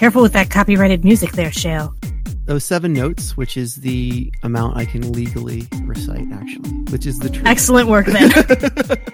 Careful 0.00 0.22
with 0.22 0.32
that 0.32 0.48
copyrighted 0.48 1.04
music 1.04 1.32
there, 1.32 1.52
Shale. 1.52 1.94
Those 2.46 2.64
seven 2.64 2.94
notes, 2.94 3.36
which 3.36 3.58
is 3.58 3.76
the 3.76 4.32
amount 4.42 4.78
I 4.78 4.86
can 4.86 5.12
legally 5.12 5.68
recite, 5.82 6.26
actually, 6.32 6.70
which 6.90 7.04
is 7.04 7.18
the 7.18 7.28
truth. 7.28 7.46
Excellent 7.46 7.86
work, 7.86 8.06
then. 8.06 8.24
Is 8.32 8.34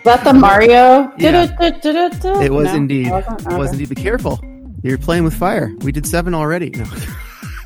that 0.04 0.20
the 0.22 0.32
Mario? 0.32 1.12
Yeah. 1.18 1.42
It 1.60 2.52
was 2.52 2.66
No, 2.66 2.74
indeed. 2.76 3.08
it 3.08 3.10
wasn't? 3.10 3.40
It 3.52 3.58
was 3.58 3.72
indeed. 3.72 3.88
Be 3.88 3.96
careful. 3.96 4.38
You're 4.84 4.96
playing 4.96 5.24
with 5.24 5.34
fire. 5.34 5.74
We 5.80 5.90
did 5.90 6.06
seven 6.06 6.34
already. 6.34 6.70
No. 6.70 6.84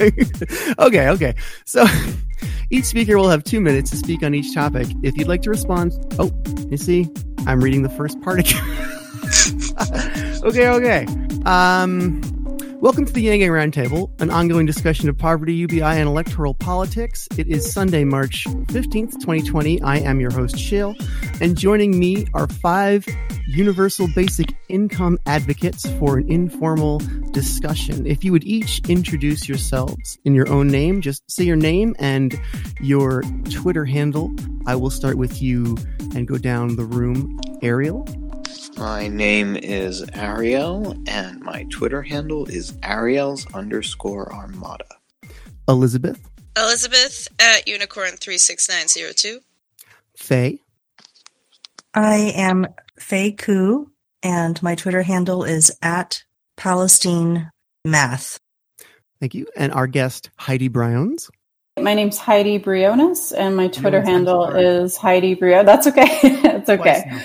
okay, 0.79 1.11
okay. 1.11 1.35
So 1.67 1.85
each 2.71 2.87
speaker 2.87 3.19
will 3.19 3.29
have 3.29 3.45
two 3.45 3.61
minutes 3.61 3.91
to 3.91 3.99
speak 3.99 4.23
on 4.23 4.35
each 4.35 4.55
topic. 4.55 4.87
If 5.03 5.19
you'd 5.19 5.29
like 5.29 5.43
to 5.43 5.51
respond, 5.51 5.93
oh, 6.19 6.33
you 6.71 6.79
see, 6.79 7.07
I'm 7.47 7.61
reading 7.61 7.83
the 7.83 7.91
first 7.91 8.19
part 8.23 8.41
again. 8.41 8.65
okay, 10.43 10.69
okay. 10.69 11.07
Um, 11.45 12.23
welcome 12.81 13.05
to 13.05 13.13
the 13.13 13.21
Yang 13.21 13.41
Gang 13.41 13.51
Roundtable, 13.51 14.21
an 14.23 14.31
ongoing 14.31 14.65
discussion 14.65 15.11
of 15.11 15.19
poverty, 15.19 15.53
UBI, 15.53 15.83
and 15.83 16.09
electoral 16.09 16.55
politics. 16.55 17.29
It 17.37 17.47
is 17.47 17.71
Sunday, 17.71 18.05
March 18.05 18.47
15th, 18.47 19.21
2020. 19.21 19.83
I 19.83 19.99
am 19.99 20.19
your 20.19 20.31
host, 20.31 20.59
Shale, 20.59 20.95
and 21.43 21.59
joining 21.59 21.99
me 21.99 22.27
are 22.33 22.49
five 22.49 23.07
universal 23.47 24.09
basic 24.15 24.55
income 24.71 25.19
advocates 25.27 25.91
for 25.99 26.17
an 26.17 26.33
informal 26.33 27.03
discussion. 27.33 28.07
If 28.07 28.25
you 28.25 28.33
would 28.33 28.45
each 28.45 28.81
introduce 28.89 29.47
yourselves 29.47 30.19
in 30.25 30.35
your 30.35 30.49
own 30.49 30.69
name, 30.69 31.03
just 31.03 31.31
say 31.31 31.45
your 31.45 31.57
name 31.57 31.95
and 31.99 32.41
your 32.81 33.23
Twitter 33.51 33.85
handle. 33.85 34.35
I 34.67 34.75
will 34.77 34.91
start 34.91 35.19
with 35.19 35.43
you 35.43 35.77
and 36.15 36.27
go 36.27 36.39
down 36.39 36.77
the 36.77 36.85
room. 36.85 37.39
Ariel, 37.63 38.07
My 38.77 39.09
name 39.09 39.57
is 39.57 40.05
Ariel, 40.15 40.97
and 41.07 41.41
my 41.41 41.65
Twitter 41.71 42.03
handle 42.03 42.47
is 42.47 42.73
Ariel's 42.83 43.47
underscore 43.55 44.33
Armada. 44.33 44.87
Elizabeth, 45.69 46.19
Elizabeth 46.57 47.29
at 47.39 47.67
Unicorn36902. 47.67 49.39
Faye, 50.17 50.61
I 51.95 52.33
am 52.35 52.67
Faye 52.99 53.33
Koo, 53.33 53.91
and 54.23 54.63
my 54.63 54.75
Twitter 54.75 55.03
handle 55.03 55.45
is 55.45 55.71
at 55.83 56.25
Palestine 56.57 57.51
Math. 57.85 58.41
thank 59.21 59.35
you, 59.35 59.47
and 59.57 59.73
our 59.73 59.87
guest 59.87 60.31
Heidi 60.37 60.69
Browns. 60.69 61.31
My 61.79 61.95
name's 61.95 62.19
Heidi 62.19 62.59
Briones, 62.59 63.33
and 63.33 63.57
my 63.57 63.69
Twitter 63.69 64.03
handle 64.03 64.47
is 64.51 64.97
Heidi 64.97 65.35
Brio. 65.35 65.65
That's 65.65 65.87
okay. 65.87 66.19
it's 66.23 66.69
okay. 66.69 67.23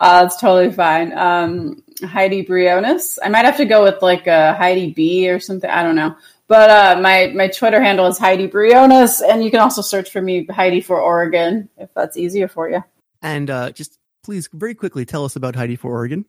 Uh, 0.00 0.24
it's 0.26 0.40
totally 0.40 0.72
fine. 0.72 1.16
Um, 1.16 1.82
Heidi 2.02 2.42
Briones. 2.42 3.18
I 3.22 3.28
might 3.28 3.44
have 3.44 3.56
to 3.58 3.64
go 3.64 3.82
with 3.82 4.02
like 4.02 4.26
a 4.26 4.54
Heidi 4.54 4.92
B 4.92 5.30
or 5.30 5.40
something. 5.40 5.68
I 5.68 5.82
don't 5.82 5.96
know. 5.96 6.16
But 6.46 6.70
uh, 6.70 7.00
my 7.00 7.32
my 7.34 7.48
Twitter 7.48 7.82
handle 7.82 8.06
is 8.06 8.18
Heidi 8.18 8.46
Briones, 8.46 9.22
and 9.22 9.42
you 9.42 9.50
can 9.50 9.60
also 9.60 9.82
search 9.82 10.10
for 10.10 10.20
me 10.20 10.46
Heidi 10.46 10.80
for 10.80 11.00
Oregon 11.00 11.68
if 11.78 11.92
that's 11.94 12.16
easier 12.16 12.48
for 12.48 12.68
you. 12.68 12.84
And 13.22 13.48
uh, 13.48 13.70
just 13.70 13.98
please, 14.22 14.48
very 14.52 14.74
quickly, 14.74 15.06
tell 15.06 15.24
us 15.24 15.36
about 15.36 15.56
Heidi 15.56 15.76
for 15.76 15.90
Oregon, 15.90 16.26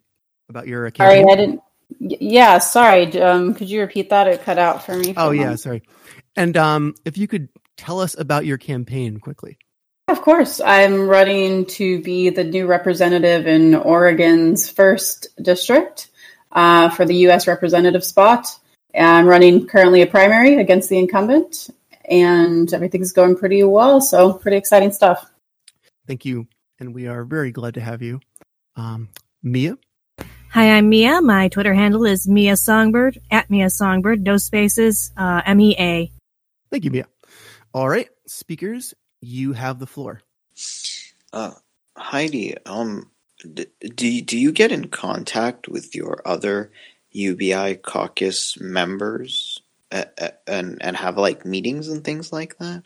about 0.50 0.68
your 0.68 0.90
Sorry, 0.96 1.20
account. 1.20 1.32
I 1.32 1.36
didn't. 1.36 1.62
Yeah, 2.00 2.60
sorry. 2.60 3.22
Um, 3.22 3.54
could 3.54 3.70
you 3.70 3.82
repeat 3.82 4.10
that? 4.10 4.28
It 4.28 4.44
cut 4.44 4.58
out 4.58 4.86
for 4.86 4.96
me. 4.96 5.14
for 5.14 5.20
Oh 5.20 5.32
yeah, 5.32 5.56
sorry. 5.56 5.84
And 6.36 6.56
um, 6.56 6.96
if 7.04 7.18
you 7.18 7.28
could 7.28 7.50
tell 7.78 8.00
us 8.00 8.18
about 8.18 8.46
your 8.46 8.58
campaign 8.58 9.20
quickly. 9.20 9.58
Of 10.08 10.22
course, 10.22 10.62
I'm 10.62 11.08
running 11.08 11.66
to 11.66 12.00
be 12.02 12.30
the 12.30 12.44
new 12.44 12.68
representative 12.68 13.48
in 13.48 13.74
Oregon's 13.74 14.70
first 14.70 15.28
district 15.42 16.10
uh, 16.52 16.90
for 16.90 17.06
the 17.06 17.16
U.S. 17.28 17.48
representative 17.48 18.04
spot. 18.04 18.48
I'm 18.98 19.26
running 19.26 19.66
currently 19.66 20.04
a 20.04 20.08
primary 20.08 20.58
against 20.58 20.90
the 20.90 21.00
incumbent, 21.00 21.70
and 22.08 22.72
everything's 22.72 23.14
going 23.14 23.36
pretty 23.36 23.64
well. 23.64 24.00
So, 24.00 24.34
pretty 24.34 24.58
exciting 24.58 24.92
stuff. 24.92 25.30
Thank 26.06 26.24
you, 26.24 26.48
and 26.80 26.94
we 26.94 27.08
are 27.08 27.26
very 27.26 27.52
glad 27.52 27.74
to 27.74 27.82
have 27.82 28.04
you. 28.04 28.20
Um, 28.76 29.10
Mea, 29.42 29.74
Hi, 30.52 30.78
I'm 30.78 30.88
Mea. 30.88 31.20
My 31.20 31.50
Twitter 31.50 31.74
handle 31.74 32.06
is 32.06 32.28
Mea 32.28 32.56
Songbird, 32.56 33.20
at 33.32 33.50
Mea 33.50 33.70
Songbird, 33.70 34.24
no 34.24 34.38
spaces, 34.38 35.12
uh, 35.18 35.42
M 35.46 35.60
E 35.60 35.76
A. 35.80 36.12
thank 36.72 36.86
you, 36.86 36.92
Mea. 36.92 37.06
All 37.74 37.90
right, 37.90 38.08
speakers, 38.28 38.94
you 39.26 39.54
have 39.54 39.80
the 39.80 39.88
floor. 39.88 40.22
Uh, 41.34 41.52
Heidi, 41.98 42.56
um, 42.66 43.10
d- 43.54 43.68
do 43.96 44.08
you- 44.08 44.22
do 44.22 44.38
you 44.38 44.52
get 44.52 44.72
in 44.72 44.88
contact 44.90 45.68
with 45.68 45.96
your 45.96 46.22
other 46.26 46.72
UBI 47.12 47.76
caucus 47.76 48.60
members 48.60 49.62
uh, 49.92 50.06
uh, 50.20 50.30
and 50.48 50.78
and 50.82 50.98
have 50.98 51.18
like 51.18 51.46
meetings 51.46 51.88
and 51.88 52.04
things 52.04 52.34
like 52.34 52.58
that? 52.58 52.84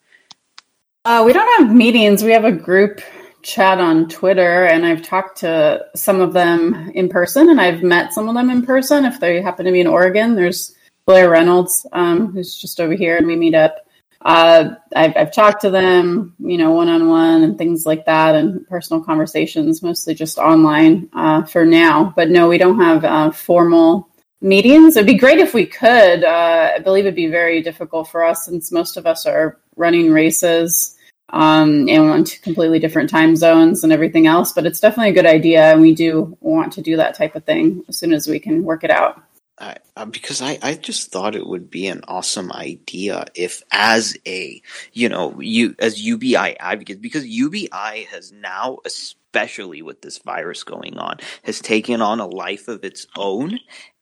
Uh, 1.05 1.23
we 1.25 1.33
don't 1.33 1.59
have 1.59 1.75
meetings. 1.75 2.23
We 2.23 2.31
have 2.31 2.45
a 2.45 2.51
group 2.51 3.01
chat 3.41 3.79
on 3.79 4.09
Twitter, 4.09 4.65
and 4.65 4.85
I've 4.85 5.01
talked 5.01 5.39
to 5.39 5.85
some 5.95 6.19
of 6.19 6.33
them 6.33 6.91
in 6.93 7.09
person, 7.09 7.49
and 7.49 7.59
I've 7.59 7.81
met 7.81 8.13
some 8.13 8.27
of 8.27 8.35
them 8.35 8.49
in 8.49 8.65
person. 8.65 9.05
If 9.05 9.19
they 9.19 9.41
happen 9.41 9.65
to 9.65 9.71
be 9.71 9.79
in 9.79 9.87
Oregon, 9.87 10.35
there's 10.35 10.75
Blair 11.05 11.29
Reynolds, 11.29 11.87
um, 11.93 12.33
who's 12.33 12.55
just 12.55 12.79
over 12.79 12.93
here, 12.93 13.17
and 13.17 13.25
we 13.25 13.35
meet 13.35 13.55
up. 13.55 13.88
Uh, 14.21 14.71
I've, 14.95 15.15
I've 15.15 15.33
talked 15.33 15.61
to 15.61 15.69
them, 15.69 16.35
you 16.39 16.57
know, 16.57 16.71
one 16.71 16.89
on 16.89 17.07
one 17.07 17.43
and 17.43 17.57
things 17.57 17.85
like 17.85 18.05
that, 18.05 18.35
and 18.35 18.67
personal 18.67 19.01
conversations, 19.03 19.81
mostly 19.81 20.13
just 20.13 20.37
online 20.37 21.09
uh, 21.13 21.43
for 21.43 21.65
now. 21.65 22.13
But 22.15 22.29
no, 22.29 22.49
we 22.49 22.57
don't 22.57 22.79
have 22.79 23.05
uh, 23.05 23.31
formal 23.31 24.09
meetings. 24.41 24.95
It'd 24.95 25.07
be 25.07 25.13
great 25.13 25.39
if 25.39 25.53
we 25.53 25.65
could. 25.65 26.23
Uh, 26.23 26.71
I 26.75 26.79
believe 26.79 27.05
it'd 27.05 27.15
be 27.15 27.27
very 27.27 27.61
difficult 27.61 28.09
for 28.09 28.23
us 28.23 28.45
since 28.45 28.71
most 28.71 28.97
of 28.97 29.05
us 29.05 29.25
are 29.25 29.59
running 29.75 30.11
races 30.11 30.97
um, 31.29 31.87
and 31.87 32.09
on 32.09 32.25
completely 32.25 32.79
different 32.79 33.09
time 33.09 33.35
zones 33.35 33.83
and 33.83 33.93
everything 33.93 34.27
else. 34.27 34.51
But 34.51 34.65
it's 34.65 34.79
definitely 34.79 35.11
a 35.11 35.13
good 35.13 35.25
idea, 35.25 35.71
and 35.71 35.81
we 35.81 35.95
do 35.95 36.37
want 36.41 36.73
to 36.73 36.81
do 36.81 36.97
that 36.97 37.15
type 37.15 37.35
of 37.35 37.45
thing 37.45 37.83
as 37.87 37.97
soon 37.97 38.13
as 38.13 38.27
we 38.27 38.39
can 38.39 38.63
work 38.63 38.83
it 38.83 38.91
out. 38.91 39.23
I, 39.59 40.05
because 40.05 40.41
I, 40.41 40.57
I 40.61 40.75
just 40.75 41.11
thought 41.11 41.35
it 41.35 41.45
would 41.45 41.69
be 41.69 41.87
an 41.87 42.01
awesome 42.07 42.51
idea 42.51 43.25
if 43.35 43.61
as 43.71 44.17
a 44.25 44.61
you 44.93 45.09
know 45.09 45.39
you 45.39 45.75
as 45.79 46.01
UBI 46.01 46.57
advocates 46.59 47.01
because 47.01 47.25
UBI 47.25 48.07
has 48.11 48.31
now 48.31 48.79
especially 48.85 49.81
with 49.81 50.01
this 50.01 50.17
virus 50.19 50.63
going 50.63 50.97
on 50.97 51.17
has 51.43 51.59
taken 51.59 52.01
on 52.01 52.19
a 52.19 52.27
life 52.27 52.67
of 52.67 52.83
its 52.83 53.05
own 53.17 53.59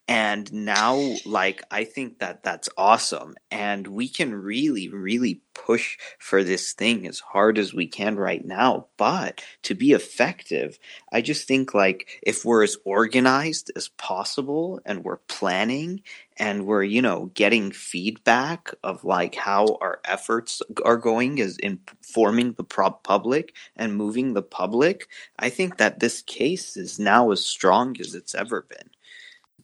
and 0.08 0.50
now 0.52 1.16
like 1.26 1.62
I 1.70 1.84
think 1.84 2.18
that 2.20 2.42
that's 2.42 2.70
awesome. 2.76 3.36
And 3.50 3.86
we 3.86 4.08
can 4.08 4.34
really 4.34 4.88
really 4.88 5.42
push 5.54 5.98
for 6.18 6.42
this 6.42 6.72
thing 6.72 7.06
as 7.06 7.20
hard 7.20 7.58
as 7.58 7.74
we 7.74 7.86
can 7.86 8.16
right 8.16 8.44
now. 8.44 8.86
But 8.96 9.44
to 9.64 9.74
be 9.74 9.92
effective 9.92 10.78
I 11.12 11.20
just 11.20 11.46
think 11.46 11.74
like 11.74 12.20
if 12.22 12.44
we're 12.44 12.64
as 12.64 12.78
organized 12.84 13.70
as 13.76 13.88
possible 13.88 14.80
and 14.86 15.04
we're 15.04 15.18
planning 15.28 16.02
and 16.38 16.66
we're 16.66 16.84
you 16.84 17.02
know 17.02 17.30
getting 17.34 17.70
feedback 17.70 18.70
of 18.82 19.04
like 19.04 19.34
how 19.34 19.76
our 19.80 20.00
efforts 20.04 20.62
are 20.84 20.96
going 20.96 21.38
is 21.38 21.58
informing 21.58 22.52
the 22.52 22.64
public 22.64 23.54
and 23.76 23.96
moving 23.96 24.34
the 24.34 24.42
public 24.42 25.08
i 25.38 25.50
think 25.50 25.76
that 25.78 26.00
this 26.00 26.22
case 26.22 26.76
is 26.76 26.98
now 26.98 27.30
as 27.30 27.44
strong 27.44 27.96
as 28.00 28.14
it's 28.14 28.34
ever 28.34 28.62
been 28.62 28.90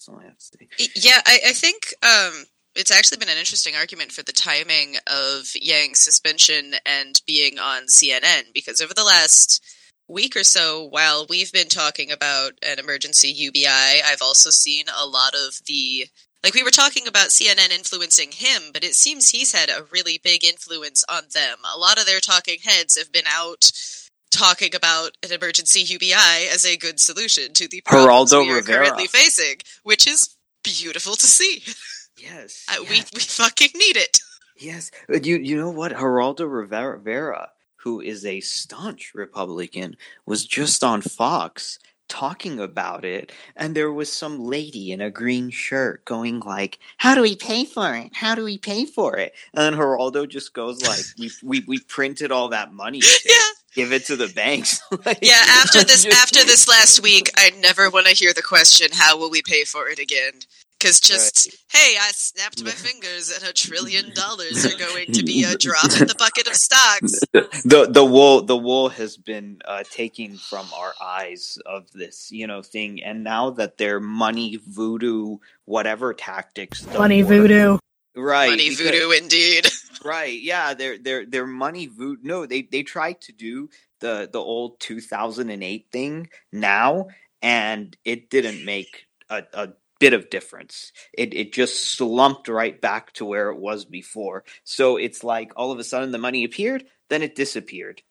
that's 0.06 0.08
all 0.08 0.20
i 0.20 0.24
have 0.24 0.38
to 0.38 0.44
say 0.44 0.90
Yeah, 0.96 1.20
I, 1.24 1.38
I 1.48 1.52
think 1.52 1.94
um, 2.02 2.44
it's 2.74 2.90
actually 2.90 3.18
been 3.18 3.28
an 3.28 3.38
interesting 3.38 3.74
argument 3.76 4.12
for 4.12 4.22
the 4.22 4.32
timing 4.32 4.96
of 5.06 5.52
Yang's 5.54 6.00
suspension 6.00 6.74
and 6.84 7.20
being 7.26 7.58
on 7.58 7.86
CNN 7.86 8.52
because 8.52 8.80
over 8.80 8.94
the 8.94 9.04
last 9.04 9.62
week 10.08 10.36
or 10.36 10.44
so, 10.44 10.86
while 10.90 11.26
we've 11.28 11.52
been 11.52 11.68
talking 11.68 12.10
about 12.10 12.52
an 12.62 12.78
emergency 12.78 13.28
UBI, 13.28 14.02
I've 14.04 14.22
also 14.22 14.50
seen 14.50 14.86
a 14.88 15.06
lot 15.06 15.34
of 15.34 15.60
the. 15.66 16.06
Like, 16.42 16.54
we 16.54 16.62
were 16.62 16.70
talking 16.70 17.08
about 17.08 17.28
CNN 17.28 17.72
influencing 17.72 18.32
him, 18.32 18.64
but 18.74 18.84
it 18.84 18.94
seems 18.94 19.30
he's 19.30 19.52
had 19.52 19.70
a 19.70 19.86
really 19.90 20.20
big 20.22 20.44
influence 20.44 21.02
on 21.08 21.22
them. 21.32 21.56
A 21.74 21.78
lot 21.78 21.98
of 21.98 22.04
their 22.04 22.20
talking 22.20 22.58
heads 22.62 22.98
have 22.98 23.10
been 23.10 23.24
out 23.26 23.70
talking 24.34 24.74
about 24.74 25.16
an 25.22 25.32
emergency 25.32 25.80
UBI 25.80 26.48
as 26.52 26.66
a 26.66 26.76
good 26.76 26.98
solution 27.00 27.52
to 27.54 27.68
the 27.68 27.80
problems 27.82 28.32
Geraldo 28.32 28.42
we 28.42 28.50
are 28.52 28.56
Rivera. 28.56 28.84
currently 28.84 29.06
facing, 29.06 29.56
which 29.84 30.06
is 30.06 30.36
beautiful 30.62 31.14
to 31.14 31.26
see. 31.26 31.62
yes, 32.18 32.66
uh, 32.68 32.74
I, 32.78 32.82
yes. 32.82 32.90
we 32.90 32.96
we 33.14 33.20
fucking 33.20 33.70
need 33.74 33.96
it. 33.96 34.18
Yes, 34.58 34.90
uh, 35.12 35.18
you 35.22 35.36
you 35.38 35.56
know 35.56 35.70
what? 35.70 35.92
Geraldo 35.92 36.50
Rivera, 36.50 36.96
Rivera, 36.96 37.50
who 37.76 38.00
is 38.00 38.24
a 38.24 38.40
staunch 38.40 39.12
Republican, 39.14 39.96
was 40.26 40.44
just 40.44 40.82
on 40.82 41.00
Fox 41.00 41.78
talking 42.08 42.60
about 42.60 43.04
it, 43.04 43.32
and 43.56 43.74
there 43.74 43.92
was 43.92 44.12
some 44.12 44.38
lady 44.44 44.92
in 44.92 45.00
a 45.00 45.10
green 45.10 45.50
shirt 45.50 46.04
going 46.04 46.40
like, 46.40 46.78
"How 46.98 47.14
do 47.14 47.22
we 47.22 47.36
pay 47.36 47.64
for 47.64 47.94
it? 47.94 48.10
How 48.14 48.34
do 48.34 48.44
we 48.44 48.58
pay 48.58 48.84
for 48.84 49.16
it?" 49.16 49.32
And 49.54 49.62
then 49.74 49.80
Geraldo 49.80 50.28
just 50.28 50.52
goes 50.52 50.82
like, 50.82 51.04
"We 51.18 51.30
we 51.42 51.64
we 51.66 51.78
printed 51.80 52.30
all 52.32 52.48
that 52.48 52.72
money. 52.72 53.00
Yeah, 53.24 53.50
Give 53.74 53.92
it 53.92 54.06
to 54.06 54.16
the 54.16 54.28
banks." 54.28 54.80
Like, 55.04 55.18
yeah. 55.22 55.40
After 55.62 55.82
this, 55.84 56.04
just- 56.04 56.16
after 56.22 56.44
this 56.44 56.68
last 56.68 57.02
week, 57.02 57.30
I 57.36 57.50
never 57.60 57.90
want 57.90 58.06
to 58.06 58.14
hear 58.14 58.32
the 58.32 58.42
question, 58.42 58.88
"How 58.92 59.18
will 59.18 59.30
we 59.30 59.42
pay 59.42 59.64
for 59.64 59.88
it 59.88 59.98
again?" 59.98 60.32
Because 60.78 61.00
just 61.00 61.48
hey, 61.72 61.94
I 61.98 62.10
snapped 62.12 62.62
my 62.62 62.70
fingers 62.70 63.30
and 63.34 63.42
a 63.48 63.54
trillion 63.54 64.12
dollars 64.14 64.66
are 64.66 64.76
going 64.76 65.12
to 65.12 65.22
be 65.22 65.42
a 65.44 65.56
drop 65.56 65.84
in 65.98 66.06
the 66.08 66.14
bucket 66.18 66.46
of 66.46 66.54
stocks. 66.54 67.20
the 67.32 67.86
the 67.90 68.04
wool 68.04 68.42
the 68.42 68.56
wool 68.56 68.90
has 68.90 69.16
been 69.16 69.60
uh, 69.64 69.82
taken 69.90 70.36
from 70.36 70.66
our 70.76 70.92
eyes 71.02 71.56
of 71.64 71.90
this 71.92 72.28
you 72.30 72.46
know 72.46 72.60
thing, 72.60 73.02
and 73.02 73.24
now 73.24 73.48
that 73.50 73.78
their 73.78 73.98
money 73.98 74.58
voodoo 74.66 75.38
whatever 75.64 76.12
tactics 76.12 76.86
Money 76.92 77.22
work- 77.22 77.28
voodoo. 77.32 77.78
right 78.14 78.50
Money 78.50 78.68
because- 78.70 78.90
voodoo, 78.90 79.10
indeed. 79.10 79.66
Right 80.04 80.40
yeah 80.42 80.74
their 80.74 80.98
their 80.98 81.26
their 81.26 81.46
money 81.46 81.86
voodoo 81.86 82.20
no 82.22 82.46
they 82.46 82.62
they 82.62 82.82
tried 82.82 83.20
to 83.20 83.32
do 83.32 83.68
the 84.00 84.28
the 84.32 84.38
old 84.38 84.78
2008 84.80 85.86
thing 85.90 86.28
now 86.52 87.06
and 87.42 87.96
it 88.04 88.30
didn't 88.30 88.64
make 88.64 89.06
a, 89.30 89.44
a 89.52 89.68
bit 90.00 90.12
of 90.12 90.30
difference. 90.30 90.92
It 91.12 91.34
it 91.34 91.52
just 91.52 91.94
slumped 91.96 92.48
right 92.48 92.78
back 92.80 93.12
to 93.14 93.24
where 93.24 93.50
it 93.50 93.58
was 93.58 93.84
before. 93.84 94.44
So 94.64 94.96
it's 94.96 95.24
like 95.24 95.52
all 95.56 95.72
of 95.72 95.78
a 95.78 95.84
sudden 95.84 96.10
the 96.10 96.18
money 96.18 96.44
appeared 96.44 96.84
then 97.08 97.22
it 97.22 97.34
disappeared. 97.34 98.02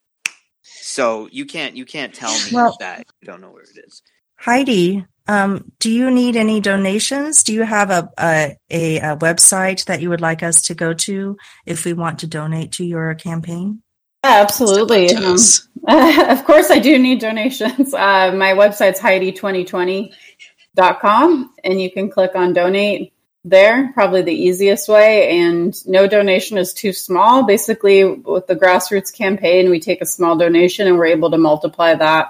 So 0.62 1.28
you 1.32 1.46
can't 1.46 1.76
you 1.76 1.86
can't 1.86 2.14
tell 2.14 2.34
me 2.34 2.52
Well- 2.54 2.78
that 2.80 3.06
you 3.22 3.26
don't 3.28 3.42
know 3.42 3.52
where 3.52 3.64
it 3.64 3.78
is. 3.86 4.02
Heidi, 4.38 5.06
um, 5.28 5.72
do 5.80 5.90
you 5.90 6.12
need 6.12 6.36
any 6.36 6.60
donations? 6.60 7.44
Do 7.44 7.54
you 7.54 7.64
have 7.64 7.90
a, 7.90 8.12
a 8.20 8.58
a 8.70 8.98
a 8.98 9.16
website 9.18 9.86
that 9.86 10.02
you 10.02 10.10
would 10.10 10.22
like 10.22 10.44
us 10.44 10.62
to 10.64 10.76
go 10.76 10.94
to 10.94 11.38
if 11.66 11.86
we 11.86 11.94
want 11.94 12.20
to 12.20 12.28
donate 12.28 12.74
to 12.74 12.86
your 12.86 13.16
campaign? 13.16 13.82
Yeah, 14.24 14.42
absolutely. 14.42 15.10
Um, 15.12 15.24
toes. 15.24 15.68
of 15.88 16.44
course, 16.46 16.70
I 16.70 16.80
do 16.80 17.00
need 17.00 17.20
donations. 17.20 17.94
Uh, 18.04 18.34
my 18.36 18.54
website's 18.54 19.00
heidi2020.com, 19.00 21.54
and 21.64 21.82
you 21.82 21.90
can 21.92 22.10
click 22.10 22.32
on 22.36 22.52
donate 22.54 23.14
there, 23.46 23.92
probably 23.94 24.24
the 24.24 24.34
easiest 24.34 24.90
way. 24.90 25.40
And 25.40 25.74
no 25.86 26.08
donation 26.08 26.58
is 26.58 26.74
too 26.74 26.94
small. 26.94 27.44
Basically, 27.44 28.06
with 28.06 28.48
the 28.48 28.56
grassroots 28.56 29.14
campaign, 29.14 29.70
we 29.70 29.80
take 29.80 30.02
a 30.02 30.06
small 30.06 30.38
donation 30.38 30.88
and 30.88 30.98
we're 30.98 31.08
able 31.08 31.32
to 31.32 31.38
multiply 31.38 31.94
that 31.96 32.30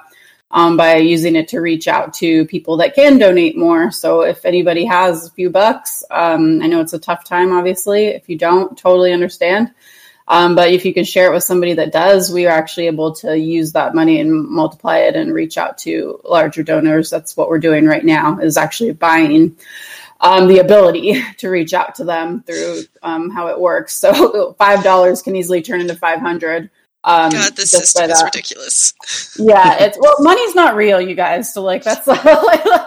um, 0.54 0.78
by 0.78 0.98
using 0.98 1.36
it 1.36 1.48
to 1.50 1.60
reach 1.60 1.88
out 1.88 2.14
to 2.14 2.46
people 2.46 2.78
that 2.78 2.94
can 2.94 3.18
donate 3.18 3.58
more. 3.58 3.92
So 3.92 4.22
if 4.22 4.46
anybody 4.46 4.86
has 4.86 5.26
a 5.26 5.32
few 5.32 5.50
bucks, 5.50 6.04
um, 6.12 6.62
I 6.62 6.68
know 6.68 6.80
it's 6.80 6.94
a 6.94 7.00
tough 7.00 7.26
time, 7.26 7.52
obviously. 7.52 8.06
If 8.06 8.30
you 8.30 8.38
don't, 8.38 8.78
totally 8.78 9.12
understand. 9.12 9.74
Um, 10.28 10.56
but 10.56 10.72
if 10.72 10.86
you 10.86 10.94
can 10.94 11.06
share 11.06 11.32
it 11.32 11.34
with 11.34 11.44
somebody 11.44 11.74
that 11.74 11.92
does, 11.92 12.32
we 12.32 12.46
are 12.46 12.56
actually 12.56 12.86
able 12.88 13.14
to 13.16 13.38
use 13.38 13.74
that 13.74 13.96
money 13.96 14.22
and 14.22 14.32
multiply 14.48 15.00
it 15.00 15.16
and 15.16 15.34
reach 15.34 15.58
out 15.58 15.80
to 15.80 16.22
larger 16.24 16.62
donors. 16.62 17.10
That's 17.10 17.36
what 17.36 17.50
we're 17.50 17.60
doing 17.60 17.88
right 17.88 18.06
now 18.06 18.38
is 18.38 18.56
actually 18.56 18.94
buying 18.94 19.58
um, 20.22 20.48
the 20.48 20.60
ability 20.60 21.22
to 21.40 21.50
reach 21.50 21.74
out 21.74 21.96
to 21.96 22.04
them 22.04 22.44
through 22.44 22.84
um, 23.02 23.32
how 23.32 23.48
it 23.48 23.60
works. 23.60 23.96
So 23.96 24.54
five 24.60 24.84
dollars 24.84 25.24
can 25.24 25.36
easily 25.36 25.64
turn 25.64 25.82
into 25.82 25.96
five 25.96 26.20
hundred. 26.20 26.70
Um, 27.06 27.32
God, 27.32 27.56
this 27.58 27.72
system 27.72 28.10
is 28.10 28.20
that. 28.20 28.26
ridiculous. 28.26 28.94
Yeah, 29.38 29.78
it's 29.84 29.98
well, 30.00 30.16
money's 30.20 30.56
not 30.56 30.76
real, 30.76 31.02
you 31.02 31.16
guys. 31.16 31.54
So 31.54 31.62
like 31.64 31.84
that's 31.84 32.06
like, 32.08 32.24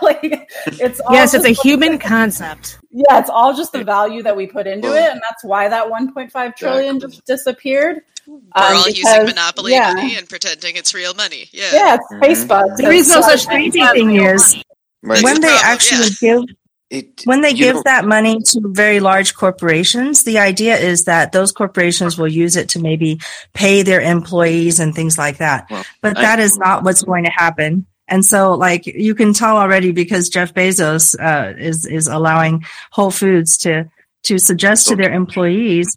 like 0.03 0.49
it's 0.67 1.01
all 1.01 1.13
Yes, 1.13 1.35
it's 1.35 1.45
a 1.45 1.49
just- 1.49 1.63
human 1.63 1.99
concept. 1.99 2.79
yeah, 2.91 3.19
it's 3.19 3.29
all 3.29 3.53
just 3.55 3.73
the 3.73 3.85
value 3.85 4.23
that 4.23 4.37
we 4.37 4.47
put 4.47 4.67
into 4.67 4.89
it, 4.95 5.11
and 5.11 5.21
that's 5.29 5.45
why 5.45 5.69
that 5.69 5.89
1.5 5.89 6.57
trillion 6.57 6.97
Exactly. 6.97 7.11
just 7.17 7.27
disappeared. 7.27 8.01
We're 8.27 8.37
Um, 8.37 8.43
all 8.55 8.85
because- 8.87 8.97
using 8.99 9.25
monopoly 9.27 9.73
yeah. 9.73 9.93
money 9.93 10.17
and 10.17 10.29
pretending 10.29 10.77
it's 10.77 10.95
real 10.95 11.15
money. 11.15 11.49
Yeah. 11.53 11.71
Yeah, 11.73 11.95
it's 11.97 12.07
Mhm. 12.13 12.21
Facebook. 12.49 12.77
There 12.77 12.93
is 12.93 13.09
no 13.09 13.19
It's- 13.19 13.31
such 13.43 13.49
thing. 13.49 13.71
Crazy 13.73 13.87
thing 13.93 14.17
is 14.17 14.57
right 15.03 15.23
when 15.23 15.35
the 15.35 15.41
they 15.43 15.47
problem, 15.49 15.73
actually 15.73 16.09
yeah. 16.23 16.35
give 16.37 16.45
it, 16.91 17.23
when 17.25 17.41
they 17.41 17.53
give 17.53 17.83
that 17.85 18.05
money 18.05 18.41
to 18.41 18.61
very 18.65 19.01
large 19.01 19.35
corporations, 19.35 20.23
the 20.23 20.39
idea 20.39 20.77
is 20.77 21.05
that 21.05 21.33
those 21.33 21.51
corporations 21.51 22.17
will 22.17 22.29
use 22.29 22.55
it 22.57 22.69
to 22.71 22.79
maybe 22.79 23.21
pay 23.55 23.83
their 23.83 24.01
employees 24.01 24.79
and 24.79 24.95
things 24.95 25.19
like 25.19 25.39
that. 25.39 25.67
Well, 25.71 25.85
but 26.01 26.17
I- 26.17 26.23
that 26.23 26.39
is 26.39 26.57
not 26.57 26.85
what's 26.85 27.03
going 27.03 27.25
to 27.25 27.31
happen. 27.31 27.87
And 28.09 28.25
so, 28.25 28.55
like 28.55 28.87
you 28.87 29.17
can 29.17 29.33
tell 29.33 29.57
already, 29.57 29.91
because 29.91 30.29
Jeff 30.29 30.55
Bezos 30.55 31.19
uh, 31.19 31.55
is 31.59 31.85
is 31.87 32.07
allowing 32.07 32.65
Whole 32.93 33.11
Foods 33.11 33.59
to 33.59 33.91
to 34.25 34.39
suggest 34.39 34.87
to 34.87 34.95
their 34.97 35.13
employees, 35.13 35.97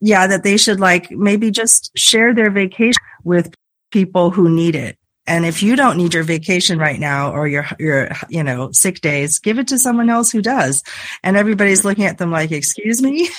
yeah, 0.00 0.28
that 0.28 0.44
they 0.44 0.56
should 0.56 0.78
like 0.78 1.10
maybe 1.10 1.50
just 1.50 1.90
share 1.96 2.32
their 2.32 2.50
vacation 2.50 3.02
with 3.24 3.52
people 3.90 4.30
who 4.30 4.48
need 4.48 4.76
it. 4.76 4.96
And 5.26 5.46
if 5.46 5.62
you 5.62 5.76
don't 5.76 5.96
need 5.96 6.14
your 6.14 6.24
vacation 6.24 6.78
right 6.78 6.98
now 6.98 7.30
or 7.32 7.46
your 7.46 7.66
your 7.78 8.10
you 8.28 8.42
know 8.42 8.72
sick 8.72 9.00
days, 9.00 9.38
give 9.38 9.58
it 9.58 9.68
to 9.68 9.78
someone 9.78 10.10
else 10.10 10.32
who 10.32 10.42
does. 10.42 10.82
And 11.22 11.36
everybody's 11.36 11.84
looking 11.84 12.04
at 12.04 12.18
them 12.18 12.30
like, 12.30 12.50
"Excuse 12.52 13.02
me." 13.02 13.28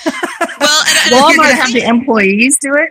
Well, 0.60 0.84
and, 0.88 0.98
and 0.98 1.12
well, 1.12 1.24
I 1.26 1.28
you're 1.28 1.36
going 1.36 1.48
to 1.50 1.54
think- 1.56 1.64
have 1.66 1.72
the 1.74 1.88
employees 1.88 2.58
do 2.58 2.74
it. 2.74 2.90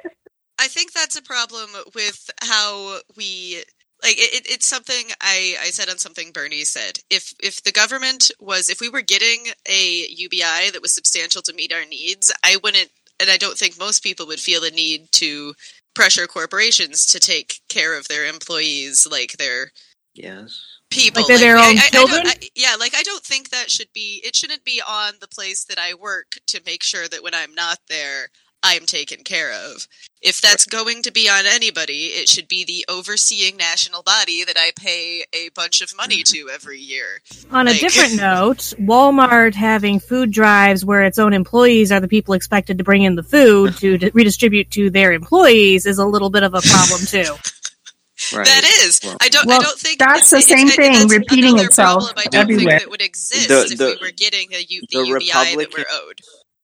I 0.59 0.67
think 0.67 0.91
that's 0.93 1.17
a 1.17 1.23
problem 1.23 1.69
with 1.95 2.29
how 2.41 2.99
we 3.17 3.63
like 4.03 4.17
it, 4.17 4.33
it- 4.45 4.51
it's 4.51 4.67
something 4.67 5.05
I, 5.21 5.55
I 5.61 5.65
said 5.71 5.89
on 5.89 5.97
something 5.97 6.31
Bernie 6.31 6.65
said. 6.65 6.99
If 7.09 7.33
if 7.41 7.63
the 7.63 7.71
government 7.71 8.29
was 8.39 8.69
if 8.69 8.79
we 8.79 8.89
were 8.89 9.01
getting 9.01 9.47
a 9.67 10.05
UBI 10.09 10.69
that 10.71 10.81
was 10.83 10.91
substantial 10.93 11.41
to 11.43 11.53
meet 11.53 11.73
our 11.73 11.85
needs, 11.85 12.31
I 12.43 12.57
wouldn't 12.63 12.89
and 13.19 13.29
I 13.31 13.37
don't 13.37 13.57
think 13.57 13.79
most 13.79 14.03
people 14.03 14.27
would 14.27 14.39
feel 14.39 14.61
the 14.61 14.69
need 14.71 15.11
to 15.13 15.53
pressure 15.95 16.27
corporations 16.27 17.05
to 17.07 17.19
take 17.19 17.59
care 17.69 17.97
of 17.97 18.07
their 18.07 18.25
employees 18.25 19.07
like 19.09 19.33
their 19.33 19.71
yes 20.13 20.59
people 20.89 21.21
Like 21.21 21.27
they're 21.27 21.37
their 21.39 21.57
I- 21.57 21.69
own 21.69 21.77
I- 21.77 21.81
I 21.85 21.89
children? 21.89 22.21
I- 22.27 22.49
yeah 22.55 22.75
like 22.79 22.93
i 22.95 23.03
don't 23.03 23.23
think 23.23 23.49
that 23.49 23.71
should 23.71 23.91
be 23.93 24.21
it 24.25 24.35
shouldn't 24.35 24.63
be 24.63 24.81
on 24.87 25.13
the 25.21 25.27
place 25.27 25.63
that 25.65 25.79
i 25.79 25.93
work 25.93 26.37
to 26.47 26.61
make 26.65 26.83
sure 26.83 27.07
that 27.07 27.23
when 27.23 27.33
i'm 27.33 27.53
not 27.55 27.79
there 27.89 28.27
i'm 28.63 28.85
taken 28.85 29.23
care 29.23 29.51
of. 29.51 29.87
If 30.21 30.39
that's 30.39 30.65
going 30.65 31.01
to 31.03 31.11
be 31.11 31.27
on 31.27 31.45
anybody 31.45 32.05
it 32.07 32.29
should 32.29 32.47
be 32.47 32.63
the 32.63 32.85
overseeing 32.89 33.57
national 33.57 34.03
body 34.03 34.43
that 34.45 34.55
i 34.57 34.71
pay 34.75 35.25
a 35.33 35.49
bunch 35.53 35.81
of 35.81 35.95
money 35.97 36.23
mm-hmm. 36.23 36.47
to 36.47 36.53
every 36.53 36.79
year. 36.79 37.21
On 37.51 37.67
a 37.67 37.73
different 37.73 38.15
note, 38.17 38.73
Walmart 38.79 39.53
having 39.53 39.99
food 39.99 40.31
drives 40.31 40.85
where 40.85 41.03
its 41.03 41.19
own 41.19 41.33
employees 41.33 41.91
are 41.91 41.99
the 41.99 42.07
people 42.07 42.33
expected 42.33 42.77
to 42.77 42.83
bring 42.83 43.03
in 43.03 43.15
the 43.15 43.23
food 43.23 43.75
to 43.77 43.97
d- 43.97 44.11
redistribute 44.13 44.71
to 44.71 44.89
their 44.89 45.11
employees 45.11 45.85
is 45.85 45.97
a 45.97 46.05
little 46.05 46.29
bit 46.29 46.43
of 46.43 46.53
a 46.53 46.61
problem 46.61 47.01
too. 47.05 47.33
right. 48.37 48.45
That 48.45 48.63
is. 48.85 48.99
Well- 49.03 49.17
i 49.21 49.27
don't 49.29 49.45
Well, 49.45 49.59
i 49.59 49.63
don't 49.63 49.79
think 49.79 49.99
that's 49.99 50.29
the 50.29 50.41
same 50.41 50.67
it- 50.67 50.75
thing, 50.75 50.93
that's 50.93 51.11
repeating 51.13 51.59
itself 51.59 52.03
problem. 52.05 52.13
I 52.25 52.29
don't 52.29 52.41
everywhere. 52.41 52.79
think 52.79 52.81
that 52.83 52.89
would 52.91 53.01
exist 53.01 53.49
The- 53.49 53.73
if 53.73 53.99
we 54.01 54.07
were 54.07 54.13
getting 54.15 54.53
a 54.53 54.61
U- 54.61 54.81
the, 54.89 54.99
the 54.99 55.05
ubi 55.07 55.25
that 55.31 55.73
we're 55.77 55.85
owed 55.91 56.19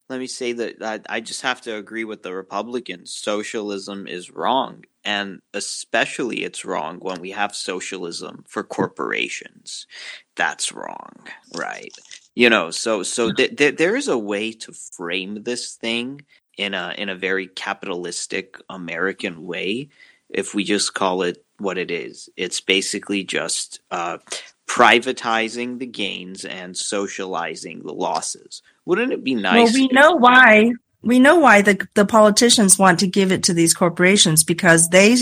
let 0.10 0.20
me 0.20 0.28
say 0.28 0.54
that 0.54 0.82
I, 0.82 1.18
I 1.18 1.20
just 1.20 1.44
have 1.44 1.62
to 1.62 1.75
agree 1.75 2.04
with 2.04 2.24
the 2.24 2.34
Republicans. 2.34 3.13
Socialism 3.13 4.08
is 4.08 4.32
wrong, 4.32 4.86
and 5.06 5.42
especially 5.54 6.44
it's 6.44 6.66
wrong 6.66 6.98
when 7.00 7.22
we 7.22 7.32
have 7.32 7.56
socialism 7.56 8.44
for 8.48 8.63
corporations. 8.63 9.86
That's 10.36 10.74
wrong, 10.74 11.28
right? 11.56 11.94
You 12.36 12.50
know, 12.50 12.72
so 12.72 13.04
so 13.04 13.32
th- 13.32 13.56
th- 13.56 13.78
there 13.78 13.96
is 13.96 14.08
a 14.08 14.18
way 14.18 14.51
to 14.54 14.74
frame 14.74 15.44
this 15.44 15.75
thing 15.75 16.22
in 16.58 16.74
a 16.74 16.96
in 16.98 17.10
a 17.10 17.16
very 17.16 17.48
capitalistic 17.48 18.58
American 18.70 19.46
way. 19.46 19.89
If 20.30 20.56
we 20.56 20.63
just 20.63 20.94
call 20.94 21.22
it 21.24 21.44
what 21.60 21.78
it 21.78 21.92
is, 21.92 22.30
it's 22.36 22.62
basically 22.62 23.24
just 23.24 23.82
uh, 23.92 24.20
privatizing 24.68 25.80
the 25.80 25.88
gains 25.88 26.46
and 26.46 26.78
socializing 26.78 27.82
the 27.84 27.94
losses. 27.94 28.62
Wouldn't 28.89 29.13
it 29.13 29.24
be 29.24 29.36
nice? 29.36 29.72
Well, 29.72 29.74
we 29.74 29.88
know 29.89 30.13
why. 30.13 30.72
We 31.01 31.17
know 31.19 31.38
why 31.38 31.62
the 31.62 31.88
the 31.93 32.05
politicians 32.05 32.77
want 32.77 33.00
to 33.00 33.08
give 33.08 33.31
it 33.31 33.43
to 33.43 33.53
these 33.53 33.74
corporations 33.74 34.43
because 34.43 34.89
they 34.89 35.15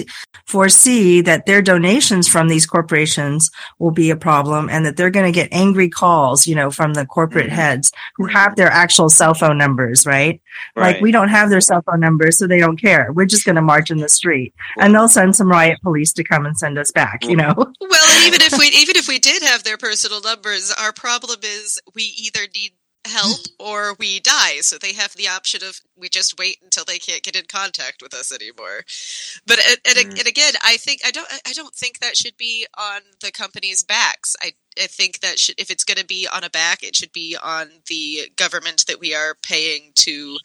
foresee 0.46 1.20
that 1.22 1.46
their 1.46 1.62
donations 1.62 2.28
from 2.28 2.48
these 2.48 2.66
corporations 2.66 3.52
will 3.78 3.92
be 3.92 4.10
a 4.10 4.16
problem 4.16 4.70
and 4.70 4.86
that 4.86 4.96
they're 4.98 5.12
going 5.12 5.32
to 5.32 5.36
get 5.36 5.50
angry 5.52 5.90
calls, 5.90 6.48
you 6.48 6.56
know, 6.56 6.72
from 6.72 6.94
the 6.94 7.06
corporate 7.06 7.48
Mhm. 7.50 7.56
heads 7.62 7.92
who 8.16 8.26
have 8.28 8.56
their 8.56 8.72
actual 8.72 9.10
cell 9.10 9.34
phone 9.34 9.58
numbers, 9.58 10.06
right? 10.08 10.42
Right. 10.76 10.94
Like 10.96 11.02
we 11.02 11.12
don't 11.12 11.28
have 11.28 11.50
their 11.50 11.62
cell 11.62 11.84
phone 11.86 12.00
numbers, 12.00 12.40
so 12.40 12.48
they 12.48 12.60
don't 12.60 12.82
care. 12.82 13.12
We're 13.14 13.26
just 13.26 13.46
going 13.46 13.58
to 13.58 13.62
march 13.62 13.92
in 13.92 13.98
the 13.98 14.10
street 14.10 14.54
and 14.80 14.96
they'll 14.96 15.10
send 15.10 15.36
some 15.36 15.50
riot 15.50 15.78
police 15.84 16.12
to 16.14 16.24
come 16.24 16.46
and 16.46 16.58
send 16.58 16.80
us 16.80 16.92
back, 16.92 17.24
you 17.26 17.36
know? 17.36 17.54
Well, 17.90 18.28
even 18.28 18.42
if 18.42 18.58
we 18.58 18.66
even 18.68 18.96
if 18.96 19.08
we 19.08 19.20
did 19.20 19.44
have 19.44 19.64
their 19.64 19.78
personal 19.78 20.22
numbers, 20.22 20.74
our 20.82 20.92
problem 20.92 21.40
is 21.44 21.80
we 21.96 22.04
either 22.04 22.42
need 22.54 22.72
help 23.06 23.40
or 23.60 23.96
we 24.00 24.20
die. 24.20 24.60
So 24.62 24.78
they 24.78 24.94
have 24.94 25.14
the 25.14 25.28
option 25.28 25.64
of 25.64 25.80
we 25.96 26.10
just 26.10 26.38
wait 26.38 26.58
until 26.64 26.84
they 26.86 27.00
can't 27.00 27.24
get 27.24 27.36
in 27.36 27.46
contact 27.48 28.02
with 28.02 28.14
us 28.14 28.32
anymore. 28.34 28.84
But 29.46 29.60
and, 29.68 29.78
and, 29.98 30.08
Mm. 30.14 30.20
and 30.20 30.28
again, 30.28 30.54
I 30.64 30.78
think 30.78 31.02
I 31.06 31.12
don't 31.12 31.28
I 31.48 31.54
don't 31.54 31.74
think 31.76 32.00
that 32.00 32.18
should 32.18 32.38
be 32.38 32.68
on 32.78 33.02
the 33.22 33.32
company's 33.32 33.84
backs. 33.84 34.36
I 34.42 34.54
I 34.82 34.88
think 34.88 35.20
that 35.22 35.40
should 35.40 35.56
if 35.60 35.72
it's 35.72 35.84
going 35.84 35.98
to 35.98 36.06
be 36.06 36.28
on 36.32 36.44
a 36.44 36.50
back, 36.50 36.84
it 36.84 36.96
should 36.96 37.12
be 37.14 37.38
on 37.42 37.70
the 37.88 38.32
government 38.36 38.86
that 38.88 39.00
we 39.00 39.16
are 39.16 39.36
paying 39.42 39.92
to 39.96 40.38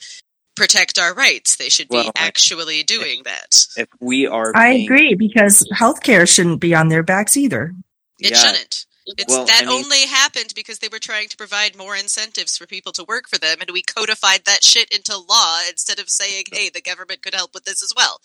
protect 0.55 0.99
our 0.99 1.15
rights. 1.15 1.57
They 1.57 1.69
should 1.71 1.89
be 1.89 1.97
Well, 1.97 2.13
I- 2.17 2.27
actually 2.27 2.83
doing 2.85 3.23
that. 3.25 3.67
if 3.77 3.89
we 4.01 4.27
are 4.27 4.53
I 4.55 4.69
agree 4.75 5.15
because 5.15 5.67
healthcare 5.75 6.29
shouldn't 6.33 6.61
be 6.61 6.75
on 6.75 6.89
their 6.89 7.03
backs 7.03 7.37
either. 7.37 7.75
It 8.21 8.31
yeah, 8.33 8.37
shouldn't. 8.37 8.87
It's 9.07 9.29
Well, 9.29 9.47
that 9.47 9.63
I 9.63 9.67
mean- 9.67 9.85
only 9.85 10.07
happened 10.07 10.53
because 10.55 10.79
they 10.79 10.89
were 10.89 10.99
trying 10.99 11.29
to 11.29 11.37
provide 11.37 11.77
more 11.77 11.97
incentives 11.97 12.57
for 12.57 12.67
people 12.67 12.93
to 12.93 13.05
work 13.05 13.29
for 13.29 13.39
them, 13.39 13.61
and 13.61 13.71
we 13.71 13.83
codified 13.83 14.45
that 14.45 14.65
shit 14.65 14.89
into 14.91 15.17
law 15.17 15.61
instead 15.69 15.99
of 15.99 16.09
saying, 16.09 16.45
"Hey, 16.53 16.69
the 16.69 16.81
government 16.81 17.23
could 17.23 17.35
help 17.35 17.55
with 17.55 17.65
this 17.65 17.83
as 17.83 17.93
well." 17.97 18.21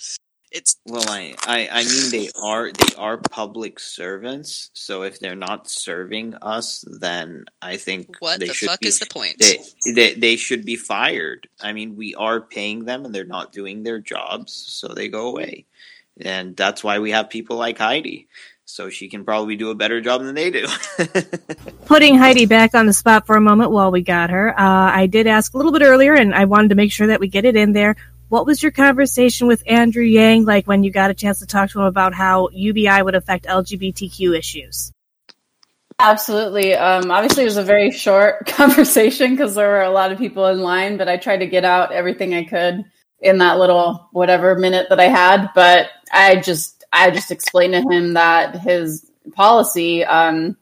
It's 0.49 0.77
Well, 0.85 1.03
I, 1.09 1.35
I, 1.45 1.67
I 1.69 1.83
mean 1.83 2.09
they 2.09 2.29
are 2.41 2.71
they 2.71 2.95
are 2.95 3.17
public 3.17 3.79
servants, 3.81 4.69
so 4.73 5.03
if 5.03 5.19
they're 5.19 5.35
not 5.35 5.69
serving 5.69 6.35
us, 6.35 6.85
then 6.87 7.45
I 7.61 7.75
think 7.75 8.15
what 8.19 8.39
the 8.39 8.47
fuck 8.47 8.79
be, 8.79 8.87
is 8.87 8.99
the 8.99 9.07
point? 9.07 9.35
they, 9.39 9.59
they 9.93 10.13
they 10.13 10.35
should 10.37 10.63
be 10.63 10.77
fired. 10.77 11.49
I 11.59 11.73
mean, 11.73 11.97
we 11.97 12.15
are 12.15 12.39
paying 12.39 12.85
them, 12.85 13.03
and 13.03 13.13
they're 13.13 13.25
not 13.25 13.51
doing 13.51 13.83
their 13.83 13.99
jobs, 13.99 14.53
so 14.53 14.87
they 14.87 15.09
go 15.09 15.27
away, 15.27 15.65
and 16.21 16.55
that's 16.55 16.81
why 16.81 16.99
we 16.99 17.11
have 17.11 17.29
people 17.29 17.57
like 17.57 17.77
Heidi, 17.77 18.29
so 18.77 18.91
she 18.91 19.09
can 19.09 19.25
probably 19.25 19.55
do 19.55 19.71
a 19.71 19.75
better 19.75 19.99
job 20.01 20.21
than 20.21 20.35
they 20.35 20.51
do. 20.51 20.67
Putting 21.85 22.15
Heidi 22.15 22.45
back 22.45 22.75
on 22.75 22.85
the 22.85 22.93
spot 22.93 23.25
for 23.25 23.35
a 23.35 23.41
moment 23.41 23.71
while 23.71 23.89
we 23.89 24.03
got 24.03 24.29
her, 24.29 24.51
uh, 24.51 24.91
I 24.91 25.07
did 25.07 25.25
ask 25.25 25.55
a 25.55 25.57
little 25.57 25.71
bit 25.71 25.81
earlier, 25.81 26.13
and 26.13 26.35
I 26.35 26.45
wanted 26.45 26.69
to 26.69 26.75
make 26.75 26.91
sure 26.91 27.07
that 27.07 27.19
we 27.19 27.27
get 27.27 27.43
it 27.43 27.55
in 27.55 27.73
there. 27.73 27.95
What 28.29 28.45
was 28.45 28.61
your 28.61 28.71
conversation 28.71 29.47
with 29.47 29.63
Andrew 29.65 30.03
Yang 30.03 30.45
like 30.45 30.67
when 30.67 30.83
you 30.83 30.91
got 30.91 31.09
a 31.09 31.15
chance 31.15 31.39
to 31.39 31.47
talk 31.47 31.71
to 31.71 31.79
him 31.79 31.85
about 31.85 32.13
how 32.13 32.49
UBI 32.51 33.01
would 33.01 33.15
affect 33.15 33.47
LGBTQ 33.47 34.37
issues? 34.37 34.91
Absolutely. 35.97 36.75
Um, 36.75 37.09
obviously, 37.09 37.43
it 37.43 37.47
was 37.47 37.57
a 37.57 37.63
very 37.63 37.89
short 37.89 38.45
conversation 38.45 39.31
because 39.31 39.55
there 39.55 39.69
were 39.69 39.81
a 39.81 39.89
lot 39.89 40.11
of 40.11 40.19
people 40.19 40.45
in 40.45 40.61
line, 40.61 40.97
but 40.97 41.09
I 41.09 41.17
tried 41.17 41.37
to 41.37 41.47
get 41.47 41.65
out 41.65 41.91
everything 41.91 42.35
I 42.35 42.43
could 42.43 42.85
in 43.19 43.39
that 43.39 43.57
little 43.57 44.07
whatever 44.11 44.55
minute 44.55 44.89
that 44.89 44.99
I 44.99 45.07
had. 45.07 45.47
But 45.55 45.87
I 46.13 46.35
just, 46.35 46.76
I 46.91 47.11
just 47.11 47.31
explained 47.31 47.73
to 47.73 47.81
him 47.81 48.13
that 48.13 48.59
his 48.59 49.09
policy, 49.33 50.03
um, 50.05 50.57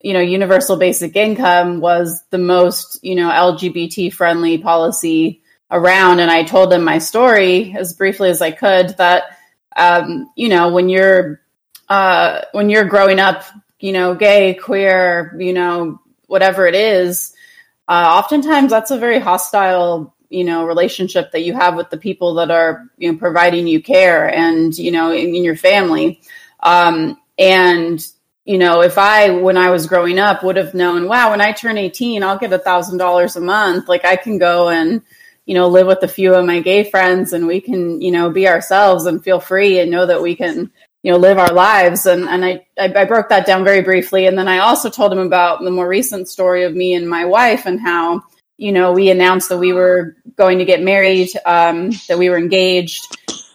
you 0.00 0.12
know, 0.12 0.20
universal 0.20 0.76
basic 0.76 1.16
income 1.16 1.80
was 1.80 2.22
the 2.30 2.38
most, 2.38 2.98
you 3.02 3.14
know, 3.14 3.30
LGBT 3.30 4.12
friendly 4.12 4.58
policy 4.58 5.42
around. 5.70 6.20
And 6.20 6.30
I 6.30 6.42
told 6.42 6.72
him 6.72 6.84
my 6.84 6.98
story 6.98 7.74
as 7.76 7.94
briefly 7.94 8.30
as 8.30 8.42
I 8.42 8.50
could 8.50 8.90
that, 8.98 9.24
um, 9.76 10.30
you 10.36 10.48
know, 10.48 10.72
when 10.72 10.88
you're, 10.88 11.40
uh, 11.88 12.42
when 12.52 12.70
you're 12.70 12.84
growing 12.84 13.18
up 13.18 13.44
you 13.84 13.92
know, 13.92 14.14
gay, 14.14 14.54
queer, 14.54 15.36
you 15.38 15.52
know, 15.52 16.00
whatever 16.26 16.66
it 16.66 16.74
is, 16.74 17.34
uh, 17.86 18.16
oftentimes 18.18 18.70
that's 18.70 18.90
a 18.90 18.98
very 18.98 19.18
hostile, 19.18 20.13
you 20.34 20.42
know, 20.42 20.66
relationship 20.66 21.30
that 21.30 21.42
you 21.42 21.54
have 21.54 21.76
with 21.76 21.90
the 21.90 21.96
people 21.96 22.34
that 22.34 22.50
are, 22.50 22.90
you 22.98 23.12
know, 23.12 23.16
providing 23.16 23.68
you 23.68 23.80
care 23.80 24.34
and, 24.34 24.76
you 24.76 24.90
know, 24.90 25.12
in, 25.12 25.32
in 25.34 25.44
your 25.44 25.54
family. 25.54 26.20
Um, 26.60 27.16
and, 27.38 28.04
you 28.44 28.58
know, 28.58 28.82
if 28.82 28.98
I, 28.98 29.30
when 29.30 29.56
I 29.56 29.70
was 29.70 29.86
growing 29.86 30.18
up, 30.18 30.42
would 30.42 30.56
have 30.56 30.74
known, 30.74 31.06
wow, 31.06 31.30
when 31.30 31.40
I 31.40 31.52
turn 31.52 31.78
18, 31.78 32.24
I'll 32.24 32.38
get 32.38 32.52
a 32.52 32.58
thousand 32.58 32.98
dollars 32.98 33.36
a 33.36 33.40
month. 33.40 33.88
Like 33.88 34.04
I 34.04 34.16
can 34.16 34.38
go 34.38 34.70
and, 34.70 35.02
you 35.46 35.54
know, 35.54 35.68
live 35.68 35.86
with 35.86 36.02
a 36.02 36.08
few 36.08 36.34
of 36.34 36.44
my 36.44 36.60
gay 36.60 36.82
friends 36.82 37.32
and 37.32 37.46
we 37.46 37.60
can, 37.60 38.00
you 38.00 38.10
know, 38.10 38.28
be 38.28 38.48
ourselves 38.48 39.06
and 39.06 39.22
feel 39.22 39.38
free 39.38 39.78
and 39.78 39.90
know 39.90 40.04
that 40.04 40.20
we 40.20 40.34
can, 40.34 40.72
you 41.04 41.12
know 41.12 41.18
live 41.18 41.36
our 41.36 41.52
lives 41.52 42.06
and 42.06 42.26
and 42.30 42.42
I, 42.42 42.66
I 42.78 42.90
I 43.02 43.04
broke 43.04 43.28
that 43.28 43.44
down 43.44 43.62
very 43.62 43.82
briefly 43.82 44.24
and 44.24 44.38
then 44.38 44.48
I 44.48 44.60
also 44.60 44.88
told 44.88 45.12
him 45.12 45.18
about 45.18 45.62
the 45.62 45.70
more 45.70 45.86
recent 45.86 46.30
story 46.30 46.62
of 46.64 46.74
me 46.74 46.94
and 46.94 47.06
my 47.06 47.26
wife 47.26 47.66
and 47.66 47.78
how 47.78 48.22
you 48.56 48.72
know 48.72 48.92
we 48.92 49.10
announced 49.10 49.48
that 49.48 49.58
we 49.58 49.72
were 49.72 50.16
going 50.36 50.58
to 50.58 50.64
get 50.64 50.82
married 50.82 51.28
um, 51.46 51.90
that 52.08 52.18
we 52.18 52.28
were 52.28 52.38
engaged. 52.38 53.02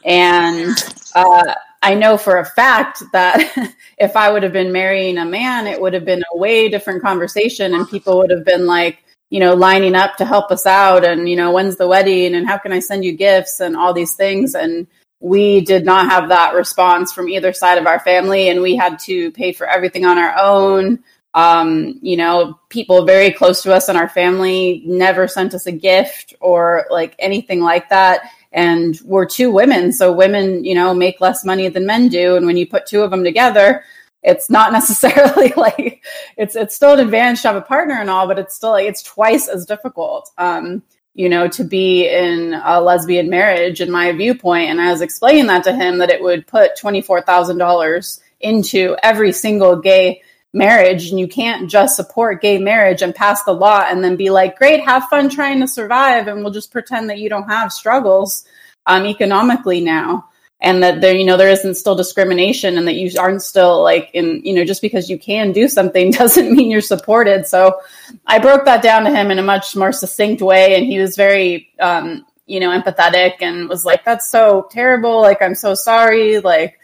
And 0.05 0.75
uh, 1.15 1.53
I 1.81 1.93
know 1.93 2.17
for 2.17 2.37
a 2.37 2.45
fact 2.45 3.03
that 3.11 3.73
if 3.97 4.15
I 4.15 4.31
would 4.31 4.43
have 4.43 4.53
been 4.53 4.71
marrying 4.71 5.17
a 5.17 5.25
man 5.25 5.67
it 5.67 5.79
would 5.79 5.93
have 5.93 6.05
been 6.05 6.23
a 6.33 6.37
way 6.37 6.69
different 6.69 7.01
conversation 7.01 7.73
and 7.73 7.89
people 7.89 8.17
would 8.19 8.31
have 8.31 8.45
been 8.45 8.65
like 8.65 9.03
you 9.29 9.39
know 9.39 9.53
lining 9.53 9.95
up 9.95 10.15
to 10.17 10.25
help 10.25 10.51
us 10.51 10.65
out 10.65 11.05
and 11.05 11.29
you 11.29 11.35
know 11.35 11.51
when's 11.51 11.77
the 11.77 11.87
wedding 11.87 12.35
and 12.35 12.47
how 12.47 12.57
can 12.57 12.71
I 12.71 12.79
send 12.79 13.05
you 13.05 13.13
gifts 13.13 13.59
and 13.59 13.75
all 13.75 13.93
these 13.93 14.15
things. 14.15 14.55
And 14.55 14.87
we 15.21 15.61
did 15.61 15.85
not 15.85 16.09
have 16.09 16.29
that 16.29 16.53
response 16.53 17.11
from 17.11 17.27
either 17.27 17.51
side 17.51 17.77
of 17.77 17.87
our 17.87 17.99
family 17.99 18.49
and 18.49 18.61
we 18.61 18.75
had 18.75 18.99
to 18.99 19.31
pay 19.31 19.51
for 19.51 19.67
everything 19.67 20.05
on 20.05 20.17
our 20.17 20.33
own 20.37 21.03
um, 21.33 21.99
you 22.01 22.17
know 22.17 22.59
people 22.69 23.05
very 23.05 23.31
close 23.31 23.61
to 23.63 23.73
us 23.73 23.89
in 23.89 23.95
our 23.95 24.09
family 24.09 24.83
never 24.85 25.27
sent 25.27 25.53
us 25.53 25.67
a 25.67 25.71
gift 25.71 26.33
or 26.39 26.85
like 26.89 27.15
anything 27.19 27.61
like 27.61 27.89
that 27.89 28.21
and 28.51 28.99
we're 29.05 29.25
two 29.25 29.51
women 29.51 29.91
so 29.93 30.11
women 30.11 30.63
you 30.63 30.73
know 30.73 30.93
make 30.93 31.21
less 31.21 31.45
money 31.45 31.67
than 31.67 31.85
men 31.85 32.07
do 32.07 32.35
and 32.35 32.45
when 32.45 32.57
you 32.57 32.67
put 32.67 32.87
two 32.87 33.01
of 33.01 33.11
them 33.11 33.23
together 33.23 33.83
it's 34.23 34.49
not 34.49 34.73
necessarily 34.79 35.53
like 35.55 36.03
it's 36.35 36.55
it's 36.55 36.75
still 36.75 36.93
an 36.93 36.99
advantage 36.99 37.41
to 37.41 37.47
have 37.47 37.57
a 37.57 37.61
partner 37.61 37.95
and 37.95 38.09
all 38.09 38.27
but 38.27 38.39
it's 38.39 38.55
still 38.55 38.71
like 38.71 38.87
it's 38.87 39.03
twice 39.03 39.47
as 39.47 39.65
difficult 39.65 40.31
um, 40.39 40.81
you 41.19 41.27
know, 41.27 41.49
to 41.49 41.65
be 41.65 42.07
in 42.07 42.53
a 42.53 42.79
lesbian 42.79 43.29
marriage 43.29 43.81
in 43.81 43.91
my 43.91 44.13
viewpoint. 44.13 44.69
And 44.69 44.79
I 44.79 44.89
was 44.89 45.01
explaining 45.01 45.47
that 45.47 45.65
to 45.65 45.73
him 45.73 45.97
that 45.97 46.09
it 46.09 46.23
would 46.23 46.47
put 46.47 46.77
$24,000 46.77 48.19
into 48.39 48.95
every 49.03 49.33
single 49.33 49.75
gay 49.75 50.21
marriage. 50.53 51.09
And 51.09 51.19
you 51.19 51.27
can't 51.27 51.69
just 51.69 51.95
support 51.95 52.41
gay 52.41 52.57
marriage 52.57 53.01
and 53.01 53.13
pass 53.13 53.43
the 53.43 53.53
law 53.53 53.85
and 53.87 54.03
then 54.03 54.15
be 54.15 54.29
like, 54.29 54.57
great, 54.57 54.83
have 54.83 55.07
fun 55.09 55.29
trying 55.29 55.59
to 55.59 55.67
survive. 55.67 56.27
And 56.27 56.43
we'll 56.43 56.53
just 56.53 56.71
pretend 56.71 57.09
that 57.09 57.19
you 57.19 57.29
don't 57.29 57.47
have 57.49 57.71
struggles 57.71 58.45
um, 58.85 59.05
economically 59.05 59.81
now. 59.81 60.25
And 60.61 60.83
that 60.83 60.99
there, 60.99 61.15
you 61.15 61.23
know, 61.23 61.37
there 61.37 61.49
isn't 61.49 61.75
still 61.75 61.95
discrimination 61.95 62.77
and 62.77 62.85
that 62.85 62.95
you 62.95 63.09
aren't 63.17 63.41
still 63.41 63.81
like 63.81 64.09
in, 64.13 64.41
you 64.43 64.53
know, 64.53 64.65
just 64.65 64.81
because 64.81 65.09
you 65.09 65.17
can 65.17 65.53
do 65.53 65.69
something 65.69 66.11
doesn't 66.11 66.53
mean 66.53 66.69
you're 66.69 66.81
supported. 66.81 67.47
So 67.47 67.79
I 68.27 68.39
broke 68.39 68.65
that 68.65 68.81
down 68.81 69.05
to 69.05 69.11
him 69.11 69.31
in 69.31 69.39
a 69.39 69.43
much 69.43 69.75
more 69.75 69.93
succinct 69.93 70.41
way. 70.41 70.75
And 70.75 70.85
he 70.85 70.99
was 70.99 71.15
very, 71.15 71.69
um, 71.79 72.25
you 72.45 72.59
know, 72.59 72.77
empathetic 72.77 73.35
and 73.41 73.69
was 73.69 73.85
like, 73.85 74.03
that's 74.03 74.29
so 74.29 74.67
terrible. 74.69 75.21
Like, 75.21 75.41
I'm 75.41 75.55
so 75.55 75.75
sorry. 75.75 76.39
Like, 76.39 76.78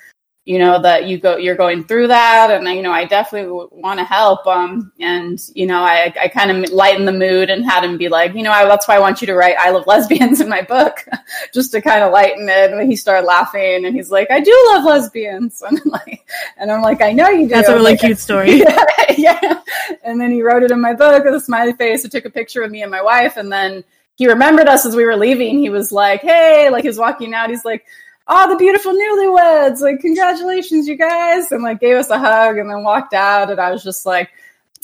you 0.46 0.60
know 0.60 0.80
that 0.80 1.08
you 1.08 1.18
go 1.18 1.38
you're 1.38 1.56
going 1.56 1.84
through 1.84 2.08
that 2.08 2.52
and 2.52 2.68
you 2.68 2.84
know 2.84 2.92
i 2.92 3.04
definitely 3.04 3.52
want 3.72 4.00
to 4.00 4.06
help 4.06 4.46
um 4.46 4.92
and 5.00 5.50
you 5.56 5.66
know 5.66 5.80
i 5.80 6.14
i 6.22 6.28
kind 6.28 6.52
of 6.52 6.72
lightened 6.72 7.08
the 7.08 7.12
mood 7.12 7.50
and 7.50 7.66
had 7.66 7.84
him 7.84 7.98
be 7.98 8.10
like 8.10 8.36
you 8.36 8.44
know 8.44 8.52
I, 8.52 8.66
that's 8.66 8.88
why 8.88 8.96
i 8.96 9.00
want 9.00 9.22
you 9.22 9.28
to 9.28 9.34
write 9.34 9.56
i 9.60 9.72
love 9.72 9.88
lesbians 9.88 10.42
in 10.42 10.48
my 10.48 10.62
book 10.62 11.04
just 11.54 11.72
to 11.72 11.82
kind 11.82 12.04
of 12.04 12.12
lighten 12.12 12.48
it 12.48 12.72
and 12.72 12.90
he 12.90 12.96
started 12.96 13.25
laughing 13.25 13.86
and 13.86 13.96
he's 13.96 14.12
like 14.12 14.30
i 14.30 14.40
do 14.40 14.70
love 14.70 14.84
lesbians 14.86 15.62
and 15.68 15.82
I'm 15.84 15.92
like 15.92 16.30
and 16.58 16.72
i'm 16.72 16.82
like 16.82 17.02
i 17.02 17.12
know 17.12 17.30
you 17.30 17.44
do 17.44 17.48
That's 17.48 17.70
a 17.70 17.74
really 17.74 17.92
like, 17.92 18.00
cute 18.00 18.20
story. 18.20 18.60
yeah, 18.60 18.86
yeah. 19.18 19.62
And 20.04 20.20
then 20.20 20.32
he 20.32 20.42
wrote 20.42 20.64
it 20.64 20.72
in 20.72 20.82
my 20.82 20.94
book 20.94 21.24
with 21.24 21.34
a 21.34 21.40
smiley 21.40 21.74
face. 21.74 22.06
I 22.06 22.10
took 22.10 22.25
a 22.25 22.30
picture 22.30 22.64
of 22.64 22.72
me 22.72 22.82
and 22.82 22.92
my 22.92 23.02
wife, 23.02 23.38
and 23.38 23.52
then 23.52 23.84
he 24.16 24.28
remembered 24.28 24.68
us 24.68 24.86
as 24.86 24.96
we 24.96 25.06
were 25.06 25.16
leaving. 25.16 25.60
He 25.60 25.70
was 25.70 25.92
like, 25.92 26.22
"Hey!" 26.22 26.70
Like 26.70 26.84
he 26.84 26.88
was 26.88 26.98
walking 26.98 27.34
out. 27.34 27.50
He's 27.50 27.66
like, 27.66 27.86
"Oh, 28.27 28.50
the 28.50 28.58
beautiful 28.58 28.94
newlyweds! 28.94 29.79
Like, 29.82 30.00
congratulations, 30.00 30.88
you 30.88 30.96
guys!" 30.96 31.51
And 31.51 31.63
like 31.63 31.79
gave 31.79 31.98
us 31.98 32.10
a 32.10 32.20
hug, 32.20 32.58
and 32.58 32.70
then 32.70 32.84
walked 32.84 33.13
out. 33.13 33.51
And 33.51 33.60
I 33.60 33.72
was 33.72 33.84
just 33.84 34.05
like, 34.05 34.29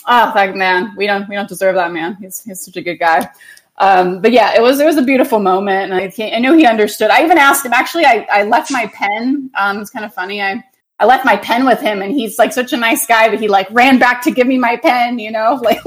"Oh, 0.07 0.31
that 0.33 0.55
man, 0.55 0.93
we 0.97 1.07
don't 1.07 1.27
we 1.29 1.35
don't 1.35 1.49
deserve 1.49 1.75
that 1.75 1.91
man. 1.91 2.17
He's 2.21 2.43
he's 2.43 2.61
such 2.61 2.77
a 2.77 2.81
good 2.81 2.97
guy." 2.97 3.29
Um, 3.77 4.21
but 4.21 4.31
yeah, 4.31 4.53
it 4.55 4.61
was 4.61 4.79
it 4.79 4.85
was 4.85 4.97
a 4.97 5.01
beautiful 5.01 5.39
moment, 5.39 5.91
and 5.91 5.95
I 5.95 6.35
I 6.35 6.39
know 6.39 6.55
he 6.55 6.65
understood. 6.65 7.09
I 7.09 7.23
even 7.23 7.37
asked 7.37 7.65
him. 7.65 7.73
Actually, 7.73 8.05
I, 8.05 8.27
I 8.31 8.43
left 8.43 8.71
my 8.71 8.87
pen. 8.93 9.49
Um, 9.57 9.79
it's 9.79 9.89
kind 9.89 10.05
of 10.05 10.13
funny. 10.13 10.41
I 10.41 10.63
I 11.01 11.05
left 11.05 11.25
my 11.25 11.35
pen 11.35 11.65
with 11.65 11.81
him, 11.81 12.03
and 12.03 12.13
he's 12.13 12.37
like 12.37 12.53
such 12.53 12.73
a 12.73 12.77
nice 12.77 13.07
guy, 13.07 13.27
but 13.27 13.39
he 13.39 13.47
like 13.47 13.67
ran 13.71 13.97
back 13.97 14.21
to 14.25 14.31
give 14.31 14.45
me 14.45 14.59
my 14.59 14.77
pen. 14.77 15.17
You 15.17 15.31
know, 15.31 15.55
like 15.63 15.83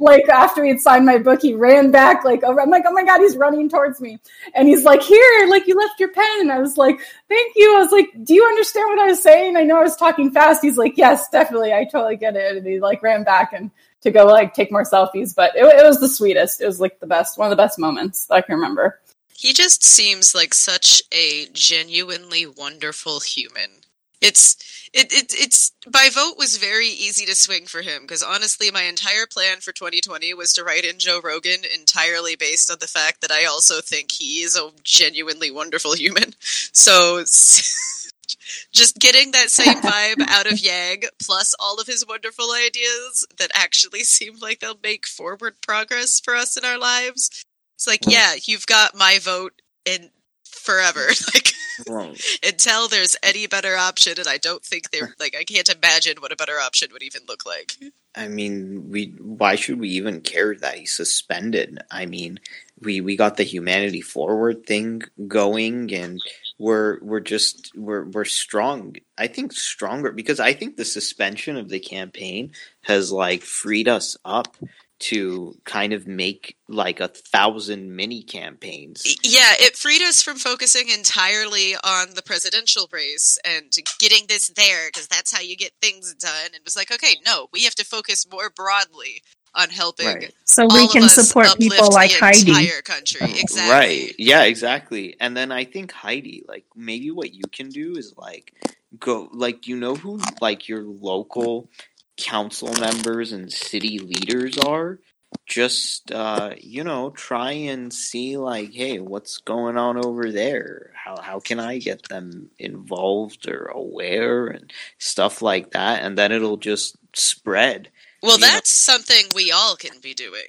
like 0.00 0.28
after 0.28 0.64
he'd 0.64 0.80
signed 0.80 1.06
my 1.06 1.18
book, 1.18 1.40
he 1.42 1.54
ran 1.54 1.92
back 1.92 2.24
like 2.24 2.42
over. 2.42 2.60
I'm 2.60 2.68
like, 2.68 2.82
oh 2.88 2.92
my 2.92 3.04
god, 3.04 3.20
he's 3.20 3.36
running 3.36 3.68
towards 3.68 4.00
me, 4.00 4.18
and 4.52 4.66
he's 4.66 4.82
like, 4.82 5.00
here, 5.00 5.46
like 5.48 5.68
you 5.68 5.76
left 5.76 6.00
your 6.00 6.10
pen, 6.10 6.40
and 6.40 6.50
I 6.50 6.58
was 6.58 6.76
like, 6.76 6.98
thank 7.28 7.52
you. 7.54 7.76
I 7.76 7.78
was 7.78 7.92
like, 7.92 8.08
do 8.24 8.34
you 8.34 8.44
understand 8.44 8.88
what 8.88 8.98
I 8.98 9.06
was 9.06 9.22
saying? 9.22 9.56
I 9.56 9.62
know 9.62 9.78
I 9.78 9.82
was 9.82 9.94
talking 9.94 10.32
fast. 10.32 10.60
He's 10.60 10.76
like, 10.76 10.98
yes, 10.98 11.28
definitely, 11.28 11.72
I 11.72 11.84
totally 11.84 12.16
get 12.16 12.34
it, 12.34 12.56
and 12.56 12.66
he 12.66 12.80
like 12.80 13.04
ran 13.04 13.22
back 13.22 13.52
and 13.52 13.70
to 14.00 14.10
go 14.10 14.26
like 14.26 14.54
take 14.54 14.72
more 14.72 14.82
selfies, 14.82 15.36
but 15.36 15.54
it, 15.54 15.64
it 15.64 15.84
was 15.84 16.00
the 16.00 16.08
sweetest. 16.08 16.60
It 16.60 16.66
was 16.66 16.80
like 16.80 16.98
the 16.98 17.06
best, 17.06 17.38
one 17.38 17.46
of 17.46 17.56
the 17.56 17.62
best 17.62 17.78
moments 17.78 18.26
that 18.26 18.34
I 18.34 18.40
can 18.40 18.56
remember. 18.56 19.00
He 19.36 19.52
just 19.52 19.84
seems 19.84 20.34
like 20.34 20.52
such 20.52 21.00
a 21.12 21.46
genuinely 21.52 22.44
wonderful 22.44 23.20
human. 23.20 23.85
It's 24.20 24.56
it, 24.92 25.12
it 25.12 25.34
it's 25.34 25.72
my 25.92 26.08
vote 26.12 26.36
was 26.38 26.56
very 26.56 26.86
easy 26.86 27.26
to 27.26 27.34
swing 27.34 27.66
for 27.66 27.82
him 27.82 28.02
because 28.02 28.22
honestly, 28.22 28.70
my 28.70 28.82
entire 28.82 29.26
plan 29.26 29.58
for 29.58 29.72
2020 29.72 30.32
was 30.34 30.54
to 30.54 30.64
write 30.64 30.84
in 30.84 30.98
Joe 30.98 31.20
Rogan 31.22 31.60
entirely 31.74 32.34
based 32.34 32.70
on 32.70 32.78
the 32.80 32.86
fact 32.86 33.20
that 33.20 33.30
I 33.30 33.44
also 33.44 33.80
think 33.80 34.12
he 34.12 34.40
is 34.40 34.56
a 34.56 34.70
genuinely 34.82 35.50
wonderful 35.50 35.94
human. 35.94 36.34
So 36.72 37.24
just 38.72 38.98
getting 38.98 39.32
that 39.32 39.50
same 39.50 39.80
vibe 39.82 40.22
out 40.28 40.50
of 40.50 40.60
Yang, 40.60 41.04
plus 41.22 41.54
all 41.58 41.80
of 41.80 41.86
his 41.86 42.06
wonderful 42.06 42.52
ideas 42.52 43.26
that 43.38 43.50
actually 43.54 44.00
seem 44.00 44.38
like 44.40 44.60
they'll 44.60 44.78
make 44.82 45.06
forward 45.06 45.56
progress 45.62 46.20
for 46.20 46.34
us 46.36 46.56
in 46.56 46.64
our 46.64 46.78
lives. 46.78 47.44
It's 47.74 47.86
like, 47.86 48.06
yeah, 48.06 48.34
you've 48.44 48.66
got 48.66 48.96
my 48.96 49.18
vote 49.20 49.60
in 49.84 50.10
forever. 50.44 51.06
Like 51.34 51.52
Until 52.42 52.88
there's 52.88 53.16
any 53.22 53.46
better 53.46 53.76
option, 53.76 54.14
and 54.18 54.28
I 54.28 54.38
don't 54.38 54.64
think 54.64 54.90
they're 54.90 55.14
like 55.20 55.36
I 55.38 55.44
can't 55.44 55.68
imagine 55.68 56.16
what 56.20 56.32
a 56.32 56.36
better 56.36 56.58
option 56.60 56.88
would 56.92 57.02
even 57.02 57.22
look 57.28 57.44
like. 57.46 57.72
I 58.14 58.28
mean, 58.28 58.88
we 58.90 59.14
why 59.20 59.56
should 59.56 59.78
we 59.78 59.90
even 59.90 60.20
care 60.20 60.54
that 60.56 60.76
he's 60.76 60.94
suspended? 60.94 61.78
I 61.90 62.06
mean, 62.06 62.40
we 62.80 63.00
we 63.00 63.16
got 63.16 63.36
the 63.36 63.44
humanity 63.44 64.00
forward 64.00 64.66
thing 64.66 65.02
going, 65.26 65.92
and 65.92 66.20
we're 66.58 66.98
we're 67.02 67.20
just 67.20 67.72
we're 67.76 68.04
we're 68.04 68.24
strong. 68.24 68.96
I 69.18 69.26
think 69.26 69.52
stronger 69.52 70.12
because 70.12 70.40
I 70.40 70.52
think 70.52 70.76
the 70.76 70.84
suspension 70.84 71.56
of 71.56 71.68
the 71.68 71.80
campaign 71.80 72.52
has 72.82 73.12
like 73.12 73.42
freed 73.42 73.88
us 73.88 74.16
up 74.24 74.56
to 74.98 75.54
kind 75.64 75.92
of 75.92 76.06
make 76.06 76.56
like 76.68 77.00
a 77.00 77.08
thousand 77.08 77.94
mini 77.94 78.22
campaigns. 78.22 79.04
Yeah, 79.22 79.52
it 79.58 79.76
freed 79.76 80.02
us 80.02 80.22
from 80.22 80.36
focusing 80.36 80.88
entirely 80.88 81.74
on 81.84 82.14
the 82.14 82.22
presidential 82.22 82.88
race 82.90 83.38
and 83.44 83.70
getting 83.98 84.26
this 84.28 84.48
there 84.48 84.88
because 84.88 85.06
that's 85.06 85.34
how 85.34 85.40
you 85.40 85.56
get 85.56 85.72
things 85.82 86.14
done. 86.14 86.46
And 86.46 86.54
it 86.54 86.62
was 86.64 86.76
like, 86.76 86.90
okay, 86.92 87.16
no, 87.24 87.48
we 87.52 87.64
have 87.64 87.74
to 87.76 87.84
focus 87.84 88.26
more 88.30 88.50
broadly 88.50 89.22
on 89.54 89.70
helping. 89.70 90.06
Right. 90.06 90.34
So 90.44 90.64
all 90.64 90.76
we 90.76 90.84
of 90.84 90.90
can 90.90 91.02
us 91.04 91.14
support 91.14 91.48
people 91.58 91.90
like 91.90 92.12
the 92.12 92.18
Heidi. 92.18 92.50
entire 92.50 92.82
country. 92.82 93.26
Exactly. 93.38 93.70
Right. 93.70 94.14
Yeah, 94.18 94.44
exactly. 94.44 95.16
And 95.20 95.36
then 95.36 95.50
I 95.50 95.64
think 95.64 95.92
Heidi, 95.92 96.44
like 96.46 96.64
maybe 96.74 97.10
what 97.10 97.32
you 97.32 97.44
can 97.50 97.68
do 97.68 97.96
is 97.96 98.14
like 98.16 98.54
go 98.98 99.28
like 99.32 99.66
you 99.66 99.76
know 99.76 99.94
who 99.94 100.20
like 100.40 100.68
your 100.68 100.82
local 100.82 101.68
council 102.16 102.72
members 102.80 103.32
and 103.32 103.52
city 103.52 103.98
leaders 103.98 104.58
are? 104.58 104.98
Just 105.46 106.12
uh, 106.12 106.54
you 106.58 106.82
know, 106.84 107.10
try 107.10 107.52
and 107.52 107.92
see 107.92 108.36
like, 108.36 108.72
hey, 108.72 109.00
what's 109.00 109.38
going 109.38 109.76
on 109.76 110.02
over 110.04 110.30
there? 110.32 110.92
How 110.94 111.20
how 111.20 111.40
can 111.40 111.60
I 111.60 111.78
get 111.78 112.08
them 112.08 112.50
involved 112.58 113.48
or 113.48 113.66
aware 113.66 114.46
and 114.46 114.72
stuff 114.98 115.42
like 115.42 115.72
that? 115.72 116.02
And 116.02 116.16
then 116.16 116.32
it'll 116.32 116.56
just 116.56 116.96
spread. 117.14 117.90
Well, 118.22 118.36
You 118.36 118.40
know- 118.40 118.46
that's 118.46 118.70
something 118.70 119.26
we 119.34 119.52
all 119.52 119.76
can 119.76 120.00
be 120.00 120.14
doing. 120.14 120.48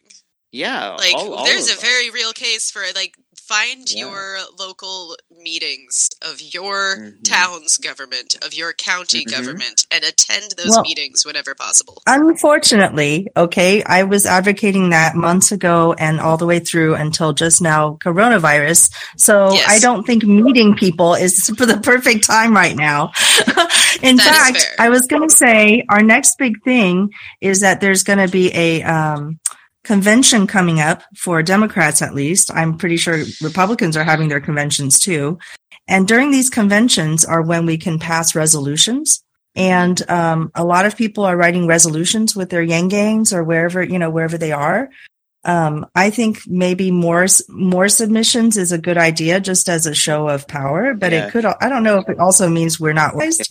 Yeah. 0.52 0.92
Like, 0.92 1.14
all- 1.16 1.34
all 1.34 1.46
there's 1.46 1.70
a 1.70 1.74
us. 1.74 1.82
very 1.82 2.10
real 2.10 2.32
case 2.34 2.72
for 2.72 2.82
like 2.96 3.16
find 3.48 3.90
Yeah. 3.90 4.00
your 4.06 4.38
local 4.60 5.16
meetings 5.42 6.10
of 6.22 6.42
your 6.42 6.98
Mhm. 6.98 7.24
town's 7.24 7.78
government, 7.78 8.36
of 8.44 8.54
your 8.54 8.74
county 8.74 9.24
Mhm. 9.26 9.32
government, 9.32 9.86
and 9.92 10.04
attend 10.04 10.54
those 10.58 10.70
Well- 10.72 10.82
meetings 10.82 11.26
whenever 11.26 11.56
possible. 11.56 12.02
Unfortunately, 12.08 13.28
okay, 13.38 13.84
I 13.84 14.04
was 14.04 14.26
advocating 14.26 14.90
that 14.90 15.16
months 15.16 15.52
ago 15.52 15.94
and 15.98 16.20
all 16.20 16.38
the 16.38 16.46
way 16.46 16.60
through 16.60 16.96
until 16.96 17.34
just 17.34 17.62
now 17.62 17.98
coronavirus. 18.04 18.90
So 19.18 19.54
Yes. 19.54 19.66
I 19.68 19.80
don't 19.80 20.06
think 20.06 20.24
meeting 20.24 20.76
people 20.76 21.14
is 21.16 21.50
for 21.58 21.66
the 21.66 21.78
perfect 21.78 22.26
time 22.26 22.54
right 22.54 22.76
now. 22.76 23.12
In 24.02 24.18
That 24.18 24.28
is 24.56 24.64
fact. 24.64 24.76
I 24.80 24.90
was 24.90 25.08
going 25.08 25.28
to 25.28 25.34
say 25.36 25.84
our 25.90 26.04
next 26.04 26.38
big 26.38 26.62
thing 26.64 27.10
is 27.42 27.62
that 27.62 27.82
there's 27.82 28.04
going 28.04 28.20
to 28.20 28.28
be 28.28 28.52
a 28.54 28.84
um, 28.84 29.40
convention 29.88 30.48
coming 30.48 30.82
up 30.82 31.02
for 31.16 31.42
Democrats, 31.42 32.02
at 32.02 32.14
least. 32.14 32.52
I'm 32.54 32.78
pretty 32.78 32.98
sure 32.98 33.24
Republicans 33.42 33.96
are 33.96 34.04
having 34.04 34.28
their 34.28 34.42
conventions 34.42 35.00
too. 35.00 35.40
And 35.88 36.06
during 36.06 36.30
these 36.32 36.50
conventions 36.50 37.24
are 37.24 37.42
when 37.42 37.66
we 37.66 37.78
can 37.78 37.98
pass 37.98 38.36
resolutions. 38.36 39.24
And 39.56 39.98
um, 40.10 40.52
a 40.54 40.66
lot 40.66 40.86
of 40.86 40.98
people 40.98 41.24
are 41.24 41.38
writing 41.38 41.68
resolutions 41.68 42.36
with 42.36 42.50
their 42.50 42.62
Yang 42.62 42.88
gangs 42.90 43.34
or 43.34 43.44
wherever 43.46 43.82
you 43.82 43.98
know 43.98 44.10
wherever 44.10 44.38
they 44.38 44.52
are. 44.52 44.90
Um, 45.46 45.86
I 45.96 46.10
think 46.10 46.42
maybe 46.46 46.92
more 46.92 47.26
more 47.48 47.88
submissions 47.88 48.58
is 48.58 48.74
a 48.74 48.78
good 48.78 48.98
idea, 48.98 49.40
just 49.40 49.70
as 49.70 49.86
a 49.86 49.96
show 49.96 50.28
of 50.28 50.48
power. 50.48 50.94
But 50.94 51.14
Yeah. 51.14 51.28
it 51.28 51.32
could. 51.32 51.46
I 51.46 51.70
don't 51.70 51.84
know 51.84 51.98
if 52.00 52.10
it 52.10 52.20
also 52.20 52.50
means 52.50 52.78
we're 52.80 52.94
not 52.94 53.16
wise. 53.16 53.40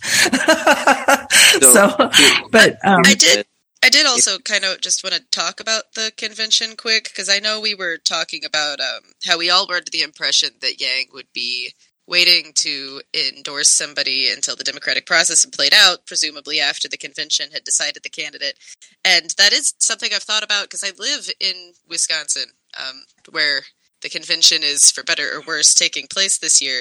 So, 1.57 1.73
so, 1.73 2.11
but 2.51 2.77
um, 2.85 3.03
I 3.07 3.15
did. 3.15 3.47
I 3.87 3.89
did 3.89 4.05
also 4.05 4.41
kind 4.41 4.65
of 4.65 4.81
just 4.81 5.05
want 5.05 5.15
to 5.15 5.23
talk 5.31 5.61
about 5.61 5.95
the 5.95 6.11
convention 6.17 6.75
quick 6.77 7.05
because 7.05 7.29
I 7.29 7.39
know 7.39 7.61
we 7.61 7.73
were 7.73 7.99
talking 7.99 8.45
about 8.45 8.81
um, 8.81 9.13
how 9.25 9.39
we 9.39 9.49
all 9.49 9.69
were 9.69 9.77
under 9.77 9.93
the 9.93 10.03
impression 10.03 10.51
that 10.61 10.81
Yang 10.81 11.11
would 11.13 11.33
be 11.33 11.73
waiting 12.05 12.51
to 12.57 13.01
endorse 13.15 13.71
somebody 13.71 14.29
until 14.29 14.57
the 14.57 14.65
democratic 14.65 15.07
process 15.07 15.45
had 15.45 15.53
played 15.53 15.73
out, 15.73 16.05
presumably 16.05 16.59
after 16.59 16.89
the 16.89 16.97
convention 16.97 17.53
had 17.53 17.63
decided 17.63 18.03
the 18.03 18.09
candidate. 18.09 18.59
And 19.05 19.31
that 19.39 19.53
is 19.53 19.75
something 19.79 20.11
I've 20.13 20.25
thought 20.25 20.43
about 20.43 20.65
because 20.65 20.83
I 20.83 20.91
live 20.99 21.31
in 21.39 21.75
Wisconsin, 21.89 22.51
um, 22.77 23.05
where 23.31 23.63
the 24.03 24.09
convention 24.09 24.65
is, 24.65 24.91
for 24.91 25.05
better 25.05 25.31
or 25.33 25.43
worse, 25.47 25.75
taking 25.75 26.09
place 26.09 26.39
this 26.39 26.61
year. 26.61 26.81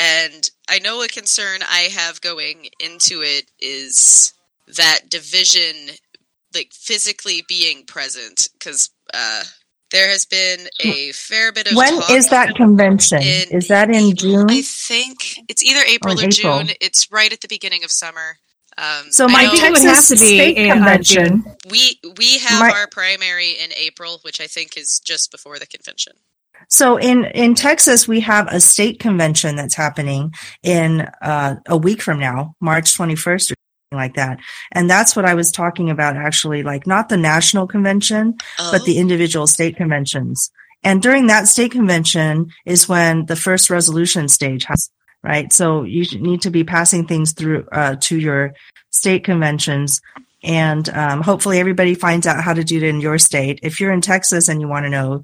And 0.00 0.50
I 0.68 0.80
know 0.80 1.00
a 1.00 1.06
concern 1.06 1.60
I 1.62 1.90
have 1.94 2.20
going 2.20 2.70
into 2.80 3.22
it 3.22 3.52
is 3.60 4.32
that 4.66 5.08
division, 5.08 5.96
like 6.54 6.72
physically 6.72 7.44
being 7.48 7.84
present, 7.86 8.48
because 8.58 8.90
uh, 9.12 9.42
there 9.90 10.08
has 10.08 10.24
been 10.24 10.68
a 10.80 11.12
fair 11.12 11.52
bit 11.52 11.70
of 11.70 11.76
when 11.76 12.00
talk 12.00 12.10
is 12.10 12.28
that 12.30 12.54
convention? 12.56 13.22
in 13.22 13.48
is 13.50 13.68
that 13.68 13.90
in 13.90 14.14
June? 14.16 14.50
I 14.50 14.62
think 14.62 15.18
it's 15.48 15.62
either 15.62 15.82
April 15.86 16.14
Or 16.14 16.24
or, 16.24 16.28
April. 16.28 16.58
June. 16.64 16.76
It's 16.80 17.10
right 17.12 17.32
at 17.32 17.40
the 17.40 17.48
beginning 17.48 17.84
of 17.84 17.90
summer. 17.90 18.38
Um, 18.76 19.10
So 19.10 19.28
my 19.28 19.44
know 19.44 19.50
think 19.50 19.62
it 19.62 19.70
would 19.70 19.82
Texas 19.82 20.08
have 20.10 20.18
to 20.18 20.24
be 20.24 20.34
state 20.36 20.72
convention. 20.72 21.44
we 21.70 22.00
we 22.18 22.38
have 22.38 22.60
my- 22.60 22.70
our 22.70 22.88
primary 22.88 23.52
in 23.52 23.70
April, 23.76 24.18
which 24.22 24.40
I 24.40 24.46
think 24.48 24.76
is 24.76 25.00
just 25.00 25.30
before 25.30 25.58
the 25.58 25.66
convention. 25.66 26.14
So 26.68 26.96
in 26.96 27.24
in 27.26 27.54
Texas, 27.54 28.08
we 28.08 28.20
have 28.20 28.48
a 28.48 28.58
state 28.58 28.98
convention 28.98 29.54
that's 29.54 29.74
happening 29.74 30.34
in 30.62 31.02
uh, 31.20 31.56
a 31.68 31.76
week 31.76 32.00
from 32.02 32.18
now, 32.18 32.56
March 32.60 32.94
twenty 32.96 33.16
first, 33.16 33.50
or 33.50 33.53
something 33.53 33.53
like 33.94 34.14
that. 34.14 34.38
And 34.72 34.88
that's 34.88 35.14
what 35.16 35.24
I 35.24 35.34
was 35.34 35.50
talking 35.50 35.90
about, 35.90 36.16
actually, 36.16 36.62
like 36.62 36.86
not 36.86 37.08
the 37.08 37.16
national 37.16 37.66
convention, 37.66 38.34
but 38.58 38.82
Oh. 38.82 38.84
the 38.84 38.98
individual 38.98 39.46
state 39.46 39.76
conventions. 39.76 40.50
And 40.82 41.00
during 41.02 41.28
that 41.28 41.48
state 41.48 41.72
convention 41.72 42.50
is 42.66 42.88
when 42.88 43.26
the 43.26 43.36
first 43.36 43.70
resolution 43.70 44.28
stage 44.28 44.64
has, 44.64 44.90
right? 45.22 45.52
So 45.52 45.82
you 45.84 46.04
need 46.20 46.42
to 46.42 46.50
be 46.50 46.64
passing 46.64 47.06
things 47.06 47.32
through 47.32 47.66
uh, 47.72 47.96
to 48.02 48.18
your 48.18 48.52
state 48.90 49.24
conventions. 49.24 50.00
And 50.42 50.86
um, 50.90 51.22
hopefully 51.22 51.58
everybody 51.58 51.94
finds 51.94 52.26
out 52.26 52.44
how 52.44 52.52
to 52.52 52.62
do 52.62 52.76
it 52.76 52.82
in 52.82 53.00
your 53.00 53.18
state. 53.18 53.60
If 53.62 53.80
you're 53.80 53.92
in 53.92 54.02
Texas 54.02 54.48
and 54.48 54.60
you 54.60 54.68
want 54.68 54.84
to 54.84 54.90
know, 54.90 55.22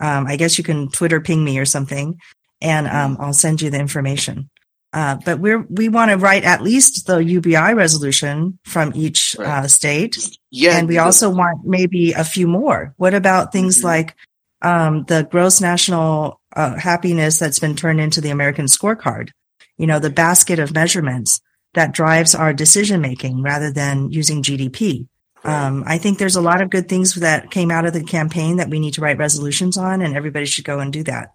um, 0.00 0.26
I 0.26 0.36
guess 0.36 0.56
you 0.56 0.64
can 0.64 0.88
Twitter 0.88 1.20
ping 1.20 1.44
me 1.44 1.58
or 1.58 1.66
something, 1.66 2.18
and 2.62 2.88
um, 2.88 3.18
I'll 3.20 3.34
send 3.34 3.60
you 3.60 3.68
the 3.70 3.78
information. 3.78 4.48
Uh, 4.92 5.16
but 5.24 5.38
we're 5.38 5.64
we 5.70 5.88
want 5.88 6.10
to 6.10 6.18
write 6.18 6.44
at 6.44 6.62
least 6.62 7.06
the 7.06 7.16
UBI 7.18 7.72
resolution 7.72 8.58
from 8.64 8.92
each 8.94 9.34
uh, 9.38 9.66
state, 9.66 10.16
yeah, 10.50 10.76
and 10.76 10.86
we 10.86 10.98
also 10.98 11.30
want 11.30 11.64
maybe 11.64 12.12
a 12.12 12.24
few 12.24 12.46
more. 12.46 12.92
What 12.98 13.14
about 13.14 13.52
things 13.52 13.80
Mhm. 13.80 13.84
like 13.84 14.14
um, 14.60 15.04
the 15.08 15.26
gross 15.30 15.60
national 15.60 16.40
uh, 16.54 16.76
happiness 16.76 17.38
that's 17.38 17.58
been 17.58 17.74
turned 17.74 18.00
into 18.00 18.20
the 18.20 18.30
American 18.30 18.66
scorecard? 18.66 19.30
You 19.78 19.86
know, 19.86 19.98
the 19.98 20.10
basket 20.10 20.58
of 20.58 20.74
measurements 20.74 21.40
that 21.74 21.92
drives 21.92 22.34
our 22.34 22.52
decision 22.52 23.00
making 23.00 23.42
rather 23.42 23.72
than 23.72 24.10
using 24.12 24.42
GDP. 24.42 25.06
Um, 25.42 25.82
I 25.86 25.96
think 25.98 26.18
there's 26.18 26.36
a 26.36 26.42
lot 26.42 26.60
of 26.60 26.70
good 26.70 26.88
things 26.88 27.14
that 27.14 27.50
came 27.50 27.70
out 27.70 27.86
of 27.86 27.94
the 27.94 28.04
campaign 28.04 28.56
that 28.58 28.68
we 28.68 28.78
need 28.78 28.94
to 28.94 29.00
write 29.00 29.18
resolutions 29.18 29.76
on, 29.78 30.02
and 30.02 30.14
everybody 30.14 30.44
should 30.46 30.66
go 30.66 30.78
and 30.80 30.92
do 30.92 31.02
that. 31.04 31.32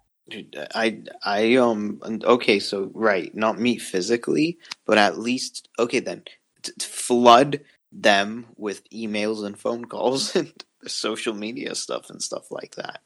I 0.74 1.02
I 1.24 1.56
um 1.56 2.00
okay 2.04 2.58
so 2.58 2.90
right 2.94 3.34
not 3.34 3.58
meet 3.58 3.80
physically 3.80 4.58
but 4.86 4.98
at 4.98 5.18
least 5.18 5.68
okay 5.78 6.00
then 6.00 6.22
t- 6.62 6.72
flood 6.80 7.60
them 7.92 8.46
with 8.56 8.88
emails 8.90 9.44
and 9.44 9.58
phone 9.58 9.86
calls 9.86 10.36
and 10.36 10.52
social 10.86 11.34
media 11.34 11.74
stuff 11.74 12.10
and 12.10 12.22
stuff 12.22 12.50
like 12.50 12.74
that. 12.76 13.00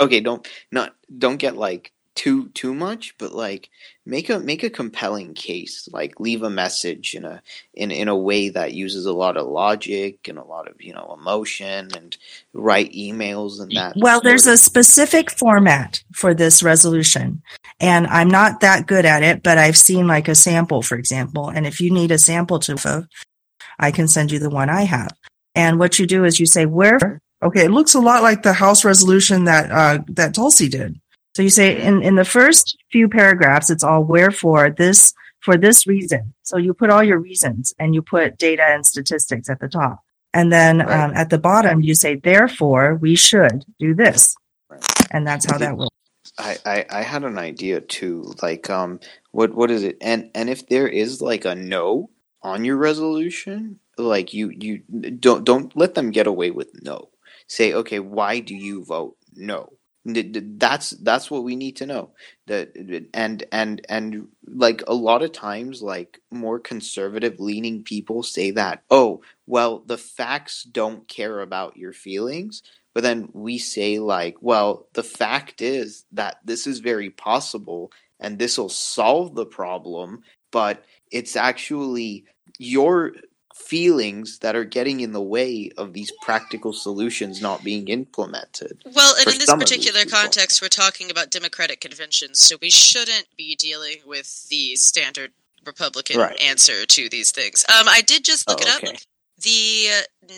Okay 0.00 0.20
don't 0.20 0.46
not 0.72 0.94
don't 1.18 1.36
get 1.38 1.56
like 1.56 1.92
too 2.16 2.48
too 2.48 2.74
much 2.74 3.14
but 3.18 3.32
like 3.32 3.70
make 4.06 4.30
a 4.30 4.40
make 4.40 4.62
a 4.62 4.70
compelling 4.70 5.34
case 5.34 5.88
like 5.92 6.18
leave 6.18 6.42
a 6.42 6.50
message 6.50 7.14
in 7.14 7.24
a 7.24 7.42
in 7.74 7.90
in 7.90 8.08
a 8.08 8.16
way 8.16 8.48
that 8.48 8.72
uses 8.72 9.04
a 9.04 9.12
lot 9.12 9.36
of 9.36 9.46
logic 9.46 10.26
and 10.26 10.38
a 10.38 10.44
lot 10.44 10.66
of 10.66 10.80
you 10.80 10.92
know 10.92 11.14
emotion 11.16 11.88
and 11.94 12.16
write 12.52 12.92
emails 12.92 13.60
and 13.60 13.70
that 13.72 13.94
Well, 13.96 14.20
there's 14.20 14.44
sort 14.44 14.54
a 14.54 14.58
specific 14.58 15.30
format 15.30 16.02
for 16.14 16.34
this 16.34 16.62
resolution, 16.62 17.42
and 17.80 18.06
I'm 18.06 18.28
not 18.28 18.60
that 18.60 18.86
good 18.86 19.04
at 19.04 19.22
it, 19.22 19.42
but 19.42 19.58
I've 19.58 19.76
seen 19.76 20.06
like 20.06 20.28
a 20.28 20.34
sample, 20.34 20.82
for 20.82 20.96
example. 20.96 21.48
And 21.48 21.66
if 21.66 21.80
you 21.80 21.92
need 21.92 22.10
a 22.10 22.18
sample 22.18 22.58
to, 22.60 23.06
I 23.78 23.90
can 23.90 24.08
send 24.08 24.32
you 24.32 24.38
the 24.38 24.50
one 24.50 24.70
I 24.70 24.82
have. 24.82 25.12
And 25.54 25.78
what 25.78 25.98
you 25.98 26.06
do 26.06 26.24
is 26.24 26.40
you 26.40 26.46
say 26.46 26.66
where. 26.66 27.20
Okay, 27.42 27.64
it 27.64 27.70
looks 27.70 27.94
a 27.94 28.00
lot 28.00 28.22
like 28.22 28.42
the 28.42 28.54
House 28.54 28.84
resolution 28.84 29.44
that 29.44 29.70
uh, 29.70 30.02
that 30.08 30.34
Tulsi 30.34 30.68
did. 30.68 30.98
So 31.36 31.42
you 31.42 31.50
say 31.50 31.78
in 31.82 32.02
in 32.02 32.14
the 32.14 32.24
first 32.24 32.78
few 32.90 33.10
paragraphs, 33.10 33.68
it's 33.68 33.84
all 33.84 34.02
wherefore 34.02 34.70
this 34.70 35.12
for 35.40 35.58
this 35.58 35.86
reason. 35.86 36.32
So 36.42 36.56
you 36.56 36.72
put 36.72 36.88
all 36.88 37.04
your 37.04 37.18
reasons 37.18 37.74
and 37.78 37.94
you 37.94 38.00
put 38.00 38.38
data 38.38 38.62
and 38.66 38.86
statistics 38.86 39.50
at 39.50 39.60
the 39.60 39.68
top. 39.68 40.00
And 40.32 40.50
then 40.50 40.78
Right. 40.78 40.98
um, 40.98 41.12
at 41.14 41.28
the 41.28 41.36
bottom, 41.36 41.82
you 41.82 41.94
say, 41.94 42.14
therefore, 42.14 42.94
we 42.94 43.16
should 43.16 43.66
do 43.78 43.94
this. 43.94 44.34
Right. 44.70 44.82
And 45.10 45.26
that's 45.26 45.44
how 45.44 45.58
that 45.58 45.76
works. 45.76 45.90
I, 46.38 46.56
I, 46.64 46.86
I 46.88 47.02
had 47.02 47.22
an 47.22 47.36
idea 47.36 47.82
too. 47.82 48.32
Like, 48.40 48.70
um, 48.70 48.98
what 49.32 49.54
what 49.54 49.70
is 49.70 49.82
it? 49.82 49.98
And 50.00 50.30
and 50.34 50.48
if 50.48 50.66
there 50.68 50.88
is 50.88 51.20
like 51.20 51.44
a 51.44 51.54
no 51.54 52.08
on 52.40 52.64
your 52.64 52.78
resolution, 52.78 53.78
like 53.98 54.32
you 54.32 54.48
you 54.58 54.80
don't 55.18 55.44
don't 55.44 55.76
let 55.76 55.96
them 55.96 56.12
get 56.12 56.26
away 56.26 56.50
with 56.50 56.70
no. 56.82 57.10
Say, 57.46 57.74
okay, 57.74 57.98
why 57.98 58.40
do 58.40 58.54
you 58.54 58.86
vote 58.86 59.18
no? 59.34 59.76
That's 60.06 60.90
that's 60.90 61.30
what 61.30 61.42
we 61.42 61.56
need 61.56 61.76
to 61.76 61.86
know. 61.86 62.10
That 62.46 62.76
and 63.12 63.44
and 63.50 63.84
and 63.88 64.28
like 64.46 64.82
a 64.86 64.94
lot 64.94 65.22
of 65.22 65.32
times, 65.32 65.82
like 65.82 66.20
more 66.30 66.60
conservative 66.60 67.40
leaning 67.40 67.82
people 67.82 68.22
say 68.22 68.52
that, 68.52 68.82
oh, 68.90 69.22
well, 69.46 69.82
the 69.84 69.98
facts 69.98 70.62
don't 70.62 71.08
care 71.08 71.40
about 71.40 71.76
your 71.76 71.92
feelings. 71.92 72.62
But 72.94 73.02
then 73.02 73.28
we 73.32 73.58
say 73.58 73.98
like, 73.98 74.36
well, 74.40 74.86
the 74.94 75.02
fact 75.02 75.60
is 75.60 76.04
that 76.12 76.38
this 76.44 76.66
is 76.66 76.78
very 76.78 77.10
possible 77.10 77.90
and 78.18 78.38
this 78.38 78.56
will 78.56 78.70
solve 78.70 79.34
the 79.34 79.44
problem, 79.44 80.22
but 80.50 80.82
it's 81.10 81.36
actually 81.36 82.24
your 82.58 83.12
feelings 83.56 84.38
that 84.40 84.54
are 84.54 84.64
getting 84.64 85.00
in 85.00 85.12
the 85.12 85.22
way 85.22 85.70
of 85.76 85.92
these 85.92 86.12
practical 86.22 86.72
solutions 86.72 87.40
not 87.40 87.64
being 87.64 87.88
implemented. 87.88 88.82
Well, 88.94 89.14
and 89.18 89.32
in 89.32 89.38
this 89.38 89.52
particular 89.52 90.04
context, 90.04 90.60
we're 90.60 90.68
talking 90.68 91.10
about 91.10 91.30
democratic 91.30 91.80
conventions, 91.80 92.38
so 92.38 92.56
we 92.60 92.70
shouldn't 92.70 93.26
be 93.36 93.56
dealing 93.56 93.96
with 94.06 94.48
the 94.48 94.76
standard 94.76 95.32
Republican 95.64 96.20
right. 96.20 96.40
answer 96.40 96.86
to 96.86 97.08
these 97.08 97.32
things. 97.32 97.64
Um, 97.68 97.88
I 97.88 98.02
did 98.02 98.24
just 98.24 98.48
look 98.48 98.60
oh, 98.62 98.68
it 98.68 98.90
up. 98.90 98.96
The 99.42 99.88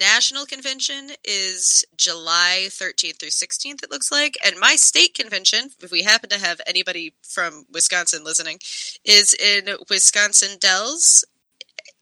national 0.00 0.44
convention 0.46 1.10
is 1.24 1.84
July 1.96 2.66
13th 2.68 3.20
through 3.20 3.28
16th, 3.28 3.84
it 3.84 3.90
looks 3.90 4.10
like. 4.10 4.36
And 4.44 4.58
my 4.58 4.74
state 4.74 5.14
convention, 5.14 5.70
if 5.80 5.92
we 5.92 6.02
happen 6.02 6.30
to 6.30 6.38
have 6.38 6.60
anybody 6.66 7.14
from 7.22 7.66
Wisconsin 7.72 8.24
listening, 8.24 8.58
is 9.04 9.34
in 9.34 9.76
Wisconsin 9.88 10.58
Dells 10.58 11.24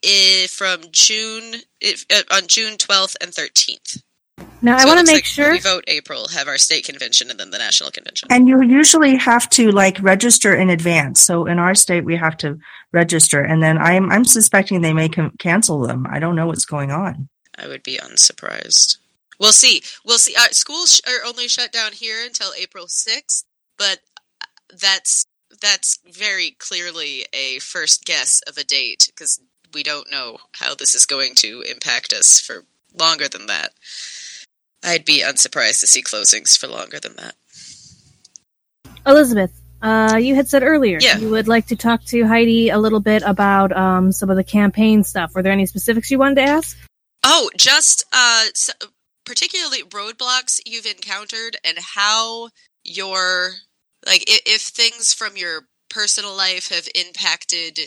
eh, 0.06 0.46
from 0.46 0.82
June 0.90 1.62
if, 1.80 2.04
uh, 2.10 2.22
on 2.34 2.46
June 2.46 2.76
12th 2.76 3.16
and 3.20 3.32
13th. 3.32 4.02
Now, 4.62 4.78
so 4.78 4.84
I 4.84 4.86
want 4.86 5.06
to 5.06 5.06
make 5.06 5.18
like 5.18 5.24
sure 5.24 5.52
we 5.52 5.60
vote 5.60 5.84
April, 5.86 6.28
have 6.28 6.48
our 6.48 6.58
state 6.58 6.84
convention, 6.84 7.30
and 7.30 7.38
then 7.38 7.50
the 7.50 7.58
national 7.58 7.90
convention. 7.90 8.28
And 8.30 8.48
you 8.48 8.62
usually 8.62 9.16
have 9.16 9.48
to 9.50 9.70
like 9.70 10.02
register 10.02 10.54
in 10.54 10.70
advance. 10.70 11.20
So 11.20 11.46
in 11.46 11.58
our 11.58 11.74
state, 11.74 12.04
we 12.04 12.16
have 12.16 12.36
to 12.38 12.58
register, 12.92 13.40
and 13.40 13.62
then 13.62 13.78
I'm 13.78 14.10
I'm 14.10 14.24
suspecting 14.24 14.80
they 14.80 14.92
may 14.92 15.08
com- 15.08 15.32
cancel 15.38 15.80
them. 15.86 16.06
I 16.10 16.18
don't 16.18 16.36
know 16.36 16.46
what's 16.46 16.64
going 16.64 16.90
on. 16.90 17.28
I 17.58 17.66
would 17.66 17.82
be 17.82 17.98
unsurprised. 17.98 18.98
We'll 19.38 19.52
see. 19.52 19.82
We'll 20.04 20.18
see. 20.18 20.34
Uh, 20.34 20.48
schools 20.50 21.00
are 21.06 21.26
only 21.26 21.48
shut 21.48 21.72
down 21.72 21.92
here 21.92 22.24
until 22.24 22.48
April 22.58 22.88
sixth, 22.88 23.44
but 23.78 24.00
that's 24.70 25.26
that's 25.60 25.98
very 26.06 26.56
clearly 26.58 27.26
a 27.32 27.58
first 27.58 28.04
guess 28.04 28.42
of 28.48 28.56
a 28.56 28.64
date 28.64 29.10
because 29.14 29.40
we 29.76 29.82
don't 29.82 30.10
know 30.10 30.38
how 30.52 30.74
this 30.74 30.94
is 30.94 31.04
going 31.04 31.34
to 31.34 31.62
impact 31.70 32.14
us 32.14 32.40
for 32.40 32.64
longer 32.98 33.28
than 33.28 33.44
that. 33.46 33.72
I'd 34.82 35.04
be 35.04 35.20
unsurprised 35.20 35.80
to 35.80 35.86
see 35.86 36.02
closings 36.02 36.58
for 36.58 36.66
longer 36.66 36.98
than 36.98 37.14
that. 37.16 37.34
Elizabeth, 39.06 39.52
uh, 39.82 40.16
you 40.18 40.34
had 40.34 40.48
said 40.48 40.62
earlier 40.62 40.98
yeah. 40.98 41.18
you 41.18 41.28
would 41.28 41.46
like 41.46 41.66
to 41.66 41.76
talk 41.76 42.02
to 42.06 42.26
Heidi 42.26 42.70
a 42.70 42.78
little 42.78 43.00
bit 43.00 43.22
about 43.22 43.76
um, 43.76 44.12
some 44.12 44.30
of 44.30 44.36
the 44.36 44.44
campaign 44.44 45.04
stuff. 45.04 45.34
Were 45.34 45.42
there 45.42 45.52
any 45.52 45.66
specifics 45.66 46.10
you 46.10 46.18
wanted 46.18 46.36
to 46.36 46.42
ask? 46.42 46.78
Oh, 47.22 47.50
just 47.58 48.04
uh, 48.14 48.44
so, 48.54 48.72
particularly 49.26 49.82
roadblocks 49.82 50.58
you've 50.64 50.86
encountered 50.86 51.58
and 51.64 51.76
how 51.78 52.48
your 52.82 53.50
like 54.06 54.22
if, 54.26 54.40
if, 54.46 54.62
things 54.62 55.12
from 55.12 55.36
your 55.36 55.66
personal 55.90 56.34
life 56.34 56.70
have 56.70 56.88
impacted 56.94 57.78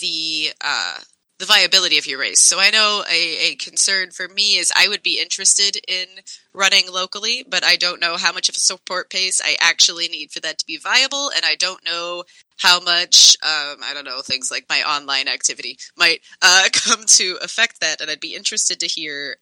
the 0.00 0.52
uh, 0.62 0.98
the 1.38 1.46
viability 1.46 1.98
of 1.98 2.06
your 2.06 2.20
race. 2.20 2.40
So 2.40 2.60
I 2.60 2.70
know 2.70 3.02
a, 3.10 3.50
a, 3.50 3.54
concern 3.56 4.10
for 4.10 4.28
me 4.28 4.56
is 4.56 4.72
I 4.76 4.88
would 4.88 5.02
be 5.02 5.20
interested 5.20 5.76
in 5.88 6.06
running 6.52 6.84
locally, 6.90 7.44
but 7.48 7.64
I 7.64 7.74
don't 7.76 8.00
know 8.00 8.16
how 8.16 8.32
much 8.32 8.48
of 8.48 8.56
a 8.56 8.60
support 8.60 9.10
base 9.10 9.40
I 9.44 9.56
actually 9.60 10.08
need 10.08 10.30
for 10.30 10.40
that 10.40 10.58
to 10.58 10.66
be 10.66 10.76
viable, 10.76 11.30
and 11.34 11.44
I 11.44 11.56
don't 11.56 11.84
know 11.84 12.22
how 12.58 12.78
much 12.80 13.36
um, 13.42 13.78
I 13.82 13.92
don't 13.94 14.04
know 14.04 14.20
things 14.22 14.50
like 14.50 14.66
my 14.68 14.82
online 14.82 15.26
activity 15.26 15.76
might 15.96 16.20
uh, 16.40 16.68
come 16.72 17.04
to 17.06 17.38
affect 17.42 17.80
that, 17.80 18.00
and 18.00 18.10
I'd 18.10 18.20
be 18.20 18.36
interested 18.36 18.78
to 18.80 18.86
hear 18.86 19.36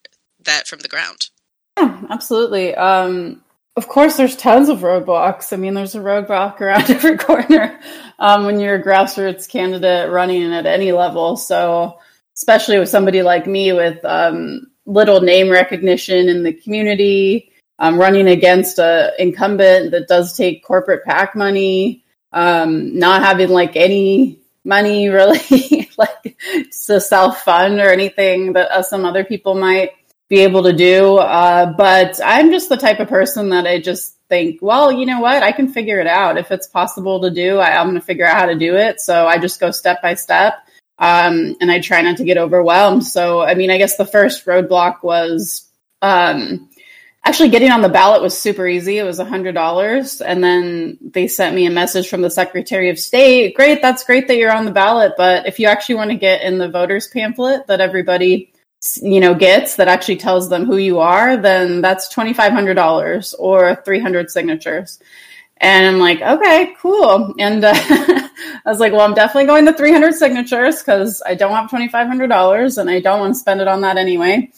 that 0.44 0.66
from 0.66 0.80
the 0.80 0.88
ground. 0.88 1.28
Yeah, 1.76 2.02
absolutely. 2.10 2.74
Um, 2.74 3.41
of 3.76 3.88
course, 3.88 4.16
there's 4.16 4.36
tons 4.36 4.68
of 4.68 4.80
roadblocks. 4.80 5.52
I 5.52 5.56
mean, 5.56 5.74
there's 5.74 5.94
a 5.94 6.00
roadblock 6.00 6.60
around 6.60 6.90
every 6.90 7.16
corner 7.16 7.80
um, 8.18 8.44
when 8.44 8.60
you're 8.60 8.74
a 8.76 8.82
grassroots 8.82 9.48
candidate 9.48 10.10
running 10.10 10.52
at 10.52 10.66
any 10.66 10.92
level. 10.92 11.36
So, 11.36 11.98
especially 12.36 12.78
with 12.78 12.88
somebody 12.88 13.22
like 13.22 13.46
me 13.46 13.72
with 13.72 14.04
um, 14.04 14.66
little 14.84 15.20
name 15.20 15.48
recognition 15.50 16.28
in 16.28 16.42
the 16.42 16.52
community, 16.52 17.52
um, 17.78 17.98
running 17.98 18.28
against 18.28 18.78
a 18.78 19.12
incumbent 19.18 19.90
that 19.92 20.08
does 20.08 20.36
take 20.36 20.64
corporate 20.64 21.04
PAC 21.04 21.34
money, 21.34 22.04
um, 22.32 22.98
not 22.98 23.22
having 23.22 23.48
like 23.48 23.76
any 23.76 24.38
money 24.64 25.08
really 25.08 25.90
like 25.98 26.36
to 26.86 27.00
self 27.00 27.42
fund 27.42 27.80
or 27.80 27.90
anything 27.90 28.52
that 28.52 28.70
uh, 28.70 28.82
some 28.82 29.04
other 29.04 29.24
people 29.24 29.54
might 29.54 29.92
be 30.32 30.40
able 30.40 30.62
to 30.62 30.72
do. 30.72 31.18
Uh, 31.18 31.74
but 31.74 32.18
I'm 32.24 32.50
just 32.50 32.70
the 32.70 32.78
type 32.78 33.00
of 33.00 33.08
person 33.08 33.50
that 33.50 33.66
I 33.66 33.78
just 33.78 34.16
think, 34.30 34.62
well, 34.62 34.90
you 34.90 35.04
know 35.04 35.20
what? 35.20 35.42
I 35.42 35.52
can 35.52 35.68
figure 35.68 36.00
it 36.00 36.06
out. 36.06 36.38
If 36.38 36.50
it's 36.50 36.66
possible 36.66 37.20
to 37.20 37.30
do, 37.30 37.58
I, 37.58 37.78
am 37.78 37.88
going 37.88 38.00
to 38.00 38.06
figure 38.06 38.24
out 38.24 38.38
how 38.38 38.46
to 38.46 38.54
do 38.54 38.74
it. 38.76 38.98
So 39.02 39.26
I 39.26 39.36
just 39.36 39.60
go 39.60 39.70
step 39.70 40.00
by 40.00 40.14
step. 40.14 40.54
Um, 40.98 41.54
and 41.60 41.70
I 41.70 41.80
try 41.80 42.00
not 42.00 42.16
to 42.16 42.24
get 42.24 42.38
overwhelmed. 42.38 43.04
So, 43.04 43.42
I 43.42 43.54
mean, 43.56 43.70
I 43.70 43.76
guess 43.76 43.98
the 43.98 44.06
first 44.06 44.46
roadblock 44.46 45.02
was 45.02 45.68
um, 46.00 46.70
actually 47.22 47.50
getting 47.50 47.70
on 47.70 47.82
the 47.82 47.90
ballot 47.90 48.22
was 48.22 48.38
super 48.38 48.66
easy. 48.66 48.96
It 48.96 49.04
was 49.04 49.18
a 49.18 49.26
hundred 49.26 49.52
dollars, 49.52 50.22
and 50.22 50.42
then 50.42 50.96
they 51.02 51.28
sent 51.28 51.54
me 51.54 51.66
a 51.66 51.70
message 51.70 52.08
from 52.08 52.22
the 52.22 52.30
Secretary 52.30 52.88
of 52.88 52.98
State. 52.98 53.54
Great, 53.54 53.82
that's 53.82 54.04
great 54.04 54.28
that 54.28 54.38
you're 54.38 54.54
on 54.54 54.64
the 54.64 54.70
ballot, 54.70 55.12
but 55.18 55.46
if 55.46 55.58
you 55.58 55.66
actually 55.66 55.96
want 55.96 56.10
to 56.10 56.16
get 56.16 56.40
in 56.40 56.56
the 56.56 56.70
voters 56.70 57.08
pamphlet 57.08 57.66
that 57.66 57.82
everybody 57.82 58.51
you 59.00 59.20
know 59.20 59.34
gets 59.34 59.76
that 59.76 59.88
actually 59.88 60.16
tells 60.16 60.48
them 60.48 60.64
who 60.64 60.76
you 60.76 60.98
are 60.98 61.36
then 61.36 61.80
that's 61.80 62.12
$2500 62.12 63.34
or 63.38 63.76
300 63.84 64.30
signatures. 64.30 64.98
And 65.58 65.86
i'm 65.86 65.98
like 65.98 66.20
okay 66.20 66.74
cool. 66.80 67.34
And 67.38 67.64
uh, 67.64 67.72
i 67.74 68.30
was 68.66 68.80
like 68.80 68.92
well 68.92 69.02
i'm 69.02 69.14
definitely 69.14 69.46
going 69.46 69.66
to 69.66 69.72
300 69.72 70.14
signatures 70.14 70.80
because 70.80 71.22
i 71.24 71.34
don't 71.34 71.52
have 71.52 71.70
$2500 71.70 72.78
and 72.78 72.90
i 72.90 73.00
don't 73.00 73.20
want 73.20 73.34
to 73.34 73.40
spend 73.40 73.60
it 73.60 73.68
on 73.68 73.82
that 73.82 73.96
anyway. 73.96 74.52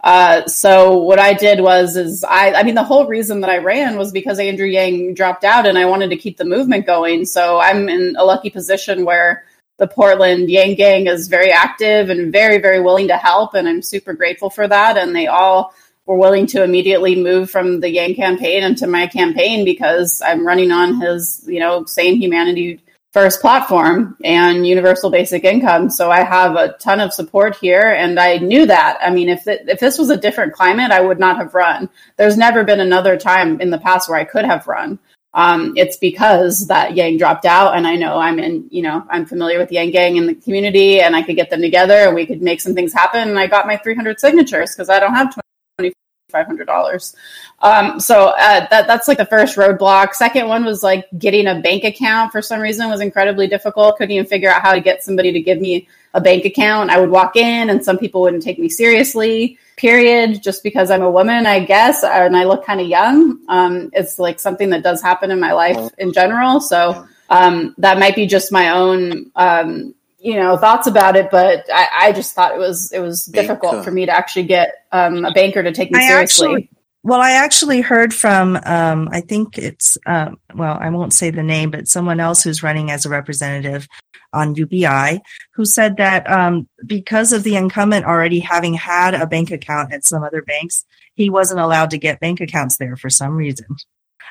Uh, 0.00 0.46
so 0.46 0.96
what 0.96 1.18
I 1.18 1.32
did 1.32 1.60
was 1.60 1.96
is 1.96 2.22
I 2.22 2.52
I 2.52 2.62
mean 2.62 2.76
the 2.76 2.84
whole 2.84 3.06
reason 3.06 3.40
that 3.40 3.50
I 3.50 3.58
ran 3.58 3.98
was 3.98 4.12
because 4.12 4.38
Andrew 4.38 4.66
Yang 4.66 5.14
dropped 5.14 5.44
out 5.44 5.66
and 5.66 5.76
I 5.76 5.86
wanted 5.86 6.10
to 6.10 6.16
keep 6.16 6.36
the 6.36 6.44
movement 6.44 6.86
going. 6.86 7.24
So 7.24 7.58
I'm 7.58 7.88
in 7.88 8.14
a 8.16 8.24
lucky 8.24 8.50
position 8.50 9.04
where 9.04 9.44
the 9.78 9.86
Portland 9.86 10.50
Yang 10.50 10.74
Gang 10.74 11.06
is 11.06 11.28
very 11.28 11.50
active 11.50 12.10
and 12.10 12.32
very, 12.32 12.58
very 12.58 12.80
willing 12.80 13.08
to 13.08 13.16
help. 13.16 13.54
And 13.54 13.68
I'm 13.68 13.82
super 13.82 14.12
grateful 14.12 14.50
for 14.50 14.68
that. 14.68 14.98
And 14.98 15.14
they 15.14 15.28
all 15.28 15.72
were 16.04 16.16
willing 16.16 16.46
to 16.48 16.64
immediately 16.64 17.16
move 17.16 17.50
from 17.50 17.80
the 17.80 17.90
Yang 17.90 18.16
campaign 18.16 18.62
into 18.64 18.86
my 18.86 19.06
campaign 19.06 19.64
because 19.64 20.20
I'm 20.24 20.46
running 20.46 20.72
on 20.72 21.00
his, 21.00 21.44
you 21.46 21.60
know, 21.60 21.84
same 21.84 22.16
humanity 22.16 22.82
first 23.12 23.40
platform 23.40 24.16
and 24.22 24.66
universal 24.66 25.10
basic 25.10 25.44
income. 25.44 25.90
So 25.90 26.10
I 26.10 26.24
have 26.24 26.56
a 26.56 26.76
ton 26.78 27.00
of 27.00 27.12
support 27.12 27.56
here. 27.56 27.80
And 27.80 28.18
I 28.18 28.38
knew 28.38 28.66
that. 28.66 28.98
I 29.00 29.10
mean, 29.10 29.28
if, 29.28 29.46
it, 29.46 29.68
if 29.68 29.80
this 29.80 29.96
was 29.96 30.10
a 30.10 30.16
different 30.16 30.52
climate, 30.52 30.90
I 30.90 31.00
would 31.00 31.18
not 31.18 31.38
have 31.38 31.54
run. 31.54 31.88
There's 32.16 32.36
never 32.36 32.64
been 32.64 32.80
another 32.80 33.16
time 33.16 33.60
in 33.60 33.70
the 33.70 33.78
past 33.78 34.08
where 34.08 34.18
I 34.18 34.24
could 34.24 34.44
have 34.44 34.66
run 34.66 34.98
um, 35.38 35.74
it's 35.76 35.96
because 35.96 36.66
that 36.66 36.96
Yang 36.96 37.18
dropped 37.18 37.44
out, 37.44 37.76
and 37.76 37.86
I 37.86 37.94
know 37.94 38.18
I'm 38.18 38.40
in, 38.40 38.66
you 38.72 38.82
know, 38.82 39.06
I'm 39.08 39.24
familiar 39.24 39.56
with 39.56 39.70
Yang 39.70 39.92
Gang 39.92 40.16
in 40.16 40.26
the 40.26 40.34
community, 40.34 41.00
and 41.00 41.14
I 41.14 41.22
could 41.22 41.36
get 41.36 41.48
them 41.48 41.60
together, 41.60 41.94
and 41.94 42.14
we 42.16 42.26
could 42.26 42.42
make 42.42 42.60
some 42.60 42.74
things 42.74 42.92
happen. 42.92 43.28
And 43.28 43.38
I 43.38 43.46
got 43.46 43.64
my 43.68 43.76
300 43.76 44.18
signatures 44.18 44.74
because 44.74 44.90
I 44.90 44.98
don't 44.98 45.14
have 45.14 45.32
2500 45.32 46.66
dollars. 46.66 47.14
Um, 47.60 48.00
so 48.00 48.30
uh, 48.30 48.66
that 48.68 48.88
that's 48.88 49.06
like 49.06 49.18
the 49.18 49.26
first 49.26 49.56
roadblock. 49.56 50.14
Second 50.14 50.48
one 50.48 50.64
was 50.64 50.82
like 50.82 51.06
getting 51.16 51.46
a 51.46 51.60
bank 51.60 51.84
account 51.84 52.32
for 52.32 52.42
some 52.42 52.58
reason 52.58 52.90
was 52.90 53.00
incredibly 53.00 53.46
difficult. 53.46 53.96
Couldn't 53.96 54.16
even 54.16 54.26
figure 54.26 54.50
out 54.50 54.62
how 54.62 54.74
to 54.74 54.80
get 54.80 55.04
somebody 55.04 55.30
to 55.30 55.40
give 55.40 55.60
me 55.60 55.86
a 56.14 56.20
bank 56.20 56.46
account. 56.46 56.90
I 56.90 56.98
would 56.98 57.10
walk 57.10 57.36
in, 57.36 57.70
and 57.70 57.84
some 57.84 57.96
people 57.96 58.22
wouldn't 58.22 58.42
take 58.42 58.58
me 58.58 58.68
seriously 58.68 59.56
period 59.78 60.42
just 60.42 60.62
because 60.62 60.90
I'm 60.90 61.02
a 61.02 61.10
woman, 61.10 61.46
I 61.46 61.64
guess, 61.64 62.04
and 62.04 62.36
I 62.36 62.44
look 62.44 62.64
kind 62.66 62.80
of 62.80 62.86
young. 62.86 63.40
Um, 63.48 63.90
it's 63.92 64.18
like 64.18 64.38
something 64.38 64.70
that 64.70 64.82
does 64.82 65.00
happen 65.00 65.30
in 65.30 65.40
my 65.40 65.52
life 65.52 65.90
in 65.96 66.12
general. 66.12 66.60
So 66.60 67.06
um, 67.30 67.74
that 67.78 67.98
might 67.98 68.14
be 68.14 68.26
just 68.26 68.52
my 68.52 68.70
own, 68.70 69.30
um, 69.36 69.94
you 70.18 70.34
know, 70.34 70.56
thoughts 70.56 70.86
about 70.86 71.16
it. 71.16 71.30
But 71.30 71.64
I, 71.72 71.88
I 71.94 72.12
just 72.12 72.34
thought 72.34 72.54
it 72.54 72.58
was 72.58 72.92
it 72.92 73.00
was 73.00 73.24
difficult 73.24 73.84
for 73.84 73.90
me 73.90 74.06
to 74.06 74.12
actually 74.12 74.44
get 74.44 74.84
um, 74.92 75.24
a 75.24 75.32
banker 75.32 75.62
to 75.62 75.72
take 75.72 75.90
me 75.90 76.00
I 76.00 76.08
seriously. 76.08 76.46
Actually, 76.46 76.70
Well, 77.08 77.22
I 77.22 77.30
actually 77.30 77.80
heard 77.80 78.12
from, 78.12 78.60
um, 78.66 79.08
I 79.10 79.22
think 79.22 79.56
it's, 79.56 79.96
um, 80.04 80.38
well, 80.54 80.76
I 80.78 80.90
won't 80.90 81.14
say 81.14 81.30
the 81.30 81.42
name, 81.42 81.70
but 81.70 81.88
someone 81.88 82.20
else 82.20 82.42
who's 82.42 82.62
running 82.62 82.90
as 82.90 83.06
a 83.06 83.08
representative 83.08 83.88
on 84.34 84.54
UBI 84.54 85.22
who 85.54 85.64
said 85.64 85.96
that 85.96 86.30
um, 86.30 86.68
because 86.84 87.32
of 87.32 87.44
the 87.44 87.56
incumbent 87.56 88.04
already 88.04 88.40
having 88.40 88.74
had 88.74 89.14
a 89.14 89.26
bank 89.26 89.50
account 89.50 89.90
at 89.90 90.04
some 90.04 90.22
other 90.22 90.42
banks, 90.42 90.84
he 91.14 91.30
wasn't 91.30 91.60
allowed 91.60 91.88
to 91.92 91.98
get 91.98 92.20
bank 92.20 92.42
accounts 92.42 92.76
there 92.76 92.94
for 92.94 93.08
some 93.08 93.36
reason. 93.36 93.64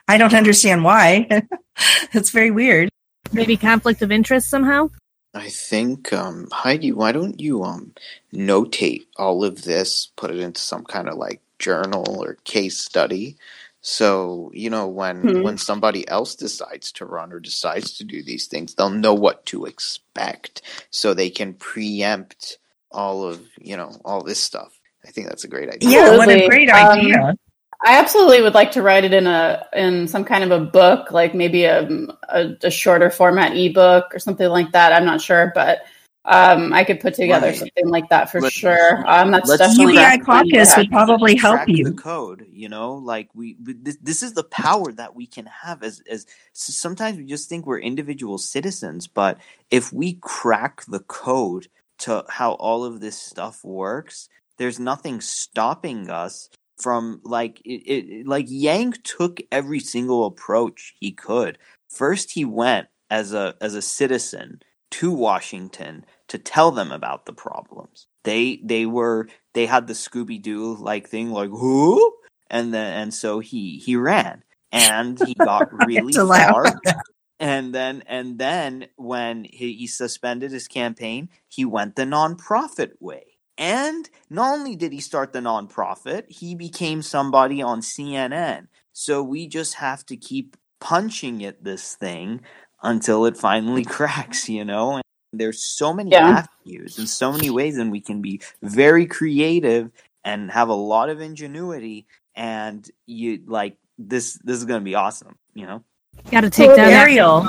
I 0.07 0.19
don't 0.19 0.35
understand 0.35 0.83
why. 0.83 1.27
it's 2.13 2.29
very 2.29 2.51
weird. 2.51 2.89
Maybe 3.31 3.57
conflict 3.57 4.03
of 4.03 4.11
interest 4.11 4.51
somehow? 4.51 4.91
I 5.33 5.49
think 5.49 6.13
um, 6.13 6.47
Heidi, 6.51 6.91
why 6.91 7.11
don't 7.11 7.39
you 7.39 7.63
um, 7.63 7.93
notate 8.31 9.07
all 9.17 9.43
of 9.43 9.63
this, 9.63 10.11
put 10.15 10.29
it 10.29 10.37
into 10.37 10.61
some 10.61 10.83
kind 10.83 11.09
of 11.09 11.17
like 11.17 11.41
journal 11.59 12.21
or 12.23 12.35
case 12.45 12.79
study, 12.79 13.37
so 13.81 14.51
you 14.53 14.69
know 14.69 14.87
when 14.87 15.31
Hmm. 15.31 15.41
when 15.41 15.57
somebody 15.57 16.07
else 16.07 16.35
decides 16.35 16.91
to 16.93 17.05
run 17.05 17.33
or 17.33 17.39
decides 17.39 17.97
to 17.97 18.03
do 18.05 18.23
these 18.23 18.47
things, 18.47 18.75
they'll 18.75 18.89
know 18.89 19.13
what 19.15 19.45
to 19.47 19.65
expect, 19.65 20.61
so 20.91 21.13
they 21.13 21.29
can 21.29 21.53
preempt 21.55 22.59
all 22.91 23.23
of 23.25 23.41
you 23.59 23.77
know 23.77 23.91
all 24.05 24.23
this 24.23 24.39
stuff. 24.39 24.79
I 25.05 25.11
think 25.11 25.27
that's 25.29 25.45
a 25.45 25.49
great 25.49 25.69
idea. 25.69 25.81
Yeah, 25.81 26.11
what 26.11 26.29
a 26.31 26.37
Absolutely. 26.37 26.47
great 26.47 26.69
Um, 26.73 26.99
idea. 27.09 27.35
I 27.85 27.99
absolutely 27.99 28.41
would 28.43 28.55
like 28.55 28.71
to 28.73 28.81
write 28.81 29.05
it 29.05 29.13
in 29.13 29.27
a 29.27 29.65
in 29.73 30.07
some 30.07 30.25
kind 30.25 30.43
of 30.43 30.51
a 30.51 30.65
book, 30.65 31.11
like 31.11 31.35
maybe 31.35 31.65
a 31.65 31.87
a, 32.29 32.49
a 32.63 32.71
shorter 32.71 33.09
format 33.11 33.57
ebook 33.57 34.15
or 34.15 34.19
something 34.19 34.49
like 34.49 34.71
that. 34.73 34.93
I'm 34.93 35.05
not 35.05 35.21
sure, 35.21 35.51
but 35.55 35.79
um, 36.29 36.73
I 36.73 36.83
could 36.83 36.99
put 36.99 37.13
together 37.13 37.47
Right. 37.47 37.55
something 37.57 37.87
like 37.87 38.09
that 38.09 38.29
for 38.29 38.41
Let- 38.41 38.51
sure. 38.51 39.03
Um, 39.07 39.31
that's 39.31 39.47
let's 39.49 39.61
definitely 39.61 39.93
UBI 39.95 40.17
caucus 40.19 40.75
would 40.77 40.89
probably 40.91 41.35
help 41.35 41.67
you. 41.67 41.85
the 41.85 41.93
code 41.93 42.45
you 42.51 42.67
know 42.69 42.95
like 42.95 43.29
we 43.33 43.55
we- 43.63 43.73
this, 43.81 43.97
this 44.01 44.21
is 44.23 44.33
the 44.33 44.43
power 44.43 44.91
that 44.91 45.15
we 45.15 45.25
can 45.25 45.45
have 45.47 45.83
as 45.83 46.01
as 46.09 46.25
s- 46.53 46.75
sometimes 46.75 47.17
we 47.17 47.25
just 47.25 47.47
think 47.49 47.65
we're 47.65 47.79
individual 47.79 48.37
citizens 48.37 49.07
but 49.07 49.37
if 49.71 49.93
we 49.93 50.13
crack 50.21 50.83
the 50.87 50.99
code 50.99 51.67
to 51.99 52.23
how 52.29 52.51
all 52.53 52.83
of 52.83 52.99
this 52.99 53.17
stuff 53.17 53.63
works 53.63 54.27
there's 54.57 54.79
nothing 54.79 55.21
stopping 55.21 56.09
us 56.09 56.49
from 56.77 57.21
like 57.23 57.61
it, 57.65 57.81
it 57.87 58.27
like 58.27 58.45
yang 58.49 58.91
took 59.03 59.39
every 59.51 59.79
single 59.79 60.25
approach 60.25 60.93
he 60.99 61.11
could 61.11 61.57
first 61.89 62.31
he 62.31 62.43
went 62.45 62.87
as 63.09 63.33
a 63.33 63.55
as 63.61 63.73
a 63.75 63.81
citizen 63.81 64.61
to 64.91 65.11
washington 65.11 66.05
to 66.27 66.37
tell 66.37 66.71
them 66.71 66.91
about 66.91 67.25
the 67.25 67.33
problems 67.33 68.07
they 68.27 68.59
they 68.61 68.85
were 68.85 69.29
they 69.53 69.65
had 69.65 69.87
the 69.87 69.93
Scooby 69.93 70.39
Doo 70.41 70.75
like 70.75 71.07
thing, 71.07 71.31
like 71.31 71.49
who, 71.49 72.13
and 72.49 72.73
then 72.73 72.93
and 73.01 73.13
so 73.13 73.39
he 73.39 73.77
he 73.77 73.95
ran 73.95 74.43
and 74.69 75.17
he 75.25 75.33
got 75.33 75.71
really 75.87 76.11
far. 76.11 76.65
And 77.39 77.73
then 77.73 78.03
and 78.05 78.37
then 78.37 78.87
when 78.97 79.45
he, 79.45 79.73
he 79.73 79.87
suspended 79.87 80.51
his 80.51 80.67
campaign, 80.67 81.29
he 81.47 81.63
went 81.63 81.95
the 81.95 82.03
nonprofit 82.03 82.91
way. 82.99 83.37
And 83.57 84.09
not 84.29 84.59
only 84.59 84.75
did 84.75 84.91
he 84.91 84.99
start 84.99 85.31
the 85.31 85.39
nonprofit, 85.39 86.29
he 86.29 86.53
became 86.53 87.01
somebody 87.01 87.61
on 87.61 87.79
CNN. 87.79 88.67
So 88.91 89.23
we 89.23 89.47
just 89.47 89.75
have 89.75 90.05
to 90.07 90.17
keep 90.17 90.57
punching 90.81 91.45
at 91.45 91.63
this 91.63 91.95
thing 91.95 92.41
until 92.83 93.25
it 93.25 93.37
finally 93.37 93.85
cracks, 93.97 94.49
you 94.49 94.65
know? 94.65 95.01
And 95.37 95.41
there's 95.43 95.61
so 95.61 95.93
many 95.93 96.09
Yeah. 96.11 96.45
avenues 96.65 96.97
and 96.97 97.07
so 97.07 97.31
many 97.31 97.51
ways 97.51 97.77
and 97.77 97.91
we 97.91 98.01
can 98.01 98.23
be 98.23 98.41
very 98.63 99.05
creative 99.05 99.91
and 100.25 100.49
have 100.49 100.69
a 100.69 100.73
lot 100.73 101.09
of 101.09 101.21
ingenuity 101.21 102.07
and 102.35 102.89
you 103.05 103.43
like 103.45 103.77
this 103.99 104.39
this 104.43 104.57
is 104.57 104.65
going 104.65 104.81
to 104.81 104.83
be 104.83 104.95
awesome, 104.95 105.37
you 105.53 105.67
know? 105.67 105.83
Got 106.31 106.41
to 106.41 106.49
take 106.49 106.69
Well, 106.69 106.77
down 106.77 106.89
that 106.89 107.03
Ariel. 107.03 107.47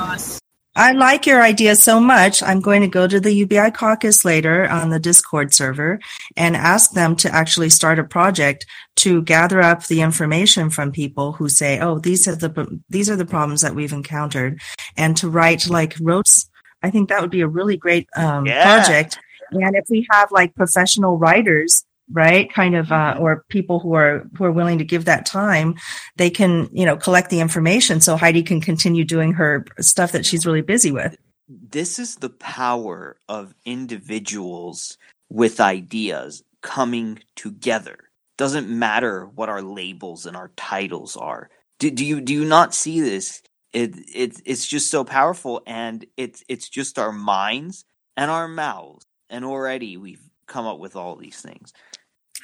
I 0.77 0.92
like 0.92 1.27
your 1.27 1.42
idea 1.42 1.77
so 1.77 1.98
much. 1.98 2.42
I'm 2.42 2.61
going 2.61 2.83
to 2.83 2.88
go 2.88 3.09
to 3.09 3.18
the 3.18 3.33
UBI 3.33 3.70
caucus 3.70 4.22
later 4.24 4.68
on 4.68 4.90
the 4.90 5.01
Discord 5.01 5.53
server 5.55 5.98
and 6.37 6.55
ask 6.55 6.92
them 6.92 7.16
to 7.16 7.35
actually 7.35 7.70
start 7.70 7.98
a 7.98 8.05
project 8.05 8.66
to 8.96 9.22
gather 9.22 9.61
up 9.62 9.87
the 9.87 10.03
information 10.03 10.68
from 10.70 10.92
people 10.92 11.33
who 11.33 11.48
say, 11.48 11.81
"Oh, 11.81 11.98
these 11.98 12.29
are 12.29 12.37
the 12.37 12.81
these 12.90 13.09
are 13.11 13.16
the 13.16 13.27
problems 13.27 13.62
that 13.62 13.74
we've 13.74 13.92
encountered," 13.92 14.61
and 14.96 15.16
to 15.16 15.29
write 15.29 15.68
like 15.68 15.96
rotes. 16.01 16.48
I 16.82 16.90
think 16.90 17.08
that 17.08 17.20
would 17.22 17.30
be 17.30 17.40
a 17.42 17.48
really 17.48 17.76
great 17.76 18.08
um, 18.16 18.46
Yeah. 18.46 18.62
project. 18.62 19.18
And 19.52 19.76
if 19.76 19.84
we 19.90 20.06
have 20.10 20.30
like 20.32 20.54
professional 20.54 21.18
writers, 21.18 21.84
right, 22.12 22.52
kind 22.52 22.76
of, 22.76 22.92
uh, 22.92 23.16
or 23.18 23.44
people 23.48 23.80
who 23.80 23.94
are 23.94 24.26
who 24.36 24.44
are 24.44 24.52
willing 24.52 24.78
to 24.78 24.84
give 24.84 25.06
that 25.06 25.26
time, 25.26 25.74
they 26.16 26.30
can 26.30 26.68
you 26.72 26.86
know 26.86 26.96
collect 26.96 27.30
the 27.30 27.40
information 27.40 28.00
so 28.00 28.16
Heidi 28.16 28.42
can 28.42 28.60
continue 28.60 29.04
doing 29.04 29.32
her 29.34 29.64
stuff 29.80 30.12
that 30.12 30.26
she's 30.26 30.46
really 30.46 30.62
busy 30.62 30.92
with. 30.92 31.16
this 31.48 31.98
is 31.98 32.16
the 32.16 32.30
power 32.30 33.16
of 33.28 33.54
individuals 33.64 34.98
with 35.30 35.60
ideas 35.60 36.42
coming 36.62 37.20
together. 37.36 37.96
Doesn't 38.38 38.68
matter 38.68 39.26
what 39.26 39.48
our 39.48 39.62
labels 39.62 40.26
and 40.26 40.36
our 40.36 40.50
titles 40.56 41.16
are. 41.16 41.50
Do, 41.78 41.90
do 41.90 42.04
you 42.04 42.20
do 42.20 42.32
you 42.34 42.44
not 42.44 42.74
see 42.74 43.00
this? 43.00 43.42
It 43.72 43.94
it 44.14 44.40
it's 44.44 44.66
just 44.66 44.90
so 44.90 45.04
powerful, 45.04 45.62
and 45.66 46.04
it's 46.16 46.42
it's 46.48 46.68
just 46.68 46.98
our 46.98 47.12
minds 47.12 47.85
and 48.16 48.31
our 48.31 48.48
mouths, 48.48 49.04
and 49.28 49.44
already 49.44 49.96
we've 49.96 50.22
come 50.46 50.66
up 50.66 50.78
with 50.78 50.96
all 50.96 51.16
these 51.16 51.40
things. 51.40 51.72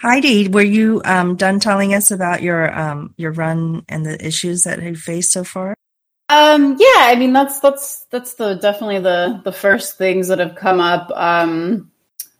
Heidi, 0.00 0.48
were 0.48 0.62
you 0.62 1.00
um, 1.04 1.36
done 1.36 1.60
telling 1.60 1.94
us 1.94 2.10
about 2.10 2.42
your 2.42 2.76
um, 2.78 3.14
your 3.16 3.32
run 3.32 3.84
and 3.88 4.04
the 4.04 4.24
issues 4.24 4.64
that 4.64 4.82
you 4.82 4.96
faced 4.96 5.32
so 5.32 5.44
far? 5.44 5.74
Um, 6.28 6.76
yeah, 6.78 7.06
I 7.06 7.16
mean 7.16 7.32
that's 7.32 7.60
that's 7.60 8.06
that's 8.10 8.34
the 8.34 8.54
definitely 8.54 9.00
the 9.00 9.40
the 9.44 9.52
first 9.52 9.98
things 9.98 10.28
that 10.28 10.38
have 10.38 10.56
come 10.56 10.80
up. 10.80 11.10
Um, 11.14 11.90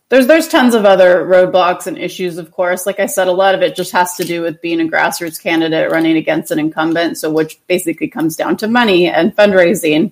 there's 0.09 0.27
there's 0.27 0.47
tons 0.47 0.75
of 0.75 0.85
other 0.85 1.25
roadblocks 1.25 1.87
and 1.87 1.97
issues, 1.97 2.37
of 2.37 2.51
course. 2.51 2.85
Like 2.85 2.99
I 2.99 3.07
said, 3.07 3.27
a 3.27 3.31
lot 3.31 3.55
of 3.55 3.61
it 3.61 3.75
just 3.75 3.91
has 3.93 4.15
to 4.15 4.23
do 4.23 4.41
with 4.41 4.61
being 4.61 4.79
a 4.79 4.85
grassroots 4.85 5.41
candidate 5.41 5.91
running 5.91 6.15
against 6.15 6.51
an 6.51 6.59
incumbent, 6.59 7.17
so 7.17 7.31
which 7.31 7.59
basically 7.67 8.07
comes 8.07 8.35
down 8.35 8.57
to 8.57 8.67
money 8.67 9.07
and 9.07 9.35
fundraising. 9.35 10.11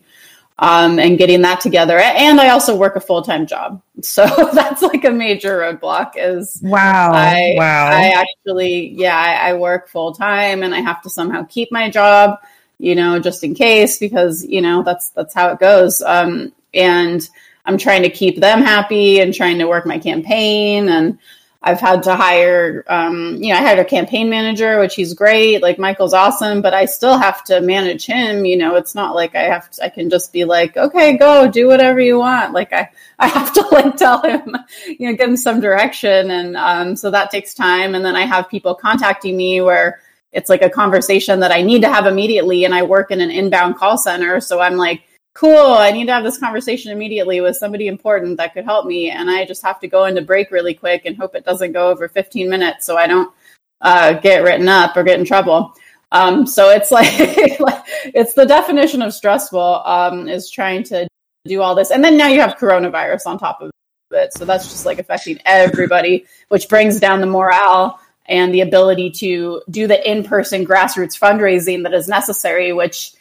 Um, 0.60 1.00
and 1.00 1.18
getting 1.18 1.42
that 1.42 1.62
together. 1.62 1.98
And 1.98 2.40
I 2.40 2.50
also 2.50 2.78
work 2.78 2.96
a 2.96 3.00
full 3.02 3.24
time 3.24 3.48
job, 3.48 3.82
so 4.02 4.24
that's 4.54 4.84
like 4.84 5.04
a 5.04 5.10
major 5.10 5.58
roadblock. 5.58 6.12
Is 6.16 6.60
Wow! 6.64 7.12
I, 7.12 7.56
wow! 7.58 7.88
I 7.88 8.10
actually, 8.10 8.90
yeah, 8.90 9.18
I, 9.18 9.50
I 9.50 9.54
work 9.56 9.90
full 9.90 10.14
time 10.14 10.62
and 10.62 10.74
I 10.76 10.82
have 10.82 11.02
to 11.02 11.10
somehow 11.10 11.44
keep 11.44 11.72
my 11.72 11.90
job, 11.90 12.38
you 12.78 12.94
know, 12.94 13.18
just 13.18 13.44
in 13.44 13.56
case 13.56 13.98
because, 13.98 14.46
you 14.46 14.62
know, 14.62 14.84
that's, 14.84 15.10
that's 15.10 15.34
how 15.34 15.50
it 15.50 15.60
goes. 15.60 16.04
Um, 16.04 16.54
and 16.72 17.28
I'm 17.66 17.78
trying 17.78 18.04
to 18.04 18.10
keep 18.10 18.40
them 18.40 18.62
happy 18.62 19.20
and 19.20 19.34
trying 19.34 19.60
to 19.60 19.68
work 19.68 19.86
my 19.86 19.98
campaign. 19.98 20.90
And 20.90 21.18
I've 21.66 21.80
had 21.80 22.04
to 22.04 22.16
hire, 22.16 22.84
um, 22.88 23.38
you 23.42 23.54
know, 23.54 23.60
I 23.60 23.62
hired 23.62 23.80
a 23.80 23.86
campaign 23.86 24.30
manager, 24.30 24.80
which 24.82 24.96
he's 24.96 25.14
great. 25.14 25.62
Like 25.62 25.80
Michael's 25.80 26.14
awesome, 26.14 26.62
but 26.62 26.74
I 26.74 26.84
still 26.84 27.18
have 27.18 27.42
to 27.46 27.62
manage 27.62 28.06
him. 28.06 28.46
You 28.46 28.58
know, 28.58 28.76
it's 28.76 28.94
not 28.94 29.16
like 29.16 29.34
I 29.34 29.44
have 29.44 29.72
to, 29.72 29.86
I 29.86 29.88
can 29.88 30.10
just 30.10 30.34
be 30.34 30.44
like, 30.44 30.76
okay, 30.76 31.16
go 31.16 31.50
do 31.50 31.68
whatever 31.68 32.02
you 32.02 32.20
want. 32.20 32.52
Like 32.52 32.74
I, 32.74 32.90
I 33.20 33.28
have 33.28 33.54
to 33.54 33.62
like 33.72 33.96
tell 33.96 34.22
him, 34.22 34.58
you 34.88 35.10
know, 35.10 35.16
give 35.16 35.30
him 35.30 35.38
some 35.38 35.62
direction. 35.62 36.32
And, 36.32 36.58
um, 36.58 36.96
so 36.98 37.12
that 37.12 37.32
takes 37.32 37.54
time. 37.54 37.96
And 37.96 38.04
then 38.04 38.18
I 38.18 38.26
have 38.26 38.50
people 38.50 38.76
contacting 38.76 39.38
me 39.38 39.62
where 39.62 40.02
it's 40.34 40.50
like 40.50 40.64
a 40.64 40.70
conversation 40.70 41.40
that 41.40 41.52
I 41.54 41.62
need 41.62 41.84
to 41.84 41.94
have 41.94 42.08
immediately. 42.08 42.66
And 42.66 42.76
I 42.76 42.84
work 42.84 43.10
in 43.10 43.22
an 43.22 43.32
inbound 43.32 43.78
call 43.78 43.98
center. 43.98 44.42
So 44.42 44.60
I'm 44.60 44.76
like, 44.76 45.04
cool, 45.34 45.74
I 45.74 45.92
need 45.92 46.06
to 46.06 46.14
have 46.14 46.24
this 46.24 46.38
conversation 46.38 46.92
immediately 46.92 47.42
with 47.42 47.58
somebody 47.58 47.88
important 47.88 48.38
that 48.38 48.54
could 48.54 48.66
help 48.66 48.86
me. 48.86 49.10
And 49.10 49.30
I 49.30 49.46
just 49.46 49.64
have 49.64 49.80
to 49.80 49.88
go 49.88 50.06
into 50.06 50.22
break 50.22 50.52
really 50.52 50.74
quick 50.74 51.06
and 51.06 51.18
hope 51.18 51.36
it 51.36 51.46
doesn't 51.46 51.72
go 51.72 51.90
over 51.90 52.08
15 52.08 52.50
minutes 52.50 52.86
so 52.86 52.98
I 52.98 53.08
don't 53.08 53.34
uh, 53.82 54.14
get 54.14 54.44
written 54.44 54.68
up 54.68 54.96
or 54.96 55.04
get 55.04 55.20
in 55.20 55.26
trouble. 55.26 55.74
Um, 56.12 56.46
so 56.46 56.70
it's 56.70 56.92
like, 56.92 57.08
it's 57.18 58.34
the 58.34 58.46
definition 58.46 59.02
of 59.02 59.14
stressful 59.14 59.82
um, 59.86 60.28
is 60.28 60.50
trying 60.50 60.84
to 60.84 61.08
do 61.46 61.62
all 61.62 61.76
this. 61.76 61.92
And 61.92 62.04
then 62.04 62.16
now 62.16 62.28
you 62.28 62.40
have 62.40 62.58
coronavirus 62.58 63.26
on 63.26 63.40
top 63.40 63.62
of 63.62 63.72
it. 64.12 64.34
So 64.34 64.46
that's 64.46 64.70
just 64.70 64.86
like 64.86 65.00
affecting 65.00 65.40
everybody, 65.46 66.26
which 66.50 66.70
brings 66.70 67.00
down 67.00 67.20
the 67.20 67.28
morale 67.28 68.00
and 68.28 68.54
the 68.54 68.62
ability 68.62 69.10
to 69.12 69.62
do 69.70 69.88
the 69.88 70.10
in 70.10 70.24
person 70.24 70.66
grassroots 70.66 71.20
fundraising 71.20 71.84
that 71.84 71.94
is 71.94 72.08
necessary, 72.08 72.72
which 72.72 73.13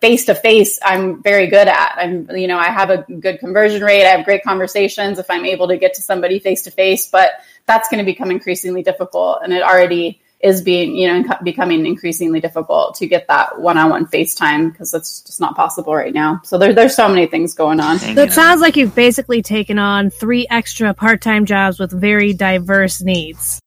face 0.00 0.26
to 0.26 0.34
face 0.34 0.78
i'm 0.84 1.22
very 1.22 1.46
good 1.46 1.68
at 1.68 1.94
i'm 1.96 2.28
you 2.36 2.46
know 2.46 2.58
i 2.58 2.66
have 2.66 2.90
a 2.90 2.98
good 2.98 3.38
conversion 3.38 3.82
rate 3.82 4.04
i 4.04 4.10
have 4.10 4.24
great 4.24 4.42
conversations 4.42 5.18
if 5.18 5.30
i'm 5.30 5.44
able 5.44 5.68
to 5.68 5.76
get 5.76 5.94
to 5.94 6.02
somebody 6.02 6.38
face 6.38 6.62
to 6.62 6.70
face 6.70 7.08
but 7.08 7.30
that's 7.66 7.88
going 7.88 7.98
to 7.98 8.04
become 8.04 8.30
increasingly 8.30 8.82
difficult 8.82 9.38
and 9.42 9.52
it 9.52 9.62
already 9.62 10.20
is 10.40 10.60
being 10.60 10.94
you 10.94 11.08
know 11.08 11.24
becoming 11.42 11.86
increasingly 11.86 12.40
difficult 12.40 12.94
to 12.96 13.06
get 13.06 13.26
that 13.28 13.58
one-on-one 13.58 14.04
facetime 14.06 14.70
because 14.70 14.90
that's 14.90 15.22
just 15.22 15.40
not 15.40 15.56
possible 15.56 15.94
right 15.94 16.12
now 16.12 16.38
so 16.44 16.58
there, 16.58 16.74
there's 16.74 16.94
so 16.94 17.08
many 17.08 17.26
things 17.26 17.54
going 17.54 17.80
on 17.80 17.98
So 17.98 18.22
it 18.22 18.32
sounds 18.32 18.60
like 18.60 18.76
you've 18.76 18.94
basically 18.94 19.40
taken 19.40 19.78
on 19.78 20.10
three 20.10 20.46
extra 20.50 20.92
part 20.92 21.22
time 21.22 21.46
jobs 21.46 21.78
with 21.78 21.90
very 21.90 22.34
diverse 22.34 23.00
needs. 23.00 23.60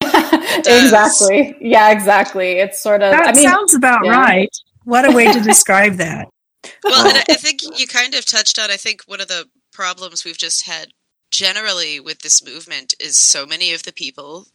exactly. 0.02 1.56
Yeah, 1.60 1.90
exactly. 1.90 2.52
It's 2.58 2.82
sort 2.82 3.02
of. 3.02 3.12
That 3.12 3.28
I 3.28 3.32
mean, 3.32 3.48
sounds 3.48 3.74
about 3.74 4.04
yeah. 4.04 4.20
right. 4.20 4.56
What 4.84 5.10
a 5.10 5.14
way 5.14 5.32
to 5.32 5.40
describe 5.40 5.94
that. 5.96 6.28
Well, 6.84 7.06
and 7.06 7.18
I 7.18 7.24
I 7.32 7.34
think 7.34 7.60
you 7.78 7.86
kind 7.86 8.14
of 8.14 8.24
touched 8.24 8.58
on. 8.58 8.70
I 8.70 8.76
think 8.76 9.02
one 9.06 9.20
of 9.20 9.28
the 9.28 9.48
problems 9.72 10.24
we've 10.24 10.38
just 10.38 10.66
had 10.66 10.88
generally 11.30 12.00
with 12.00 12.20
this 12.20 12.44
movement 12.44 12.94
is 13.00 13.18
so 13.18 13.44
many 13.44 13.74
of 13.74 13.82
the 13.82 13.92
people 13.92 14.46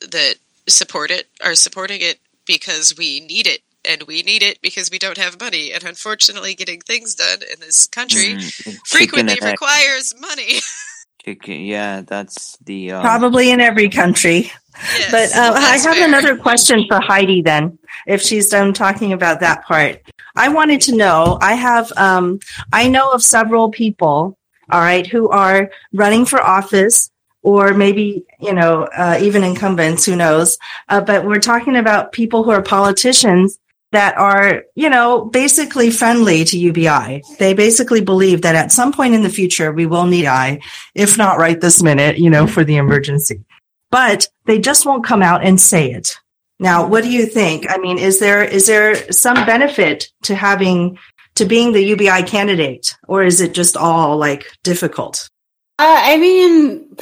that 0.00 0.36
support 0.68 1.10
it 1.10 1.28
are 1.44 1.54
supporting 1.56 2.00
it 2.02 2.20
because 2.46 2.94
we 2.96 3.20
need 3.20 3.46
it. 3.48 3.62
And 3.88 4.02
we 4.04 4.22
need 4.22 4.42
it 4.42 4.60
because 4.62 4.90
we 4.90 4.98
don't 4.98 5.18
have 5.18 5.40
money. 5.40 5.72
And 5.72 5.84
unfortunately, 5.84 6.54
getting 6.54 6.80
things 6.80 7.14
done 7.14 7.38
in 7.42 7.60
this 7.60 7.86
country 7.86 8.36
Mm, 8.36 8.52
chicken 8.52 8.80
frequently 8.86 9.38
requires 9.42 10.14
money. 10.20 10.60
chicken. 11.26 11.62
Yeah, 11.62 12.02
that's 12.02 12.56
the 12.58 12.92
um, 12.92 13.02
Probably 13.02 13.50
in 13.50 13.60
every 13.60 13.88
country. 13.88 14.52
Yes, 14.98 15.10
But 15.10 15.36
uh, 15.36 15.54
I 15.56 15.78
have 15.78 15.96
fair. 15.96 16.06
another 16.06 16.36
question 16.36 16.86
for 16.86 17.00
Heidi 17.00 17.42
then, 17.42 17.78
if 18.06 18.22
she's 18.22 18.48
done 18.48 18.72
talking 18.72 19.12
about 19.12 19.40
that 19.40 19.64
part. 19.64 20.02
I 20.36 20.50
wanted 20.50 20.82
to 20.82 20.96
know, 20.96 21.38
I 21.40 21.54
have, 21.54 21.90
um, 21.96 22.40
I 22.72 22.88
know 22.88 23.10
of 23.10 23.22
several 23.22 23.70
people, 23.70 24.38
all 24.70 24.80
right, 24.80 25.06
who 25.06 25.28
are 25.30 25.70
running 25.92 26.26
for 26.26 26.40
office 26.40 27.10
or 27.42 27.72
maybe, 27.72 28.24
you 28.40 28.52
know, 28.52 28.82
uh, 28.96 29.18
even 29.20 29.42
incumbents, 29.42 30.04
who 30.04 30.14
knows. 30.14 30.58
Uh, 30.88 31.00
but 31.00 31.24
we're 31.24 31.40
talking 31.40 31.76
about 31.76 32.12
people 32.12 32.44
who 32.44 32.50
are 32.50 32.62
politicians 32.62 33.58
that 33.92 34.16
are, 34.18 34.64
you 34.74 34.90
know, 34.90 35.24
basically 35.26 35.90
friendly 35.90 36.44
to 36.44 36.58
UBI. 36.58 37.22
They 37.38 37.54
basically 37.54 38.00
believe 38.00 38.42
that 38.42 38.54
at 38.54 38.72
some 38.72 38.92
point 38.92 39.14
in 39.14 39.22
the 39.22 39.30
future, 39.30 39.72
we 39.72 39.86
will 39.86 40.06
need 40.06 40.26
I, 40.26 40.60
if 40.94 41.16
not 41.16 41.38
right 41.38 41.60
this 41.60 41.82
minute, 41.82 42.18
you 42.18 42.28
know, 42.28 42.46
for 42.46 42.64
the 42.64 42.76
emergency 42.76 43.44
but 43.90 44.28
they 44.44 44.58
just 44.58 44.86
won't 44.86 45.04
come 45.04 45.22
out 45.22 45.44
and 45.44 45.60
say 45.60 45.90
it. 45.90 46.18
Now, 46.58 46.86
what 46.86 47.04
do 47.04 47.10
you 47.10 47.26
think? 47.26 47.66
I 47.68 47.78
mean, 47.78 47.98
is 47.98 48.18
there 48.18 48.42
is 48.42 48.66
there 48.66 49.10
some 49.12 49.46
benefit 49.46 50.10
to 50.22 50.34
having 50.34 50.98
to 51.34 51.44
being 51.44 51.72
the 51.72 51.84
UBI 51.84 52.22
candidate, 52.22 52.96
or 53.08 53.22
is 53.22 53.40
it 53.40 53.52
just 53.52 53.76
all 53.76 54.16
like 54.16 54.46
difficult? 54.62 55.28
Uh, 55.78 55.98
I 55.98 56.16
mean, 56.16 56.96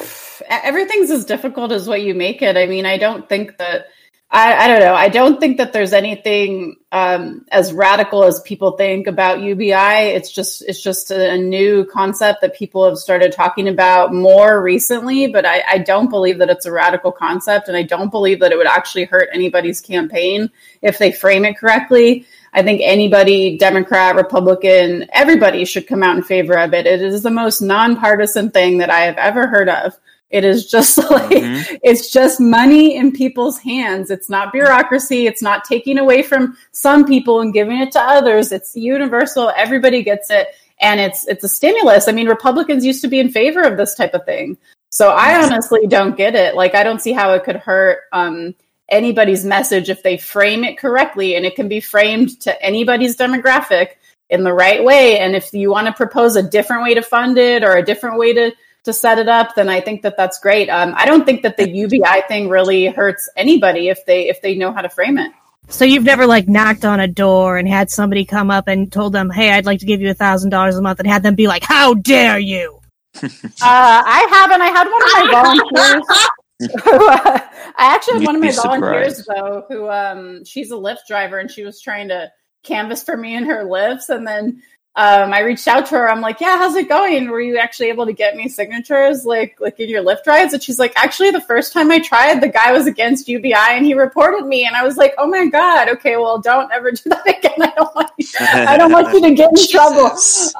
everything's 0.49 1.09
as 1.09 1.23
difficult 1.23 1.71
as 1.71 1.87
what 1.87 2.01
you 2.01 2.13
make 2.13 2.41
it. 2.41 2.57
I 2.57 2.65
mean, 2.65 2.85
I 2.85 2.97
don't 2.97 3.27
think 3.29 3.57
that. 3.57 3.87
I, 4.35 4.65
I 4.65 4.67
don't 4.67 4.81
know. 4.81 4.93
I 4.93 5.07
don't 5.07 5.39
think 5.39 5.59
that 5.59 5.71
there's 5.71 5.93
anything 5.93 6.75
um, 6.91 7.45
as 7.53 7.71
radical 7.71 8.25
as 8.25 8.41
people 8.41 8.71
think 8.71 9.07
about 9.07 9.41
UBI. 9.41 10.11
It's 10.11 10.29
just 10.29 10.61
it's 10.67 10.83
just 10.83 11.09
a, 11.09 11.31
a 11.31 11.37
new 11.37 11.85
concept 11.85 12.41
that 12.41 12.53
people 12.53 12.83
have 12.83 12.97
started 12.97 13.31
talking 13.31 13.69
about 13.69 14.13
more 14.13 14.61
recently. 14.61 15.27
But 15.27 15.45
I, 15.45 15.63
I 15.65 15.77
don't 15.77 16.09
believe 16.09 16.39
that 16.39 16.49
it's 16.49 16.65
a 16.65 16.71
radical 16.73 17.13
concept, 17.13 17.69
and 17.69 17.77
I 17.77 17.83
don't 17.83 18.11
believe 18.11 18.41
that 18.41 18.51
it 18.51 18.57
would 18.57 18.67
actually 18.67 19.05
hurt 19.05 19.29
anybody's 19.31 19.79
campaign 19.79 20.51
if 20.81 20.97
they 20.97 21.13
frame 21.13 21.45
it 21.45 21.57
correctly. 21.57 22.25
I 22.51 22.61
think 22.61 22.81
anybody, 22.83 23.57
Democrat, 23.57 24.17
Republican, 24.17 25.05
everybody 25.13 25.63
should 25.63 25.87
come 25.87 26.03
out 26.03 26.17
in 26.17 26.23
favor 26.23 26.59
of 26.59 26.73
it. 26.73 26.85
It 26.85 27.01
is 27.01 27.23
the 27.23 27.31
most 27.31 27.61
nonpartisan 27.61 28.51
thing 28.51 28.79
that 28.79 28.89
I 28.89 29.05
have 29.05 29.17
ever 29.17 29.47
heard 29.47 29.69
of. 29.69 29.97
It 30.29 30.43
is 30.43 30.65
just 30.65 30.97
like 31.11 31.29
Mhm. 31.29 31.79
it's 31.83 32.11
just 32.11 32.39
money 32.39 32.95
in 32.95 33.11
people's 33.11 33.59
hands. 33.59 34.09
It's 34.09 34.29
not 34.29 34.51
bureaucracy. 34.51 35.27
It's 35.27 35.41
not 35.41 35.63
taking 35.63 35.97
away 35.97 36.23
from 36.23 36.57
some 36.71 37.05
people 37.05 37.41
and 37.41 37.53
giving 37.53 37.79
it 37.79 37.91
to 37.93 38.01
others. 38.01 38.51
It's 38.51 38.75
universal. 38.75 39.51
Everybody 39.55 40.03
gets 40.03 40.29
it, 40.29 40.47
and 40.81 40.99
it's 40.99 41.27
it's 41.27 41.43
a 41.43 41.49
stimulus. 41.49 42.07
I 42.07 42.11
mean, 42.11 42.27
Republicans 42.27 42.85
used 42.85 43.01
to 43.01 43.07
be 43.07 43.19
in 43.19 43.29
favor 43.29 43.61
of 43.61 43.77
this 43.77 43.95
type 43.95 44.13
of 44.13 44.25
thing. 44.25 44.57
So 44.89 45.09
I 45.09 45.43
honestly 45.43 45.87
don't 45.87 46.15
get 46.17 46.35
it. 46.35 46.55
Like 46.55 46.73
I 46.73 46.83
don't 46.83 47.01
see 47.01 47.11
how 47.11 47.33
it 47.33 47.43
could 47.43 47.57
hurt 47.57 47.99
um, 48.13 48.55
anybody's 48.89 49.43
message 49.45 49.89
if 49.89 50.01
they 50.03 50.17
frame 50.17 50.63
it 50.63 50.77
correctly, 50.77 51.35
and 51.35 51.45
it 51.45 51.55
can 51.55 51.67
be 51.67 51.81
framed 51.81 52.39
to 52.41 52.61
anybody's 52.63 53.15
demographic 53.17 53.89
in 54.29 54.43
the 54.43 54.53
right 54.53 54.83
way. 54.83 55.19
And 55.19 55.35
if 55.35 55.53
you 55.53 55.69
want 55.69 55.87
to 55.87 55.93
propose 55.93 56.35
a 56.35 56.41
different 56.43 56.81
way 56.83 56.93
to 56.95 57.01
fund 57.01 57.37
it 57.37 57.63
or 57.63 57.75
a 57.75 57.85
different 57.85 58.17
way 58.17 58.33
to 58.33 58.51
to 58.85 58.93
set 58.93 59.19
it 59.19 59.27
up, 59.27 59.55
then 59.55 59.69
I 59.69 59.81
think 59.81 60.01
that 60.03 60.15
that's 60.17 60.39
great. 60.39 60.69
Um, 60.69 60.93
I 60.95 61.05
don't 61.05 61.25
think 61.25 61.41
that 61.43 61.57
the 61.57 61.69
UBI 61.69 62.23
thing 62.27 62.49
really 62.49 62.87
hurts 62.87 63.29
anybody 63.35 63.89
if 63.89 64.05
they 64.05 64.29
if 64.29 64.41
they 64.41 64.55
know 64.55 64.71
how 64.71 64.81
to 64.81 64.89
frame 64.89 65.17
it. 65.17 65.31
So 65.67 65.83
you've 65.83 66.03
never 66.03 66.27
like 66.27 66.47
knocked 66.47 66.85
on 66.85 66.99
a 66.99 67.07
door 67.07 67.57
and 67.57 67.67
had 67.67 67.89
somebody 67.89 68.23
come 68.23 68.51
up 68.51 68.67
and 68.67 68.91
told 68.91 69.13
them, 69.13 69.29
"Hey, 69.29 69.51
I'd 69.51 69.65
like 69.65 69.79
to 69.79 69.85
give 69.85 69.99
you 70.01 70.09
a 70.11 70.13
thousand 70.13 70.51
dollars 70.51 70.77
a 70.77 70.81
month," 70.81 70.99
and 70.99 71.07
had 71.07 71.23
them 71.23 71.35
be 71.35 71.47
like, 71.47 71.63
"How 71.63 71.93
dare 71.95 72.39
you!" 72.39 72.79
Uh, 73.23 74.03
I 74.05 74.27
haven't. 74.29 74.61
I 74.61 74.67
had 74.67 74.87
one 74.91 75.03
of 75.03 75.09
my 75.13 75.31
volunteers. 75.31 76.83
who, 76.83 77.09
uh, 77.09 77.39
I 77.77 77.95
actually 77.95 78.13
had 78.13 78.21
You'd 78.21 78.27
one 78.27 78.35
of 78.35 78.41
my 78.41 78.49
be 78.49 78.55
volunteers 78.55 79.17
surprised. 79.17 79.27
though, 79.27 79.65
who 79.69 79.89
um, 79.89 80.45
she's 80.45 80.71
a 80.71 80.75
Lyft 80.75 81.07
driver, 81.07 81.39
and 81.39 81.49
she 81.49 81.63
was 81.63 81.81
trying 81.81 82.09
to 82.09 82.31
canvas 82.63 83.03
for 83.03 83.15
me 83.17 83.35
in 83.35 83.45
her 83.45 83.63
lifts, 83.63 84.09
and 84.09 84.27
then 84.27 84.61
um, 84.97 85.33
I 85.33 85.41
reached 85.41 85.67
out 85.67 85.85
to 85.87 85.95
her. 85.95 86.09
I'm 86.09 86.21
like, 86.21 86.39
"Yeah, 86.39 86.57
how's 86.57 86.75
it 86.75 86.87
going? 86.87 87.29
Were 87.29 87.41
you 87.41 87.57
actually 87.57 87.89
able 87.89 88.05
to 88.05 88.13
get 88.13 88.35
me 88.37 88.47
signatures, 88.47 89.25
like 89.25 89.57
like 89.59 89.77
in 89.79 89.89
your 89.89 90.01
Lyft 90.03 90.25
rides?" 90.25 90.53
And 90.53 90.63
she's 90.63 90.79
like, 90.79 90.93
"Actually, 90.95 91.31
the 91.31 91.41
first 91.41 91.73
time 91.73 91.91
I 91.91 91.99
tried, 91.99 92.39
the 92.41 92.47
guy 92.47 92.71
was 92.71 92.87
against 92.87 93.27
UBI, 93.27 93.53
and 93.53 93.85
he 93.85 93.93
reported 93.93 94.45
me." 94.45 94.65
And 94.65 94.75
I 94.75 94.83
was 94.83 94.95
like, 94.95 95.13
"Oh 95.17 95.27
my 95.27 95.47
god, 95.47 95.89
okay, 95.89 96.15
well, 96.15 96.39
don't 96.39 96.71
ever 96.71 96.91
do 96.91 97.01
that 97.09 97.27
again. 97.27 97.61
I 97.61 97.73
don't 97.75 97.93
want 97.95 98.11
you, 98.17 98.25
I 98.39 98.77
don't 98.77 98.91
want 98.91 99.13
you 99.13 99.21
to 99.21 99.33
get 99.35 99.49
in 99.51 99.67
trouble." 99.69 100.11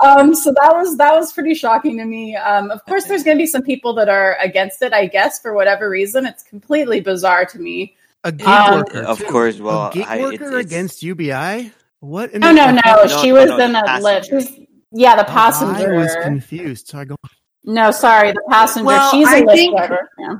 Um, 0.04 0.36
so 0.36 0.52
that 0.62 0.72
was 0.74 0.98
that 0.98 1.16
was 1.16 1.32
pretty 1.32 1.54
shocking 1.54 1.98
to 2.00 2.06
me. 2.06 2.36
Um, 2.36 2.72
of 2.72 2.84
course, 2.86 3.06
there's 3.06 3.24
going 3.24 3.38
to 3.38 3.42
be 3.42 3.48
some 3.48 3.64
people 3.64 3.94
that 3.96 4.10
are 4.10 4.38
against 4.42 4.82
it. 4.82 4.92
I 4.92 5.06
guess 5.08 5.40
for 5.40 5.54
whatever 5.54 5.90
reason, 5.90 6.26
it's 6.26 6.44
completely 6.44 7.00
bizarre 7.00 7.46
to 7.46 7.60
me. 7.60 7.96
A 8.26 8.32
gig 8.34 8.48
Um, 8.48 8.80
worker. 8.80 9.00
Of 9.04 9.20
too. 9.20 9.26
course, 9.26 9.60
well, 9.60 9.88
a 9.90 9.94
gig 9.94 10.06
I- 10.08 10.20
worker 10.20 10.34
it's- 10.34 10.50
it's- 10.50 10.66
against 10.66 11.04
UBI. 11.04 11.72
What? 12.00 12.32
in 12.32 12.42
No, 12.42 12.50
the- 12.50 12.54
no, 12.54 12.72
no. 12.72 12.82
no, 13.06 13.22
she 13.22 13.32
was 13.32 13.50
no, 13.50 13.60
in 13.60 13.72
the 13.74 13.80
a 13.80 14.00
Lyft. 14.00 14.68
Yeah, 14.92 15.16
the 15.16 15.24
Oh, 15.24 15.34
passenger. 15.34 15.96
I 15.96 15.98
was 15.98 16.16
confused. 16.24 16.88
So 16.90 17.00
I 17.00 17.06
go. 17.06 17.16
no, 17.64 17.92
sorry, 17.92 18.32
the 18.32 18.44
passenger. 18.50 18.86
Well, 18.86 19.12
She's 19.12 19.28
a 19.28 19.32
I 19.38 19.42
Lyft 19.42 19.54
think- 19.56 19.78
driver. 19.78 20.10
Yeah. 20.20 20.36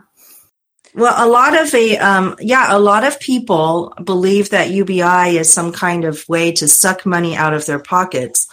Well, 0.94 1.14
a 1.18 1.28
lot 1.28 1.60
of 1.60 1.74
a 1.76 1.98
um, 1.98 2.36
yeah, 2.40 2.68
a 2.70 2.80
lot 2.80 3.04
of 3.04 3.20
people 3.20 3.94
believe 4.04 4.52
that 4.52 4.70
UBI 4.70 5.38
is 5.38 5.52
some 5.52 5.74
kind 5.74 6.06
of 6.06 6.24
way 6.30 6.54
to 6.54 6.68
suck 6.70 7.06
money 7.06 7.36
out 7.36 7.54
of 7.54 7.66
their 7.66 7.80
pockets, 7.80 8.48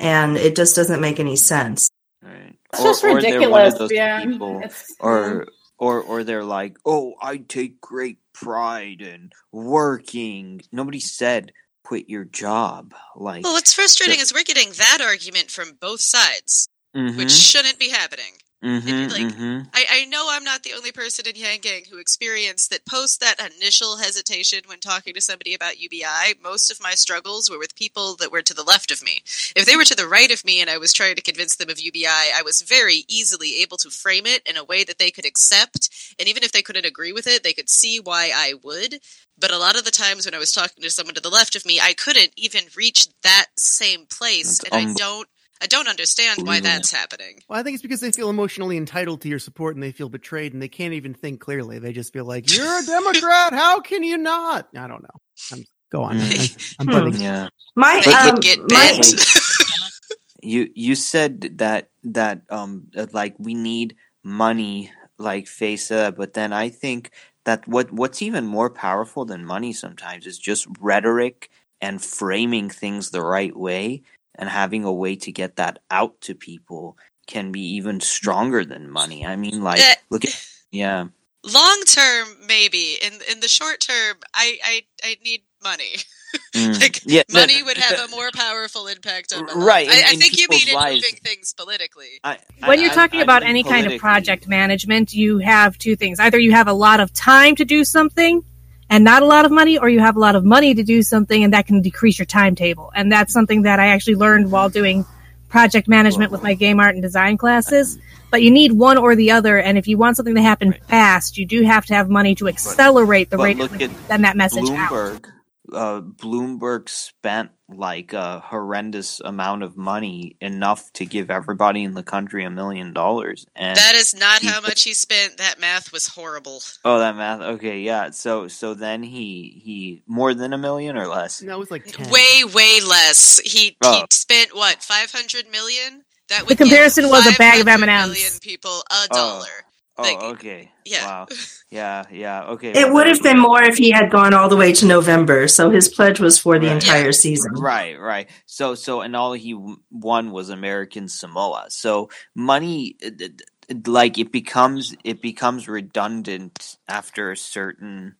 and 0.00 0.36
it 0.36 0.56
just 0.56 0.74
doesn't 0.74 1.00
make 1.00 1.20
any 1.20 1.36
sense. 1.36 1.88
Right. 2.20 2.56
It's 2.72 2.80
Or- 2.80 2.84
just 2.84 3.04
or 3.04 3.14
ridiculous. 3.14 3.92
Yeah. 3.92 4.24
people- 4.24 4.60
or 4.98 5.46
or 5.78 6.00
or 6.00 6.24
they're 6.24 6.42
like, 6.44 6.78
"Oh, 6.84 7.14
I 7.22 7.36
take 7.36 7.80
great 7.80 8.18
pride 8.32 9.00
in 9.00 9.30
working." 9.52 10.62
Nobody 10.72 10.98
said 10.98 11.52
quit 11.84 12.08
your 12.08 12.24
job. 12.24 12.94
Like, 13.14 13.44
Well, 13.44 13.52
what's 13.52 13.74
frustrating 13.74 14.18
is 14.18 14.32
we're 14.34 14.42
getting 14.42 14.70
that 14.72 14.98
argument 15.00 15.50
from 15.50 15.74
both 15.80 16.00
sides, 16.00 16.68
mhm, 16.96 17.16
which 17.16 17.30
shouldn't 17.30 17.78
be 17.78 17.90
happening. 17.90 18.38
mhm, 18.62 19.10
like- 19.12 19.36
mhm. 19.36 19.68
I, 19.74 19.84
I 19.90 20.04
know 20.06 20.28
I'm 20.30 20.42
not 20.42 20.62
the 20.62 20.72
only 20.72 20.90
person 20.90 21.26
in 21.26 21.36
Yang 21.36 21.60
Gang 21.60 21.84
who 21.90 21.98
experienced 21.98 22.70
that 22.70 22.86
post 22.86 23.20
that 23.20 23.38
initial 23.38 23.98
hesitation 23.98 24.60
when 24.64 24.80
talking 24.80 25.12
to 25.12 25.20
somebody 25.20 25.52
about 25.52 25.78
UBI. 25.78 26.36
Most 26.42 26.70
of 26.70 26.80
my 26.80 26.94
struggles 26.94 27.50
were 27.50 27.58
with 27.58 27.74
people 27.76 28.16
that 28.16 28.32
were 28.32 28.40
to 28.40 28.54
the 28.54 28.62
left 28.62 28.90
of 28.90 29.02
me. 29.04 29.22
If 29.54 29.66
they 29.66 29.76
were 29.76 29.84
to 29.84 29.94
the 29.94 30.08
right 30.08 30.30
of 30.30 30.46
me 30.46 30.62
and 30.62 30.70
I 30.70 30.78
was 30.78 30.94
trying 30.94 31.14
to 31.16 31.20
convince 31.20 31.56
them 31.56 31.68
of 31.68 31.78
UBI, 31.78 32.32
I 32.34 32.40
was 32.42 32.62
very 32.62 33.04
easily 33.06 33.56
able 33.60 33.76
to 33.76 33.90
frame 33.90 34.24
it 34.24 34.40
in 34.48 34.56
a 34.56 34.64
way 34.64 34.82
that 34.84 34.98
they 34.98 35.10
could 35.10 35.26
accept. 35.26 35.90
And 36.18 36.26
even 36.26 36.42
if 36.42 36.52
they 36.52 36.62
couldn't 36.62 36.86
agree 36.86 37.12
with 37.12 37.26
it, 37.26 37.42
they 37.42 37.52
could 37.52 37.68
see 37.68 38.00
why 38.00 38.32
I 38.34 38.54
would. 38.62 39.00
But 39.38 39.50
a 39.50 39.58
lot 39.58 39.76
of 39.76 39.84
the 39.84 39.90
times 39.90 40.24
when 40.26 40.34
I 40.34 40.38
was 40.38 40.52
talking 40.52 40.82
to 40.82 40.90
someone 40.90 41.14
to 41.14 41.20
the 41.20 41.28
left 41.30 41.56
of 41.56 41.66
me, 41.66 41.80
I 41.80 41.92
couldn't 41.92 42.30
even 42.36 42.64
reach 42.76 43.08
that 43.22 43.46
same 43.58 44.06
place. 44.06 44.58
That's 44.58 44.74
and 44.74 44.90
I 44.90 44.94
don't 44.94 45.28
I 45.62 45.66
don't 45.66 45.88
understand 45.88 46.38
why 46.38 46.56
Unbelievable. 46.56 46.68
that's 46.70 46.90
happening. 46.92 47.40
Well, 47.48 47.58
I 47.58 47.62
think 47.62 47.74
it's 47.74 47.82
because 47.82 48.00
they 48.00 48.10
feel 48.10 48.28
emotionally 48.28 48.76
entitled 48.76 49.22
to 49.22 49.28
your 49.28 49.38
support 49.38 49.74
and 49.76 49.82
they 49.82 49.92
feel 49.92 50.08
betrayed 50.08 50.52
and 50.52 50.60
they 50.60 50.68
can't 50.68 50.94
even 50.94 51.14
think 51.14 51.40
clearly. 51.40 51.78
They 51.78 51.92
just 51.92 52.12
feel 52.12 52.24
like 52.26 52.54
you're 52.54 52.80
a 52.80 52.82
Democrat. 52.86 53.52
How 53.54 53.80
can 53.80 54.02
you 54.02 54.18
not? 54.18 54.68
I 54.76 54.86
don't 54.86 55.02
know. 55.02 55.20
I'm, 55.52 55.64
go 55.90 56.02
on. 56.02 56.18
Mm. 56.18 56.76
I'm, 56.80 56.88
I'm 56.88 56.94
putting- 57.04 57.20
Yeah. 57.22 57.48
My 57.76 58.02
But- 58.04 58.14
um, 58.14 58.34
Would 58.34 58.42
get 58.42 58.58
my, 58.70 59.00
you 60.42 60.68
you 60.74 60.94
said 60.94 61.58
that 61.58 61.88
that 62.04 62.42
um 62.50 62.88
like 63.12 63.34
we 63.38 63.54
need 63.54 63.96
money 64.22 64.90
like 65.18 65.46
face 65.46 65.90
up 65.90 66.16
but 66.16 66.34
then 66.34 66.52
i 66.52 66.68
think 66.68 67.10
that 67.44 67.66
what 67.68 67.92
what's 67.92 68.22
even 68.22 68.46
more 68.46 68.70
powerful 68.70 69.24
than 69.24 69.44
money 69.44 69.72
sometimes 69.72 70.26
is 70.26 70.38
just 70.38 70.66
rhetoric 70.80 71.50
and 71.80 72.02
framing 72.02 72.70
things 72.70 73.10
the 73.10 73.22
right 73.22 73.56
way 73.56 74.02
and 74.34 74.48
having 74.48 74.84
a 74.84 74.92
way 74.92 75.14
to 75.16 75.30
get 75.32 75.56
that 75.56 75.78
out 75.90 76.20
to 76.22 76.34
people 76.34 76.96
can 77.26 77.52
be 77.52 77.60
even 77.76 78.00
stronger 78.00 78.64
than 78.64 78.90
money 78.90 79.24
i 79.26 79.36
mean 79.36 79.62
like 79.62 79.80
Eh. 79.80 79.94
look 80.10 80.24
at 80.24 80.46
yeah 80.70 81.06
long 81.42 81.80
term 81.86 82.28
maybe 82.46 82.96
in 83.02 83.12
in 83.30 83.40
the 83.40 83.48
short 83.48 83.80
term 83.80 84.16
i 84.34 84.58
i 84.64 84.82
i 85.04 85.16
need 85.24 85.42
money. 85.62 85.94
Mm. 86.54 86.80
like 86.80 87.00
Yeah, 87.04 87.22
no, 87.30 87.40
money 87.40 87.62
would 87.62 87.76
have 87.76 87.98
no, 87.98 88.04
a 88.04 88.08
more 88.08 88.30
powerful 88.34 88.86
impact 88.86 89.32
on 89.32 89.46
my 89.46 89.52
Right, 89.54 89.86
life. 89.88 89.96
I, 89.96 89.98
in- 89.98 90.04
I 90.04 90.14
think 90.16 90.38
you 90.38 90.46
mean 90.48 90.60
people's 90.60 90.74
lives. 90.74 90.96
improving 91.04 91.20
things 91.24 91.52
politically. 91.52 92.20
I- 92.22 92.38
when 92.64 92.80
you're 92.80 92.92
talking 92.92 93.20
I 93.20 93.22
about 93.24 93.42
mean 93.42 93.50
any 93.50 93.64
kind 93.64 93.86
of 93.86 93.98
project 94.00 94.46
management, 94.48 95.12
you 95.12 95.38
have 95.38 95.76
two 95.78 95.96
things. 95.96 96.20
Either 96.20 96.38
you 96.38 96.52
have 96.52 96.68
a 96.68 96.72
lot 96.72 97.00
of 97.00 97.12
time 97.12 97.56
to 97.56 97.64
do 97.64 97.84
something 97.84 98.42
and 98.90 99.02
not 99.04 99.22
a 99.22 99.26
lot 99.26 99.44
of 99.44 99.50
money, 99.50 99.78
or 99.78 99.88
you 99.88 100.00
have 100.00 100.16
a 100.16 100.20
lot 100.20 100.36
of 100.36 100.44
money 100.44 100.74
to 100.74 100.82
do 100.82 101.02
something 101.02 101.42
and 101.42 101.52
that 101.54 101.66
can 101.66 101.80
decrease 101.82 102.18
your 102.18 102.26
timetable. 102.26 102.92
And 102.94 103.10
that's 103.10 103.32
something 103.32 103.62
that 103.62 103.80
I 103.80 103.88
actually 103.88 104.16
learned 104.16 104.50
while 104.50 104.68
doing 104.68 105.04
project 105.48 105.88
management 105.88 106.30
with 106.32 106.42
my 106.42 106.54
game 106.54 106.80
art 106.80 106.94
and 106.94 107.02
design 107.02 107.36
classes. 107.38 107.98
But 108.30 108.42
you 108.42 108.50
need 108.50 108.72
one 108.72 108.98
or 108.98 109.14
the 109.14 109.30
other, 109.30 109.58
and 109.58 109.78
if 109.78 109.86
you 109.86 109.96
want 109.96 110.16
something 110.16 110.34
to 110.34 110.42
happen 110.42 110.74
fast, 110.88 111.38
you 111.38 111.46
do 111.46 111.62
have 111.62 111.86
to 111.86 111.94
have 111.94 112.08
money 112.08 112.34
to 112.36 112.48
accelerate 112.48 113.30
the 113.30 113.36
but 113.36 113.44
rate 113.44 113.56
look 113.58 113.72
of 113.72 113.80
at 113.82 113.90
send 114.08 114.24
that 114.24 114.36
message 114.36 114.68
out. 114.70 115.26
Bloomberg, 115.70 115.74
uh, 115.74 116.00
Bloomberg 116.00 116.88
spent 116.88 117.50
like 117.68 118.12
a 118.12 118.40
horrendous 118.40 119.20
amount 119.20 119.62
of 119.62 119.76
money, 119.76 120.36
enough 120.40 120.92
to 120.92 121.06
give 121.06 121.30
everybody 121.30 121.82
in 121.82 121.94
the 121.94 122.02
country 122.02 122.44
a 122.44 122.50
million 122.50 122.92
dollars. 122.92 123.46
And 123.56 123.76
That 123.76 123.94
is 123.94 124.14
not 124.14 124.40
he- 124.42 124.48
how 124.48 124.60
much 124.60 124.82
he 124.82 124.92
spent. 124.94 125.38
That 125.38 125.58
math 125.60 125.90
was 125.92 126.08
horrible. 126.08 126.60
oh, 126.84 126.98
that 126.98 127.16
math. 127.16 127.40
Okay, 127.40 127.80
yeah. 127.80 128.10
So, 128.10 128.48
so 128.48 128.74
then 128.74 129.02
he 129.02 129.60
he 129.64 130.02
more 130.06 130.34
than 130.34 130.52
a 130.52 130.58
million 130.58 130.96
or 130.96 131.06
less. 131.06 131.40
No, 131.42 131.54
it 131.56 131.58
was 131.58 131.70
like 131.70 131.86
10. 131.86 132.10
Way, 132.10 132.44
way 132.52 132.80
less. 132.86 133.38
He 133.40 133.58
he 133.68 133.76
Oh. 133.82 134.04
spent 134.10 134.54
what 134.54 134.82
five 134.82 135.10
hundred 135.10 135.48
million. 135.50 136.04
That 136.28 136.40
The 136.40 136.44
would 136.46 136.58
give 136.58 136.68
comparison 136.68 137.08
was 137.08 137.26
a 137.26 137.36
bag 137.38 137.60
of 137.60 137.68
M&Ms. 137.68 138.08
million 138.08 138.32
people 138.40 138.82
a 138.90 138.94
Oh. 138.94 139.06
dollar. 139.12 139.46
Oh, 139.46 139.70
Like, 139.98 140.20
okay. 140.22 140.70
yeah. 140.84 141.06
Wow. 141.06 141.26
Yeah, 141.70 142.04
yeah. 142.12 142.44
Okay. 142.44 142.70
It 142.72 142.92
would 142.92 143.08
have 143.08 143.20
been 143.22 143.38
more 143.38 143.60
if 143.62 143.76
he 143.76 143.90
had 143.90 144.08
gone 144.10 144.32
all 144.32 144.48
the 144.48 144.56
way 144.56 144.72
to 144.74 144.86
November. 144.86 145.48
So 145.48 145.70
his 145.70 145.88
pledge 145.88 146.20
was 146.20 146.38
for 146.38 146.56
the 146.58 146.68
Right. 146.68 146.76
entire 146.76 147.06
Yeah. 147.06 147.10
season. 147.10 147.52
Right, 147.54 147.98
right. 147.98 148.30
So, 148.46 148.76
so, 148.76 149.00
and 149.00 149.16
all 149.16 149.32
he 149.32 149.56
won 149.90 150.30
was 150.30 150.50
American 150.50 151.08
Samoa. 151.08 151.66
So, 151.70 152.10
money, 152.36 152.96
uh, 153.04 153.10
d- 153.16 153.28
d- 153.30 153.90
like 153.90 154.18
it 154.18 154.30
becomes, 154.30 154.94
it 155.02 155.20
becomes 155.20 155.66
redundant 155.66 156.76
after 156.88 157.32
a 157.32 157.36
certain, 157.36 158.14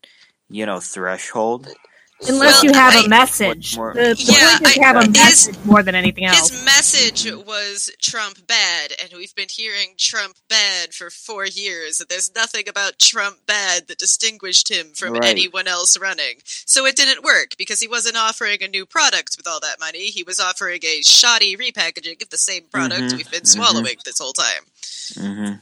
you 0.50 0.66
know, 0.66 0.80
threshold. 0.80 1.68
Unless 2.26 2.62
Well, 2.62 2.64
you 2.64 2.72
have 2.78 2.94
I- 2.94 3.04
a 3.04 3.08
message. 3.08 3.76
More- 3.76 3.92
The, 3.92 4.14
the 4.14 4.22
Yeah, 4.32 4.58
point 4.58 4.70
is 4.70 4.78
I- 4.78 4.84
have 4.86 4.96
a 4.96 5.00
his- 5.00 5.10
message 5.10 5.56
more 5.64 5.82
than 5.82 5.94
anything 5.94 6.24
else. 6.24 6.48
His 6.50 6.64
message 6.64 7.24
was 7.44 7.90
Trump 8.00 8.46
bad, 8.46 8.94
and 9.02 9.12
we've 9.12 9.34
been 9.34 9.48
hearing 9.50 9.94
Trump 9.98 10.36
bad 10.48 10.94
for 10.94 11.10
four 11.10 11.44
years. 11.44 12.00
And 12.00 12.08
there's 12.08 12.30
nothing 12.34 12.68
about 12.68 12.98
Trump 12.98 13.44
bad 13.46 13.88
that 13.88 13.98
distinguished 13.98 14.70
him 14.70 14.92
from 14.94 15.14
Right. 15.14 15.24
anyone 15.24 15.66
else 15.66 15.98
running. 15.98 16.40
So 16.46 16.86
it 16.86 16.96
didn't 16.96 17.24
work 17.24 17.56
because 17.58 17.80
he 17.80 17.88
wasn't 17.88 18.16
offering 18.16 18.62
a 18.62 18.68
new 18.68 18.86
product 18.86 19.36
with 19.36 19.46
all 19.46 19.60
that 19.60 19.78
money. 19.80 20.06
He 20.10 20.22
was 20.22 20.40
offering 20.40 20.80
a 20.84 21.02
shoddy 21.02 21.56
repackaging 21.56 22.22
of 22.22 22.30
the 22.30 22.38
same 22.38 22.64
product 22.70 23.02
Mhm, 23.02 23.16
we've 23.16 23.30
been 23.30 23.42
mhm. 23.42 23.46
swallowing 23.48 23.96
this 24.04 24.18
whole 24.18 24.32
time. 24.32 24.62
hmm 25.14 25.52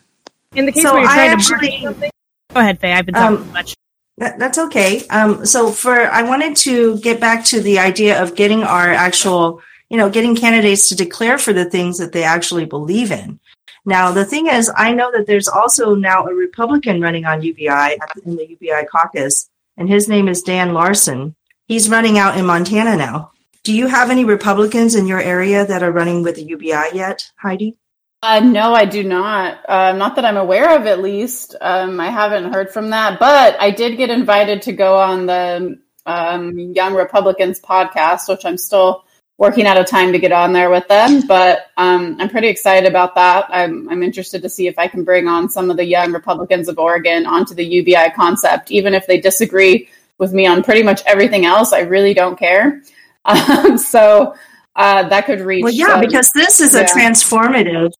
In 0.54 0.66
the 0.66 0.72
case 0.72 0.82
So 0.82 0.92
where 0.92 1.02
you're 1.02 1.10
I 1.10 1.14
trying 1.14 1.30
to 1.30 1.36
actually- 1.36 1.70
market 1.70 1.82
something. 1.82 2.10
Go 2.54 2.60
ahead, 2.60 2.78
Faye. 2.80 2.92
I've 2.92 3.06
been 3.06 3.14
talking 3.14 3.36
Um, 3.38 3.44
too 3.46 3.52
much. 3.52 3.74
That, 4.22 4.38
that's 4.38 4.58
okay. 4.58 5.04
Um, 5.08 5.44
so 5.44 5.72
for 5.72 6.08
I 6.08 6.22
wanted 6.22 6.54
to 6.58 6.96
get 7.00 7.18
back 7.18 7.44
to 7.46 7.60
the 7.60 7.80
idea 7.80 8.22
of 8.22 8.36
getting 8.36 8.62
our 8.62 8.88
actual, 8.88 9.60
you 9.90 9.96
know, 9.96 10.08
getting 10.08 10.36
candidates 10.36 10.88
to 10.90 10.94
declare 10.94 11.38
for 11.38 11.52
the 11.52 11.64
things 11.64 11.98
that 11.98 12.12
they 12.12 12.22
actually 12.22 12.64
believe 12.64 13.10
in. 13.10 13.40
Now 13.84 14.12
the 14.12 14.24
thing 14.24 14.46
is, 14.46 14.70
I 14.76 14.92
know 14.92 15.10
that 15.10 15.26
there's 15.26 15.48
also 15.48 15.96
now 15.96 16.24
a 16.24 16.34
Republican 16.34 17.00
running 17.00 17.24
on 17.24 17.42
UBI 17.42 17.98
in 18.24 18.36
the 18.36 18.46
UBI 18.48 18.86
caucus, 18.92 19.50
and 19.76 19.88
his 19.88 20.08
name 20.08 20.28
is 20.28 20.42
Dan 20.42 20.72
Larson. 20.72 21.34
He's 21.66 21.90
running 21.90 22.16
out 22.16 22.36
in 22.36 22.46
Montana 22.46 22.96
now. 22.96 23.32
Do 23.64 23.72
you 23.72 23.88
have 23.88 24.08
any 24.08 24.24
Republicans 24.24 24.94
in 24.94 25.08
your 25.08 25.20
area 25.20 25.66
that 25.66 25.82
are 25.82 25.90
running 25.90 26.22
with 26.22 26.36
the 26.36 26.44
UBI 26.44 26.94
yet, 26.94 27.28
Heidi? 27.38 27.76
Uh, 28.24 28.38
no, 28.38 28.72
I 28.72 28.84
do 28.84 29.02
not. 29.02 29.68
Uh, 29.68 29.92
not 29.92 30.14
that 30.14 30.24
I'm 30.24 30.36
aware 30.36 30.76
of, 30.76 30.86
at 30.86 31.02
least. 31.02 31.56
Um, 31.60 31.98
I 31.98 32.08
haven't 32.08 32.52
heard 32.52 32.70
from 32.70 32.90
that, 32.90 33.18
but 33.18 33.60
I 33.60 33.72
did 33.72 33.96
get 33.96 34.10
invited 34.10 34.62
to 34.62 34.72
go 34.72 34.96
on 34.96 35.26
the 35.26 35.80
um, 36.06 36.56
Young 36.56 36.94
Republicans 36.94 37.58
podcast, 37.58 38.28
which 38.28 38.44
I'm 38.44 38.56
still 38.56 39.04
working 39.38 39.66
out 39.66 39.76
a 39.76 39.82
time 39.82 40.12
to 40.12 40.20
get 40.20 40.30
on 40.30 40.52
there 40.52 40.70
with 40.70 40.86
them. 40.86 41.26
But 41.26 41.66
um, 41.76 42.16
I'm 42.20 42.28
pretty 42.28 42.46
excited 42.46 42.88
about 42.88 43.16
that. 43.16 43.46
I'm, 43.48 43.88
I'm 43.88 44.04
interested 44.04 44.40
to 44.42 44.48
see 44.48 44.68
if 44.68 44.78
I 44.78 44.86
can 44.86 45.02
bring 45.02 45.26
on 45.26 45.50
some 45.50 45.68
of 45.68 45.76
the 45.76 45.84
young 45.84 46.12
Republicans 46.12 46.68
of 46.68 46.78
Oregon 46.78 47.26
onto 47.26 47.54
the 47.54 47.64
UBI 47.64 48.10
concept, 48.14 48.70
even 48.70 48.94
if 48.94 49.04
they 49.08 49.20
disagree 49.20 49.88
with 50.18 50.32
me 50.32 50.46
on 50.46 50.62
pretty 50.62 50.84
much 50.84 51.02
everything 51.06 51.44
else. 51.44 51.72
I 51.72 51.80
really 51.80 52.14
don't 52.14 52.38
care. 52.38 52.82
Um, 53.24 53.78
so 53.78 54.34
uh, 54.74 55.08
that 55.08 55.26
could 55.26 55.42
reach. 55.42 55.62
Well, 55.62 55.72
yeah, 55.72 56.00
because 56.00 56.32
this 56.32 56.60
is 56.60 56.74
a 56.74 56.82
transformative. 56.82 57.92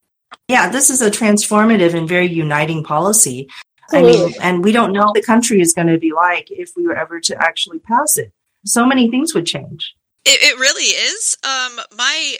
Yeah, 0.52 0.68
this 0.68 0.90
is 0.90 1.00
a 1.00 1.10
transformative 1.10 1.94
and 1.94 2.06
very 2.06 2.26
uniting 2.26 2.84
policy. 2.84 3.48
I 3.90 4.02
mean, 4.02 4.34
and 4.42 4.62
we 4.62 4.70
don't 4.70 4.92
know 4.92 5.06
what 5.06 5.14
the 5.14 5.22
country 5.22 5.62
is 5.62 5.72
going 5.72 5.86
to 5.86 5.96
be 5.96 6.12
like 6.12 6.50
if 6.50 6.72
we 6.76 6.86
were 6.86 6.94
ever 6.94 7.20
to 7.20 7.42
actually 7.42 7.78
pass 7.78 8.18
it. 8.18 8.30
So 8.66 8.84
many 8.84 9.10
things 9.10 9.34
would 9.34 9.46
change. 9.46 9.94
It, 10.26 10.42
it 10.42 10.60
really 10.60 10.84
is. 10.84 11.38
Um, 11.42 11.80
my 11.96 12.36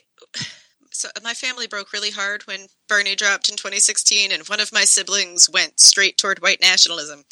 so 0.91 1.09
my 1.25 1.33
family 1.33 1.67
broke 1.67 1.95
really 1.95 2.11
hard 2.11 2.43
when 2.43 2.67
Bernie 2.87 3.17
dropped 3.17 3.49
in 3.49 3.57
2016, 3.57 4.31
and 4.31 4.47
one 4.47 4.61
of 4.61 4.75
my 4.75 4.85
siblings 4.85 5.49
went 5.49 5.81
straight 5.81 6.19
toward 6.19 6.43
white 6.43 6.61
nationalism. 6.61 7.25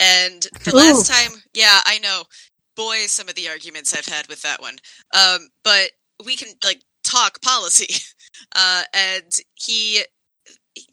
And 0.00 0.46
the 0.64 0.72
Ooh. 0.72 0.78
last 0.78 1.10
time, 1.10 1.42
yeah, 1.52 1.80
I 1.84 1.98
know, 1.98 2.22
boy, 2.74 3.04
some 3.06 3.28
of 3.28 3.34
the 3.34 3.50
arguments 3.50 3.94
I've 3.94 4.06
had 4.06 4.28
with 4.28 4.40
that 4.42 4.62
one. 4.62 4.78
Um, 5.14 5.48
but 5.62 5.90
we 6.24 6.36
can 6.36 6.48
like 6.64 6.80
talk 7.04 7.42
policy, 7.42 8.02
uh, 8.56 8.84
and 8.94 9.30
he 9.56 10.04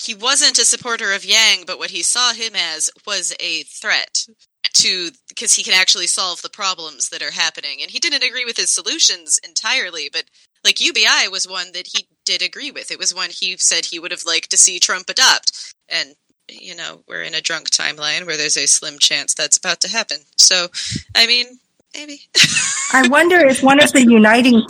he 0.02 0.14
wasn't 0.14 0.60
a 0.60 0.66
supporter 0.66 1.14
of 1.14 1.26
Yang, 1.26 1.64
but 1.66 1.80
what 1.80 1.92
he 1.92 2.02
saw 2.02 2.34
him 2.34 2.54
as 2.56 2.90
was 3.06 3.36
a 3.40 3.64
threat 3.64 4.26
to 4.74 5.12
because 5.28 5.54
he 5.54 5.64
can 5.64 5.74
actually 5.74 6.08
solve 6.08 6.42
the 6.42 6.50
problems 6.50 7.10
that 7.10 7.22
are 7.22 7.32
happening. 7.32 7.80
And 7.82 7.92
he 7.92 8.00
didn't 8.00 8.24
agree 8.24 8.46
with 8.46 8.58
his 8.58 8.72
solutions 8.72 9.40
entirely 9.46 10.10
but 10.12 10.26
like 10.64 10.82
UBI 10.82 11.30
was 11.32 11.48
one 11.48 11.72
that 11.74 11.88
he 11.88 12.08
did 12.26 12.42
agree 12.42 12.72
with. 12.72 12.92
It 12.92 13.00
was 13.00 13.16
one 13.16 13.30
he 13.30 13.56
said 13.58 13.86
he 13.86 14.00
would 14.00 14.12
have 14.12 14.26
liked 14.26 14.52
to 14.52 14.58
see 14.58 14.80
Trump 14.80 15.10
adopt. 15.10 15.74
And 15.88 16.16
you 16.50 16.76
know 16.76 17.04
we're 17.08 17.24
in 17.24 17.36
a 17.36 17.42
drunk 17.42 17.70
timeline 17.70 18.26
where 18.26 18.38
there's 18.38 18.58
a 18.58 18.66
slim 18.66 19.00
chance 19.00 19.34
that's 19.34 19.58
about 19.58 19.82
to 19.82 19.90
happen. 19.90 20.18
So 20.38 20.68
i 21.16 21.28
mean 21.28 21.60
maybe. 21.94 22.22
I 22.94 23.08
wonder 23.08 23.38
if 23.38 23.64
one 23.64 23.82
of 23.82 23.92
the 23.94 24.04
uniting, 24.04 24.64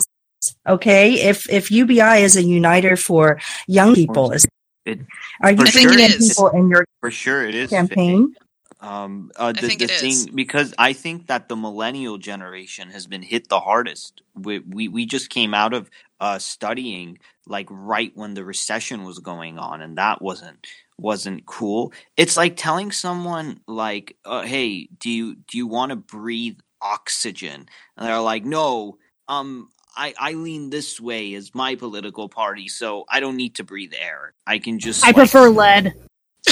okay, 0.68 1.14
if 1.14 1.48
if 1.50 1.70
UBI 1.70 2.22
is 2.22 2.36
a 2.36 2.42
uniter 2.42 2.96
for 2.96 3.40
young 3.66 3.94
people, 3.94 4.32
is 4.32 4.46
It, 4.90 5.06
are 5.42 5.50
you 5.50 5.56
for 5.56 5.64
bringing 5.64 5.82
sure 5.82 5.92
in 5.92 6.00
it 6.00 6.10
is. 6.12 6.28
people 6.28 6.48
in 6.48 6.68
your 6.68 6.84
for 7.00 7.10
sure, 7.10 7.46
it 7.46 7.54
is 7.54 7.70
campaign? 7.70 8.34
Um, 8.80 9.30
uh, 9.36 9.52
the, 9.52 9.60
think 9.60 9.80
the 9.80 9.84
it 9.86 9.90
thing 9.90 10.10
is. 10.12 10.26
because 10.28 10.72
I 10.78 10.94
think 10.94 11.26
that 11.26 11.48
the 11.48 11.56
millennial 11.56 12.16
generation 12.16 12.90
has 12.90 13.06
been 13.06 13.22
hit 13.22 13.48
the 13.48 13.60
hardest. 13.60 14.22
We 14.34 14.60
we, 14.60 14.88
we 14.88 15.06
just 15.06 15.28
came 15.28 15.52
out 15.52 15.74
of 15.74 15.90
uh, 16.18 16.38
studying 16.38 17.18
like 17.46 17.66
right 17.70 18.12
when 18.14 18.34
the 18.34 18.44
recession 18.44 19.04
was 19.04 19.18
going 19.18 19.58
on, 19.58 19.82
and 19.82 19.98
that 19.98 20.22
wasn't 20.22 20.66
wasn't 20.96 21.44
cool. 21.46 21.92
It's 22.16 22.36
like 22.36 22.56
telling 22.56 22.90
someone 22.90 23.60
like, 23.66 24.16
uh, 24.24 24.42
"Hey, 24.42 24.88
do 24.98 25.10
you 25.10 25.34
do 25.34 25.58
you 25.58 25.66
want 25.66 25.90
to 25.90 25.96
breathe 25.96 26.58
oxygen?" 26.80 27.68
And 27.96 28.06
they're 28.06 28.20
like, 28.20 28.44
"No, 28.44 28.98
um." 29.28 29.68
I, 29.96 30.14
I 30.18 30.32
lean 30.32 30.70
this 30.70 31.00
way 31.00 31.34
as 31.34 31.54
my 31.54 31.74
political 31.74 32.28
party, 32.28 32.68
so 32.68 33.04
I 33.08 33.20
don't 33.20 33.36
need 33.36 33.56
to 33.56 33.64
breathe 33.64 33.92
air. 33.98 34.34
I 34.46 34.58
can 34.58 34.78
just 34.78 35.04
I 35.04 35.08
like, 35.08 35.16
prefer 35.16 35.48
lead. 35.48 35.94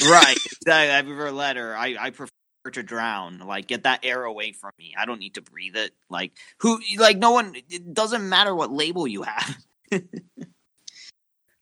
right. 0.08 0.36
Exactly. 0.66 0.94
I 0.94 1.02
prefer 1.02 1.30
letter. 1.30 1.74
I, 1.74 1.96
I 1.98 2.10
prefer 2.10 2.30
to 2.72 2.82
drown. 2.82 3.38
Like, 3.38 3.66
get 3.66 3.84
that 3.84 4.00
air 4.04 4.24
away 4.24 4.52
from 4.52 4.72
me. 4.78 4.94
I 4.98 5.06
don't 5.06 5.20
need 5.20 5.34
to 5.34 5.42
breathe 5.42 5.76
it. 5.76 5.92
Like, 6.10 6.32
who? 6.58 6.80
Like, 6.98 7.16
no 7.16 7.30
one. 7.30 7.54
It 7.70 7.94
doesn't 7.94 8.28
matter 8.28 8.54
what 8.54 8.70
label 8.70 9.06
you 9.06 9.22
have. 9.22 9.56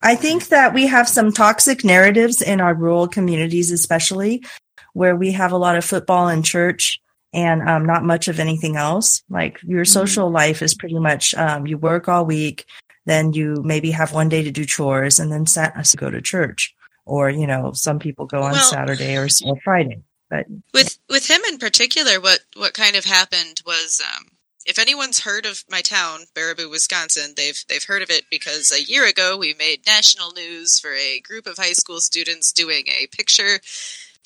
I 0.03 0.15
think 0.17 0.49
that 0.49 0.75
we 0.75 0.87
have 0.87 1.09
some 1.09 1.33
toxic 1.33 1.85
narratives 1.85 2.43
in 2.43 2.61
our 2.61 2.75
rural 2.75 3.09
communities, 3.09 3.71
especially 3.71 4.45
where 4.93 5.17
we 5.17 5.33
have 5.33 5.53
a 5.53 5.57
lot 5.57 5.77
of 5.77 5.85
football 5.85 6.29
and 6.29 6.45
church 6.45 7.01
and 7.33 7.69
um, 7.69 7.85
not 7.85 8.05
much 8.05 8.29
of 8.29 8.41
anything 8.41 8.77
else. 8.77 9.23
Like 9.29 9.59
your 9.63 9.85
social 9.85 10.31
life 10.31 10.63
is 10.63 10.75
pretty 10.75 10.99
much 10.99 11.35
um, 11.35 11.67
you 11.67 11.79
work 11.79 12.09
all 12.09 12.25
week, 12.25 12.67
then 13.05 13.33
you 13.33 13.63
maybe 13.65 13.91
have 13.91 14.13
one 14.13 14.29
day 14.29 14.43
to 14.43 14.51
do 14.51 14.65
chores, 14.65 15.19
and 15.19 15.31
then 15.31 15.47
sat- 15.47 15.85
to 15.85 15.97
go 15.97 16.11
to 16.11 16.21
church. 16.21 16.75
Or 17.05 17.31
you 17.31 17.47
know, 17.47 17.73
some 17.73 17.99
people 17.99 18.27
go 18.27 18.43
on 18.43 18.53
Well- 18.53 18.71
Saturday 18.71 19.17
or, 19.17 19.29
or 19.45 19.57
Friday. 19.63 20.03
But 20.29 20.47
with 20.75 20.99
with 21.09 21.31
him 21.31 21.41
in 21.49 21.59
particular 21.59 22.21
what 22.21 22.41
what 22.57 22.75
kind 22.75 22.97
of 22.97 23.05
happened 23.05 23.63
was 23.65 24.01
um 24.05 24.27
if 24.67 24.81
anyone's 24.81 25.21
heard 25.21 25.47
of 25.47 25.63
my 25.71 25.81
town, 25.81 26.21
Baraboo, 26.35 26.69
Wisconsin, 26.69 27.35
they've 27.37 27.63
they've 27.69 27.85
heard 27.85 28.03
of 28.03 28.11
it 28.11 28.25
because 28.31 28.73
a 28.73 28.83
year 28.83 29.07
ago 29.07 29.37
we 29.37 29.55
made 29.55 29.87
national 29.87 30.33
news 30.33 30.79
for 30.81 30.93
a 30.93 31.21
group 31.21 31.47
of 31.47 31.57
high 31.57 31.73
school 31.73 32.01
students 32.01 32.53
doing 32.53 32.87
a 32.89 33.07
picture 33.07 33.61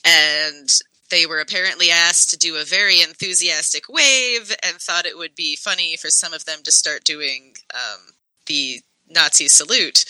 and 0.05 0.71
they 1.11 1.27
were 1.27 1.41
apparently 1.41 1.91
asked 1.91 2.31
to 2.31 2.39
do 2.39 2.57
a 2.57 2.65
very 2.65 3.01
enthusiastic 3.03 3.85
wave 3.89 4.55
and 4.65 4.77
thought 4.77 5.07
it 5.07 5.19
would 5.19 5.35
be 5.35 5.57
funny 5.57 5.97
for 5.97 6.09
some 6.09 6.33
of 6.33 6.45
them 6.45 6.61
to 6.65 6.73
start 6.73 7.05
doing 7.05 7.55
um, 7.75 8.01
the 8.47 8.81
Nazi 9.09 9.49
salute. 9.49 10.05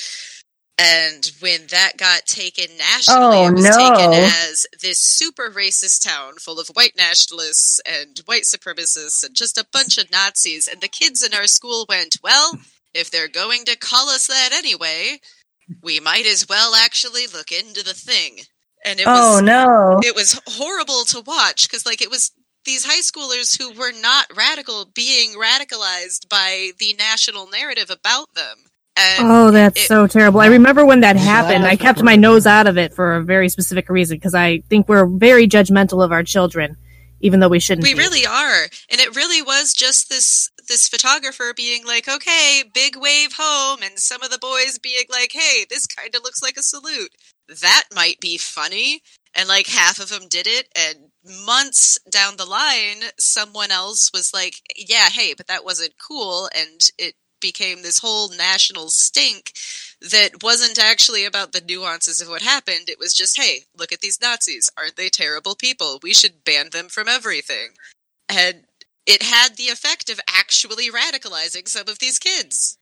And 0.78 1.30
when 1.40 1.66
that 1.70 1.98
got 1.98 2.24
taken 2.24 2.74
nationally, 2.78 3.36
Oh, 3.38 3.48
it 3.48 3.52
was 3.52 3.64
no. 3.64 3.76
taken 3.76 4.12
as 4.14 4.66
this 4.80 4.98
super 4.98 5.50
racist 5.50 6.02
town 6.06 6.34
full 6.38 6.58
of 6.58 6.68
white 6.68 6.96
nationalists 6.96 7.80
and 7.84 8.18
white 8.24 8.44
supremacists 8.44 9.22
and 9.24 9.34
just 9.34 9.58
a 9.58 9.66
bunch 9.72 9.98
of 9.98 10.10
Nazis. 10.10 10.66
And 10.68 10.80
the 10.80 10.88
kids 10.88 11.22
in 11.22 11.34
our 11.34 11.46
school 11.46 11.84
went, 11.88 12.16
well, 12.22 12.58
if 12.94 13.10
they're 13.10 13.28
going 13.28 13.66
to 13.66 13.76
call 13.76 14.08
us 14.08 14.26
that 14.28 14.50
anyway, 14.54 15.18
we 15.82 16.00
might 16.00 16.24
as 16.26 16.48
well 16.48 16.74
actually 16.74 17.26
look 17.26 17.52
into 17.52 17.84
the 17.84 17.94
thing. 17.94 18.40
And 18.84 18.98
it 19.00 19.04
oh 19.06 19.34
was 19.36 19.42
no. 19.42 20.00
it 20.02 20.14
was 20.14 20.40
horrible 20.46 21.04
to 21.06 21.20
watch 21.20 21.68
because 21.68 21.84
like 21.84 22.00
it 22.00 22.10
was 22.10 22.32
these 22.64 22.84
high 22.84 23.00
schoolers 23.00 23.58
who 23.58 23.72
were 23.78 23.92
not 23.92 24.26
radical 24.36 24.86
being 24.94 25.32
radicalized 25.34 26.28
by 26.28 26.70
the 26.78 26.94
national 26.98 27.48
narrative 27.48 27.90
about 27.90 28.34
them. 28.34 28.56
And 28.96 29.26
Oh, 29.30 29.50
that's 29.50 29.82
it- 29.82 29.86
so 29.86 30.06
terrible. 30.06 30.40
I 30.40 30.46
remember 30.46 30.84
when 30.84 31.00
that 31.00 31.16
happened. 31.16 31.64
I 31.64 31.76
kept 31.76 32.02
my 32.02 32.16
nose 32.16 32.46
out 32.46 32.66
of 32.66 32.76
it 32.76 32.92
for 32.94 33.16
a 33.16 33.22
very 33.22 33.48
specific 33.48 33.88
reason 33.88 34.16
because 34.16 34.34
I 34.34 34.60
think 34.68 34.88
we're 34.88 35.06
very 35.06 35.46
judgmental 35.48 36.04
of 36.04 36.12
our 36.12 36.22
children, 36.22 36.76
even 37.20 37.40
though 37.40 37.48
we 37.48 37.60
shouldn't. 37.60 37.86
we 37.86 37.94
be. 37.94 37.98
really 38.00 38.26
are 38.26 38.64
and 38.90 39.00
it 39.00 39.14
really 39.16 39.42
was 39.42 39.72
just 39.72 40.08
this 40.08 40.50
this 40.68 40.86
photographer 40.88 41.52
being 41.56 41.84
like 41.86 42.08
okay 42.08 42.62
big 42.72 42.94
wave 42.96 43.32
home 43.36 43.80
and 43.82 43.98
some 43.98 44.22
of 44.22 44.30
the 44.30 44.38
boys 44.38 44.78
being 44.78 45.04
like 45.10 45.30
hey 45.32 45.64
this 45.68 45.86
kind 45.86 46.14
of 46.14 46.22
looks 46.22 46.42
like 46.42 46.56
a 46.56 46.62
salute 46.62 47.10
that 47.60 47.84
might 47.94 48.20
be 48.20 48.38
funny. 48.38 49.02
And 49.34 49.48
like 49.48 49.68
half 49.68 50.00
of 50.00 50.08
them 50.08 50.28
did 50.28 50.46
it 50.46 50.68
and 50.76 51.10
months 51.44 51.98
down 52.10 52.36
the 52.36 52.46
line 52.46 53.10
someone 53.18 53.70
else 53.70 54.10
was 54.12 54.32
like 54.32 54.54
yeah 54.74 55.10
hey 55.10 55.34
but 55.36 55.46
that 55.46 55.64
wasn't 55.64 55.94
cool. 55.98 56.48
And 56.54 56.80
it 56.98 57.14
became 57.40 57.82
this 57.82 57.98
whole 57.98 58.30
national 58.30 58.88
stink 58.88 59.52
that 60.00 60.42
wasn't 60.42 60.78
actually 60.78 61.24
about 61.24 61.52
the 61.52 61.60
nuances 61.60 62.20
of 62.20 62.28
what 62.28 62.42
happened. 62.42 62.88
It 62.88 62.98
was 62.98 63.14
just 63.14 63.40
hey 63.40 63.60
look 63.76 63.92
at 63.92 64.00
these 64.00 64.20
nazis. 64.20 64.70
Aren't 64.76 64.96
they 64.96 65.08
terrible 65.08 65.54
people? 65.54 66.00
We 66.02 66.12
should 66.14 66.44
ban 66.44 66.70
them 66.72 66.88
from 66.88 67.08
everything. 67.08 67.70
And 68.28 68.64
it 69.06 69.22
had 69.22 69.56
the 69.56 69.68
effect 69.68 70.10
of 70.10 70.20
actually 70.28 70.90
radicalizing 70.90 71.68
some 71.68 71.88
of 71.88 71.98
these 71.98 72.18
kids. 72.18 72.78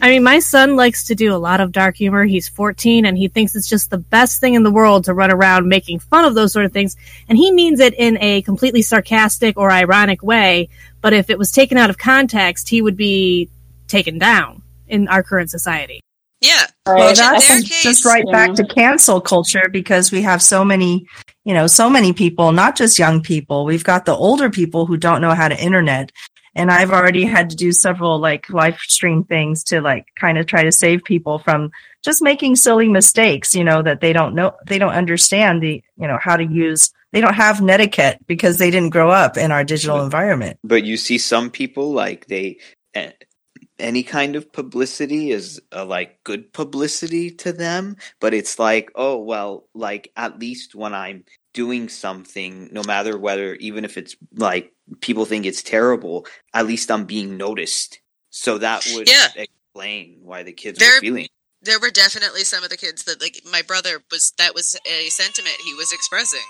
I 0.00 0.08
mean, 0.08 0.24
my 0.24 0.40
son 0.40 0.74
likes 0.74 1.04
to 1.04 1.14
do 1.14 1.32
a 1.34 1.38
lot 1.38 1.60
of 1.60 1.70
dark 1.70 1.96
humor. 1.96 2.24
He's 2.24 2.48
14 2.48 3.06
and 3.06 3.16
he 3.16 3.28
thinks 3.28 3.54
it's 3.54 3.68
just 3.68 3.90
the 3.90 3.98
best 3.98 4.40
thing 4.40 4.54
in 4.54 4.64
the 4.64 4.70
world 4.70 5.04
to 5.04 5.14
run 5.14 5.30
around 5.30 5.68
making 5.68 6.00
fun 6.00 6.24
of 6.24 6.34
those 6.34 6.52
sort 6.52 6.64
of 6.64 6.72
things. 6.72 6.96
And 7.28 7.38
he 7.38 7.52
means 7.52 7.78
it 7.78 7.94
in 7.94 8.18
a 8.20 8.42
completely 8.42 8.82
sarcastic 8.82 9.56
or 9.56 9.70
ironic 9.70 10.22
way. 10.22 10.68
But 11.00 11.12
if 11.12 11.30
it 11.30 11.38
was 11.38 11.52
taken 11.52 11.78
out 11.78 11.88
of 11.90 11.98
context, 11.98 12.68
he 12.68 12.82
would 12.82 12.96
be 12.96 13.48
taken 13.86 14.18
down 14.18 14.62
in 14.88 15.06
our 15.08 15.22
current 15.22 15.50
society. 15.50 16.00
Yeah, 16.40 16.66
Well, 16.86 16.96
Right. 16.96 17.10
in 17.10 17.16
that's 17.16 17.46
their 17.48 17.60
just 17.60 18.02
case- 18.02 18.04
right 18.04 18.24
back 18.32 18.54
to 18.54 18.64
cancel 18.66 19.20
culture 19.20 19.68
because 19.70 20.10
we 20.10 20.22
have 20.22 20.42
so 20.42 20.64
many, 20.64 21.06
you 21.44 21.54
know, 21.54 21.68
so 21.68 21.88
many 21.88 22.12
people, 22.12 22.50
not 22.50 22.74
just 22.74 22.98
young 22.98 23.20
people. 23.22 23.64
We've 23.64 23.84
got 23.84 24.04
the 24.04 24.14
older 24.16 24.50
people 24.50 24.86
who 24.86 24.96
don't 24.96 25.20
know 25.20 25.34
how 25.34 25.46
to 25.46 25.62
internet. 25.62 26.10
And 26.54 26.70
I've 26.70 26.90
already 26.90 27.24
had 27.24 27.50
to 27.50 27.56
do 27.56 27.72
several 27.72 28.18
like 28.18 28.50
live 28.50 28.78
stream 28.78 29.24
things 29.24 29.64
to 29.64 29.80
like 29.80 30.06
kind 30.16 30.38
of 30.38 30.46
try 30.46 30.62
to 30.64 30.72
save 30.72 31.04
people 31.04 31.38
from 31.38 31.70
just 32.02 32.22
making 32.22 32.56
silly 32.56 32.88
mistakes, 32.88 33.54
you 33.54 33.64
know, 33.64 33.82
that 33.82 34.00
they 34.00 34.12
don't 34.12 34.34
know, 34.34 34.52
they 34.66 34.78
don't 34.78 34.92
understand 34.92 35.62
the, 35.62 35.82
you 35.96 36.06
know, 36.06 36.18
how 36.20 36.36
to 36.36 36.44
use, 36.44 36.92
they 37.12 37.20
don't 37.20 37.34
have 37.34 37.62
netiquette 37.62 38.18
because 38.26 38.58
they 38.58 38.70
didn't 38.70 38.90
grow 38.90 39.10
up 39.10 39.36
in 39.36 39.50
our 39.50 39.64
digital 39.64 40.02
environment. 40.02 40.58
But 40.62 40.84
you 40.84 40.96
see 40.96 41.18
some 41.18 41.50
people 41.50 41.92
like 41.92 42.26
they 42.26 42.58
any 43.82 44.02
kind 44.02 44.36
of 44.36 44.52
publicity 44.52 45.30
is 45.30 45.60
uh, 45.74 45.84
like 45.84 46.22
good 46.24 46.52
publicity 46.52 47.30
to 47.30 47.52
them, 47.52 47.96
but 48.20 48.32
it's 48.32 48.58
like, 48.58 48.90
oh 48.94 49.18
well, 49.18 49.64
like 49.74 50.12
at 50.16 50.38
least 50.38 50.74
when 50.74 50.94
I'm 50.94 51.24
doing 51.52 51.88
something, 51.88 52.68
no 52.72 52.82
matter 52.86 53.18
whether 53.18 53.54
even 53.56 53.84
if 53.84 53.98
it's 53.98 54.16
like 54.34 54.72
people 55.00 55.24
think 55.24 55.46
it's 55.46 55.62
terrible, 55.62 56.26
at 56.54 56.66
least 56.66 56.90
I'm 56.90 57.04
being 57.04 57.36
noticed. 57.36 58.00
So 58.30 58.58
that 58.58 58.86
would 58.94 59.08
Yeah. 59.08 59.28
explain 59.34 60.18
why 60.22 60.42
the 60.42 60.52
kids 60.52 60.78
They're- 60.78 60.94
were 60.94 61.00
feeling. 61.00 61.28
there 61.60 61.78
were 61.78 61.90
definitely 61.90 62.44
some 62.44 62.64
of 62.64 62.70
the 62.70 62.76
kids 62.76 63.04
that 63.04 63.20
like 63.20 63.40
my 63.44 63.62
brother 63.62 64.02
was 64.10 64.32
that 64.38 64.54
was 64.54 64.76
a 64.84 65.08
sentiment 65.10 65.54
he 65.64 65.74
was 65.74 65.92
expressing 65.92 66.44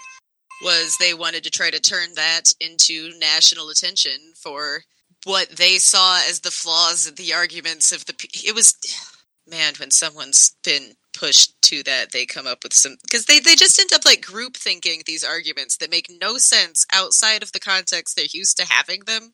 was 0.63 0.97
they 0.99 1.13
wanted 1.13 1.43
to 1.45 1.51
try 1.51 1.71
to 1.71 1.81
turn 1.81 2.15
that 2.15 2.53
into 2.61 3.13
national 3.19 3.69
attention 3.69 4.33
for 4.37 4.85
what 5.25 5.51
they 5.51 5.79
saw 5.79 6.21
as 6.27 6.41
the 6.41 6.51
flaws 6.51 7.07
of 7.07 7.17
the 7.17 7.33
arguments 7.35 7.93
of 7.93 8.05
the 8.07 8.15
it 8.45 8.55
was 8.55 8.75
man 9.47 9.75
when 9.79 9.91
someone's 9.91 10.53
been 10.63 10.97
pushed 11.13 11.61
to 11.63 11.83
that 11.85 12.13
they 12.13 12.27
come 12.27 12.47
up 12.47 12.63
with 12.63 12.73
some 12.73 12.97
because 13.03 13.27
they, 13.27 13.39
they 13.39 13.55
just 13.55 13.79
end 13.79 13.93
up 13.93 14.05
like 14.05 14.25
group 14.25 14.57
thinking 14.57 15.03
these 15.07 15.25
arguments 15.25 15.77
that 15.79 15.91
make 15.91 16.11
no 16.21 16.39
sense 16.39 16.87
outside 16.93 17.43
of 17.43 17.53
the 17.53 17.61
context 17.61 18.17
they're 18.17 18.27
used 18.33 18.57
to 18.57 18.67
having 18.69 19.01
them 19.07 19.33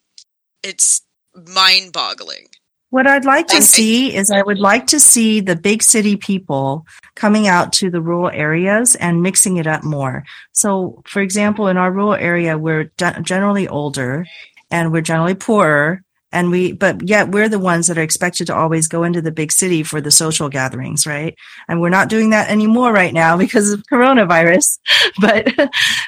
it's 0.62 1.02
mind 1.34 1.92
boggling 1.92 2.46
What 2.90 3.06
I'd 3.06 3.24
like 3.26 3.46
to 3.48 3.56
Okay. 3.56 3.64
see 3.64 4.16
is 4.16 4.30
I 4.30 4.42
would 4.42 4.58
like 4.58 4.86
to 4.88 4.98
see 4.98 5.40
the 5.40 5.54
big 5.56 5.82
city 5.82 6.16
people 6.16 6.84
coming 7.14 7.46
out 7.46 7.72
to 7.74 7.90
the 7.90 8.00
rural 8.00 8.30
areas 8.32 8.94
and 8.96 9.22
mixing 9.22 9.58
it 9.58 9.66
up 9.66 9.84
more. 9.84 10.24
So, 10.52 11.02
for 11.06 11.20
example, 11.20 11.68
in 11.68 11.76
our 11.76 11.92
rural 11.92 12.14
area, 12.14 12.56
we're 12.56 12.84
ge- 12.96 13.22
generally 13.22 13.68
older 13.68 14.24
and 14.70 14.90
we're 14.90 15.02
generally 15.02 15.34
poorer 15.34 16.02
and 16.30 16.50
we, 16.50 16.72
but 16.72 17.08
yet 17.08 17.30
we're 17.30 17.48
the 17.48 17.58
ones 17.58 17.86
that 17.86 17.98
are 17.98 18.02
expected 18.02 18.46
to 18.48 18.54
always 18.54 18.86
go 18.86 19.02
into 19.02 19.22
the 19.22 19.32
big 19.32 19.50
city 19.50 19.82
for 19.82 20.00
the 20.00 20.10
social 20.10 20.48
gatherings, 20.48 21.06
right? 21.06 21.34
And 21.68 21.80
we're 21.80 21.88
not 21.88 22.08
doing 22.08 22.30
that 22.30 22.50
anymore 22.50 22.92
right 22.92 23.14
now 23.14 23.36
because 23.44 23.72
of 23.72 23.82
coronavirus. 23.84 24.78
But, 25.20 25.52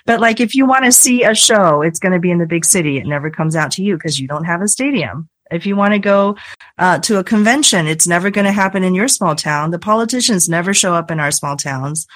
but 0.07 0.21
like 0.21 0.41
if 0.41 0.55
you 0.55 0.67
want 0.67 0.85
to 0.85 0.93
see 0.93 1.25
a 1.25 1.35
show, 1.35 1.83
it's 1.83 1.99
going 1.99 2.13
to 2.13 2.21
be 2.21 2.31
in 2.31 2.39
the 2.39 2.47
big 2.47 2.65
city. 2.65 2.97
It 2.99 3.07
never 3.07 3.31
comes 3.31 3.57
out 3.57 3.73
to 3.73 3.83
you 3.83 3.97
because 3.97 4.21
you 4.21 4.29
don't 4.29 4.45
have 4.45 4.63
a 4.63 4.69
stadium. 4.69 5.29
If 5.51 5.67
you 5.67 5.75
want 5.75 5.95
to 5.95 5.99
go 5.99 6.37
uh, 6.81 6.99
to 7.01 7.19
a 7.19 7.25
convention. 7.25 7.87
It's 7.87 8.07
never 8.07 8.31
going 8.31 8.47
to 8.47 8.53
happen 8.53 8.83
in 8.83 8.95
your 8.95 9.07
small 9.07 9.37
town. 9.37 9.71
The 9.71 9.79
politicians 9.79 10.49
never 10.49 10.75
show 10.75 10.95
up 10.95 11.11
in 11.11 11.21
our 11.21 11.31
small 11.31 11.57
towns. 11.57 12.07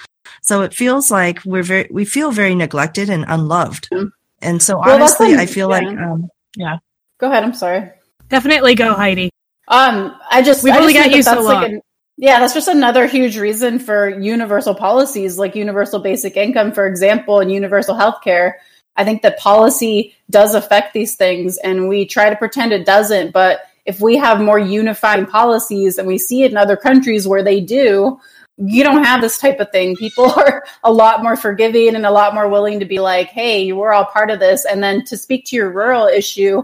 So 0.42 0.62
it 0.62 0.74
feels 0.74 1.10
like 1.10 1.44
we're 1.44 1.62
very, 1.62 1.88
we 1.90 2.04
feel 2.04 2.32
very 2.32 2.54
neglected 2.54 3.10
and 3.10 3.24
unloved. 3.28 3.88
And 4.40 4.62
so 4.62 4.80
honestly, 4.82 5.34
un- 5.34 5.40
I 5.40 5.46
feel 5.46 5.70
yeah. 5.70 5.76
like, 5.76 5.98
um, 5.98 6.30
Go 7.18 7.30
ahead. 7.30 7.44
I'm 7.44 7.54
sorry. 7.54 7.90
Definitely 8.28 8.74
go, 8.74 8.94
Heidi. 8.94 9.30
Um, 9.68 10.16
I 10.30 10.42
just 10.42 10.62
We've 10.62 10.74
I 10.74 10.78
only 10.78 10.92
just 10.92 11.04
got 11.06 11.16
you 11.16 11.22
that 11.22 11.30
so 11.30 11.34
that's 11.36 11.46
like 11.46 11.62
long. 11.62 11.74
an- 11.74 11.80
yeah, 12.16 12.38
that's 12.38 12.54
just 12.54 12.68
another 12.68 13.06
huge 13.06 13.36
reason 13.36 13.78
for 13.78 14.08
universal 14.08 14.74
policies 14.74 15.36
like 15.36 15.56
universal 15.56 15.98
basic 15.98 16.36
income, 16.36 16.70
for 16.72 16.86
example, 16.86 17.40
and 17.40 17.50
universal 17.50 17.96
health 17.96 18.22
care. 18.22 18.60
I 18.96 19.04
think 19.04 19.22
that 19.22 19.38
policy 19.38 20.14
does 20.30 20.54
affect 20.54 20.94
these 20.94 21.16
things, 21.16 21.58
and 21.58 21.88
we 21.88 22.06
try 22.06 22.30
to 22.30 22.36
pretend 22.36 22.72
it 22.72 22.86
doesn't. 22.86 23.32
But 23.32 23.62
if 23.84 24.00
we 24.00 24.16
have 24.16 24.40
more 24.40 24.58
unifying 24.58 25.26
policies, 25.26 25.98
and 25.98 26.06
we 26.06 26.18
see 26.18 26.44
it 26.44 26.52
in 26.52 26.56
other 26.56 26.76
countries 26.76 27.26
where 27.26 27.42
they 27.42 27.60
do, 27.60 28.20
you 28.56 28.84
don't 28.84 29.02
have 29.02 29.20
this 29.20 29.38
type 29.38 29.58
of 29.58 29.70
thing. 29.72 29.96
People 29.96 30.30
are 30.36 30.64
a 30.84 30.92
lot 30.92 31.22
more 31.22 31.36
forgiving 31.36 31.96
and 31.96 32.06
a 32.06 32.10
lot 32.10 32.34
more 32.34 32.48
willing 32.48 32.78
to 32.78 32.86
be 32.86 33.00
like, 33.00 33.28
hey, 33.28 33.72
we're 33.72 33.92
all 33.92 34.04
part 34.04 34.30
of 34.30 34.38
this. 34.38 34.64
And 34.64 34.82
then 34.82 35.04
to 35.06 35.16
speak 35.16 35.44
to 35.46 35.56
your 35.56 35.70
rural 35.70 36.06
issue, 36.06 36.62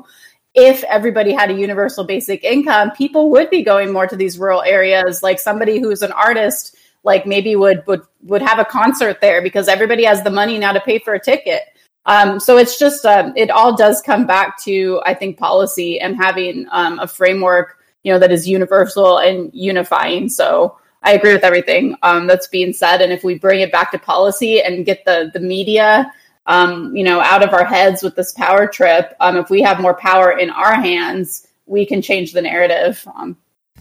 if 0.54 0.82
everybody 0.84 1.32
had 1.32 1.50
a 1.50 1.54
universal 1.54 2.04
basic 2.04 2.42
income, 2.44 2.90
people 2.92 3.30
would 3.30 3.50
be 3.50 3.62
going 3.62 3.92
more 3.92 4.06
to 4.06 4.16
these 4.16 4.38
rural 4.38 4.62
areas. 4.62 5.22
Like 5.22 5.38
somebody 5.38 5.78
who's 5.78 6.02
an 6.02 6.12
artist, 6.12 6.76
like 7.04 7.26
maybe 7.26 7.56
would 7.56 7.86
would 7.86 8.02
would 8.22 8.42
have 8.42 8.58
a 8.58 8.64
concert 8.64 9.20
there 9.20 9.42
because 9.42 9.68
everybody 9.68 10.04
has 10.04 10.22
the 10.22 10.30
money 10.30 10.58
now 10.58 10.72
to 10.72 10.80
pay 10.80 10.98
for 10.98 11.14
a 11.14 11.20
ticket. 11.20 11.62
Um, 12.06 12.40
so 12.40 12.56
it's 12.56 12.78
just 12.78 13.04
um, 13.04 13.32
it 13.36 13.50
all 13.50 13.76
does 13.76 14.02
come 14.02 14.26
back 14.26 14.60
to 14.64 15.00
I 15.04 15.14
think 15.14 15.38
policy 15.38 16.00
and 16.00 16.16
having 16.16 16.66
um, 16.70 16.98
a 16.98 17.06
framework 17.06 17.78
you 18.02 18.12
know 18.12 18.18
that 18.18 18.32
is 18.32 18.48
universal 18.48 19.18
and 19.18 19.50
unifying. 19.52 20.28
So 20.28 20.78
I 21.02 21.12
agree 21.12 21.32
with 21.32 21.44
everything 21.44 21.96
um, 22.02 22.26
that's 22.26 22.48
being 22.48 22.72
said, 22.72 23.00
and 23.00 23.12
if 23.12 23.22
we 23.22 23.38
bring 23.38 23.60
it 23.60 23.72
back 23.72 23.92
to 23.92 23.98
policy 23.98 24.60
and 24.60 24.84
get 24.84 25.04
the 25.04 25.30
the 25.32 25.40
media 25.40 26.12
um, 26.46 26.94
you 26.96 27.04
know, 27.04 27.20
out 27.20 27.42
of 27.42 27.52
our 27.52 27.64
heads 27.64 28.02
with 28.02 28.16
this 28.16 28.32
power 28.32 28.66
trip. 28.66 29.14
Um, 29.20 29.36
if 29.36 29.50
we 29.50 29.62
have 29.62 29.80
more 29.80 29.94
power 29.94 30.30
in 30.36 30.50
our 30.50 30.74
hands, 30.74 31.46
we 31.66 31.86
can 31.86 32.02
change 32.02 32.32
the 32.32 32.42
narrative. 32.42 33.06
Um, 33.14 33.36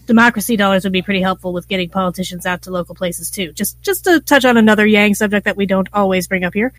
Democracy 0.06 0.56
dollars 0.56 0.82
would 0.84 0.92
be 0.92 1.02
pretty 1.02 1.20
helpful 1.22 1.52
with 1.52 1.68
getting 1.68 1.88
politicians 1.88 2.44
out 2.44 2.62
to 2.62 2.70
local 2.70 2.94
places 2.94 3.30
too. 3.30 3.52
Just 3.52 3.80
just 3.82 4.04
to 4.04 4.20
touch 4.20 4.44
on 4.44 4.56
another 4.56 4.86
Yang 4.86 5.14
subject 5.16 5.44
that 5.44 5.56
we 5.56 5.66
don't 5.66 5.88
always 5.92 6.26
bring 6.26 6.42
up 6.44 6.52
here. 6.54 6.72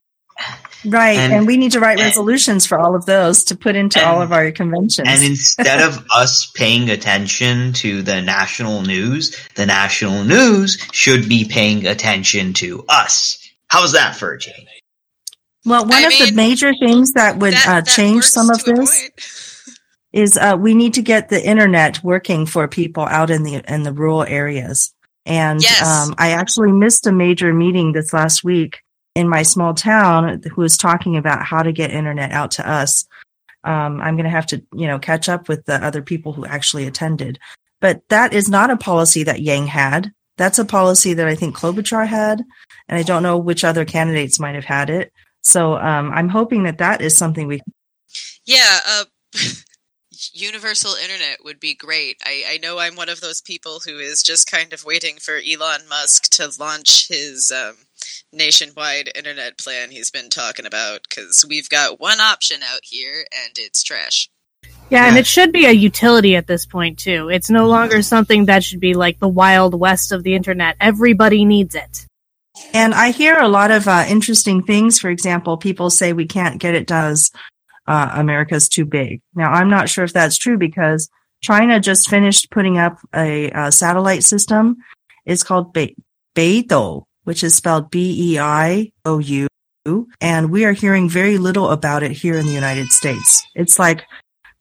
right. 0.85 1.17
And, 1.17 1.33
And- 1.33 1.47
we 1.47 1.55
need 1.57 1.71
to 1.73 1.79
write 1.79 1.97
and- 1.99 2.05
resolutions 2.07 2.65
for 2.65 2.79
all 2.79 2.95
of 2.95 3.05
those 3.05 3.43
to 3.45 3.55
put 3.55 3.75
into 3.75 4.05
all 4.05 4.21
of 4.21 4.31
our 4.33 4.51
conventions. 4.51 5.07
And 5.07 5.23
instead 5.23 5.81
of 5.81 6.05
us 6.13 6.51
paying 6.55 6.89
attention 6.89 7.73
to 7.73 8.01
the 8.01 8.21
national 8.21 8.81
news, 8.81 9.37
the 9.55 9.65
national 9.65 10.23
news 10.23 10.77
should 10.91 11.29
be 11.29 11.45
paying 11.45 11.85
attention 11.87 12.53
to 12.53 12.83
us. 12.89 13.37
How's 13.67 13.93
that 13.93 14.15
for 14.15 14.33
a 14.33 14.39
change? 14.39 14.67
Well, 15.65 15.83
one 15.85 15.93
I 15.93 16.07
of 16.07 16.13
the 16.17 16.31
major 16.33 16.73
things 16.73 17.13
that 17.13 17.37
would 17.37 17.53
That- 17.53 17.67
uh, 17.67 17.81
change 17.81 18.25
some 18.25 18.49
of 18.49 18.63
this 18.63 19.69
is 20.13 20.37
uh, 20.37 20.57
we 20.59 20.73
need 20.73 20.93
to 20.95 21.01
get 21.01 21.29
the 21.29 21.45
internet 21.45 22.03
working 22.03 22.45
for 22.45 22.67
people 22.67 23.03
out 23.05 23.29
in 23.29 23.43
the 23.43 23.61
in 23.71 23.83
the 23.83 23.93
rural 23.93 24.23
areas. 24.23 24.93
And 25.25 25.61
Yes. 25.61 25.81
um, 25.81 26.15
I 26.17 26.31
actually 26.31 26.71
missed 26.71 27.05
a 27.05 27.11
major 27.11 27.53
meeting 27.53 27.91
this 27.93 28.11
last 28.11 28.43
week 28.43 28.79
in 29.15 29.29
my 29.29 29.43
small 29.43 29.73
town 29.73 30.41
who 30.51 30.61
was 30.61 30.77
talking 30.77 31.15
about 31.15 31.45
how 31.45 31.61
to 31.61 31.71
get 31.71 31.91
internet 31.91 32.31
out 32.31 32.51
to 32.51 32.67
us. 32.67 33.05
Um, 33.63 34.01
I'm 34.01 34.15
going 34.15 34.23
to 34.23 34.31
have 34.31 34.47
to, 34.47 34.63
you 34.73 34.87
know, 34.87 34.97
catch 34.97 35.29
up 35.29 35.47
with 35.47 35.63
the 35.65 35.75
other 35.85 36.01
people 36.01 36.33
who 36.33 36.45
actually 36.45 36.87
attended. 36.87 37.37
But 37.79 38.01
that 38.09 38.33
is 38.33 38.49
not 38.49 38.71
a 38.71 38.77
policy 38.77 39.23
that 39.23 39.41
Yang 39.41 39.67
had. 39.67 40.11
That's 40.37 40.57
a 40.59 40.65
policy 40.65 41.13
that 41.13 41.27
I 41.27 41.35
think 41.35 41.55
Klobuchar 41.55 42.07
had, 42.07 42.43
and 42.89 42.97
I 42.97 43.03
don't 43.03 43.21
know 43.21 43.37
which 43.37 43.63
other 43.63 43.85
candidates 43.85 44.39
might 44.39 44.55
have 44.55 44.65
had 44.65 44.89
it. 44.89 45.13
So 45.41 45.75
um, 45.75 46.11
I'm 46.11 46.29
hoping 46.29 46.63
that 46.63 46.77
that 46.77 47.01
is 47.01 47.17
something 47.17 47.47
we 47.47 47.61
Yeah, 48.45 48.79
uh, 48.87 49.05
universal 50.33 50.93
internet 50.93 51.43
would 51.43 51.59
be 51.59 51.73
great. 51.73 52.17
I, 52.23 52.43
I 52.47 52.57
know 52.57 52.79
I'm 52.79 52.95
one 52.95 53.09
of 53.09 53.21
those 53.21 53.41
people 53.41 53.81
who 53.85 53.97
is 53.97 54.21
just 54.21 54.49
kind 54.49 54.73
of 54.73 54.85
waiting 54.85 55.17
for 55.17 55.37
Elon 55.37 55.87
Musk 55.89 56.29
to 56.33 56.51
launch 56.59 57.07
his 57.07 57.51
um, 57.51 57.75
nationwide 58.31 59.11
internet 59.15 59.57
plan 59.57 59.91
he's 59.91 60.11
been 60.11 60.29
talking 60.29 60.65
about 60.65 61.01
because 61.09 61.45
we've 61.47 61.69
got 61.69 61.99
one 61.99 62.19
option 62.19 62.61
out 62.63 62.81
here 62.83 63.25
and 63.31 63.53
it's 63.57 63.83
trash. 63.83 64.29
Yeah, 64.89 65.07
and 65.07 65.17
it 65.17 65.25
should 65.25 65.53
be 65.53 65.65
a 65.65 65.71
utility 65.71 66.35
at 66.35 66.47
this 66.47 66.65
point 66.65 66.99
too. 66.99 67.29
It's 67.29 67.49
no 67.49 67.67
longer 67.67 68.01
something 68.01 68.45
that 68.45 68.63
should 68.63 68.81
be 68.81 68.93
like 68.93 69.19
the 69.19 69.27
wild 69.27 69.79
west 69.79 70.11
of 70.11 70.23
the 70.23 70.35
internet. 70.35 70.75
Everybody 70.81 71.45
needs 71.45 71.75
it. 71.75 72.05
And 72.73 72.93
I 72.93 73.11
hear 73.11 73.37
a 73.37 73.47
lot 73.47 73.71
of 73.71 73.87
uh, 73.87 74.05
interesting 74.07 74.63
things. 74.63 74.99
For 74.99 75.09
example, 75.09 75.57
people 75.57 75.89
say 75.89 76.13
we 76.13 76.25
can't 76.25 76.59
get 76.59 76.75
it 76.75 76.87
done 76.87 77.15
uh, 77.87 78.11
America's 78.13 78.69
too 78.69 78.85
big. 78.85 79.21
Now, 79.35 79.51
I'm 79.51 79.69
not 79.69 79.89
sure 79.89 80.03
if 80.03 80.13
that's 80.13 80.37
true 80.37 80.57
because 80.57 81.09
China 81.41 81.79
just 81.79 82.09
finished 82.09 82.51
putting 82.51 82.77
up 82.77 82.99
a, 83.15 83.51
uh 83.51 83.71
satellite 83.71 84.23
system. 84.23 84.77
It's 85.25 85.43
called 85.43 85.73
Be- 85.73 85.95
Beidou, 86.35 87.03
which 87.23 87.43
is 87.43 87.55
spelled 87.55 87.91
B-E-I-O-U. 87.91 89.47
And 90.21 90.51
we 90.51 90.65
are 90.65 90.73
hearing 90.73 91.09
very 91.09 91.37
little 91.37 91.69
about 91.69 92.03
it 92.03 92.11
here 92.11 92.37
in 92.37 92.45
the 92.45 92.53
United 92.53 92.87
States. 92.89 93.43
It's 93.55 93.79
like 93.79 94.03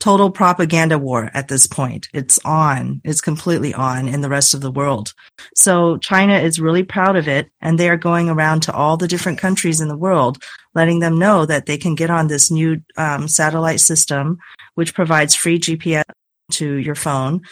total 0.00 0.30
propaganda 0.30 0.98
war 0.98 1.30
at 1.34 1.48
this 1.48 1.66
point. 1.66 2.08
It's 2.12 2.38
on. 2.44 3.00
It's 3.04 3.20
completely 3.20 3.72
on 3.72 4.08
in 4.08 4.22
the 4.22 4.28
rest 4.28 4.54
of 4.54 4.62
the 4.62 4.70
world. 4.70 5.12
So 5.54 5.98
China 5.98 6.38
is 6.38 6.60
really 6.60 6.82
proud 6.82 7.16
of 7.16 7.28
it, 7.28 7.50
and 7.60 7.78
they 7.78 7.88
are 7.88 7.96
going 7.96 8.28
around 8.28 8.62
to 8.62 8.72
all 8.72 8.96
the 8.96 9.08
different 9.08 9.38
countries 9.38 9.80
in 9.80 9.88
the 9.88 9.96
world, 9.96 10.42
letting 10.74 10.98
them 10.98 11.18
know 11.18 11.46
that 11.46 11.66
they 11.66 11.76
can 11.76 11.94
get 11.94 12.10
on 12.10 12.26
this 12.26 12.50
new 12.50 12.82
um, 12.96 13.28
satellite 13.28 13.80
system, 13.80 14.38
which 14.74 14.94
provides 14.94 15.34
free 15.34 15.58
GPS 15.58 16.04
to 16.52 16.74
your 16.76 16.94
phone. 16.94 17.42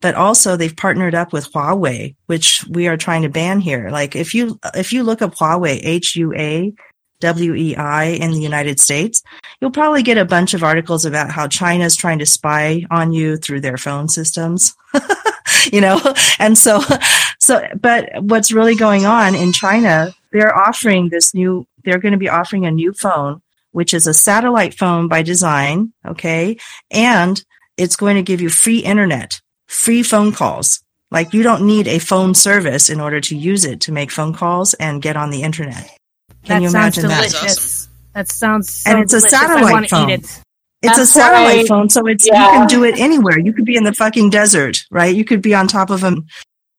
But 0.00 0.14
also, 0.14 0.56
they've 0.56 0.74
partnered 0.74 1.14
up 1.14 1.32
with 1.32 1.52
Huawei, 1.52 2.14
which 2.26 2.64
we 2.70 2.88
are 2.88 2.96
trying 2.96 3.22
to 3.22 3.28
ban 3.28 3.60
here. 3.60 3.90
Like 3.90 4.16
if 4.16 4.34
you 4.34 4.58
if 4.74 4.92
you 4.92 5.02
look 5.02 5.20
up 5.20 5.34
Huawei, 5.34 5.80
H 5.82 6.16
U 7.22 7.28
A 7.28 7.32
W 7.32 7.54
E 7.54 7.76
I 7.76 8.04
in 8.04 8.32
the 8.32 8.40
United 8.40 8.80
States, 8.80 9.22
you'll 9.60 9.70
probably 9.70 10.02
get 10.02 10.18
a 10.18 10.24
bunch 10.24 10.54
of 10.54 10.62
articles 10.62 11.04
about 11.04 11.30
how 11.30 11.48
China 11.48 11.84
is 11.84 11.96
trying 11.96 12.18
to 12.18 12.26
spy 12.26 12.84
on 12.90 13.12
you 13.12 13.36
through 13.36 13.60
their 13.60 13.76
phone 13.76 14.08
systems. 14.08 14.74
you 15.72 15.80
know, 15.80 16.00
and 16.38 16.56
so, 16.56 16.80
so, 17.38 17.66
but 17.80 18.08
what's 18.22 18.52
really 18.52 18.74
going 18.74 19.06
on 19.06 19.34
in 19.34 19.52
China, 19.52 20.14
they're 20.32 20.56
offering 20.56 21.08
this 21.08 21.34
new, 21.34 21.66
they're 21.84 21.98
going 21.98 22.12
to 22.12 22.18
be 22.18 22.28
offering 22.28 22.66
a 22.66 22.70
new 22.70 22.92
phone, 22.92 23.42
which 23.72 23.94
is 23.94 24.06
a 24.06 24.14
satellite 24.14 24.74
phone 24.74 25.08
by 25.08 25.22
design. 25.22 25.92
Okay. 26.06 26.56
And 26.90 27.42
it's 27.76 27.96
going 27.96 28.16
to 28.16 28.22
give 28.22 28.40
you 28.40 28.50
free 28.50 28.78
internet, 28.78 29.40
free 29.66 30.02
phone 30.02 30.32
calls. 30.32 30.82
Like 31.10 31.34
you 31.34 31.42
don't 31.42 31.66
need 31.66 31.88
a 31.88 31.98
phone 31.98 32.34
service 32.34 32.88
in 32.88 33.00
order 33.00 33.20
to 33.20 33.36
use 33.36 33.64
it 33.64 33.80
to 33.82 33.92
make 33.92 34.12
phone 34.12 34.32
calls 34.32 34.74
and 34.74 35.02
get 35.02 35.16
on 35.16 35.30
the 35.30 35.42
internet. 35.42 35.90
Can 36.44 36.56
that 36.58 36.62
you 36.62 36.70
sounds 36.70 36.98
imagine 36.98 37.08
that? 37.08 37.30
delicious. 37.30 37.88
That 38.14 38.30
sounds 38.30 38.74
so 38.74 38.90
And 38.90 39.00
it's 39.00 39.12
a 39.12 39.18
delicious. 39.20 39.34
I 39.34 39.46
satellite 39.46 39.90
phone. 39.90 40.10
it. 40.10 40.20
It's 40.20 40.42
That's 40.82 40.98
a 40.98 41.06
satellite 41.06 41.56
why- 41.58 41.66
phone, 41.66 41.90
so 41.90 42.06
it's 42.06 42.24
you 42.26 42.32
can 42.32 42.66
do 42.66 42.84
it 42.84 42.98
anywhere. 42.98 43.38
You 43.38 43.52
could 43.52 43.66
be 43.66 43.76
in 43.76 43.84
the 43.84 43.92
fucking 43.92 44.30
desert, 44.30 44.78
right? 44.90 45.14
You 45.14 45.24
could 45.24 45.42
be 45.42 45.54
on 45.54 45.68
top 45.68 45.90
of 45.90 46.00
them. 46.00 46.26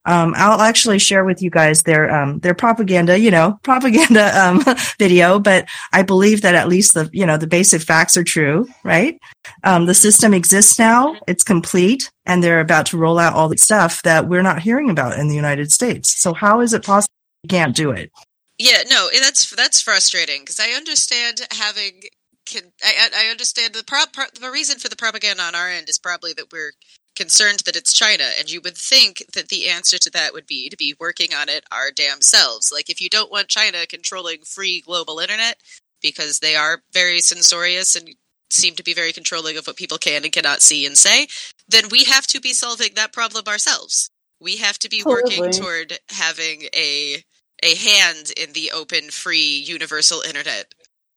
Um, 0.04 0.34
I'll 0.36 0.60
actually 0.60 0.98
share 0.98 1.24
with 1.24 1.40
you 1.40 1.48
guys 1.50 1.84
their 1.84 2.12
um, 2.12 2.40
their 2.40 2.54
propaganda, 2.54 3.16
you 3.16 3.30
know, 3.30 3.60
propaganda 3.62 4.36
um, 4.36 4.64
video. 4.98 5.38
But 5.38 5.68
I 5.92 6.02
believe 6.02 6.42
that 6.42 6.56
at 6.56 6.68
least 6.68 6.94
the 6.94 7.08
you 7.12 7.24
know 7.24 7.36
the 7.36 7.46
basic 7.46 7.82
facts 7.82 8.16
are 8.16 8.24
true, 8.24 8.66
right? 8.82 9.16
Um, 9.62 9.86
the 9.86 9.94
system 9.94 10.34
exists 10.34 10.76
now; 10.80 11.14
it's 11.28 11.44
complete, 11.44 12.10
and 12.26 12.42
they're 12.42 12.58
about 12.58 12.86
to 12.86 12.98
roll 12.98 13.20
out 13.20 13.34
all 13.34 13.48
the 13.48 13.56
stuff 13.56 14.02
that 14.02 14.28
we're 14.28 14.42
not 14.42 14.60
hearing 14.62 14.90
about 14.90 15.16
in 15.16 15.28
the 15.28 15.36
United 15.36 15.70
States. 15.70 16.20
So 16.20 16.34
how 16.34 16.60
is 16.60 16.74
it 16.74 16.84
possible 16.84 17.12
we 17.44 17.48
can't 17.48 17.76
do 17.76 17.92
it? 17.92 18.10
Yeah, 18.58 18.82
no, 18.88 19.08
eh, 19.12 19.20
that's 19.20 19.50
that's 19.50 19.80
frustrating 19.80 20.42
because 20.42 20.60
I 20.60 20.70
understand 20.70 21.40
having. 21.52 22.02
Can, 22.44 22.72
I, 22.82 23.08
I 23.16 23.30
understand 23.30 23.72
the 23.72 23.84
pro, 23.84 24.00
pro, 24.12 24.24
the 24.38 24.50
reason 24.50 24.80
for 24.80 24.88
the 24.88 24.96
propaganda 24.96 25.44
on 25.44 25.54
our 25.54 25.68
end 25.68 25.88
is 25.88 25.96
probably 25.98 26.32
that 26.32 26.52
we're 26.52 26.72
concerned 27.14 27.60
that 27.66 27.76
it's 27.76 27.92
China, 27.92 28.24
and 28.38 28.50
you 28.50 28.60
would 28.64 28.76
think 28.76 29.24
that 29.34 29.48
the 29.48 29.68
answer 29.68 29.96
to 29.98 30.10
that 30.10 30.32
would 30.32 30.46
be 30.46 30.68
to 30.68 30.76
be 30.76 30.94
working 30.98 31.32
on 31.34 31.48
it 31.48 31.64
our 31.70 31.90
damn 31.94 32.20
selves. 32.20 32.72
Like 32.72 32.90
if 32.90 33.00
you 33.00 33.08
don't 33.08 33.30
want 33.30 33.48
China 33.48 33.86
controlling 33.86 34.42
free 34.42 34.82
global 34.84 35.20
internet 35.20 35.56
because 36.02 36.40
they 36.40 36.56
are 36.56 36.82
very 36.92 37.20
censorious 37.20 37.94
and 37.94 38.08
seem 38.50 38.74
to 38.74 38.82
be 38.82 38.92
very 38.92 39.12
controlling 39.12 39.56
of 39.56 39.66
what 39.66 39.76
people 39.76 39.98
can 39.98 40.24
and 40.24 40.32
cannot 40.32 40.62
see 40.62 40.84
and 40.84 40.98
say, 40.98 41.26
then 41.68 41.84
we 41.90 42.04
have 42.04 42.26
to 42.26 42.40
be 42.40 42.52
solving 42.52 42.90
that 42.94 43.12
problem 43.12 43.44
ourselves. 43.46 44.10
We 44.40 44.56
have 44.56 44.78
to 44.80 44.88
be 44.88 45.02
working 45.06 45.50
toward 45.52 45.98
having 46.10 46.64
a 46.74 47.22
a 47.62 47.74
hand 47.74 48.32
in 48.36 48.52
the 48.52 48.72
open, 48.72 49.10
free, 49.10 49.62
universal 49.66 50.20
internet. 50.20 50.72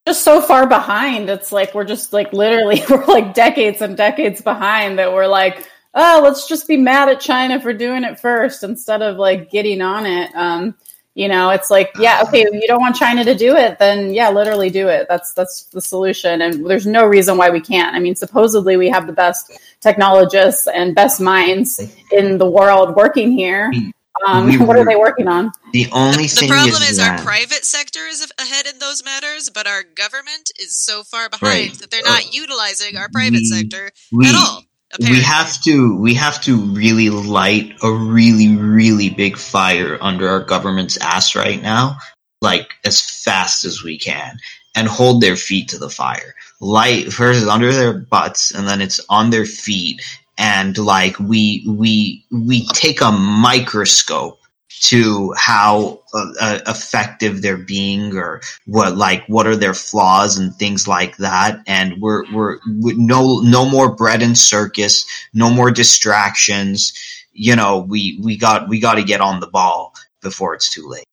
just 0.08 0.24
so 0.24 0.42
far 0.42 0.68
behind. 0.68 1.30
It's 1.30 1.52
like 1.52 1.74
we're 1.74 1.86
just 1.86 2.14
like 2.14 2.32
literally 2.34 2.82
we're 2.90 3.06
like 3.06 3.34
decades 3.34 3.82
and 3.82 3.98
decades 3.98 4.42
behind 4.42 5.00
that 5.00 5.12
we're 5.12 5.28
like, 5.28 5.68
oh, 5.94 6.22
let's 6.24 6.48
just 6.48 6.68
be 6.68 6.78
mad 6.78 7.10
at 7.10 7.20
China 7.20 7.60
for 7.60 7.74
doing 7.74 8.04
it 8.04 8.20
first 8.20 8.64
instead 8.64 9.02
of 9.02 9.18
like 9.18 9.50
getting 9.50 9.82
on 9.82 10.06
it. 10.06 10.34
Um, 10.36 10.76
you 11.16 11.30
know, 11.30 11.50
it's 11.52 11.72
like, 11.72 11.92
yeah, 11.98 12.24
okay, 12.28 12.46
you 12.52 12.68
don't 12.68 12.82
want 12.82 12.98
China 12.98 13.24
to 13.24 13.34
do 13.34 13.56
it, 13.56 13.80
then 13.80 14.14
yeah, 14.14 14.30
literally 14.30 14.70
do 14.70 14.90
it. 14.90 15.08
That's 15.08 15.34
that's 15.34 15.64
the 15.72 15.80
solution, 15.80 16.42
and 16.42 16.70
there's 16.70 16.86
no 16.86 17.08
reason 17.08 17.38
why 17.38 17.50
we 17.52 17.62
can't. 17.62 17.96
I 17.96 18.00
mean, 18.00 18.16
supposedly 18.16 18.76
we 18.76 18.90
have 18.90 19.08
the 19.08 19.14
best 19.14 19.50
technologists 19.80 20.68
and 20.68 20.94
best 20.94 21.22
minds 21.22 21.80
in 22.12 22.38
the 22.38 22.46
world 22.46 22.98
working 22.98 23.32
here. 23.32 23.72
Um, 24.26 24.46
We 24.46 24.58
what 24.58 24.78
are 24.78 24.86
they 24.86 24.96
working 24.96 25.28
on? 25.28 25.52
The 25.74 25.88
only 25.92 26.24
The 26.28 26.36
thing 26.36 26.50
problem 26.50 26.82
is, 26.84 26.92
is, 26.92 27.00
our 27.00 27.18
private 27.20 27.66
sector 27.66 28.00
is 28.08 28.26
ahead 28.40 28.66
in 28.66 28.80
those 28.80 29.04
matters, 29.04 29.50
but 29.50 29.68
our 29.68 29.84
government 29.84 30.52
is 30.60 30.78
so 30.78 31.04
far 31.04 31.30
behind 31.30 31.44
Right. 31.70 31.74
that 31.80 31.92
they're 31.92 32.02
not 32.04 32.34
utilizing 32.34 32.96
our 32.98 33.10
private 33.10 33.42
We- 33.42 33.46
sector 33.46 33.92
we 34.12 34.28
at 34.28 34.36
all. 34.36 34.64
Apparently. 34.94 35.18
we 35.20 35.24
have 35.26 35.62
to 35.64 35.98
we 35.98 36.14
have 36.14 36.42
to 36.44 36.56
really 36.58 37.10
light 37.10 37.74
a 37.84 37.92
really 37.92 38.56
really 38.56 39.10
big 39.10 39.36
fire 39.38 39.98
under 40.00 40.30
our 40.30 40.40
government's 40.42 40.96
ass 40.98 41.36
right 41.36 41.62
now, 41.62 41.98
like 42.42 42.70
as 42.86 43.02
fast 43.02 43.66
as 43.66 43.84
we 43.84 43.98
can, 44.00 44.38
and 44.76 44.88
hold 44.88 45.22
their 45.22 45.36
feet 45.36 45.70
to 45.70 45.78
the 45.80 45.90
fire. 45.90 46.36
Light 46.62 47.12
first 47.12 47.42
is 47.42 47.48
under 47.48 47.74
their 47.74 47.94
butts, 47.94 48.52
and 48.52 48.68
then 48.68 48.80
it's 48.80 49.02
on 49.10 49.32
their 49.32 49.46
feet, 49.46 50.02
and 50.38 50.78
like 50.78 51.20
we 51.20 51.66
we 51.68 52.26
we 52.32 52.66
take 52.68 53.02
a 53.02 53.12
microscope 53.12 54.40
to 54.82 55.34
how 55.38 56.02
uh, 56.14 56.32
uh, 56.40 56.60
effective 56.68 57.42
they're 57.42 57.58
being 57.58 58.16
or 58.16 58.42
what 58.66 58.98
like 58.98 59.26
what 59.28 59.48
are 59.48 59.56
their 59.56 59.74
flaws 59.74 60.38
and 60.38 60.54
things 60.56 60.88
like 60.88 61.18
that. 61.18 61.60
And 61.66 62.02
we're 62.02 62.24
we're 62.34 62.60
we, 62.82 62.94
no 62.96 63.40
no 63.40 63.66
more 63.66 63.96
bread 63.96 64.22
and 64.22 64.38
circus 64.38 65.06
no 65.34 65.50
more 65.50 65.72
distractions. 65.72 66.94
You 67.32 67.56
know 67.56 67.80
we 67.80 68.20
we 68.22 68.38
got 68.38 68.68
we 68.68 68.80
got 68.80 68.96
to 68.96 69.04
get 69.04 69.22
on 69.22 69.40
the 69.40 69.48
ball 69.48 69.94
before 70.22 70.54
it's 70.56 70.74
too 70.74 70.88
late 70.88 71.06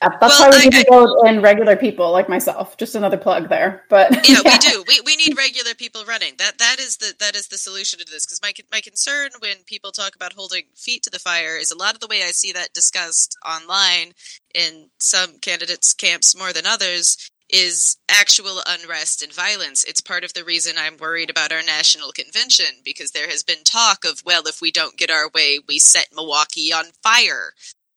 That's 0.00 0.38
Well, 0.40 0.48
why 0.50 0.56
we 0.56 0.62
I- 0.62 0.64
need 0.64 0.72
to 0.72 0.86
vote 0.88 1.26
in 1.26 1.42
regular 1.42 1.76
people 1.76 2.10
like 2.10 2.28
myself. 2.28 2.76
Just 2.78 2.94
another 2.94 3.18
plug 3.18 3.50
there, 3.50 3.84
but 3.90 4.10
yeah, 4.28 4.40
we 4.44 4.56
do. 4.58 4.82
We, 4.88 5.00
we 5.04 5.16
need 5.16 5.36
regular 5.36 5.74
people 5.74 6.04
running. 6.06 6.34
That 6.38 6.56
that 6.58 6.76
is 6.80 6.96
the 6.96 7.14
that 7.20 7.36
is 7.36 7.48
the 7.48 7.58
solution 7.58 7.98
to 7.98 8.06
this. 8.06 8.24
Because 8.24 8.40
my 8.42 8.52
my 8.72 8.80
concern 8.80 9.30
when 9.40 9.58
people 9.66 9.92
talk 9.92 10.14
about 10.16 10.32
holding 10.32 10.64
feet 10.74 11.02
to 11.02 11.10
the 11.10 11.18
fire 11.18 11.56
is 11.56 11.70
a 11.70 11.76
lot 11.76 11.94
of 11.94 12.00
the 12.00 12.06
way 12.06 12.22
I 12.22 12.30
see 12.30 12.52
that 12.52 12.72
discussed 12.72 13.36
online 13.46 14.12
in 14.54 14.88
some 14.98 15.38
candidates' 15.38 15.92
camps 15.92 16.36
more 16.36 16.52
than 16.54 16.66
others 16.66 17.30
is 17.50 17.96
actual 18.08 18.62
unrest 18.66 19.22
and 19.22 19.32
violence. 19.34 19.84
It's 19.84 20.00
part 20.00 20.24
of 20.24 20.32
the 20.34 20.44
reason 20.44 20.76
I'm 20.78 20.96
worried 20.96 21.28
about 21.28 21.52
our 21.52 21.62
national 21.62 22.12
convention 22.12 22.76
because 22.84 23.10
there 23.10 23.28
has 23.28 23.42
been 23.42 23.64
talk 23.64 24.04
of 24.06 24.22
well, 24.24 24.44
if 24.46 24.62
we 24.62 24.70
don't 24.72 24.96
get 24.96 25.10
our 25.10 25.28
way, 25.34 25.58
we 25.68 25.78
set 25.78 26.06
Milwaukee 26.14 26.72
on 26.72 26.86
fire. 27.02 27.52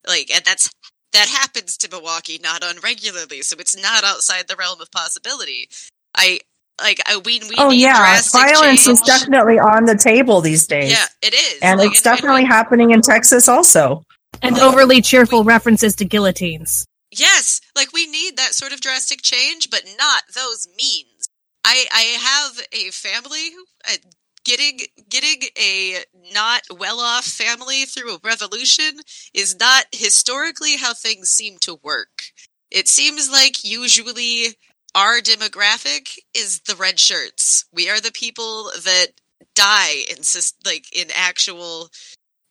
Like, 0.05 0.29
and 0.35 0.43
that's 0.43 0.69
that 1.13 1.27
happens 1.27 1.77
to 1.77 1.89
Milwaukee 1.89 2.39
not 2.41 2.61
unregularly, 2.61 3.43
so 3.43 3.55
it's 3.59 3.75
not 3.79 4.03
outside 4.03 4.47
the 4.47 4.55
realm 4.55 4.81
of 4.81 4.91
possibility. 4.91 5.69
I 6.15 6.39
like 6.81 6.99
I, 7.07 7.17
we 7.17 7.39
we 7.39 7.55
oh 7.57 7.69
need 7.69 7.81
yeah, 7.81 7.97
drastic 7.97 8.41
violence 8.41 8.87
is 8.87 9.01
definitely 9.01 9.59
on 9.59 9.85
the 9.85 9.95
table 9.95 10.41
these 10.41 10.67
days. 10.67 10.91
yeah, 10.91 11.05
it 11.21 11.33
is, 11.33 11.59
and 11.61 11.79
Like, 11.79 11.91
it's 11.91 12.01
definitely 12.01 12.45
happening 12.45 12.91
in 12.91 13.01
Texas 13.01 13.47
also. 13.47 14.03
And 14.41 14.59
overly 14.59 15.01
cheerful 15.01 15.43
references 15.45 15.95
to 15.97 16.05
guillotines. 16.05 16.85
Yes, 17.11 17.61
like 17.75 17.93
we 17.93 18.07
need 18.07 18.35
that 18.35 18.53
sort 18.53 18.73
of 18.73 18.81
drastic 18.81 19.21
change, 19.21 19.69
but 19.69 19.83
not 19.97 20.23
those 20.33 20.67
means. 20.75 21.29
I 21.63 21.85
I 21.91 22.01
have 22.19 22.67
a 22.73 22.89
family 22.91 23.51
uh, 23.87 23.97
getting 24.45 24.79
getting 25.09 25.41
a 25.59 25.99
not 26.33 26.63
well 26.77 26.99
off 26.99 27.25
family 27.25 27.85
through 27.85 28.15
a 28.15 28.19
revolution 28.23 28.99
is 29.33 29.57
not 29.59 29.85
historically 29.91 30.77
how 30.77 30.93
things 30.93 31.29
seem 31.29 31.57
to 31.61 31.79
work. 31.83 32.23
It 32.71 32.87
seems 32.87 33.31
like 33.31 33.63
usually 33.63 34.55
our 34.95 35.19
demographic 35.19 36.19
is 36.35 36.61
the 36.61 36.75
red 36.75 36.99
shirts. 36.99 37.65
We 37.73 37.89
are 37.89 37.99
the 37.99 38.11
people 38.11 38.71
that 38.83 39.07
die 39.55 40.03
in 40.09 40.23
like 40.65 40.85
in 40.95 41.07
actual 41.15 41.89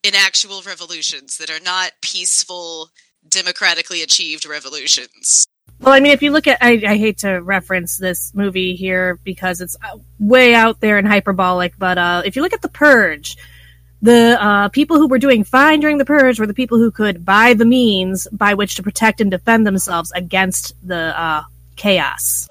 in 0.02 0.14
actual 0.14 0.62
revolutions 0.62 1.38
that 1.38 1.50
are 1.50 1.60
not 1.62 1.92
peaceful 2.02 2.90
democratically 3.28 4.02
achieved 4.02 4.46
revolutions. 4.46 5.46
Well, 5.82 5.92
I 5.92 5.98
mean, 5.98 6.12
if 6.12 6.22
you 6.22 6.30
look 6.30 6.46
at, 6.46 6.58
I, 6.60 6.80
I 6.86 6.96
hate 6.96 7.18
to 7.18 7.42
reference 7.42 7.96
this 7.96 8.32
movie 8.36 8.76
here 8.76 9.18
because 9.24 9.60
it's 9.60 9.76
uh, 9.82 9.98
way 10.20 10.54
out 10.54 10.78
there 10.78 10.96
and 10.96 11.08
hyperbolic, 11.08 11.76
but 11.76 11.98
uh, 11.98 12.22
if 12.24 12.36
you 12.36 12.42
look 12.42 12.52
at 12.52 12.62
The 12.62 12.68
Purge, 12.68 13.36
the 14.00 14.40
uh, 14.40 14.68
people 14.68 14.98
who 14.98 15.08
were 15.08 15.18
doing 15.18 15.42
fine 15.42 15.80
during 15.80 15.98
The 15.98 16.04
Purge 16.04 16.38
were 16.38 16.46
the 16.46 16.54
people 16.54 16.78
who 16.78 16.92
could 16.92 17.24
buy 17.24 17.54
the 17.54 17.64
means 17.64 18.28
by 18.30 18.54
which 18.54 18.76
to 18.76 18.82
protect 18.84 19.20
and 19.20 19.28
defend 19.28 19.66
themselves 19.66 20.12
against 20.12 20.72
the 20.86 21.20
uh, 21.20 21.42
chaos. 21.74 22.48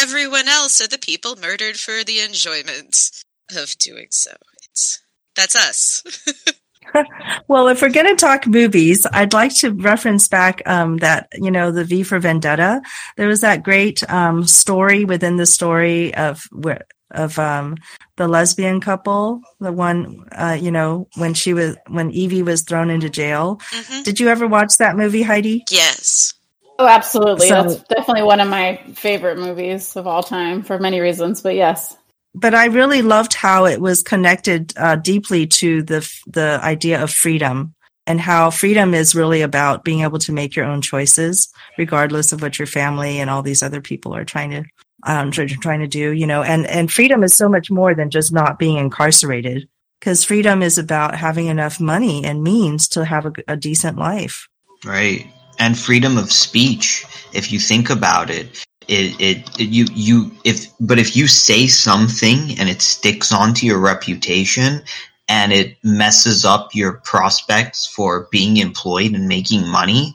Everyone 0.00 0.46
else 0.46 0.80
are 0.80 0.86
the 0.86 0.98
people 0.98 1.34
murdered 1.34 1.78
for 1.78 2.04
the 2.04 2.20
enjoyment 2.20 3.10
of 3.56 3.76
doing 3.78 4.06
so. 4.10 4.32
It's 4.70 5.02
that's 5.34 5.56
us. 5.56 6.04
Well, 7.48 7.68
if 7.68 7.80
we're 7.82 7.90
going 7.90 8.06
to 8.14 8.16
talk 8.16 8.46
movies, 8.46 9.06
I'd 9.12 9.32
like 9.32 9.54
to 9.56 9.72
reference 9.72 10.28
back 10.28 10.62
um, 10.66 10.98
that 10.98 11.28
you 11.34 11.50
know 11.50 11.70
the 11.70 11.84
V 11.84 12.02
for 12.02 12.18
Vendetta. 12.18 12.82
There 13.16 13.28
was 13.28 13.40
that 13.42 13.62
great 13.62 14.08
um, 14.10 14.46
story 14.46 15.04
within 15.04 15.36
the 15.36 15.46
story 15.46 16.14
of 16.14 16.44
where 16.52 16.86
of 17.10 17.38
um, 17.38 17.76
the 18.16 18.28
lesbian 18.28 18.80
couple, 18.82 19.40
the 19.60 19.72
one 19.72 20.26
uh, 20.32 20.58
you 20.60 20.70
know 20.70 21.08
when 21.16 21.32
she 21.34 21.54
was 21.54 21.76
when 21.88 22.10
Evey 22.12 22.42
was 22.44 22.62
thrown 22.62 22.90
into 22.90 23.08
jail. 23.08 23.56
Mhm. 23.72 24.04
Did 24.04 24.20
you 24.20 24.28
ever 24.28 24.46
watch 24.46 24.76
that 24.78 24.96
movie, 24.96 25.22
Heidi? 25.22 25.64
Yes. 25.70 26.34
Oh, 26.78 26.86
absolutely. 26.86 27.48
So- 27.48 27.62
That's 27.62 27.82
definitely 27.88 28.22
one 28.24 28.40
of 28.40 28.48
my 28.48 28.76
favorite 28.94 29.38
movies 29.38 29.96
of 29.96 30.06
all 30.06 30.22
time 30.22 30.62
for 30.62 30.78
many 30.78 31.00
reasons. 31.00 31.40
But 31.40 31.54
yes, 31.56 31.96
but 32.34 32.54
I 32.54 32.66
really 32.66 33.02
loved 33.02 33.34
how 33.34 33.66
it 33.66 33.80
was 33.80 34.02
connected 34.02 34.72
uh, 34.76 34.96
deeply 34.96 35.46
to 35.46 35.82
the 35.82 36.08
the 36.26 36.60
idea 36.62 37.02
of 37.02 37.10
freedom 37.10 37.74
and 38.06 38.20
how 38.20 38.50
freedom 38.50 38.94
is 38.94 39.14
really 39.14 39.42
about 39.42 39.84
being 39.84 40.00
able 40.00 40.18
to 40.20 40.32
make 40.32 40.56
your 40.56 40.64
own 40.64 40.80
choices, 40.80 41.48
regardless 41.76 42.32
of 42.32 42.40
what 42.40 42.58
your 42.58 42.66
family 42.66 43.20
and 43.20 43.28
all 43.28 43.42
these 43.42 43.62
other 43.62 43.80
people 43.80 44.14
are 44.14 44.24
trying 44.24 44.50
to 44.50 44.64
um, 45.04 45.30
trying 45.30 45.80
to 45.80 45.86
do. 45.86 46.12
You 46.12 46.26
know, 46.26 46.42
and 46.42 46.66
and 46.66 46.90
freedom 46.90 47.22
is 47.22 47.34
so 47.34 47.48
much 47.48 47.70
more 47.70 47.94
than 47.94 48.10
just 48.10 48.32
not 48.32 48.58
being 48.58 48.76
incarcerated, 48.78 49.68
because 50.00 50.24
freedom 50.24 50.62
is 50.62 50.78
about 50.78 51.14
having 51.14 51.46
enough 51.46 51.80
money 51.80 52.24
and 52.24 52.42
means 52.42 52.88
to 52.88 53.04
have 53.04 53.26
a, 53.26 53.32
a 53.48 53.56
decent 53.56 53.98
life. 53.98 54.48
Right. 54.84 55.26
And 55.58 55.76
freedom 55.76 56.16
of 56.18 56.30
speech. 56.30 57.04
If 57.32 57.52
you 57.52 57.58
think 57.58 57.90
about 57.90 58.30
it, 58.30 58.64
it, 58.88 59.20
it, 59.20 59.60
it- 59.60 59.68
you, 59.70 59.86
you, 59.94 60.32
if, 60.44 60.66
but 60.80 60.98
if 61.00 61.16
you 61.16 61.28
say 61.28 61.68
something 61.68 62.58
and 62.58 62.68
it 62.70 62.82
sticks 62.82 63.32
onto 63.32 63.66
your 63.66 63.78
reputation 63.80 64.82
and 65.28 65.52
it 65.52 65.76
messes 65.84 66.44
up 66.44 66.74
your 66.74 66.94
prospects 67.04 67.86
for 67.86 68.28
being 68.32 68.58
employed 68.58 69.14
and 69.14 69.28
making 69.28 69.66
money, 69.68 70.14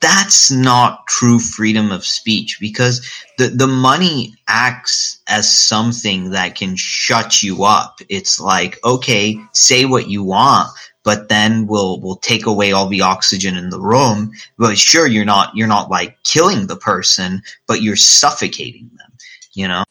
that's 0.00 0.52
not 0.52 1.08
true 1.08 1.40
freedom 1.40 1.92
of 1.92 2.06
speech 2.06 2.58
because 2.60 3.10
the, 3.38 3.48
the 3.48 3.68
money 3.68 4.34
acts 4.48 5.20
as 5.28 5.52
something 5.52 6.32
that 6.32 6.56
can 6.56 6.76
shut 6.76 7.42
you 7.42 7.64
up. 7.64 8.00
It's 8.08 8.40
like, 8.40 8.78
okay, 8.84 9.40
say 9.54 9.86
what 9.86 10.08
you 10.08 10.24
want, 10.24 10.70
but 11.08 11.30
then 11.30 11.66
we'll 11.66 11.98
we'll 12.02 12.16
take 12.16 12.44
away 12.44 12.72
all 12.72 12.86
the 12.86 13.00
oxygen 13.00 13.56
in 13.56 13.70
the 13.70 13.80
room. 13.80 14.30
But 14.58 14.76
sure, 14.76 15.06
you're 15.06 15.24
not 15.24 15.56
you're 15.56 15.66
not 15.66 15.88
like 15.88 16.22
killing 16.22 16.66
the 16.66 16.76
person, 16.76 17.40
but 17.66 17.80
you're 17.80 17.96
suffocating 17.96 18.90
them. 18.98 19.10
You 19.54 19.68
know. 19.68 19.84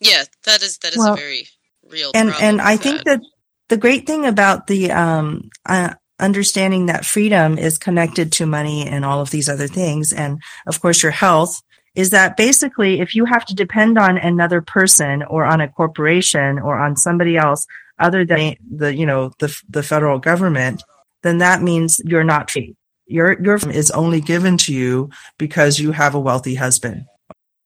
Yeah, 0.00 0.24
that 0.44 0.62
is 0.62 0.76
that 0.82 0.92
is 0.92 0.98
Well, 0.98 1.14
a 1.14 1.16
very 1.16 1.48
real 1.88 2.10
and 2.14 2.28
problem 2.28 2.46
and 2.46 2.60
I 2.60 2.72
with 2.72 2.82
think 2.82 3.04
that 3.04 3.22
the 3.70 3.78
great 3.78 4.06
thing 4.06 4.26
about 4.26 4.66
the 4.66 4.92
um, 4.92 5.48
uh, 5.64 5.94
understanding 6.18 6.84
that 6.86 7.06
freedom 7.06 7.56
is 7.56 7.78
connected 7.78 8.30
to 8.32 8.44
money 8.44 8.86
and 8.86 9.02
all 9.02 9.22
of 9.22 9.30
these 9.30 9.48
other 9.48 9.66
things, 9.66 10.12
and 10.12 10.42
of 10.66 10.78
course 10.82 11.02
your 11.02 11.12
health, 11.12 11.62
is 11.94 12.10
that 12.10 12.36
basically 12.36 13.00
if 13.00 13.14
you 13.14 13.24
have 13.24 13.46
to 13.46 13.54
depend 13.54 13.96
on 13.96 14.18
another 14.18 14.60
person 14.60 15.22
or 15.22 15.46
on 15.46 15.62
a 15.62 15.68
corporation 15.68 16.58
or 16.58 16.78
on 16.78 16.98
somebody 16.98 17.38
else 17.38 17.66
other 18.00 18.24
than 18.24 18.56
the 18.70 18.94
you 18.94 19.06
know 19.06 19.30
the 19.38 19.56
the 19.68 19.82
federal 19.82 20.18
government, 20.18 20.82
then 21.22 21.38
that 21.38 21.62
means 21.62 22.00
you're 22.04 22.24
not 22.24 22.50
free. 22.50 22.74
Your 23.06 23.40
your 23.42 23.56
is 23.70 23.90
only 23.90 24.20
given 24.20 24.56
to 24.58 24.74
you 24.74 25.10
because 25.38 25.78
you 25.78 25.92
have 25.92 26.14
a 26.14 26.20
wealthy 26.20 26.54
husband, 26.54 27.04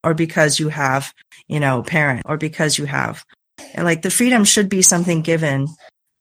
or 0.02 0.14
because 0.14 0.58
you 0.58 0.68
have 0.68 1.12
you 1.48 1.60
know 1.60 1.82
parent, 1.82 2.22
or 2.26 2.36
because 2.36 2.76
you 2.76 2.84
have 2.86 3.24
and 3.74 3.84
like 3.84 4.02
the 4.02 4.10
freedom 4.10 4.44
should 4.44 4.68
be 4.68 4.82
something 4.82 5.22
given 5.22 5.68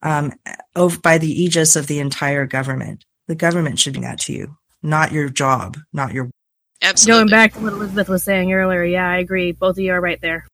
um, 0.01 0.33
over 0.75 0.99
by 0.99 1.17
the 1.17 1.43
aegis 1.43 1.75
of 1.75 1.87
the 1.87 1.99
entire 1.99 2.45
government. 2.45 3.05
The 3.27 3.35
government 3.35 3.79
should 3.79 3.93
be 3.93 4.01
that 4.01 4.19
to 4.21 4.33
you, 4.33 4.57
not 4.81 5.11
your 5.11 5.29
job, 5.29 5.77
not 5.93 6.13
your. 6.13 6.29
absolutely. 6.81 7.21
Going 7.21 7.29
back 7.29 7.53
to 7.53 7.59
what 7.59 7.73
Elizabeth 7.73 8.09
was 8.09 8.23
saying 8.23 8.51
earlier, 8.51 8.83
yeah, 8.83 9.07
I 9.07 9.17
agree. 9.17 9.53
Both 9.53 9.77
of 9.77 9.79
you 9.79 9.93
are 9.93 10.01
right 10.01 10.19
there. 10.21 10.45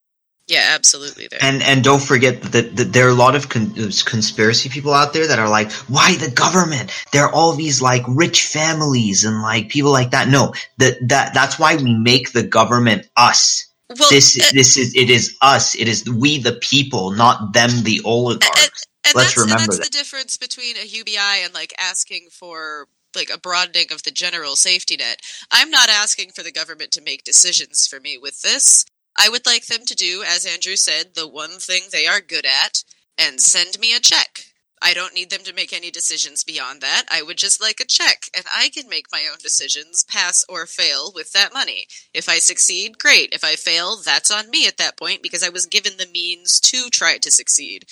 Yeah, 0.49 0.71
absolutely. 0.71 1.27
There. 1.27 1.37
And 1.43 1.61
and 1.61 1.83
don't 1.83 2.01
forget 2.01 2.41
that, 2.41 2.75
that 2.75 2.91
there 2.91 3.05
are 3.05 3.11
a 3.11 3.13
lot 3.13 3.35
of 3.35 3.49
con- 3.49 3.71
conspiracy 4.05 4.69
people 4.69 4.93
out 4.93 5.13
there 5.13 5.27
that 5.27 5.37
are 5.37 5.47
like, 5.47 5.71
why 5.87 6.15
the 6.15 6.31
government? 6.31 6.91
There 7.13 7.23
are 7.23 7.31
all 7.31 7.53
these 7.53 7.83
like 7.83 8.01
rich 8.07 8.47
families 8.47 9.25
and 9.25 9.43
like 9.43 9.69
people 9.69 9.91
like 9.91 10.09
that. 10.09 10.27
No, 10.27 10.53
that 10.79 11.07
that 11.09 11.35
that's 11.35 11.59
why 11.59 11.75
we 11.75 11.93
make 11.93 12.31
the 12.31 12.41
government 12.41 13.07
us. 13.15 13.67
well, 13.89 14.09
this 14.09 14.39
uh, 14.41 14.49
this 14.51 14.75
is 14.75 14.95
it 14.95 15.11
is 15.11 15.37
us. 15.39 15.75
It 15.75 15.87
is 15.87 16.09
we 16.09 16.39
the 16.39 16.53
people, 16.53 17.11
not 17.11 17.53
them 17.53 17.69
the 17.83 18.01
oligarchs. 18.03 18.87
and 19.05 19.13
Let's 19.15 19.35
that's, 19.35 19.37
and 19.37 19.45
remember 19.45 19.73
that's 19.73 19.77
that. 19.77 19.91
the 19.91 19.97
difference 19.97 20.37
between 20.37 20.77
a 20.77 20.85
UBI 20.85 21.43
and 21.43 21.53
like 21.53 21.75
asking 21.77 22.29
for 22.31 22.87
like 23.15 23.29
a 23.31 23.37
broadening 23.37 23.91
of 23.91 24.01
the 24.01 24.11
general 24.11 24.55
safety 24.55 24.97
net. 24.97 25.19
I'm 25.51 25.69
not 25.69 25.89
asking 25.89 26.31
for 26.31 26.41
the 26.41 26.51
government 26.51 26.89
to 26.93 27.01
make 27.01 27.23
decisions 27.23 27.85
for 27.85 27.99
me 27.99 28.17
with 28.17 28.41
this. 28.41 28.85
I 29.19 29.29
would 29.29 29.45
like 29.45 29.65
them 29.67 29.85
to 29.85 29.95
do, 29.95 30.23
as 30.25 30.45
Andrew 30.45 30.75
said, 30.75 31.13
the 31.13 31.27
one 31.27 31.59
thing 31.59 31.83
they 31.91 32.07
are 32.07 32.21
good 32.21 32.45
at 32.45 32.83
and 33.17 33.41
send 33.41 33.79
me 33.79 33.93
a 33.93 33.99
check. 33.99 34.45
I 34.81 34.93
don't 34.93 35.13
need 35.13 35.29
them 35.29 35.43
to 35.43 35.53
make 35.53 35.73
any 35.73 35.91
decisions 35.91 36.45
beyond 36.45 36.79
that. 36.81 37.03
I 37.11 37.21
would 37.21 37.37
just 37.37 37.61
like 37.61 37.81
a 37.81 37.85
check, 37.85 38.23
and 38.33 38.45
I 38.55 38.69
can 38.69 38.87
make 38.87 39.07
my 39.11 39.27
own 39.29 39.37
decisions, 39.43 40.05
pass 40.09 40.45
or 40.47 40.65
fail, 40.65 41.11
with 41.13 41.33
that 41.33 41.53
money. 41.53 41.87
If 42.13 42.29
I 42.29 42.39
succeed, 42.39 42.97
great. 42.97 43.33
If 43.33 43.43
I 43.43 43.55
fail, 43.55 43.97
that's 43.97 44.31
on 44.31 44.49
me 44.49 44.67
at 44.67 44.77
that 44.77 44.97
point 44.97 45.21
because 45.21 45.43
I 45.43 45.49
was 45.49 45.65
given 45.65 45.97
the 45.97 46.07
means 46.07 46.61
to 46.61 46.89
try 46.89 47.17
to 47.17 47.29
succeed 47.31 47.85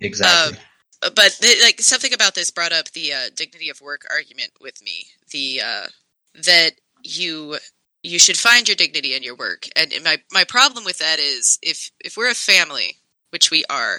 Exactly. 0.00 0.58
but 1.00 1.36
th- 1.40 1.62
like 1.62 1.80
something 1.80 2.12
about 2.12 2.34
this 2.34 2.50
brought 2.50 2.72
up 2.72 2.90
the 2.92 3.12
uh, 3.12 3.30
dignity 3.34 3.68
of 3.68 3.80
work 3.80 4.02
argument 4.10 4.52
with 4.60 4.82
me 4.82 5.06
the 5.32 5.60
uh, 5.64 5.86
that 6.34 6.72
you 7.02 7.58
you 8.02 8.18
should 8.18 8.36
find 8.36 8.68
your 8.68 8.76
dignity 8.76 9.14
in 9.14 9.22
your 9.22 9.36
work 9.36 9.66
and 9.76 9.92
my 10.04 10.18
my 10.32 10.44
problem 10.44 10.84
with 10.84 10.98
that 10.98 11.18
is 11.18 11.58
if 11.62 11.90
if 12.00 12.16
we're 12.16 12.30
a 12.30 12.34
family 12.34 12.96
which 13.30 13.50
we 13.50 13.64
are 13.70 13.98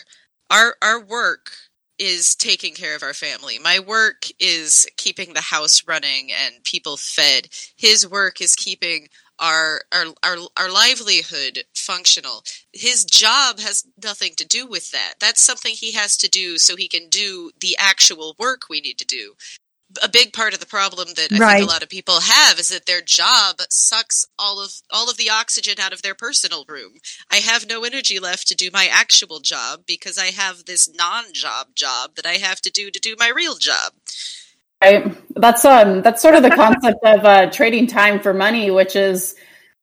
our 0.50 0.76
our 0.82 1.00
work 1.00 1.52
is 2.00 2.36
taking 2.36 2.74
care 2.74 2.96
of 2.96 3.04
our 3.04 3.14
family 3.14 3.60
my 3.60 3.80
work 3.80 4.26
is 4.40 4.88
keeping 4.98 5.34
the 5.34 5.42
house 5.42 5.84
running 5.88 6.30
and 6.32 6.64
people 6.64 6.98
fed 6.98 7.48
his 7.78 8.08
work 8.08 8.42
is 8.42 8.56
keeping 8.56 9.08
our 9.40 9.82
our 9.92 10.06
our, 10.24 10.38
our 10.58 10.72
livelihood 10.72 11.64
functional 11.76 12.44
his 12.74 13.04
job 13.04 13.60
has 13.60 13.86
nothing 14.02 14.34
to 14.38 14.48
do 14.48 14.66
with 14.66 14.92
that. 14.92 15.16
That's 15.20 15.42
something 15.42 15.74
he 15.74 15.92
has 15.94 16.16
to 16.18 16.30
do 16.30 16.58
so 16.58 16.76
he 16.76 16.88
can 16.88 17.10
do 17.10 17.52
the 17.60 17.76
actual 17.78 18.36
work 18.40 18.64
we 18.70 18.82
need 18.82 18.98
to 19.00 19.06
do. 19.06 19.34
A 20.04 20.10
big 20.10 20.34
part 20.34 20.54
of 20.54 20.60
the 20.60 20.66
problem 20.66 21.10
that 21.16 21.34
I 21.34 21.40
Right. 21.40 21.58
think 21.58 21.70
a 21.70 21.72
lot 21.72 21.84
of 21.84 21.90
people 21.90 22.22
have 22.22 22.60
is 22.60 22.70
that 22.70 22.86
their 22.86 23.02
job 23.02 23.62
sucks 23.70 24.26
all 24.40 24.62
of 24.64 24.74
all 24.90 25.10
of 25.10 25.18
the 25.18 25.30
oxygen 25.30 25.76
out 25.80 25.94
of 25.94 26.02
their 26.02 26.16
personal 26.16 26.66
room. 26.68 26.94
I 27.32 27.38
have 27.38 27.68
no 27.68 27.84
energy 27.84 28.20
left 28.20 28.48
to 28.50 28.56
do 28.56 28.70
my 28.74 28.88
actual 28.92 29.40
job 29.40 29.84
because 29.88 30.18
I 30.18 30.28
have 30.28 30.66
this 30.66 30.90
non-job 30.94 31.76
job 31.76 32.16
that 32.16 32.26
I 32.26 32.34
have 32.34 32.62
to 32.62 32.72
do 32.72 32.92
to 32.92 33.00
do 33.00 33.16
my 33.20 33.30
real 33.30 33.56
job. 33.56 33.94
Right. 34.82 35.16
That's 35.36 35.66
um 35.66 36.02
that's 36.02 36.22
sort 36.22 36.36
of 36.36 36.44
the 36.44 36.52
concept 36.52 37.00
of 37.04 37.26
uh, 37.26 37.52
trading 37.52 37.88
time 37.88 38.20
for 38.20 38.34
money, 38.34 38.72
which 38.72 38.96
is 38.96 39.36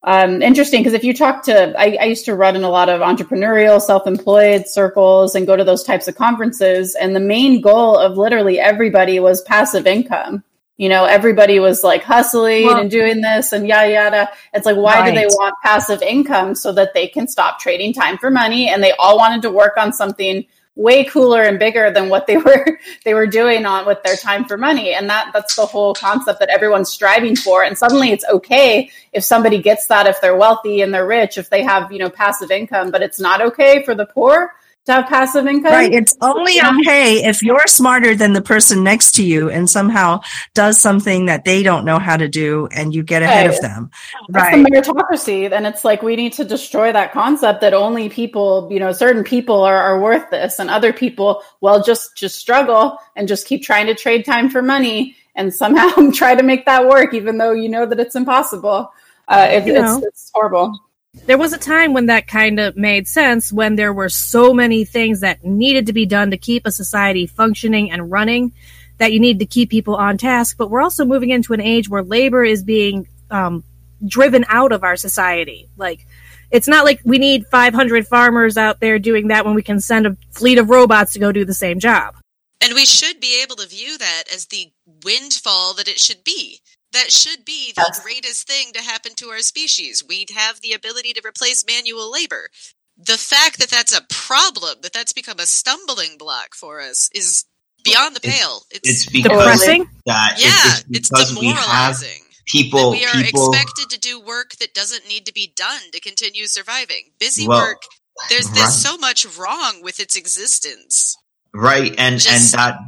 um, 0.05 0.43
interesting 0.43 0.81
because 0.81 0.93
if 0.93 1.03
you 1.03 1.13
talk 1.13 1.43
to, 1.45 1.79
I, 1.79 1.99
I, 2.01 2.05
used 2.05 2.25
to 2.27 2.35
run 2.35 2.55
in 2.55 2.63
a 2.63 2.71
lot 2.71 2.89
of 2.89 3.01
entrepreneurial, 3.01 3.81
self-employed 3.81 4.69
circles 4.69 5.35
and 5.35 5.45
go 5.45 5.57
to 5.57 5.65
those 5.65 5.83
types 5.83 6.07
of 6.07 6.15
conferences, 6.15 6.95
and 6.95 7.17
the 7.17 7.21
main 7.21 7.61
goal 7.61 7.97
of 7.97 8.17
literally 8.17 8.61
everybody 8.61 9.19
was 9.19 9.43
passive 9.43 9.89
income. 9.89 10.45
You 10.77 10.89
know, 10.89 11.05
everybody 11.05 11.59
was 11.59 11.83
like 11.83 12.05
hustling 12.05 12.67
well, 12.67 12.81
and 12.81 12.89
doing 12.89 13.21
this 13.23 13.53
and 13.53 13.67
yada 13.67 13.93
yada. 13.93 14.31
It's 14.55 14.65
like, 14.65 14.77
why 14.77 15.01
right. 15.01 15.11
do 15.11 15.17
they 15.17 15.27
want 15.27 15.57
passive 15.65 16.01
income 16.01 16.55
so 16.55 16.71
that 16.73 16.95
they 16.95 17.09
can 17.09 17.27
stop 17.27 17.59
trading 17.59 17.93
time 17.93 18.19
for 18.19 18.31
money? 18.31 18.69
And 18.69 18.81
they 18.81 18.93
all 19.01 19.19
wanted 19.19 19.43
to 19.43 19.51
work 19.51 19.77
on 19.77 19.93
something 19.93 20.47
way 20.79 21.05
cooler 21.05 21.43
and 21.43 21.59
bigger 21.59 21.91
than 21.91 22.09
what 22.09 22.27
they 22.27 22.37
were 22.49 22.79
they 23.05 23.13
were 23.13 23.27
doing 23.27 23.67
on 23.67 23.85
with 23.85 24.03
their 24.05 24.17
time 24.17 24.47
for 24.47 24.57
money. 24.57 24.95
And 24.95 25.11
that 25.11 25.33
that's 25.35 25.57
the 25.57 25.67
whole 25.67 25.93
concept 25.93 26.41
that 26.41 26.49
everyone's 26.49 26.89
striving 26.89 27.37
for. 27.37 27.65
And 27.65 27.77
suddenly 27.77 28.13
it's 28.13 28.25
okay 28.31 28.91
if 29.13 29.25
somebody 29.25 29.61
gets 29.61 29.87
that 29.89 30.07
if 30.07 30.21
they're 30.21 30.37
wealthy 30.37 30.81
and 30.81 30.95
they're 30.95 31.07
rich 31.07 31.37
if 31.37 31.51
they 31.51 31.63
have 31.63 31.91
you 31.93 31.99
know 31.99 32.11
passive 32.11 32.51
income 32.51 32.91
but 32.91 33.03
it's 33.03 33.21
not 33.21 33.41
okay 33.41 33.83
for 33.85 33.95
the 33.95 34.07
poor 34.07 34.55
to 34.89 34.95
have 34.95 35.07
passive 35.07 35.47
income. 35.47 35.73
Right. 35.73 35.93
It's 35.93 36.17
only 36.23 36.55
okay 36.61 37.25
if 37.25 37.43
you're 37.43 37.67
smarter 37.67 38.15
than 38.15 38.33
the 38.33 38.41
person 38.41 38.83
next 38.83 39.13
to 39.17 39.23
you 39.23 39.51
and 39.51 39.69
somehow 39.69 40.21
does 40.55 40.81
something 40.81 41.27
that 41.27 41.45
they 41.45 41.63
don't 41.63 41.85
know 41.85 41.99
how 41.99 42.17
to 42.17 42.27
do 42.27 42.69
and 42.73 42.95
you 42.95 43.03
get 43.03 43.23
ahead 43.23 43.47
right. 43.47 43.55
of 43.55 43.61
them. 43.61 43.91
Right. 44.31 44.65
the 44.65 44.71
meritocracy. 44.71 45.53
And 45.53 45.67
it's 45.67 45.85
like 45.85 46.03
we 46.03 46.17
need 46.17 46.33
to 46.35 46.45
destroy 46.45 46.91
that 46.91 47.13
concept 47.13 47.61
that 47.61 47.75
only 47.75 48.09
people, 48.09 48.69
you 48.71 48.81
know, 48.81 48.93
certain 48.93 49.25
people 49.25 49.63
are, 49.63 49.77
are 49.77 50.01
worth 50.01 50.31
this 50.31 50.59
and 50.59 50.71
other 50.71 50.93
people, 50.93 51.43
well, 51.61 51.83
just 51.83 52.17
just 52.17 52.39
struggle 52.39 52.99
and 53.15 53.29
just 53.29 53.47
keep 53.47 53.63
trying 53.63 53.87
to 53.87 53.95
trade 53.95 54.25
time 54.25 54.49
for 54.49 54.63
money 54.63 55.17
and 55.35 55.53
somehow 55.55 56.11
try 56.15 56.35
to 56.35 56.43
make 56.43 56.65
that 56.65 56.89
work, 56.89 57.13
even 57.13 57.37
though 57.37 57.53
you 57.53 57.69
know 57.69 57.85
that 57.85 58.01
it's 58.01 58.17
impossible. 58.17 58.91
Uh, 59.29 59.47
it, 59.51 59.69
it's, 59.69 60.03
it's 60.07 60.31
horrible 60.33 60.81
there 61.27 61.39
was 61.39 61.53
a 61.53 61.59
time 61.59 61.93
when 61.93 62.07
that 62.07 62.27
kind 62.27 62.59
of 62.59 62.77
made 62.77 63.07
sense 63.07 63.53
when 63.53 63.77
there 63.77 63.93
were 63.93 64.09
so 64.09 64.55
many 64.55 64.85
things 64.85 65.21
that 65.21 65.45
needed 65.45 65.87
to 65.87 65.93
be 65.93 66.07
done 66.07 66.31
to 66.31 66.37
keep 66.37 66.67
a 66.67 66.73
society 66.73 67.27
functioning 67.27 67.91
and 67.91 68.11
running 68.11 68.53
that 68.99 69.13
you 69.13 69.21
need 69.21 69.39
to 69.39 69.47
keep 69.47 69.71
people 69.71 69.95
on 69.97 70.19
task. 70.19 70.57
But 70.57 70.71
we're 70.71 70.83
also 70.83 71.05
moving 71.05 71.31
into 71.31 71.53
an 71.53 71.61
age 71.61 71.89
where 71.89 72.03
labor 72.03 72.45
is 72.45 72.63
being 72.63 73.07
um, 73.31 73.65
driven 74.07 74.45
out 74.49 74.73
of 74.73 74.85
our 74.85 74.97
society. 74.97 75.69
Like, 75.77 76.07
it's 76.51 76.69
not 76.69 76.85
like 76.85 77.01
we 77.05 77.19
need 77.19 77.47
500 77.47 78.07
farmers 78.07 78.57
out 78.57 78.81
there 78.81 78.99
doing 78.99 79.29
that 79.29 79.45
when 79.45 79.55
we 79.55 79.63
can 79.63 79.81
send 79.81 80.07
a 80.07 80.17
fleet 80.31 80.59
of 80.59 80.71
robots 80.71 81.13
to 81.13 81.19
go 81.19 81.33
do 81.33 81.45
the 81.45 81.55
same 81.55 81.79
job. 81.79 82.17
And 82.61 82.75
we 82.75 82.87
should 82.87 83.21
be 83.21 83.43
able 83.43 83.57
to 83.57 83.69
view 83.69 83.99
that 83.99 84.25
as 84.33 84.47
the 84.47 84.73
windfall 85.05 85.75
that 85.75 85.89
it 85.89 85.99
should 85.99 86.25
be. 86.25 86.61
That 86.93 87.13
should 87.13 87.45
be 87.45 87.73
the 87.75 87.85
yes. 87.87 88.03
greatest 88.03 88.47
thing 88.47 88.73
to 88.73 88.81
happen 88.81 89.13
to 89.17 89.29
our 89.29 89.41
species. 89.41 90.05
We'd 90.07 90.31
have 90.31 90.61
the 90.61 90.73
ability 90.73 91.13
to 91.15 91.23
replace 91.27 91.65
manual 91.67 92.11
labor. 92.11 92.49
The 92.97 93.19
fact 93.19 93.59
that 93.59 93.71
that's 93.71 93.97
a 93.97 94.07
problem, 94.09 94.79
that 94.83 94.93
that's 94.93 95.13
become 95.13 95.39
a 95.39 95.47
stumbling 95.47 96.17
block 96.19 96.55
for 96.55 96.81
us, 96.81 97.11
is 97.15 97.45
beyond 97.85 98.17
the 98.17 98.21
pale. 98.21 98.63
It's, 98.71 98.89
it's 98.89 99.07
because 99.11 99.31
depressing. 99.31 99.89
That 100.07 100.37
yeah, 100.39 100.81
it's, 100.91 101.11
it's 101.11 101.35
demoralizing. 101.35 102.23
People, 102.47 102.93
we 102.93 103.05
are 103.05 103.13
people, 103.13 103.51
expected 103.51 103.91
to 103.91 104.01
do 104.01 104.19
work 104.19 104.57
that 104.57 104.73
doesn't 104.73 105.07
need 105.07 105.27
to 105.27 105.33
be 105.35 105.53
done 105.55 105.83
to 105.93 106.01
continue 106.01 106.47
surviving. 106.47 107.11
Busy 107.19 107.47
well, 107.47 107.61
work. 107.61 107.83
There's 108.31 108.51
right. 108.51 108.71
so 108.71 108.97
much 108.97 109.27
wrong 109.39 109.83
with 109.83 110.01
its 110.01 110.17
existence. 110.17 111.17
Right, 111.55 111.95
and 111.99 112.19
Just, 112.19 112.55
and 112.55 112.61
that 112.61 112.81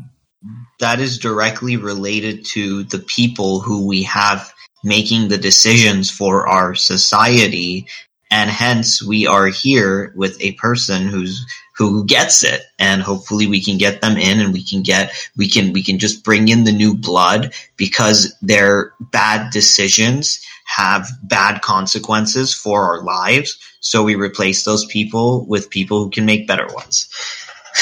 that 0.81 1.01
is 1.01 1.19
directly 1.19 1.77
related 1.77 2.45
to 2.47 2.83
the 2.85 2.99
people 2.99 3.61
who 3.61 3.87
we 3.87 4.03
have 4.03 4.53
making 4.83 5.29
the 5.29 5.39
decisions 5.39 6.11
for 6.11 6.49
our 6.49 6.75
society. 6.75 7.87
And 8.31 8.51
hence 8.51 9.03
we 9.03 9.27
are 9.27 9.49
here 9.49 10.13
with 10.17 10.41
a 10.41 10.53
person 10.53 11.07
who's 11.07 11.45
who 11.77 12.05
gets 12.05 12.45
it. 12.45 12.63
And 12.79 13.01
hopefully 13.01 13.47
we 13.47 13.63
can 13.63 13.79
get 13.79 14.03
them 14.03 14.19
in 14.19 14.41
and 14.41 14.53
we 14.53 14.63
can 14.63 14.83
get 14.83 15.13
we 15.37 15.49
can 15.49 15.73
we 15.73 15.83
can 15.83 15.99
just 15.99 16.25
bring 16.25 16.49
in 16.49 16.65
the 16.65 16.73
new 16.73 16.95
blood 16.95 17.55
because 17.77 18.35
their 18.43 18.93
bad 19.01 19.51
decisions 19.51 20.45
have 20.67 21.09
bad 21.23 21.63
consequences 21.63 22.55
for 22.55 22.85
our 22.85 23.03
lives. 23.03 23.59
So 23.81 24.05
we 24.05 24.15
replace 24.15 24.65
those 24.65 24.85
people 24.85 25.47
with 25.47 25.71
people 25.71 26.05
who 26.05 26.11
can 26.11 26.27
make 26.27 26.47
better 26.47 26.69
ones 26.75 27.09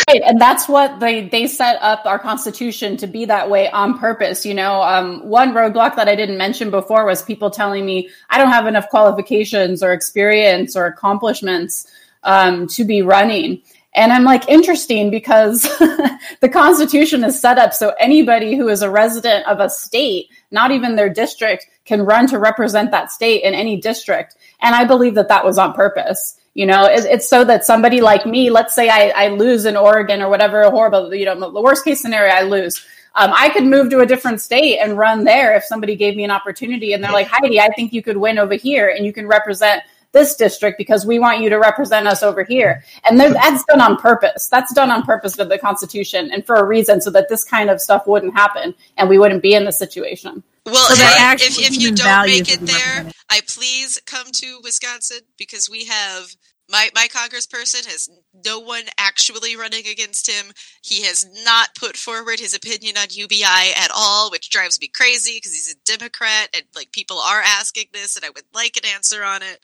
Right, 0.09 0.23
and 0.25 0.41
that's 0.41 0.69
what 0.69 1.01
they 1.01 1.29
they 1.29 1.47
set 1.47 1.79
up 1.81 2.05
our 2.05 2.19
constitution 2.19 2.97
to 2.99 3.07
be 3.07 3.25
that 3.25 3.49
way 3.49 3.71
on 3.71 3.99
purpose. 3.99 4.45
You 4.45 4.55
know, 4.55 4.83
um, 4.83 5.27
one 5.27 5.53
roadblock 5.53 5.97
that 5.97 6.09
I 6.09 6.15
didn't 6.15 6.39
mention 6.39 6.71
before 6.71 7.05
was 7.05 7.23
people 7.23 7.51
telling 7.51 7.87
me 7.87 8.11
I 8.31 8.39
don't 8.39 8.51
have 8.51 8.67
enough 8.67 8.89
qualifications 8.89 9.83
or 9.83 9.93
experience 9.93 10.77
or 10.77 10.87
accomplishments 10.87 11.87
um, 12.23 12.67
to 12.69 12.85
be 12.85 13.03
running. 13.03 13.63
And 13.95 14.13
I'm 14.13 14.25
like, 14.25 14.49
interesting 14.49 15.11
because 15.11 15.63
the 16.41 16.49
Constitution 16.53 17.25
is 17.25 17.41
set 17.41 17.59
up 17.59 17.73
so 17.73 17.95
anybody 17.99 18.55
who 18.55 18.69
is 18.69 18.83
a 18.83 18.91
resident 18.91 19.47
of 19.47 19.61
a 19.61 19.71
state, 19.71 20.29
not 20.51 20.71
even 20.71 20.95
their 20.95 21.09
district, 21.09 21.67
can 21.85 22.03
run 22.03 22.27
to 22.29 22.39
represent 22.39 22.91
that 22.91 23.11
state 23.11 23.43
in 23.43 23.55
any 23.55 23.81
district. 23.81 24.37
And 24.61 24.75
I 24.75 24.85
believe 24.85 25.15
that 25.15 25.29
that 25.29 25.45
was 25.45 25.59
on 25.59 25.73
purpose. 25.73 26.38
You 26.59 26.67
know, 26.67 26.87
it, 26.87 27.05
it's 27.05 27.29
so 27.29 27.45
that 27.45 27.65
somebody 27.65 28.01
like 28.01 28.27
me, 28.27 28.51
let's 28.51 28.75
say 28.75 28.89
I, 28.89 29.11
I 29.11 29.29
lose 29.29 29.65
in 29.65 29.77
Oregon 29.77 30.21
or 30.21 30.29
whatever 30.29 30.69
horrible, 30.69 31.15
you 31.15 31.25
know, 31.25 31.39
the 31.39 31.63
worst 31.63 31.85
case 31.85 32.03
scenario, 32.03 32.35
I 32.35 32.43
lose. 32.43 32.85
Um, 33.15 33.31
I 33.33 33.51
could 33.51 33.63
move 33.63 33.91
to 33.91 34.01
a 34.01 34.07
different 34.07 34.41
state 34.41 34.79
and 34.79 34.99
run 34.99 35.23
there 35.23 35.55
if 35.55 35.63
somebody 35.63 35.95
gave 35.95 36.17
me 36.17 36.25
an 36.25 36.33
opportunity 36.33 36.95
and 36.95 37.05
they're 37.05 37.13
like, 37.13 37.29
Heidi, 37.29 37.61
I 37.61 37.69
think 37.77 37.93
you 37.93 38.03
could 38.03 38.17
win 38.17 38.41
over 38.41 38.55
here 38.55 38.89
and 38.89 39.07
you 39.07 39.13
can 39.13 39.29
represent 39.29 39.85
this 40.11 40.35
district 40.35 40.79
because 40.79 41.07
we 41.07 41.21
want 41.21 41.43
you 41.43 41.49
to 41.49 41.61
represent 41.61 42.09
us 42.09 42.25
over 42.25 42.43
here. 42.43 42.83
And 43.09 43.21
that's 43.21 43.63
done 43.67 43.81
on 43.81 43.97
purpose. 43.97 44.49
That's 44.49 44.75
done 44.75 44.91
on 44.91 45.05
purpose 45.05 45.37
for 45.37 45.45
the 45.45 45.59
Constitution 45.59 46.29
and 46.33 46.45
for 46.45 46.57
a 46.57 46.65
reason 46.65 47.01
so 47.01 47.11
that 47.13 47.29
this 47.29 47.45
kind 47.45 47.71
of 47.71 47.81
stuff 47.81 48.05
wouldn't 48.09 48.35
happen 48.35 48.75
and 48.97 49.09
we 49.09 49.21
wouldn't 49.21 49.43
be 49.43 49.55
in 49.55 49.65
this 49.65 49.79
situation. 49.79 50.43
Well, 50.71 50.89
so 50.89 51.05
if, 51.05 51.59
if 51.59 51.81
you 51.81 51.95
don't 51.95 52.27
make 52.27 52.53
it 52.53 52.61
there, 52.61 53.11
I 53.31 53.41
please 53.47 54.01
come 54.07 54.27
to 54.33 54.61
Wisconsin 54.63 55.21
because 55.37 55.69
we 55.71 55.87
have 55.87 56.29
my 56.71 56.91
my 56.95 57.09
congressperson 57.09 57.87
has 57.87 58.09
no 58.45 58.61
one 58.61 58.85
actually 58.99 59.57
running 59.57 59.87
against 59.87 60.31
him. 60.31 60.53
He 60.83 61.03
has 61.05 61.27
not 61.45 61.75
put 61.75 61.97
forward 61.97 62.39
his 62.39 62.55
opinion 62.55 62.97
on 62.99 63.07
UBI 63.11 63.73
at 63.77 63.91
all, 63.95 64.31
which 64.31 64.51
drives 64.51 64.81
me 64.81 64.89
crazy 64.89 65.37
because 65.37 65.53
he's 65.53 65.75
a 65.75 65.97
Democrat 65.97 66.51
and 66.55 66.65
like 66.75 66.93
people 66.93 67.19
are 67.19 67.41
asking 67.41 67.87
this, 67.93 68.17
and 68.17 68.25
I 68.25 68.31
would 68.31 68.45
like 68.53 68.77
an 68.77 68.89
answer 68.95 69.25
on 69.25 69.43
it. 69.43 69.61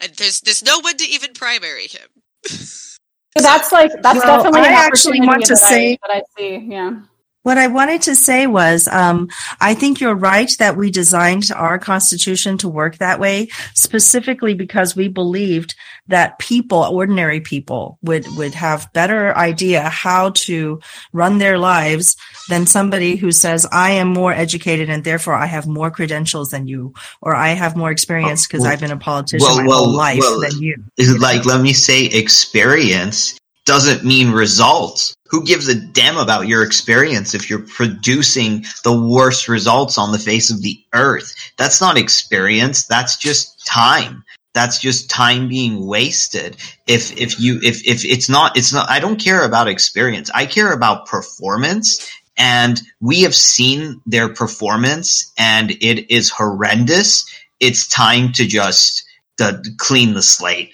And 0.00 0.12
there's 0.14 0.40
there's 0.40 0.64
no 0.64 0.80
one 0.80 0.96
to 0.96 1.04
even 1.08 1.34
primary 1.34 1.86
him. 1.86 2.08
so 2.46 2.98
that's 3.36 3.70
like 3.70 3.92
that's 4.02 4.18
well, 4.24 4.42
definitely 4.42 4.68
I 4.68 4.72
actually 4.72 5.20
want 5.20 5.44
to 5.44 5.56
say 5.56 5.98
that 6.02 6.10
I 6.10 6.22
see. 6.36 6.56
Yeah. 6.56 7.00
What 7.42 7.56
I 7.56 7.68
wanted 7.68 8.02
to 8.02 8.14
say 8.14 8.46
was, 8.46 8.86
um, 8.88 9.28
I 9.62 9.72
think 9.72 9.98
you're 9.98 10.14
right 10.14 10.54
that 10.58 10.76
we 10.76 10.90
designed 10.90 11.44
our 11.54 11.78
constitution 11.78 12.58
to 12.58 12.68
work 12.68 12.98
that 12.98 13.18
way, 13.18 13.48
specifically 13.74 14.52
because 14.52 14.94
we 14.94 15.08
believed 15.08 15.74
that 16.08 16.38
people, 16.38 16.80
ordinary 16.82 17.40
people, 17.40 17.98
would 18.02 18.26
would 18.36 18.52
have 18.52 18.92
better 18.92 19.34
idea 19.38 19.88
how 19.88 20.30
to 20.30 20.80
run 21.14 21.38
their 21.38 21.56
lives 21.58 22.14
than 22.50 22.66
somebody 22.66 23.16
who 23.16 23.32
says, 23.32 23.66
"I 23.72 23.92
am 23.92 24.08
more 24.08 24.34
educated 24.34 24.90
and 24.90 25.02
therefore 25.02 25.34
I 25.34 25.46
have 25.46 25.66
more 25.66 25.90
credentials 25.90 26.50
than 26.50 26.66
you," 26.66 26.92
or 27.22 27.34
"I 27.34 27.50
have 27.50 27.74
more 27.74 27.90
experience 27.90 28.46
because 28.46 28.60
well, 28.60 28.72
I've 28.72 28.80
been 28.80 28.90
a 28.90 28.98
politician 28.98 29.46
well, 29.46 29.56
my 29.56 29.66
well, 29.66 29.84
whole 29.84 29.96
life 29.96 30.22
than 30.42 30.60
you." 30.60 30.76
Like, 31.18 31.46
let 31.46 31.62
me 31.62 31.72
say, 31.72 32.04
experience 32.04 33.38
doesn't 33.64 34.04
mean 34.04 34.30
results. 34.30 35.14
Who 35.30 35.44
gives 35.44 35.68
a 35.68 35.74
damn 35.74 36.16
about 36.16 36.48
your 36.48 36.64
experience 36.64 37.34
if 37.34 37.48
you're 37.48 37.60
producing 37.60 38.64
the 38.82 39.00
worst 39.00 39.48
results 39.48 39.96
on 39.96 40.10
the 40.12 40.18
face 40.18 40.50
of 40.50 40.62
the 40.62 40.82
earth? 40.92 41.34
That's 41.56 41.80
not 41.80 41.96
experience. 41.96 42.86
That's 42.86 43.16
just 43.16 43.64
time. 43.64 44.24
That's 44.54 44.80
just 44.80 45.08
time 45.08 45.48
being 45.48 45.86
wasted. 45.86 46.56
If, 46.88 47.16
if 47.16 47.38
you, 47.38 47.60
if, 47.62 47.86
if 47.86 48.04
it's 48.04 48.28
not, 48.28 48.56
it's 48.56 48.72
not, 48.72 48.90
I 48.90 48.98
don't 48.98 49.22
care 49.22 49.44
about 49.44 49.68
experience. 49.68 50.30
I 50.34 50.46
care 50.46 50.72
about 50.72 51.06
performance 51.06 52.10
and 52.36 52.80
we 53.00 53.22
have 53.22 53.34
seen 53.34 54.00
their 54.06 54.30
performance 54.30 55.32
and 55.38 55.70
it 55.70 56.12
is 56.12 56.30
horrendous. 56.30 57.24
It's 57.60 57.86
time 57.86 58.32
to 58.32 58.46
just 58.46 59.04
to 59.40 59.62
clean 59.78 60.14
the 60.14 60.22
slate. 60.22 60.72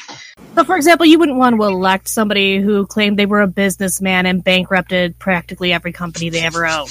So, 0.54 0.64
for 0.64 0.76
example, 0.76 1.06
you 1.06 1.18
wouldn't 1.18 1.38
want 1.38 1.56
to 1.56 1.62
elect 1.62 2.08
somebody 2.08 2.60
who 2.60 2.86
claimed 2.86 3.18
they 3.18 3.26
were 3.26 3.40
a 3.40 3.46
businessman 3.46 4.26
and 4.26 4.42
bankrupted 4.42 5.18
practically 5.18 5.72
every 5.72 5.92
company 5.92 6.30
they 6.30 6.40
ever 6.42 6.66
owned. 6.66 6.90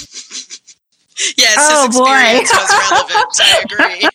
yes, 1.36 1.56
oh, 1.58 1.86
his 1.86 1.96
boy. 1.96 2.04
was 2.04 2.90
relevant. 2.90 3.40
I 3.40 3.64
agree. 3.64 4.08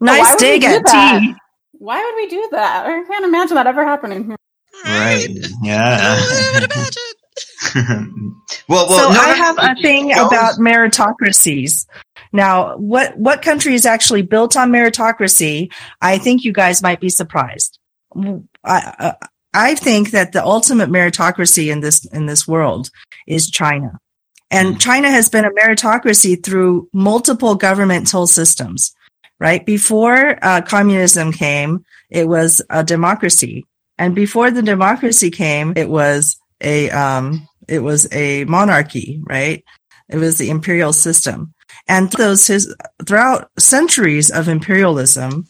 nice 0.00 0.36
dig 0.36 0.64
at 0.64 0.86
T. 0.86 1.34
Why 1.72 2.02
would 2.04 2.14
we 2.16 2.28
do 2.28 2.48
that? 2.52 2.86
I 2.86 3.02
can't 3.04 3.24
imagine 3.24 3.56
that 3.56 3.66
ever 3.66 3.84
happening. 3.84 4.36
Right. 4.84 5.28
Yeah. 5.62 6.20
Well, 8.68 8.88
well, 8.88 8.98
so 8.98 9.12
no, 9.12 9.20
I 9.20 9.34
have 9.34 9.58
a 9.58 9.82
thing 9.82 10.12
about 10.12 10.54
meritocracies. 10.54 11.86
Now, 12.32 12.76
what 12.76 13.16
what 13.18 13.42
country 13.42 13.74
is 13.74 13.84
actually 13.84 14.22
built 14.22 14.56
on 14.56 14.70
meritocracy? 14.70 15.70
I 16.00 16.18
think 16.18 16.44
you 16.44 16.52
guys 16.52 16.82
might 16.82 17.00
be 17.00 17.08
surprised. 17.08 17.78
I 18.64 19.14
I 19.52 19.74
think 19.74 20.12
that 20.12 20.32
the 20.32 20.44
ultimate 20.44 20.90
meritocracy 20.90 21.70
in 21.70 21.80
this 21.80 22.04
in 22.06 22.26
this 22.26 22.48
world 22.48 22.90
is 23.26 23.50
China, 23.50 23.98
and 24.50 24.80
China 24.80 25.10
has 25.10 25.28
been 25.28 25.44
a 25.44 25.50
meritocracy 25.50 26.42
through 26.42 26.88
multiple 26.92 27.54
governmental 27.54 28.26
systems. 28.26 28.94
Right 29.38 29.66
before 29.66 30.38
uh, 30.40 30.62
communism 30.62 31.32
came, 31.32 31.84
it 32.10 32.28
was 32.28 32.62
a 32.70 32.84
democracy, 32.84 33.66
and 33.98 34.14
before 34.14 34.50
the 34.50 34.62
democracy 34.62 35.30
came, 35.30 35.74
it 35.76 35.90
was 35.90 36.38
a 36.62 36.90
um, 36.90 37.48
it 37.72 37.82
was 37.82 38.12
a 38.12 38.44
monarchy. 38.44 39.20
Right, 39.22 39.64
it 40.08 40.16
was 40.16 40.38
the 40.38 40.50
imperial 40.50 40.92
system, 40.92 41.54
and 41.88 42.10
those 42.12 42.46
his, 42.46 42.74
throughout 43.06 43.50
centuries 43.58 44.30
of 44.30 44.48
imperialism, 44.48 45.46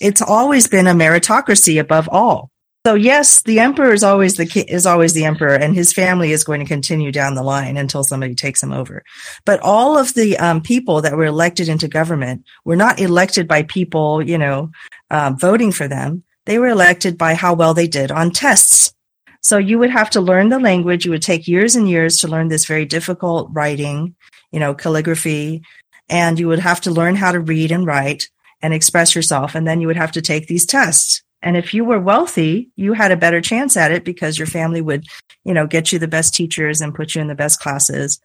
it's 0.00 0.22
always 0.22 0.68
been 0.68 0.86
a 0.86 0.94
meritocracy 0.94 1.80
above 1.80 2.08
all. 2.10 2.50
So 2.84 2.94
yes, 2.94 3.42
the 3.42 3.60
emperor 3.60 3.92
is 3.92 4.02
always 4.02 4.34
the 4.34 4.46
ki- 4.46 4.66
is 4.66 4.86
always 4.86 5.12
the 5.12 5.24
emperor, 5.24 5.54
and 5.54 5.72
his 5.72 5.92
family 5.92 6.32
is 6.32 6.42
going 6.42 6.58
to 6.58 6.66
continue 6.66 7.12
down 7.12 7.36
the 7.36 7.42
line 7.44 7.76
until 7.76 8.02
somebody 8.02 8.34
takes 8.34 8.60
him 8.60 8.72
over. 8.72 9.04
But 9.44 9.60
all 9.60 9.96
of 9.96 10.14
the 10.14 10.36
um, 10.38 10.62
people 10.62 11.00
that 11.02 11.16
were 11.16 11.26
elected 11.26 11.68
into 11.68 11.86
government 11.86 12.44
were 12.64 12.74
not 12.74 12.98
elected 12.98 13.46
by 13.46 13.62
people, 13.62 14.20
you 14.20 14.36
know, 14.36 14.72
uh, 15.10 15.32
voting 15.38 15.70
for 15.70 15.86
them. 15.86 16.24
They 16.44 16.58
were 16.58 16.68
elected 16.68 17.16
by 17.16 17.34
how 17.34 17.54
well 17.54 17.72
they 17.72 17.86
did 17.86 18.10
on 18.10 18.32
tests. 18.32 18.92
So 19.42 19.58
you 19.58 19.78
would 19.78 19.90
have 19.90 20.10
to 20.10 20.20
learn 20.20 20.48
the 20.48 20.60
language. 20.60 21.04
You 21.04 21.10
would 21.10 21.22
take 21.22 21.48
years 21.48 21.74
and 21.74 21.88
years 21.88 22.18
to 22.18 22.28
learn 22.28 22.48
this 22.48 22.64
very 22.64 22.84
difficult 22.84 23.50
writing, 23.52 24.14
you 24.52 24.60
know, 24.60 24.72
calligraphy, 24.72 25.62
and 26.08 26.38
you 26.38 26.46
would 26.48 26.60
have 26.60 26.80
to 26.82 26.90
learn 26.90 27.16
how 27.16 27.32
to 27.32 27.40
read 27.40 27.72
and 27.72 27.86
write 27.86 28.28
and 28.60 28.72
express 28.72 29.14
yourself. 29.14 29.54
And 29.54 29.66
then 29.66 29.80
you 29.80 29.88
would 29.88 29.96
have 29.96 30.12
to 30.12 30.22
take 30.22 30.46
these 30.46 30.64
tests. 30.64 31.22
And 31.42 31.56
if 31.56 31.74
you 31.74 31.84
were 31.84 31.98
wealthy, 31.98 32.70
you 32.76 32.92
had 32.92 33.10
a 33.10 33.16
better 33.16 33.40
chance 33.40 33.76
at 33.76 33.90
it 33.90 34.04
because 34.04 34.38
your 34.38 34.46
family 34.46 34.80
would, 34.80 35.04
you 35.44 35.52
know, 35.52 35.66
get 35.66 35.90
you 35.90 35.98
the 35.98 36.06
best 36.06 36.34
teachers 36.34 36.80
and 36.80 36.94
put 36.94 37.16
you 37.16 37.20
in 37.20 37.26
the 37.26 37.34
best 37.34 37.58
classes. 37.58 38.20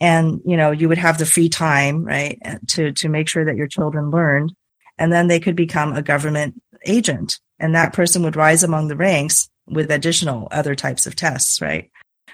And, 0.00 0.40
you 0.46 0.56
know, 0.56 0.70
you 0.70 0.88
would 0.88 0.98
have 0.98 1.18
the 1.18 1.26
free 1.26 1.50
time, 1.50 2.04
right, 2.04 2.38
to, 2.68 2.92
to 2.92 3.08
make 3.10 3.28
sure 3.28 3.44
that 3.44 3.56
your 3.56 3.66
children 3.66 4.10
learned. 4.10 4.54
And 4.96 5.12
then 5.12 5.28
they 5.28 5.38
could 5.38 5.54
become 5.54 5.92
a 5.92 6.02
government 6.02 6.60
agent. 6.86 7.38
And 7.58 7.74
that 7.74 7.92
person 7.92 8.22
would 8.22 8.36
rise 8.36 8.64
among 8.64 8.88
the 8.88 8.96
ranks 8.96 9.50
with 9.66 9.90
additional 9.90 10.48
other 10.50 10.74
types 10.74 11.06
of 11.06 11.16
tests, 11.16 11.60
right? 11.60 11.90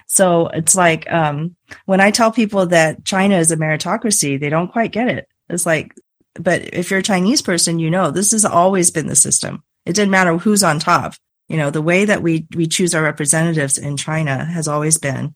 So 0.07 0.47
it's 0.47 0.75
like, 0.75 1.11
um, 1.11 1.55
when 1.85 2.01
I 2.01 2.11
tell 2.11 2.31
people 2.31 2.65
that 2.67 3.05
China 3.05 3.37
is 3.37 3.51
a 3.51 3.57
meritocracy, 3.57 4.39
they 4.39 4.49
don't 4.49 4.71
quite 4.71 4.91
get 4.91 5.07
it. 5.07 5.27
It's 5.49 5.65
like, 5.65 5.93
but 6.35 6.73
if 6.73 6.89
you're 6.89 6.99
a 6.99 7.03
Chinese 7.03 7.41
person, 7.41 7.79
you 7.79 7.89
know, 7.89 8.11
this 8.11 8.31
has 8.31 8.45
always 8.45 8.91
been 8.91 9.07
the 9.07 9.15
system. 9.15 9.63
It 9.85 9.93
didn't 9.93 10.11
matter 10.11 10.37
who's 10.37 10.63
on 10.63 10.79
top. 10.79 11.13
You 11.47 11.57
know, 11.57 11.69
the 11.69 11.81
way 11.81 12.05
that 12.05 12.21
we, 12.21 12.47
we 12.55 12.67
choose 12.67 12.93
our 12.93 13.03
representatives 13.03 13.77
in 13.77 13.97
China 13.97 14.45
has 14.45 14.67
always 14.67 14.97
been 14.97 15.35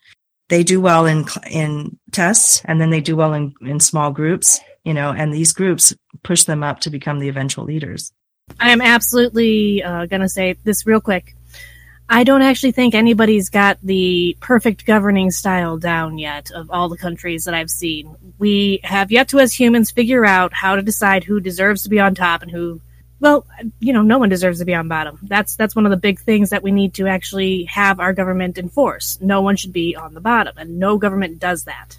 they 0.50 0.64
do 0.64 0.80
well 0.80 1.06
in, 1.06 1.26
in 1.50 1.98
tests 2.12 2.62
and 2.66 2.80
then 2.80 2.89
they 2.89 3.02
do 3.02 3.16
well 3.16 3.34
in, 3.34 3.54
in 3.62 3.80
small 3.80 4.12
groups, 4.12 4.60
you 4.84 4.94
know, 4.94 5.12
and 5.12 5.34
these 5.34 5.54
groups 5.54 5.96
push 6.24 6.44
them 6.44 6.64
up 6.64 6.82
to 6.82 6.89
become 6.89 7.20
the 7.20 7.30
eventual 7.30 7.64
leaders. 7.64 8.12
I 8.60 8.72
am 8.72 8.82
absolutely 8.82 9.82
uh, 9.82 10.06
going 10.06 10.22
to 10.22 10.30
say 10.30 10.54
this 10.64 10.86
real 10.86 11.02
quick. 11.02 11.36
I 12.10 12.24
don't 12.24 12.41
actually 12.41 12.74
think 12.74 12.93
anybody's 12.93 13.49
got 13.49 13.80
the 13.82 14.38
perfect 14.39 14.86
governing 14.86 15.32
style 15.32 15.78
down 15.78 16.18
yet 16.18 16.51
of 16.51 16.70
all 16.70 16.89
the 16.89 16.97
countries 16.97 17.45
that 17.45 17.54
I've 17.54 17.70
seen. 17.70 18.16
We 18.38 18.82
have 18.84 19.12
yet 19.12 19.30
to, 19.30 19.39
as 19.39 19.54
humans, 19.54 19.91
figure 19.91 20.26
out 20.26 20.54
how 20.54 20.76
to 20.76 20.82
decide 20.82 21.24
who 21.24 21.39
deserves 21.39 21.84
to 21.84 21.89
be 21.89 21.99
on 21.99 22.14
top 22.14 22.41
and 22.41 22.51
who, 22.51 22.82
well, 23.20 23.45
you 23.80 23.93
know, 23.93 24.01
no 24.01 24.18
one 24.18 24.30
deserves 24.30 24.60
to 24.60 24.66
be 24.66 24.76
on 24.76 24.88
bottom. 24.88 25.18
That's 25.24 25.56
that's 25.56 25.76
one 25.76 25.86
of 25.86 25.91
the 25.91 25.97
big 25.97 26.20
things 26.20 26.49
that 26.49 26.64
we 26.64 26.72
need 26.72 26.93
to 26.95 27.08
actually 27.08 27.64
have 27.66 27.99
our 27.99 28.14
government 28.14 28.58
enforce. 28.58 29.18
No 29.22 29.41
one 29.41 29.56
should 29.56 29.74
be 29.74 29.95
on 29.95 30.14
the 30.14 30.22
bottom, 30.22 30.58
and 30.58 30.78
no 30.78 30.97
government 30.97 31.39
does 31.39 31.64
that. 31.64 31.97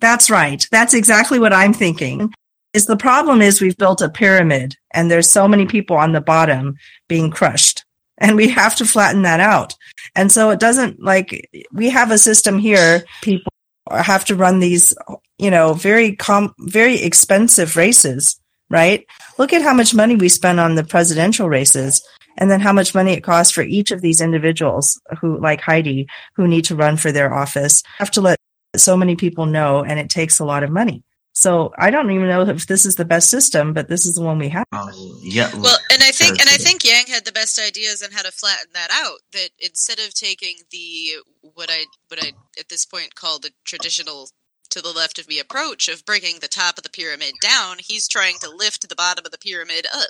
That's 0.00 0.28
right. 0.28 0.66
That's 0.70 0.92
exactly 0.92 1.38
what 1.38 1.52
I'm 1.52 1.72
thinking. 1.72 2.34
Is 2.74 2.84
the 2.84 2.96
problem 2.96 3.40
is 3.40 3.62
we've 3.62 3.78
built 3.78 4.02
a 4.02 4.10
pyramid 4.10 4.76
and 4.90 5.10
there's 5.10 5.30
so 5.30 5.48
many 5.48 5.64
people 5.64 5.96
on 5.96 6.12
the 6.12 6.20
bottom 6.20 6.76
being 7.08 7.30
crushed 7.30 7.85
and 8.18 8.36
we 8.36 8.48
have 8.48 8.76
to 8.76 8.86
flatten 8.86 9.22
that 9.22 9.40
out. 9.40 9.74
And 10.14 10.30
so 10.30 10.50
it 10.50 10.60
doesn't 10.60 11.02
like 11.02 11.48
we 11.72 11.90
have 11.90 12.10
a 12.10 12.18
system 12.18 12.58
here. 12.58 13.04
People 13.22 13.52
have 13.90 14.24
to 14.26 14.34
run 14.34 14.60
these, 14.60 14.94
you 15.38 15.50
know, 15.50 15.74
very 15.74 16.16
com, 16.16 16.54
very 16.60 17.00
expensive 17.02 17.76
races, 17.76 18.40
right? 18.70 19.06
Look 19.38 19.52
at 19.52 19.62
how 19.62 19.74
much 19.74 19.94
money 19.94 20.16
we 20.16 20.28
spend 20.28 20.60
on 20.60 20.74
the 20.74 20.84
presidential 20.84 21.48
races 21.48 22.02
and 22.38 22.50
then 22.50 22.60
how 22.60 22.72
much 22.72 22.94
money 22.94 23.12
it 23.12 23.22
costs 23.22 23.52
for 23.52 23.62
each 23.62 23.90
of 23.90 24.00
these 24.00 24.20
individuals 24.20 25.00
who 25.20 25.40
like 25.40 25.60
Heidi 25.60 26.06
who 26.34 26.48
need 26.48 26.64
to 26.66 26.76
run 26.76 26.96
for 26.96 27.12
their 27.12 27.32
office. 27.32 27.82
Have 27.98 28.10
to 28.12 28.20
let 28.20 28.38
so 28.76 28.96
many 28.96 29.16
people 29.16 29.46
know 29.46 29.84
and 29.84 29.98
it 29.98 30.10
takes 30.10 30.38
a 30.38 30.44
lot 30.44 30.62
of 30.62 30.70
money. 30.70 31.02
So 31.38 31.70
I 31.76 31.90
don't 31.90 32.10
even 32.12 32.28
know 32.28 32.40
if 32.48 32.66
this 32.66 32.86
is 32.86 32.94
the 32.94 33.04
best 33.04 33.28
system, 33.28 33.74
but 33.74 33.90
this 33.90 34.06
is 34.06 34.14
the 34.14 34.22
one 34.22 34.38
we 34.38 34.48
have. 34.48 34.64
Oh, 34.72 35.20
yeah. 35.22 35.50
Well, 35.54 35.76
and 35.92 36.02
I 36.02 36.10
think 36.10 36.40
and 36.40 36.48
I 36.48 36.56
think 36.56 36.82
Yang 36.82 37.08
had 37.08 37.26
the 37.26 37.32
best 37.32 37.60
ideas 37.60 38.02
on 38.02 38.10
how 38.10 38.22
to 38.22 38.32
flatten 38.32 38.68
that 38.72 38.88
out. 38.90 39.18
That 39.34 39.50
instead 39.58 39.98
of 39.98 40.14
taking 40.14 40.56
the 40.70 41.16
what 41.42 41.68
I 41.70 41.84
what 42.08 42.24
I 42.24 42.32
at 42.58 42.70
this 42.70 42.86
point 42.86 43.16
call 43.16 43.38
the 43.38 43.50
traditional 43.66 44.30
to 44.70 44.80
the 44.80 44.90
left 44.92 45.18
of 45.18 45.28
me 45.28 45.38
approach 45.38 45.88
of 45.88 46.06
bringing 46.06 46.38
the 46.40 46.48
top 46.48 46.78
of 46.78 46.84
the 46.84 46.88
pyramid 46.90 47.34
down, 47.42 47.76
he's 47.80 48.08
trying 48.08 48.38
to 48.40 48.48
lift 48.48 48.88
the 48.88 48.94
bottom 48.96 49.26
of 49.26 49.30
the 49.30 49.36
pyramid 49.38 49.86
up, 49.94 50.08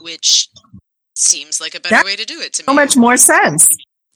which 0.00 0.48
seems 1.14 1.60
like 1.60 1.76
a 1.76 1.80
better 1.80 1.94
That- 1.94 2.04
way 2.04 2.16
to 2.16 2.24
do 2.24 2.40
it 2.40 2.52
to 2.54 2.64
So 2.64 2.72
me. 2.72 2.76
much 2.76 2.96
more 2.96 3.16
sense. 3.16 3.68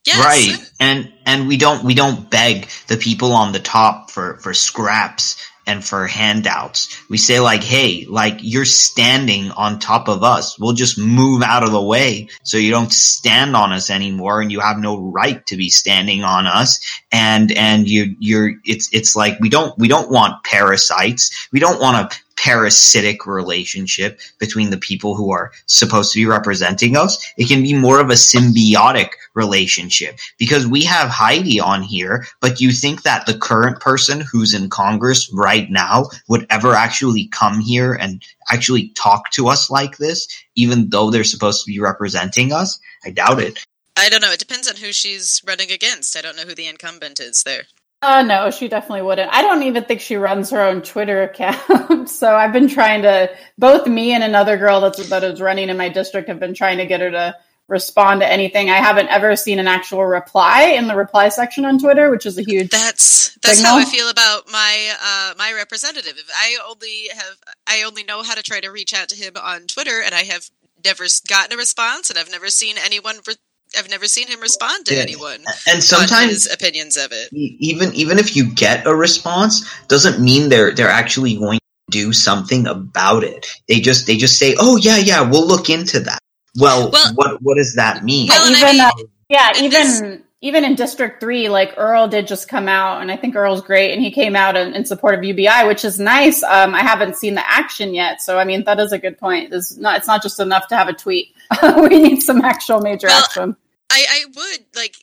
Yes. 0.05 0.18
Right. 0.24 0.70
And 0.81 1.12
and 1.24 1.47
we 1.47 1.57
don't 1.57 1.85
we 1.85 1.95
don't 1.95 2.29
beg 2.29 2.68
the 2.89 2.97
people 2.97 3.33
on 3.33 3.53
the 3.53 3.61
top 3.61 4.11
for 4.11 4.39
for 4.43 4.53
scraps 4.55 5.37
and 5.66 5.84
for 5.84 6.06
handouts. 6.06 6.96
We 7.08 7.18
say 7.18 7.40
like, 7.40 7.62
"Hey, 7.62 8.06
like 8.08 8.38
you're 8.40 8.64
standing 8.64 9.50
on 9.50 9.78
top 9.78 10.08
of 10.08 10.22
us. 10.22 10.58
We'll 10.58 10.74
just 10.74 10.98
move 10.98 11.42
out 11.42 11.64
of 11.64 11.72
the 11.72 11.82
way 11.82 12.28
so 12.42 12.56
you 12.56 12.70
don't 12.70 12.92
stand 12.92 13.56
on 13.56 13.72
us 13.72 13.90
anymore 13.90 14.40
and 14.40 14.52
you 14.52 14.60
have 14.60 14.78
no 14.78 14.98
right 14.98 15.44
to 15.46 15.56
be 15.56 15.68
standing 15.68 16.24
on 16.24 16.46
us." 16.46 16.80
And 17.12 17.52
and 17.52 17.88
you 17.88 18.16
you're 18.18 18.52
it's 18.64 18.88
it's 18.92 19.16
like 19.16 19.38
we 19.40 19.48
don't 19.48 19.76
we 19.78 19.88
don't 19.88 20.10
want 20.10 20.44
parasites. 20.44 21.48
We 21.52 21.60
don't 21.60 21.80
want 21.80 22.12
a 22.12 22.16
parasitic 22.37 23.26
relationship 23.26 24.20
between 24.39 24.70
the 24.70 24.76
people 24.76 25.16
who 25.16 25.32
are 25.32 25.53
supposed 25.66 26.12
to 26.12 26.18
be 26.18 26.26
representing 26.26 26.97
us. 26.97 27.32
It 27.37 27.49
can 27.49 27.62
be 27.62 27.74
more 27.74 28.01
of 28.01 28.11
a 28.11 28.14
symbiotic 28.14 29.09
relationship 29.34 30.18
because 30.39 30.66
we 30.66 30.84
have 30.84 31.09
Heidi 31.09 31.61
on 31.61 31.82
here, 31.82 32.26
but 32.41 32.61
you 32.61 32.72
think 32.72 33.03
that 33.03 33.26
the 33.26 33.39
current 33.39 33.80
person 33.80 34.20
who's 34.20 34.55
in 34.55 34.70
Congress 34.70 35.30
right 35.32 35.70
now 35.70 36.11
would 36.28 36.47
ever 36.51 36.74
actually 36.74 37.26
come 37.28 37.61
here 37.61 37.95
and 37.95 38.22
actually 38.51 38.89
talk 38.91 39.30
to 39.32 39.49
us 39.49 39.70
like 39.70 39.97
this, 39.97 40.28
even 40.55 40.91
though 40.91 41.11
they're 41.11 41.24
supposed 41.24 41.64
to 41.64 41.70
be 41.70 41.80
representing 41.80 42.53
us? 42.53 42.78
I 43.05 43.11
doubt 43.11 43.41
it. 43.41 43.64
I 43.97 44.11
don't 44.11 44.20
know. 44.20 44.32
It 44.32 44.39
depends 44.39 44.68
on 44.68 44.76
who 44.76 44.93
she's 44.93 45.43
running 45.47 45.70
against. 45.70 46.16
I 46.16 46.20
don't 46.20 46.37
know 46.37 46.43
who 46.43 46.55
the 46.55 46.66
incumbent 46.66 47.18
is 47.18 47.43
there. 47.45 47.62
Uh, 48.03 48.22
no, 48.22 48.51
she 48.51 48.68
definitely 48.68 49.03
wouldn't. 49.03 49.32
I 49.32 49.42
don't 49.42 49.62
even 49.64 49.84
think 49.84 50.01
she 50.01 50.16
runs 50.16 50.51
her 50.51 50.62
own 50.62 50.82
Twitter 50.82 51.22
account. 51.30 52.09
so 52.09 52.34
I've 52.34 52.53
been 52.53 52.68
trying 52.68 53.03
to, 53.03 53.30
both 53.59 53.86
me 53.86 54.12
and 54.12 54.22
another 54.22 54.57
girl 54.57 54.80
that's, 54.80 55.09
that 55.09 55.24
is 55.24 55.40
running 55.40 55.68
in 55.68 55.76
my 55.76 55.88
district 55.88 56.28
have 56.28 56.38
been 56.38 56.55
trying 56.55 56.78
to 56.78 56.86
get 56.86 57.01
her 57.01 57.11
to 57.11 57.34
respond 57.68 58.20
to 58.20 58.30
anything. 58.30 58.70
I 58.70 58.76
haven't 58.76 59.09
ever 59.09 59.34
seen 59.36 59.59
an 59.59 59.66
actual 59.66 60.05
reply 60.05 60.74
in 60.76 60.86
the 60.86 60.94
reply 60.94 61.28
section 61.30 61.64
on 61.64 61.78
Twitter, 61.78 62.11
which 62.11 62.26
is 62.26 62.38
a 62.38 62.42
huge. 62.42 62.70
That's 62.70 63.34
that's 63.42 63.57
Signal? 63.57 63.72
how 63.72 63.78
I 63.78 63.84
feel 63.84 64.09
about 64.09 64.51
my 64.51 64.94
uh, 65.03 65.34
my 65.36 65.53
representative. 65.53 66.14
I 66.34 66.59
only 66.68 67.09
have 67.12 67.36
I 67.66 67.82
only 67.82 68.05
know 68.05 68.22
how 68.22 68.34
to 68.34 68.42
try 68.42 68.61
to 68.61 68.70
reach 68.70 68.94
out 68.94 69.09
to 69.11 69.16
him 69.16 69.32
on 69.40 69.66
Twitter, 69.66 70.01
and 70.05 70.14
I 70.14 70.22
have 70.24 70.49
never 70.84 71.05
gotten 71.28 71.55
a 71.55 71.57
response, 71.57 72.11
and 72.11 72.18
I've 72.18 72.30
never 72.30 72.49
seen 72.49 72.76
anyone. 72.78 73.16
Re- 73.26 73.34
I've 73.79 73.91
never 73.91 74.07
seen 74.07 74.29
him 74.29 74.41
respond 74.41 74.87
to 74.87 74.95
Yeah. 74.95 75.03
anyone 75.03 75.41
And 75.66 75.77
on 75.77 75.81
sometimes 75.83 76.33
his 76.33 76.53
opinions 76.53 76.97
of 76.97 77.12
it. 77.12 77.29
even 77.33 77.93
even 77.95 78.18
if 78.18 78.37
you 78.37 78.45
get 78.53 78.87
a 78.87 78.95
response 78.95 79.64
doesn't 79.89 80.20
mean 80.20 80.49
they're 80.49 80.72
they're 80.72 80.89
actually 80.89 81.37
going 81.37 81.59
to 81.59 81.64
do 81.91 82.12
something 82.12 82.66
about 82.66 83.22
it 83.22 83.47
they 83.68 83.79
just 83.81 84.07
they 84.07 84.16
just 84.16 84.39
say 84.39 84.55
oh 84.59 84.77
yeah 84.77 84.97
yeah 84.97 85.22
we'll 85.22 85.47
look 85.47 85.70
into 85.70 86.01
that 86.01 86.18
well, 86.59 86.91
Well- 86.91 87.14
what 87.14 87.43
what 87.43 87.57
does 87.57 87.74
that 87.74 88.03
mean 88.05 88.29
Well, 88.29 88.47
and 88.47 88.57
I 88.57 88.72
mean, 88.72 88.81
uh, 88.81 88.91
yeah, 89.29 89.53
and 89.57 89.64
even 89.66 90.22
even 90.43 90.64
in 90.64 90.74
District 90.74 91.18
Three, 91.20 91.49
like 91.49 91.74
Earl 91.77 92.09
did 92.09 92.27
just 92.27 92.49
come 92.49 92.68
out, 92.68 93.01
and 93.03 93.11
I 93.11 93.16
think 93.16 93.35
Earl's 93.35 93.62
great, 93.62 93.93
and 93.93 94.01
he 94.03 94.11
came 94.12 94.37
out 94.37 94.55
in, 94.57 94.74
in 94.74 94.85
support 94.85 95.14
of 95.18 95.24
UBI, 95.24 95.66
which 95.66 95.85
is 95.85 95.99
nice. 95.99 96.43
Um, 96.43 96.74
I 96.74 96.83
haven't 96.83 97.16
seen 97.16 97.35
the 97.35 97.47
action 97.47 97.93
yet, 97.95 98.20
so 98.22 98.39
I 98.39 98.45
mean 98.45 98.64
that 98.64 98.79
is 98.81 98.93
a 98.93 98.99
good 98.99 99.18
point. 99.18 99.53
It's 99.53 99.77
not 99.77 99.97
it's 99.99 100.07
not 100.07 100.22
just 100.22 100.39
enough 100.41 100.68
to 100.68 100.77
have 100.77 100.89
a 100.89 100.93
tweet. 100.93 101.35
we 101.62 102.01
need 102.01 102.20
some 102.22 102.43
actual 102.43 102.81
major 102.81 103.09
Well, 103.09 103.18
action. 103.24 103.57
I, 103.91 104.05
I 104.11 104.24
would 104.34 104.66
like 104.74 104.95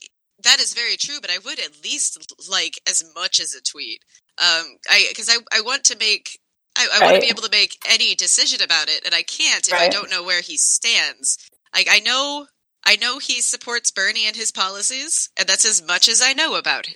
that 0.43 0.59
is 0.59 0.73
very 0.73 0.97
true, 0.97 1.19
but 1.21 1.31
I 1.31 1.37
would 1.43 1.59
at 1.59 1.83
least 1.83 2.33
like 2.49 2.79
as 2.87 3.03
much 3.15 3.39
as 3.39 3.53
a 3.53 3.61
tweet. 3.61 4.03
Um, 4.37 4.77
I 4.89 5.05
because 5.09 5.29
I 5.29 5.37
I 5.55 5.61
want 5.61 5.83
to 5.85 5.97
make 5.97 6.39
I, 6.77 6.87
I 6.93 7.03
want 7.03 7.15
to 7.15 7.21
be 7.21 7.29
able 7.29 7.43
to 7.43 7.51
make 7.51 7.77
any 7.89 8.15
decision 8.15 8.61
about 8.61 8.89
it, 8.89 9.05
and 9.05 9.13
I 9.13 9.23
can't 9.23 9.67
if 9.67 9.73
I 9.73 9.89
don't 9.89 10.09
know 10.09 10.23
where 10.23 10.41
he 10.41 10.57
stands. 10.57 11.37
Like 11.73 11.87
I 11.89 11.99
know 11.99 12.47
I 12.85 12.95
know 12.95 13.19
he 13.19 13.41
supports 13.41 13.91
Bernie 13.91 14.25
and 14.25 14.35
his 14.35 14.51
policies, 14.51 15.29
and 15.37 15.47
that's 15.47 15.65
as 15.65 15.85
much 15.85 16.09
as 16.09 16.21
I 16.21 16.33
know 16.33 16.55
about 16.55 16.87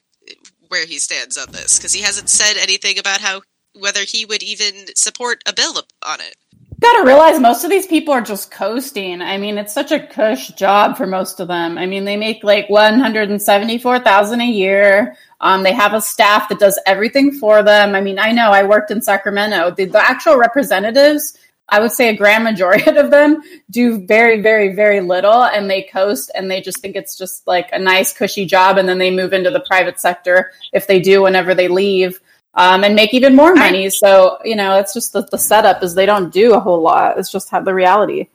where 0.67 0.85
he 0.85 0.99
stands 0.99 1.37
on 1.37 1.51
this 1.51 1.77
because 1.77 1.93
he 1.93 2.01
hasn't 2.01 2.29
said 2.29 2.57
anything 2.57 2.99
about 2.99 3.21
how 3.21 3.41
whether 3.73 4.01
he 4.01 4.25
would 4.25 4.43
even 4.43 4.87
support 4.95 5.41
a 5.47 5.53
bill 5.53 5.75
on 6.05 6.19
it. 6.19 6.35
Got 6.79 6.99
to 6.99 7.07
realize 7.07 7.39
most 7.39 7.63
of 7.63 7.71
these 7.71 7.87
people 7.87 8.13
are 8.13 8.21
just 8.21 8.51
coasting. 8.51 9.19
I 9.19 9.39
mean, 9.39 9.57
it's 9.57 9.73
such 9.73 9.91
a 9.91 10.05
cush 10.05 10.49
job 10.49 10.95
for 10.95 11.07
most 11.07 11.39
of 11.39 11.47
them. 11.47 11.75
I 11.75 11.87
mean, 11.87 12.05
they 12.05 12.17
make 12.17 12.43
like 12.43 12.69
one 12.69 12.99
hundred 12.99 13.31
and 13.31 13.41
seventy-four 13.41 13.99
thousand 13.99 14.41
a 14.41 14.47
year. 14.47 15.17
Um, 15.41 15.63
they 15.63 15.73
have 15.73 15.95
a 15.95 16.01
staff 16.01 16.49
that 16.49 16.59
does 16.59 16.79
everything 16.85 17.31
for 17.31 17.63
them. 17.63 17.95
I 17.95 18.01
mean, 18.01 18.19
I 18.19 18.31
know 18.31 18.51
I 18.51 18.61
worked 18.63 18.91
in 18.91 19.01
Sacramento. 19.01 19.71
The, 19.71 19.85
the 19.85 19.99
actual 19.99 20.37
representatives, 20.37 21.35
I 21.67 21.79
would 21.79 21.91
say 21.91 22.09
a 22.09 22.15
grand 22.15 22.43
majority 22.43 22.91
of 22.95 23.09
them 23.09 23.41
do 23.71 24.05
very, 24.05 24.41
very, 24.41 24.75
very 24.75 24.99
little, 24.99 25.45
and 25.45 25.71
they 25.71 25.81
coast 25.81 26.29
and 26.35 26.49
they 26.49 26.61
just 26.61 26.79
think 26.79 26.95
it's 26.95 27.17
just 27.17 27.47
like 27.47 27.69
a 27.73 27.79
nice, 27.79 28.13
cushy 28.13 28.45
job, 28.45 28.77
and 28.77 28.87
then 28.87 28.99
they 28.99 29.09
move 29.09 29.33
into 29.33 29.49
the 29.49 29.61
private 29.61 29.99
sector 29.99 30.51
if 30.73 30.85
they 30.85 30.99
do 30.99 31.23
whenever 31.23 31.55
they 31.55 31.69
leave 31.69 32.19
um, 32.57 32.83
and 32.83 32.95
make 32.95 33.13
even 33.13 33.35
more 33.35 33.55
money. 33.55 33.89
So 33.89 34.37
you 34.43 34.55
know, 34.55 34.77
it's 34.77 34.93
just 34.93 35.13
the, 35.13 35.21
the 35.31 35.37
setup 35.37 35.81
is 35.83 35.95
they 35.95 36.05
don't 36.05 36.33
do 36.33 36.53
a 36.53 36.59
whole 36.59 36.81
lot. 36.81 37.17
It's 37.17 37.31
just 37.31 37.49
have 37.51 37.63
the 37.63 37.73
reality. 37.73 38.27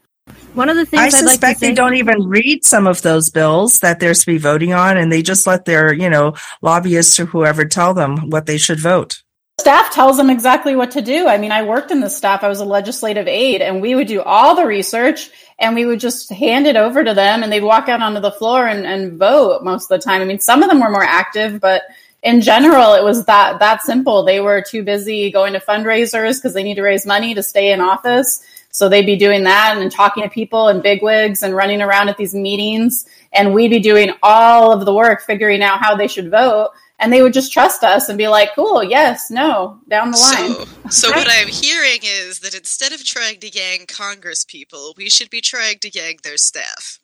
One 0.54 0.68
of 0.68 0.76
the 0.76 0.86
things 0.86 1.00
I'd 1.00 1.04
like 1.04 1.24
to 1.24 1.28
suspect 1.30 1.60
say, 1.60 1.68
they 1.68 1.74
don't 1.74 1.94
even 1.94 2.28
read 2.28 2.64
some 2.64 2.86
of 2.86 3.02
those 3.02 3.30
bills 3.30 3.80
that 3.80 4.00
they're 4.00 4.14
to 4.14 4.26
be 4.26 4.38
voting 4.38 4.72
on, 4.72 4.96
and 4.96 5.10
they 5.10 5.22
just 5.22 5.46
let 5.46 5.64
their, 5.64 5.92
you 5.92 6.08
know, 6.08 6.34
lobbyists 6.60 7.18
or 7.18 7.26
whoever 7.26 7.64
tell 7.64 7.92
them 7.94 8.30
what 8.30 8.46
they 8.46 8.58
should 8.58 8.78
vote. 8.78 9.22
Staff 9.60 9.92
tells 9.92 10.16
them 10.16 10.30
exactly 10.30 10.76
what 10.76 10.90
to 10.92 11.02
do. 11.02 11.26
I 11.26 11.38
mean, 11.38 11.52
I 11.52 11.62
worked 11.62 11.90
in 11.90 12.00
the 12.00 12.08
staff. 12.08 12.42
I 12.42 12.48
was 12.48 12.60
a 12.60 12.64
legislative 12.64 13.26
aide, 13.26 13.62
and 13.62 13.82
we 13.82 13.94
would 13.94 14.06
do 14.06 14.22
all 14.22 14.54
the 14.54 14.66
research, 14.66 15.30
and 15.58 15.74
we 15.74 15.84
would 15.84 16.00
just 16.00 16.30
hand 16.30 16.66
it 16.66 16.76
over 16.76 17.02
to 17.02 17.14
them, 17.14 17.42
and 17.42 17.50
they'd 17.50 17.62
walk 17.62 17.88
out 17.88 18.02
onto 18.02 18.20
the 18.20 18.32
floor 18.32 18.66
and, 18.66 18.86
and 18.86 19.18
vote 19.18 19.64
most 19.64 19.90
of 19.90 20.00
the 20.00 20.04
time. 20.04 20.20
I 20.20 20.24
mean, 20.24 20.38
some 20.38 20.62
of 20.62 20.68
them 20.68 20.80
were 20.80 20.90
more 20.90 21.04
active, 21.04 21.60
but 21.60 21.82
in 22.22 22.40
general, 22.40 22.94
it 22.94 23.02
was 23.02 23.24
that 23.24 23.58
that 23.58 23.82
simple. 23.82 24.24
They 24.24 24.40
were 24.40 24.62
too 24.62 24.82
busy 24.84 25.30
going 25.30 25.54
to 25.54 25.60
fundraisers 25.60 26.38
because 26.38 26.54
they 26.54 26.62
need 26.62 26.76
to 26.76 26.82
raise 26.82 27.04
money 27.04 27.34
to 27.34 27.42
stay 27.42 27.72
in 27.72 27.80
office. 27.80 28.44
So 28.70 28.88
they'd 28.88 29.04
be 29.04 29.16
doing 29.16 29.44
that 29.44 29.76
and 29.76 29.90
talking 29.90 30.22
to 30.22 30.30
people 30.30 30.68
and 30.68 30.82
bigwigs 30.82 31.42
and 31.42 31.54
running 31.54 31.82
around 31.82 32.08
at 32.08 32.16
these 32.16 32.34
meetings. 32.34 33.04
And 33.32 33.52
we'd 33.52 33.68
be 33.68 33.80
doing 33.80 34.12
all 34.22 34.72
of 34.72 34.86
the 34.86 34.94
work, 34.94 35.22
figuring 35.22 35.62
out 35.62 35.80
how 35.80 35.94
they 35.94 36.08
should 36.08 36.30
vote. 36.30 36.70
And 36.98 37.12
they 37.12 37.20
would 37.20 37.32
just 37.32 37.52
trust 37.52 37.82
us 37.82 38.08
and 38.08 38.16
be 38.16 38.28
like, 38.28 38.54
cool, 38.54 38.82
yes, 38.82 39.30
no, 39.30 39.80
down 39.88 40.12
the 40.12 40.18
line. 40.18 40.66
So, 40.88 41.08
so 41.08 41.10
what 41.10 41.26
I'm 41.30 41.48
hearing 41.48 41.98
is 42.04 42.38
that 42.40 42.54
instead 42.54 42.92
of 42.92 43.04
trying 43.04 43.40
to 43.40 43.48
yang 43.48 43.86
Congress 43.86 44.44
people, 44.44 44.94
we 44.96 45.10
should 45.10 45.28
be 45.28 45.40
trying 45.40 45.80
to 45.80 45.90
yang 45.90 46.18
their 46.22 46.36
staff. 46.36 47.00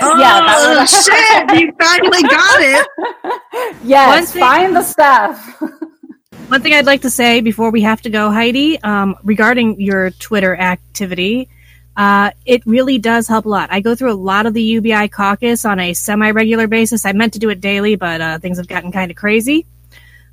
Oh, 0.00 0.16
yeah, 0.18 0.40
that 0.40 0.78
would- 0.78 0.88
shit! 0.88 1.60
You 1.60 1.72
finally 1.80 2.22
got 2.22 2.60
it. 2.60 3.80
Yes, 3.84 4.32
thing- 4.32 4.40
find 4.40 4.76
the 4.76 4.82
staff. 4.82 5.60
One 6.48 6.60
thing 6.60 6.74
I'd 6.74 6.84
like 6.86 7.02
to 7.02 7.10
say 7.10 7.40
before 7.40 7.70
we 7.70 7.80
have 7.82 8.02
to 8.02 8.10
go, 8.10 8.30
Heidi, 8.30 8.80
um, 8.82 9.16
regarding 9.22 9.80
your 9.80 10.10
Twitter 10.10 10.54
activity, 10.54 11.48
uh, 11.96 12.32
it 12.44 12.64
really 12.66 12.98
does 12.98 13.26
help 13.26 13.46
a 13.46 13.48
lot. 13.48 13.72
I 13.72 13.80
go 13.80 13.94
through 13.94 14.12
a 14.12 14.14
lot 14.14 14.44
of 14.44 14.52
the 14.52 14.62
UBI 14.62 15.08
caucus 15.08 15.64
on 15.64 15.80
a 15.80 15.94
semi 15.94 16.30
regular 16.32 16.66
basis. 16.66 17.06
I 17.06 17.12
meant 17.12 17.32
to 17.32 17.38
do 17.38 17.48
it 17.48 17.60
daily, 17.62 17.96
but 17.96 18.20
uh, 18.20 18.38
things 18.40 18.58
have 18.58 18.68
gotten 18.68 18.92
kind 18.92 19.10
of 19.10 19.16
crazy. 19.16 19.66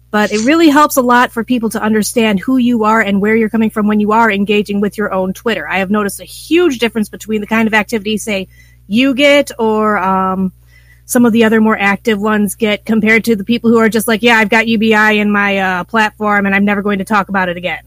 But 0.09 0.33
it 0.33 0.45
really 0.45 0.67
helps 0.67 0.97
a 0.97 1.01
lot 1.01 1.31
for 1.31 1.45
people 1.45 1.69
to 1.69 1.81
understand 1.81 2.41
who 2.41 2.57
you 2.57 2.83
are 2.83 2.99
and 2.99 3.21
where 3.21 3.33
you're 3.37 3.49
coming 3.49 3.69
from 3.69 3.87
when 3.87 4.01
you 4.01 4.11
are 4.11 4.29
engaging 4.29 4.81
with 4.81 4.97
your 4.97 5.13
own 5.13 5.31
Twitter. 5.31 5.65
I 5.65 5.77
have 5.77 5.89
noticed 5.89 6.19
a 6.19 6.25
huge 6.25 6.79
difference 6.79 7.07
between 7.07 7.39
the 7.39 7.47
kind 7.47 7.65
of 7.65 7.73
activity, 7.73 8.17
say, 8.17 8.49
you 8.91 9.13
get 9.13 9.51
or 9.57 9.97
um, 9.97 10.51
some 11.05 11.25
of 11.25 11.31
the 11.31 11.45
other 11.45 11.61
more 11.61 11.77
active 11.77 12.19
ones 12.19 12.55
get 12.55 12.85
compared 12.85 13.23
to 13.23 13.35
the 13.35 13.43
people 13.45 13.69
who 13.69 13.77
are 13.77 13.89
just 13.89 14.07
like, 14.07 14.21
yeah, 14.21 14.35
I've 14.35 14.49
got 14.49 14.67
UBI 14.67 15.19
in 15.19 15.31
my 15.31 15.57
uh, 15.57 15.83
platform 15.85 16.45
and 16.45 16.53
I'm 16.53 16.65
never 16.65 16.81
going 16.81 16.99
to 16.99 17.05
talk 17.05 17.29
about 17.29 17.47
it 17.47 17.55
again. 17.55 17.83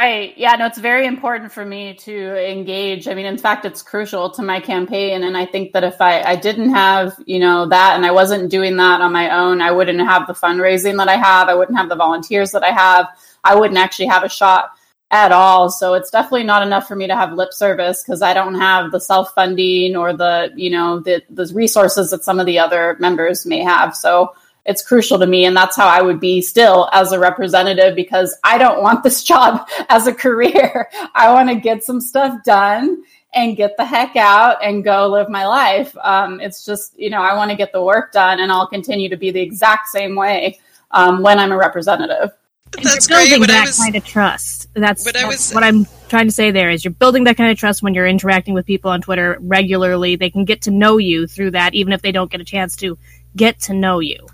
Right. 0.00 0.38
Yeah, 0.38 0.54
no, 0.54 0.66
it's 0.66 0.78
very 0.78 1.06
important 1.06 1.50
for 1.50 1.64
me 1.64 1.94
to 1.94 2.48
engage. 2.48 3.08
I 3.08 3.14
mean, 3.14 3.26
in 3.26 3.36
fact, 3.36 3.64
it's 3.64 3.82
crucial 3.82 4.30
to 4.30 4.42
my 4.42 4.60
campaign. 4.60 5.24
And 5.24 5.36
I 5.36 5.44
think 5.44 5.72
that 5.72 5.82
if 5.82 6.00
I, 6.00 6.22
I 6.22 6.36
didn't 6.36 6.70
have, 6.70 7.16
you 7.26 7.40
know, 7.40 7.66
that 7.66 7.96
and 7.96 8.06
I 8.06 8.12
wasn't 8.12 8.48
doing 8.48 8.76
that 8.76 9.00
on 9.00 9.12
my 9.12 9.36
own, 9.36 9.60
I 9.60 9.72
wouldn't 9.72 10.00
have 10.00 10.28
the 10.28 10.34
fundraising 10.34 10.98
that 10.98 11.08
I 11.08 11.16
have. 11.16 11.48
I 11.48 11.56
wouldn't 11.56 11.76
have 11.76 11.88
the 11.88 11.96
volunteers 11.96 12.52
that 12.52 12.62
I 12.62 12.70
have. 12.70 13.08
I 13.42 13.56
wouldn't 13.56 13.78
actually 13.78 14.06
have 14.06 14.22
a 14.22 14.28
shot 14.28 14.70
at 15.10 15.32
all. 15.32 15.70
So 15.70 15.94
it's 15.94 16.10
definitely 16.10 16.44
not 16.44 16.62
enough 16.62 16.86
for 16.86 16.94
me 16.94 17.06
to 17.06 17.16
have 17.16 17.32
lip 17.32 17.52
service 17.52 18.02
because 18.02 18.20
I 18.20 18.34
don't 18.34 18.54
have 18.56 18.92
the 18.92 19.00
self 19.00 19.32
funding 19.34 19.96
or 19.96 20.12
the, 20.12 20.52
you 20.54 20.70
know, 20.70 21.00
the, 21.00 21.22
the 21.30 21.50
resources 21.54 22.10
that 22.10 22.24
some 22.24 22.38
of 22.38 22.46
the 22.46 22.58
other 22.58 22.96
members 23.00 23.46
may 23.46 23.62
have. 23.62 23.96
So 23.96 24.34
it's 24.66 24.86
crucial 24.86 25.18
to 25.18 25.26
me. 25.26 25.46
And 25.46 25.56
that's 25.56 25.76
how 25.76 25.86
I 25.86 26.02
would 26.02 26.20
be 26.20 26.42
still 26.42 26.90
as 26.92 27.12
a 27.12 27.18
representative 27.18 27.96
because 27.96 28.36
I 28.44 28.58
don't 28.58 28.82
want 28.82 29.02
this 29.02 29.24
job 29.24 29.66
as 29.88 30.06
a 30.06 30.14
career. 30.14 30.90
I 31.14 31.32
want 31.32 31.48
to 31.48 31.54
get 31.54 31.82
some 31.82 32.00
stuff 32.00 32.44
done 32.44 33.02
and 33.34 33.56
get 33.56 33.76
the 33.76 33.84
heck 33.84 34.16
out 34.16 34.62
and 34.62 34.84
go 34.84 35.06
live 35.06 35.30
my 35.30 35.46
life. 35.46 35.96
Um, 36.02 36.40
it's 36.40 36.64
just, 36.64 36.98
you 36.98 37.08
know, 37.08 37.22
I 37.22 37.34
want 37.34 37.50
to 37.50 37.56
get 37.56 37.72
the 37.72 37.82
work 37.82 38.12
done 38.12 38.40
and 38.40 38.52
I'll 38.52 38.66
continue 38.66 39.08
to 39.08 39.16
be 39.16 39.30
the 39.30 39.40
exact 39.40 39.88
same 39.88 40.14
way 40.14 40.58
um, 40.90 41.22
when 41.22 41.38
I'm 41.38 41.52
a 41.52 41.56
representative. 41.56 42.32
That's 42.72 43.08
you're 43.08 43.18
great. 43.18 43.24
building 43.30 43.40
When 43.40 43.48
that 43.48 43.66
was 43.66 43.78
kind 43.78 43.96
of 43.96 44.04
trust. 44.04 44.68
That's, 44.74 45.04
when 45.04 45.14
that's 45.14 45.26
was- 45.26 45.52
what 45.52 45.64
I'm 45.64 45.86
trying 46.08 46.26
to 46.26 46.32
say 46.32 46.50
there 46.50 46.70
is 46.70 46.84
you're 46.84 46.92
building 46.92 47.24
that 47.24 47.36
kind 47.36 47.50
of 47.50 47.58
trust 47.58 47.82
when 47.82 47.94
you're 47.94 48.06
interacting 48.06 48.54
with 48.54 48.66
people 48.66 48.90
on 48.90 49.00
Twitter 49.02 49.38
regularly. 49.40 50.16
They 50.16 50.30
can 50.30 50.44
get 50.44 50.62
to 50.62 50.70
know 50.70 50.96
you 50.98 51.26
through 51.26 51.52
that, 51.52 51.74
even 51.74 51.92
if 51.92 52.02
they 52.02 52.12
don't 52.12 52.30
get 52.30 52.40
a 52.40 52.44
chance 52.44 52.76
to 52.76 52.98
get 53.36 53.60
to 53.62 53.74
know 53.74 54.00
you. 54.00 54.26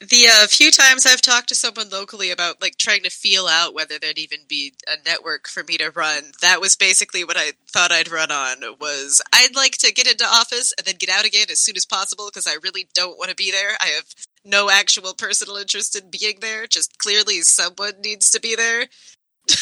the 0.00 0.26
uh, 0.32 0.46
few 0.46 0.70
times 0.70 1.04
I've 1.04 1.20
talked 1.20 1.48
to 1.50 1.54
someone 1.54 1.90
locally 1.90 2.30
about 2.30 2.62
like 2.62 2.76
trying 2.78 3.02
to 3.02 3.10
feel 3.10 3.46
out 3.46 3.74
whether 3.74 3.98
there'd 3.98 4.18
even 4.18 4.40
be 4.48 4.72
a 4.88 4.96
network 5.04 5.46
for 5.46 5.62
me 5.62 5.76
to 5.78 5.90
run, 5.90 6.32
that 6.40 6.60
was 6.60 6.74
basically 6.74 7.22
what 7.22 7.36
I 7.36 7.52
thought 7.70 7.92
I'd 7.92 8.10
run 8.10 8.30
on. 8.32 8.56
Was 8.80 9.20
I'd 9.32 9.54
like 9.54 9.72
to 9.78 9.92
get 9.92 10.06
into 10.10 10.24
office 10.24 10.72
and 10.78 10.86
then 10.86 10.94
get 10.98 11.10
out 11.10 11.26
again 11.26 11.46
as 11.50 11.60
soon 11.60 11.76
as 11.76 11.84
possible 11.84 12.28
because 12.32 12.46
I 12.46 12.56
really 12.62 12.88
don't 12.94 13.18
want 13.18 13.30
to 13.30 13.36
be 13.36 13.50
there. 13.50 13.72
I 13.80 13.88
have 13.88 14.06
no 14.44 14.70
actual 14.70 15.14
personal 15.14 15.56
interest 15.56 15.96
in 15.96 16.10
being 16.10 16.38
there. 16.40 16.66
Just 16.66 16.98
clearly 16.98 17.40
someone 17.42 18.00
needs 18.02 18.30
to 18.30 18.40
be 18.40 18.56
there. 18.56 18.86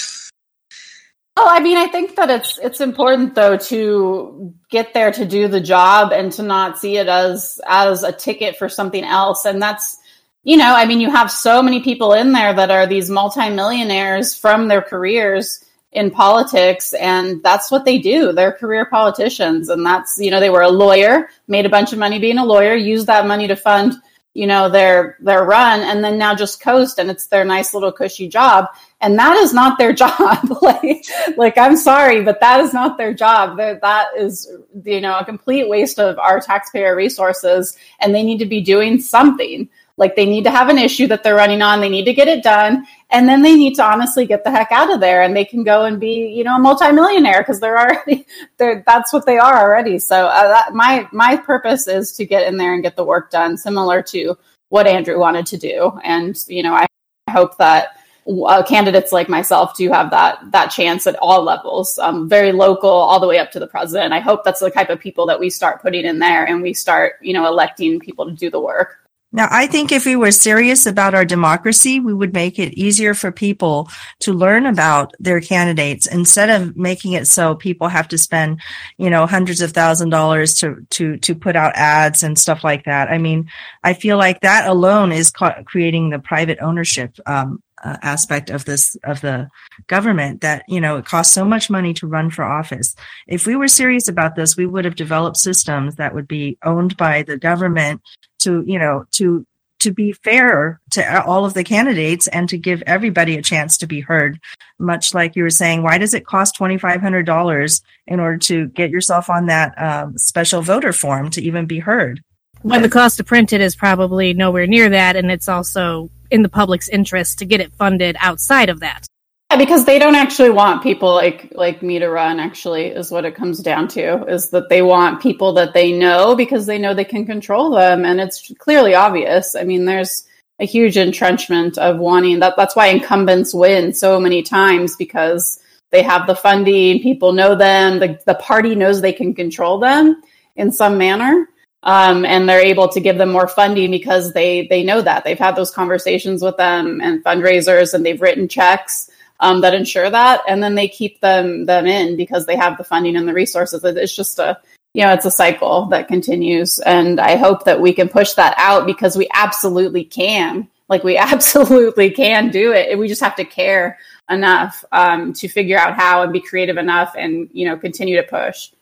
Well, 1.39 1.47
I 1.49 1.61
mean, 1.61 1.76
I 1.76 1.87
think 1.87 2.16
that 2.16 2.31
it's 2.31 2.59
it's 2.59 2.81
important 2.81 3.37
though 3.37 3.57
to 3.57 4.53
get 4.70 4.93
there 4.93 5.12
to 5.12 5.24
do 5.24 5.47
the 5.47 5.61
job 5.61 6.11
and 6.11 6.33
to 6.33 6.43
not 6.43 6.81
see 6.81 6.97
it 6.97 7.07
as 7.07 7.61
as 7.64 8.03
a 8.03 8.11
ticket 8.11 8.57
for 8.57 8.68
something 8.68 9.05
else. 9.05 9.45
And 9.45 9.62
that's 9.62 9.97
you 10.43 10.57
know, 10.57 10.74
I 10.74 10.85
mean, 10.85 11.01
you 11.01 11.12
have 11.12 11.31
so 11.31 11.62
many 11.62 11.81
people 11.81 12.12
in 12.12 12.33
there 12.33 12.53
that 12.55 12.72
are 12.72 12.89
these 12.89 13.09
multimillionaires 13.09 14.35
from 14.37 14.66
their 14.66 14.83
careers 14.83 15.64
in 15.93 16.11
politics, 16.11 16.93
and 16.93 17.41
that's 17.45 17.70
what 17.70 17.85
they 17.85 17.99
do. 17.99 18.33
They're 18.33 18.51
career 18.51 18.87
politicians, 18.87 19.68
and 19.68 19.87
that's 19.87 20.18
you 20.18 20.33
know, 20.33 20.41
they 20.41 20.51
were 20.51 20.62
a 20.62 20.68
lawyer, 20.70 21.29
made 21.47 21.66
a 21.66 21.70
bunch 21.70 21.93
of 21.93 22.01
money 22.01 22.18
being 22.18 22.39
a 22.39 22.45
lawyer, 22.45 22.74
used 22.74 23.07
that 23.07 23.29
money 23.29 23.47
to 23.47 23.55
fund 23.55 23.95
you 24.39 24.47
know 24.47 24.68
their 24.68 25.16
their 25.18 25.43
run 25.43 25.80
and 25.80 26.05
then 26.05 26.16
now 26.16 26.32
just 26.32 26.60
coast 26.60 27.01
and 27.01 27.10
it's 27.10 27.27
their 27.27 27.44
nice 27.44 27.74
little 27.74 27.90
cushy 27.90 28.28
job. 28.28 28.66
And 29.01 29.19
that 29.19 29.36
is 29.39 29.52
not 29.52 29.78
their 29.78 29.93
job. 30.05 30.39
Like 30.62 31.05
like 31.36 31.59
i'm 31.59 31.77
sorry 31.77 32.23
but 32.23 32.40
that 32.40 32.60
is 32.60 32.73
not 32.73 32.98
their 32.98 33.12
job. 33.12 33.56
That 33.56 33.81
that 33.81 34.10
is 34.16 34.48
you 34.85 35.01
know 35.01 35.19
a 35.19 35.24
complete 35.24 35.69
waste 35.69 35.98
of 35.98 36.20
our 36.20 36.40
taxpayer 36.40 36.94
resources 36.94 37.77
and 37.98 38.15
they 38.15 38.23
need 38.23 38.39
to 38.39 38.47
be 38.47 38.60
doing 38.60 39.01
something 39.01 39.69
like 39.99 40.16
they 40.16 40.25
need 40.25 40.45
to 40.45 40.51
have 40.51 40.69
an 40.69 40.79
issue 40.79 41.07
that 41.09 41.23
they're 41.23 41.35
running 41.35 41.61
on. 41.61 41.81
They 41.81 41.89
need 41.89 42.05
to 42.05 42.15
get 42.15 42.29
it 42.29 42.43
done. 42.43 42.87
And 43.11 43.29
then 43.29 43.43
they 43.43 43.55
need 43.55 43.75
to 43.75 43.85
honestly 43.85 44.27
get 44.27 44.45
the 44.45 44.51
heck 44.51 44.70
out 44.70 44.93
of 44.93 45.01
there 45.01 45.23
and 45.23 45.37
they 45.37 45.45
can 45.45 45.65
go 45.65 45.85
and 45.85 46.01
be 46.01 46.29
you 46.29 46.45
know 46.45 46.57
a 46.57 46.59
multimillionaire 46.59 47.41
because 47.41 47.61
they're 47.61 47.79
already 47.79 48.27
they're 48.57 48.83
that's 48.87 49.12
what 49.12 49.27
they 49.27 49.39
are 49.39 49.61
already. 49.61 49.99
So 49.99 50.27
uh, 50.27 50.49
that, 50.49 50.75
my 50.75 51.09
my 51.12 51.37
purpose 51.37 51.89
is 51.89 52.12
to 52.12 52.25
get 52.25 52.47
in 52.47 52.57
there 52.57 52.73
and 52.73 52.83
get 52.83 52.97
the 52.97 53.05
work 53.05 53.31
done 53.31 53.59
similar 53.59 54.03
to 54.03 54.37
what 54.70 54.87
andrew 54.87 55.19
wanted 55.19 55.47
to 55.47 55.59
do. 55.59 55.99
And 56.05 56.39
you 56.47 56.62
know 56.62 56.75
i 56.75 56.87
hope 57.31 57.59
that 57.59 57.99
uh, 58.47 58.62
candidates 58.62 59.11
like 59.11 59.29
myself 59.29 59.75
do 59.77 59.91
have 59.91 60.11
that 60.11 60.39
that 60.53 60.66
chance 60.66 61.07
at 61.07 61.16
all 61.16 61.43
levels 61.43 61.99
um, 61.99 62.29
very 62.29 62.53
local 62.53 62.91
all 62.91 63.19
the 63.19 63.27
way 63.27 63.39
up 63.39 63.51
to 63.53 63.59
the 63.59 63.66
president. 63.66 64.12
I 64.12 64.20
hope 64.20 64.45
that's 64.45 64.61
the 64.61 64.70
type 64.70 64.91
of 64.91 65.01
people 65.01 65.27
that 65.27 65.41
we 65.41 65.49
start 65.49 65.81
putting 65.81 66.05
in 66.05 66.19
there 66.19 66.45
and 66.45 66.62
we 66.62 66.75
start 66.75 67.15
you 67.23 67.33
know 67.33 67.47
electing 67.47 67.99
people 67.99 68.27
to 68.27 68.33
do 68.33 68.51
the 68.51 68.61
work 68.61 69.07
Now, 69.30 69.46
I 69.50 69.66
think 69.66 69.92
if 69.92 70.06
we 70.06 70.16
were 70.16 70.30
serious 70.30 70.86
about 70.86 71.14
our 71.14 71.24
democracy, 71.24 72.00
we 72.00 72.14
would 72.14 72.32
make 72.32 72.59
it 72.59 72.72
easier 72.72 73.12
for 73.12 73.30
people 73.30 73.90
to 74.20 74.32
learn 74.32 74.64
about 74.64 75.12
their 75.18 75.40
candidates 75.40 76.06
instead 76.06 76.48
of 76.48 76.78
making 76.78 77.12
it 77.12 77.28
so 77.28 77.55
people 77.55 77.88
have 77.88 78.09
to 78.09 78.16
spend, 78.16 78.60
you 78.96 79.10
know, 79.10 79.26
hundreds 79.26 79.60
of 79.60 79.72
thousand 79.72 80.09
dollars 80.09 80.55
to, 80.60 80.86
to, 80.90 81.18
to 81.18 81.34
put 81.34 81.56
out 81.56 81.76
ads 81.76 82.22
and 82.22 82.38
stuff 82.38 82.64
like 82.64 82.84
that. 82.84 83.10
I 83.10 83.18
mean, 83.18 83.50
I 83.84 83.92
feel 83.92 84.16
like 84.16 84.40
that 84.40 84.66
alone 84.66 85.12
is 85.12 85.30
ca- 85.30 85.62
creating 85.62 86.09
the 86.09 86.18
private 86.18 86.59
ownership, 86.62 87.14
um, 87.26 87.62
uh, 87.84 87.96
aspect 88.02 88.50
of 88.50 88.64
this 88.64 88.96
of 89.05 89.20
the 89.20 89.48
government 89.86 90.40
that 90.40 90.64
you 90.68 90.80
know 90.80 90.96
it 90.96 91.05
costs 91.05 91.32
so 91.32 91.44
much 91.44 91.70
money 91.70 91.94
to 91.94 92.06
run 92.06 92.30
for 92.30 92.44
office. 92.44 92.94
If 93.26 93.46
we 93.46 93.56
were 93.56 93.68
serious 93.68 94.09
about 94.09 94.36
this 94.36 94.56
we 94.56 94.66
would 94.66 94.84
have 94.84 94.96
developed 94.96 95.36
systems 95.36 95.96
that 95.96 96.14
would 96.14 96.28
be 96.28 96.59
owned 96.64 96.96
by 96.96 97.22
the 97.22 97.36
government 97.36 98.02
to 98.40 98.64
you 98.66 98.78
know 98.78 99.05
to 99.12 99.46
to 99.80 99.92
be 99.92 100.12
fair 100.12 100.80
to 100.90 101.24
all 101.24 101.44
of 101.44 101.55
the 101.55 101.62
candidates 101.62 102.26
and 102.28 102.48
to 102.48 102.59
give 102.59 102.82
everybody 102.86 103.36
a 103.36 103.42
chance 103.42 103.78
to 103.78 103.86
be 103.86 104.00
heard. 104.00 104.40
Much 104.78 105.14
like 105.14 105.36
you 105.36 105.42
were 105.42 105.50
saying 105.50 105.82
why 105.82 105.98
does 105.98 106.14
it 106.14 106.26
cost 106.26 106.59
$2500 106.59 107.82
in 108.06 108.20
order 108.20 108.38
to 108.38 108.66
get 108.68 108.90
yourself 108.90 109.30
on 109.30 109.46
that 109.46 109.80
um, 109.80 110.18
special 110.18 110.62
voter 110.62 110.92
form 110.92 111.30
to 111.30 111.42
even 111.42 111.66
be 111.66 111.78
heard? 111.78 112.22
When 112.62 112.82
the 112.82 112.88
cost 112.88 113.18
to 113.18 113.24
print 113.24 113.52
it 113.52 113.60
is 113.60 113.76
probably 113.76 114.34
nowhere 114.34 114.66
near 114.66 114.88
that 114.88 115.14
and 115.14 115.30
it's 115.30 115.48
also 115.48 116.10
in 116.30 116.42
the 116.42 116.48
public's 116.48 116.88
interest 116.88 117.38
to 117.38 117.44
get 117.44 117.60
it 117.60 117.72
funded 117.72 118.16
outside 118.20 118.68
of 118.68 118.80
that. 118.80 119.06
Yeah, 119.50 119.56
because 119.56 119.86
they 119.86 119.98
don't 119.98 120.14
actually 120.14 120.50
want 120.50 120.82
people 120.82 121.14
like 121.14 121.52
like 121.55 121.82
me 121.82 121.98
to 121.98 122.09
run. 122.09 122.38
Actually, 122.38 122.86
is 122.86 123.10
what 123.10 123.24
it 123.24 123.34
comes 123.34 123.60
down 123.60 123.88
to. 123.88 124.24
Is 124.26 124.50
that 124.50 124.68
they 124.68 124.82
want 124.82 125.22
people 125.22 125.55
that 125.55 125.72
they 125.72 125.92
know 125.92 126.36
because 126.36 126.66
they 126.66 126.78
know 126.78 126.92
they 126.92 127.05
can 127.05 127.24
control 127.24 127.70
them, 127.70 128.05
and 128.05 128.20
it's 128.20 128.52
clearly 128.59 128.94
obvious. 128.94 129.55
I 129.55 129.64
mean, 129.64 129.86
there's 129.86 130.26
a 130.59 130.66
huge 130.66 130.98
entrenchment 130.98 131.78
of 131.78 131.98
wanting 131.98 132.40
that. 132.40 132.55
That's 132.59 132.76
why 132.76 132.88
incumbents 132.88 133.55
win 133.55 133.94
so 133.94 134.20
many 134.20 134.42
times 134.42 134.96
because 134.96 135.59
they 135.92 136.02
have 136.02 136.26
the 136.26 136.36
funding. 136.36 137.00
People 137.00 137.32
know 137.32 137.55
them. 137.55 138.00
The 138.00 138.18
the 138.26 138.34
party 138.34 138.74
knows 138.74 139.00
they 139.00 139.14
can 139.14 139.34
control 139.34 139.78
them 139.78 140.20
in 140.56 140.72
some 140.72 140.98
manner 140.98 141.48
um, 141.82 142.24
and 142.24 142.48
they're 142.48 142.64
able 142.64 142.88
to 142.88 143.00
give 143.00 143.18
them 143.18 143.30
more 143.30 143.48
funding 143.48 143.90
because 143.90 144.32
they 144.32 144.66
they 144.66 144.82
know 144.82 145.00
that. 145.00 145.24
They've 145.24 145.38
had 145.38 145.56
those 145.56 145.70
conversations 145.70 146.42
with 146.42 146.56
them 146.56 147.00
and 147.00 147.22
fundraisers 147.24 147.94
and 147.94 148.05
they've 148.05 148.20
written 148.20 148.48
checks 148.48 149.10
um, 149.40 149.60
that 149.60 149.74
ensure 149.74 150.10
that 150.10 150.40
and 150.48 150.62
then 150.62 150.74
they 150.74 150.88
keep 150.88 151.20
them 151.20 151.66
them 151.66 151.86
in 151.86 152.16
because 152.16 152.46
they 152.46 152.56
have 152.56 152.76
the 152.76 152.84
funding 152.84 153.16
and 153.16 153.28
the 153.28 153.34
resources. 153.34 153.84
It's 153.84 154.14
just 154.14 154.38
a 154.38 154.59
you 154.94 155.05
know 155.05 155.12
it's 155.12 155.26
a 155.26 155.30
cycle 155.30 155.86
that 155.86 156.09
continues 156.09 156.78
and 156.80 157.20
i 157.20 157.36
hope 157.36 157.64
that 157.64 157.78
we 157.78 157.92
can 157.92 158.09
push 158.09 158.32
that 158.32 158.55
out 158.56 158.86
because 158.86 159.16
we 159.16 159.28
absolutely 159.32 160.05
can. 160.05 160.68
Like 160.88 161.05
we 161.05 161.16
absolutely 161.18 162.10
can 162.10 162.50
do 162.50 162.72
it. 162.72 162.98
We 162.98 163.09
just 163.09 163.22
have 163.22 163.36
to 163.36 163.44
care 163.44 163.98
enough 164.30 164.84
um, 164.92 165.32
to 165.34 165.48
figure 165.48 165.78
out 165.78 165.94
how 165.94 166.22
and 166.22 166.32
be 166.32 166.40
creative 166.40 166.76
enough 166.76 167.14
and 167.16 167.48
you 167.52 167.68
know 167.68 167.76
continue 167.76 168.16
to 168.16 168.22
push. 168.24 168.72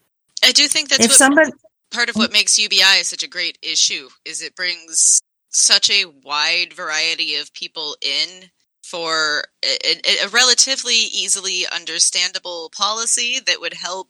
I 0.42 0.52
do 0.52 0.68
think 0.68 0.88
that's 0.88 1.04
if 1.04 1.10
what 1.10 1.18
somebody 1.18 1.52
part 1.96 2.10
of 2.10 2.16
what 2.16 2.32
makes 2.32 2.58
UBI 2.58 3.02
such 3.02 3.22
a 3.22 3.28
great 3.28 3.56
issue 3.62 4.10
is 4.26 4.42
it 4.42 4.54
brings 4.54 5.22
such 5.48 5.88
a 5.88 6.04
wide 6.22 6.74
variety 6.74 7.36
of 7.36 7.54
people 7.54 7.96
in 8.02 8.50
for 8.84 9.44
a, 9.64 10.24
a, 10.24 10.28
relatively 10.28 10.92
easily 10.92 11.64
understandable 11.74 12.70
policy 12.76 13.40
that 13.46 13.60
would 13.60 13.72
help 13.72 14.08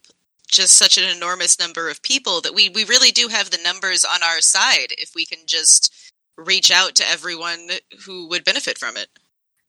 just 0.50 0.76
such 0.76 0.98
an 0.98 1.16
enormous 1.16 1.60
number 1.60 1.88
of 1.88 2.02
people 2.02 2.40
that 2.40 2.54
we, 2.54 2.68
we 2.70 2.84
really 2.84 3.12
do 3.12 3.28
have 3.28 3.50
the 3.50 3.62
numbers 3.62 4.04
on 4.04 4.20
our 4.20 4.40
side 4.40 4.88
if 4.98 5.12
we 5.14 5.24
can 5.24 5.38
just 5.46 6.12
reach 6.36 6.72
out 6.72 6.96
to 6.96 7.08
everyone 7.08 7.68
who 8.04 8.28
would 8.28 8.44
benefit 8.44 8.78
from 8.78 8.96
it. 8.96 9.08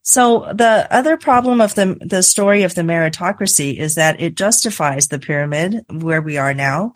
So 0.02 0.52
the 0.54 0.88
other 0.90 1.18
problem 1.18 1.62
of 1.62 1.76
the 1.76 1.98
the 2.00 2.24
story 2.24 2.64
of 2.64 2.76
the 2.76 2.82
meritocracy 2.82 3.78
is 3.78 3.96
that 3.96 4.20
it 4.20 4.36
justifies 4.36 5.10
the 5.10 5.20
pyramid 5.20 5.86
where 5.90 6.22
we 6.22 6.38
are 6.38 6.54
now 6.54 6.94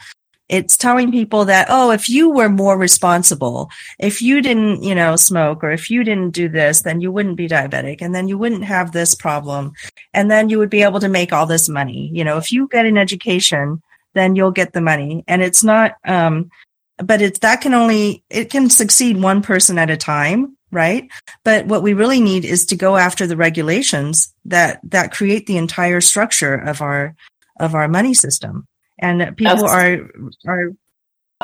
it's 0.52 0.76
telling 0.76 1.12
people 1.12 1.46
that, 1.46 1.68
oh, 1.70 1.92
if 1.92 2.10
you 2.10 2.30
were 2.30 2.50
more 2.50 2.78
responsible, 2.78 3.70
if 4.00 4.22
you 4.22 4.42
didn't, 4.42 4.84
you 4.84 4.94
know, 4.94 5.16
smoke 5.16 5.64
or 5.64 5.72
if 5.72 5.90
you 5.90 6.04
didn't 6.04 6.32
do 6.32 6.50
this, 6.50 6.82
then 6.82 7.00
you 7.00 7.10
wouldn't 7.10 7.38
be 7.38 7.48
diabetic 7.48 8.02
and 8.02 8.14
then 8.14 8.28
you 8.28 8.38
wouldn't 8.38 8.66
have 8.66 8.92
this 8.92 9.16
problem. 9.16 9.72
And 10.14 10.30
then 10.30 10.50
you 10.50 10.60
would 10.60 10.70
be 10.70 10.84
able 10.84 11.00
to 11.00 11.08
make 11.08 11.32
all 11.32 11.46
this 11.46 11.70
money. 11.70 12.12
You 12.14 12.26
know, 12.26 12.38
if 12.38 12.52
you 12.52 12.68
get 12.68 12.86
an 12.86 12.98
education, 12.98 13.82
then 14.14 14.36
you'll 14.36 14.52
get 14.52 14.74
the 14.74 14.82
money. 14.82 15.24
And 15.26 15.42
it's 15.42 15.64
not, 15.64 15.96
um, 16.06 16.52
but 16.98 17.22
it's 17.22 17.40
that 17.40 17.62
can 17.62 17.74
only, 17.74 18.22
it 18.30 18.50
can 18.50 18.70
succeed 18.70 19.22
one 19.22 19.42
person 19.42 19.80
at 19.80 19.90
a 19.90 19.98
time 19.98 20.58
right 20.74 21.10
but 21.44 21.66
what 21.66 21.84
we 21.84 21.92
really 21.92 22.22
need 22.22 22.46
is 22.46 22.66
to 22.66 22.78
go 22.78 22.96
after 22.96 23.28
the 23.28 23.36
regulations 23.36 24.34
that 24.46 24.80
that 24.86 25.12
create 25.12 25.46
the 25.46 25.58
entire 25.58 26.00
structure 26.00 26.54
of 26.54 26.82
our 26.82 27.14
of 27.60 27.76
our 27.76 27.90
money 27.90 28.14
system 28.14 28.66
and 29.02 29.36
people 29.38 29.66
are 29.66 30.10
are 30.48 30.70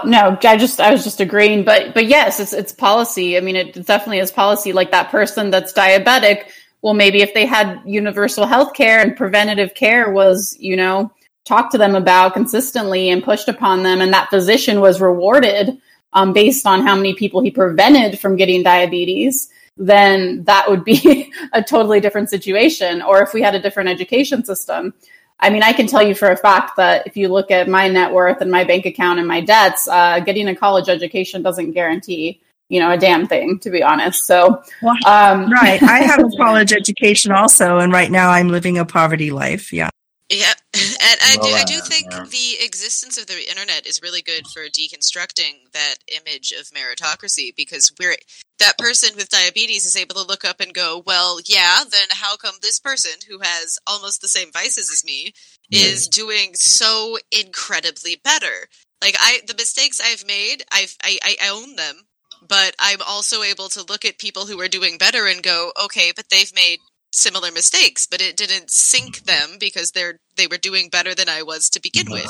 no 0.05 0.38
i 0.43 0.57
just 0.57 0.79
i 0.79 0.91
was 0.91 1.03
just 1.03 1.19
agreeing 1.19 1.63
but 1.63 1.93
but 1.93 2.05
yes 2.05 2.39
it's 2.39 2.53
it's 2.53 2.71
policy. 2.71 3.38
I 3.38 3.41
mean 3.41 3.55
it 3.55 3.73
definitely 3.85 4.19
is 4.19 4.31
policy. 4.31 4.73
Like 4.73 4.91
that 4.91 5.09
person 5.09 5.49
that's 5.49 5.73
diabetic 5.73 6.49
well 6.81 6.93
maybe 6.93 7.21
if 7.21 7.34
they 7.34 7.45
had 7.45 7.81
universal 7.85 8.45
health 8.45 8.73
care 8.73 8.99
and 8.99 9.17
preventative 9.17 9.73
care 9.73 10.11
was 10.11 10.55
you 10.59 10.75
know 10.75 11.11
talked 11.45 11.71
to 11.71 11.77
them 11.77 11.95
about 11.95 12.34
consistently 12.34 13.09
and 13.09 13.23
pushed 13.23 13.47
upon 13.47 13.84
them 13.84 14.01
and 14.01 14.13
that 14.13 14.29
physician 14.29 14.81
was 14.81 15.01
rewarded 15.01 15.77
um, 16.13 16.34
based 16.34 16.65
on 16.65 16.81
how 16.81 16.95
many 16.95 17.13
people 17.15 17.41
he 17.41 17.51
prevented 17.51 18.19
from 18.19 18.35
getting 18.35 18.63
diabetes 18.63 19.49
then 19.77 20.43
that 20.45 20.69
would 20.69 20.84
be 20.84 21.31
a 21.53 21.61
totally 21.61 21.99
different 21.99 22.29
situation. 22.29 23.01
Or 23.01 23.21
if 23.21 23.34
we 23.34 23.41
had 23.41 23.55
a 23.55 23.61
different 23.61 23.89
education 23.89 24.43
system 24.43 24.93
I 25.39 25.49
mean, 25.49 25.61
I 25.61 25.72
can 25.73 25.85
tell 25.85 26.01
you 26.01 26.15
for 26.15 26.30
a 26.30 26.38
fact 26.38 26.77
that 26.77 27.05
if 27.05 27.15
you 27.15 27.27
look 27.27 27.51
at 27.51 27.68
my 27.68 27.88
net 27.88 28.11
worth 28.11 28.41
and 28.41 28.49
my 28.49 28.64
bank 28.64 28.85
account 28.85 29.19
and 29.19 29.27
my 29.27 29.41
debts, 29.41 29.88
uh, 29.88 30.19
getting 30.19 30.47
a 30.47 30.55
college 30.55 30.89
education 30.89 31.43
doesn't 31.43 31.72
guarantee, 31.72 32.41
you 32.69 32.80
know, 32.80 32.91
a 32.91 32.97
damn 32.97 33.27
thing, 33.27 33.59
to 33.59 33.69
be 33.69 33.84
honest. 33.84 34.26
So, 34.26 34.64
um, 35.05 35.51
right. 35.51 35.81
I 35.84 35.99
have 35.99 36.19
a 36.19 36.30
college 36.38 36.73
education 36.73 37.31
also, 37.31 37.77
and 37.77 37.93
right 37.93 38.09
now 38.09 38.31
I'm 38.31 38.49
living 38.49 38.80
a 38.80 38.85
poverty 38.85 39.30
life. 39.30 39.72
Yeah. 39.72 39.89
Yeah, 40.29 40.53
and 40.73 41.19
I 41.23 41.37
do, 41.41 41.47
I 41.47 41.63
do 41.63 41.79
think 41.79 42.11
the 42.11 42.57
existence 42.61 43.17
of 43.17 43.27
the 43.27 43.49
internet 43.49 43.87
is 43.87 44.01
really 44.01 44.21
good 44.21 44.45
for 44.47 44.63
deconstructing 44.63 45.71
that 45.71 45.95
image 46.07 46.51
of 46.51 46.67
meritocracy 46.67 47.55
because 47.55 47.93
we're 47.97 48.17
that 48.59 48.77
person 48.77 49.15
with 49.15 49.29
diabetes 49.29 49.85
is 49.85 49.95
able 49.95 50.15
to 50.15 50.27
look 50.27 50.43
up 50.43 50.59
and 50.59 50.73
go, 50.73 51.01
well, 51.05 51.39
yeah, 51.45 51.83
then 51.89 52.07
how 52.09 52.35
come 52.35 52.55
this 52.61 52.79
person 52.79 53.11
who 53.29 53.39
has 53.39 53.77
almost 53.87 54.21
the 54.21 54.27
same 54.27 54.51
vices 54.51 54.91
as 54.91 55.05
me 55.05 55.31
is 55.71 56.07
doing 56.07 56.55
so 56.55 57.17
incredibly 57.31 58.19
better? 58.21 58.67
Like 59.01 59.15
I, 59.19 59.41
the 59.47 59.53
mistakes 59.53 60.01
I've 60.03 60.25
made, 60.25 60.63
I've 60.73 60.95
I, 61.03 61.19
I 61.23 61.49
own 61.51 61.75
them, 61.75 62.01
but 62.47 62.75
I'm 62.79 63.01
also 63.07 63.43
able 63.43 63.69
to 63.69 63.85
look 63.87 64.05
at 64.05 64.17
people 64.17 64.45
who 64.45 64.59
are 64.59 64.67
doing 64.67 64.97
better 64.97 65.25
and 65.27 65.41
go, 65.41 65.71
okay, 65.85 66.11
but 66.15 66.25
they've 66.29 66.53
made 66.53 66.79
similar 67.11 67.51
mistakes, 67.51 68.07
but 68.07 68.21
it 68.21 68.38
didn't 68.38 68.69
sink 68.69 69.23
them 69.23 69.57
because 69.59 69.91
they're 69.91 70.19
they 70.35 70.47
were 70.47 70.57
doing 70.57 70.89
better 70.89 71.15
than 71.15 71.29
I 71.29 71.43
was 71.43 71.69
to 71.71 71.81
begin 71.81 72.07
with. 72.09 72.29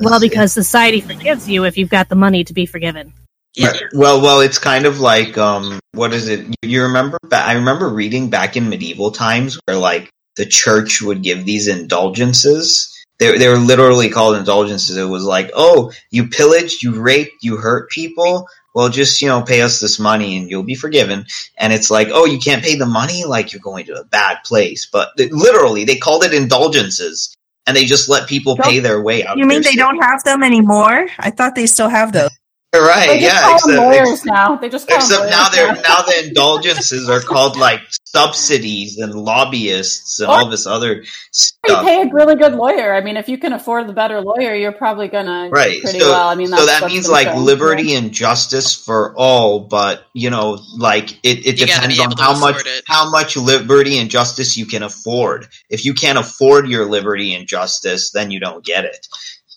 Well, 0.00 0.20
because 0.20 0.52
society 0.52 1.00
forgives 1.00 1.48
you 1.48 1.64
if 1.64 1.78
you've 1.78 1.90
got 1.90 2.08
the 2.08 2.16
money 2.16 2.44
to 2.44 2.52
be 2.52 2.66
forgiven. 2.66 3.12
Yeah. 3.54 3.72
Well, 3.92 4.20
well, 4.20 4.40
it's 4.40 4.58
kind 4.58 4.84
of 4.84 4.98
like 4.98 5.38
um, 5.38 5.78
what 5.92 6.12
is 6.12 6.28
it? 6.28 6.46
You 6.62 6.82
remember? 6.82 7.18
I 7.32 7.54
remember 7.54 7.88
reading 7.88 8.30
back 8.30 8.56
in 8.56 8.68
medieval 8.68 9.12
times 9.12 9.58
where 9.66 9.76
like 9.76 10.10
the 10.36 10.46
church 10.46 11.00
would 11.02 11.22
give 11.22 11.44
these 11.44 11.68
indulgences. 11.68 12.90
They 13.20 13.38
they 13.38 13.48
were 13.48 13.58
literally 13.58 14.10
called 14.10 14.36
indulgences. 14.36 14.96
It 14.96 15.04
was 15.04 15.24
like, 15.24 15.50
oh, 15.54 15.92
you 16.10 16.28
pillaged, 16.28 16.82
you 16.82 17.00
raped, 17.00 17.32
you 17.42 17.56
hurt 17.56 17.90
people 17.90 18.48
well, 18.74 18.88
just, 18.88 19.22
you 19.22 19.28
know, 19.28 19.42
pay 19.42 19.62
us 19.62 19.80
this 19.80 19.98
money 19.98 20.36
and 20.36 20.50
you'll 20.50 20.64
be 20.64 20.74
forgiven. 20.74 21.26
And 21.56 21.72
it's 21.72 21.90
like, 21.90 22.08
oh, 22.10 22.24
you 22.24 22.38
can't 22.38 22.62
pay 22.62 22.76
the 22.76 22.86
money? 22.86 23.24
Like 23.24 23.52
you're 23.52 23.62
going 23.62 23.86
to 23.86 24.00
a 24.00 24.04
bad 24.04 24.38
place. 24.44 24.86
But 24.86 25.10
literally, 25.16 25.84
they 25.84 25.96
called 25.96 26.24
it 26.24 26.34
indulgences 26.34 27.34
and 27.66 27.76
they 27.76 27.84
just 27.84 28.08
let 28.08 28.28
people 28.28 28.56
don't, 28.56 28.68
pay 28.68 28.80
their 28.80 29.00
way 29.00 29.24
out. 29.24 29.38
You 29.38 29.46
mean 29.46 29.62
they 29.62 29.70
sin. 29.70 29.78
don't 29.78 30.02
have 30.02 30.22
them 30.24 30.42
anymore? 30.42 31.06
I 31.18 31.30
thought 31.30 31.54
they 31.54 31.66
still 31.66 31.88
have 31.88 32.12
those. 32.12 32.30
Right. 32.74 33.06
They 33.06 33.20
just 33.20 33.34
yeah. 33.34 33.42
Call 33.42 33.54
except, 33.54 33.78
lawyers 33.78 34.24
now. 34.24 34.56
They 34.56 34.68
just 34.68 34.90
except 34.90 35.30
now 35.30 35.48
they're 35.48 35.74
now 35.74 36.02
the 36.02 36.26
indulgences 36.26 37.08
are 37.08 37.20
called 37.20 37.56
like 37.56 37.80
subsidies 38.04 38.98
and 38.98 39.14
lobbyists 39.14 40.20
and 40.20 40.28
or 40.28 40.34
all 40.34 40.48
this 40.48 40.66
other 40.66 41.04
stuff. 41.30 41.54
You 41.66 41.76
pay 41.76 42.02
a 42.02 42.12
really 42.12 42.34
good 42.34 42.54
lawyer. 42.54 42.94
I 42.94 43.00
mean, 43.00 43.16
if 43.16 43.28
you 43.28 43.38
can 43.38 43.52
afford 43.52 43.88
the 43.88 43.92
better 43.92 44.20
lawyer, 44.20 44.54
you're 44.54 44.72
probably 44.72 45.08
gonna 45.08 45.50
right. 45.50 45.80
pretty 45.82 46.00
so, 46.00 46.10
well. 46.10 46.28
I 46.28 46.34
mean, 46.34 46.48
so 46.48 46.66
that 46.66 46.86
means 46.86 47.08
like 47.08 47.34
liberty 47.36 47.88
yeah. 47.88 47.98
and 47.98 48.12
justice 48.12 48.74
for 48.74 49.14
all, 49.16 49.60
but 49.60 50.04
you 50.12 50.30
know, 50.30 50.58
like 50.76 51.12
it, 51.22 51.46
it 51.46 51.58
depends 51.58 51.98
on 52.00 52.12
how 52.18 52.38
much 52.38 52.66
it. 52.66 52.84
how 52.86 53.10
much 53.10 53.36
liberty 53.36 53.98
and 53.98 54.10
justice 54.10 54.56
you 54.56 54.66
can 54.66 54.82
afford. 54.82 55.48
If 55.70 55.84
you 55.84 55.94
can't 55.94 56.18
afford 56.18 56.68
your 56.68 56.86
liberty 56.86 57.34
and 57.34 57.46
justice, 57.46 58.10
then 58.10 58.30
you 58.30 58.40
don't 58.40 58.64
get 58.64 58.84
it 58.84 59.06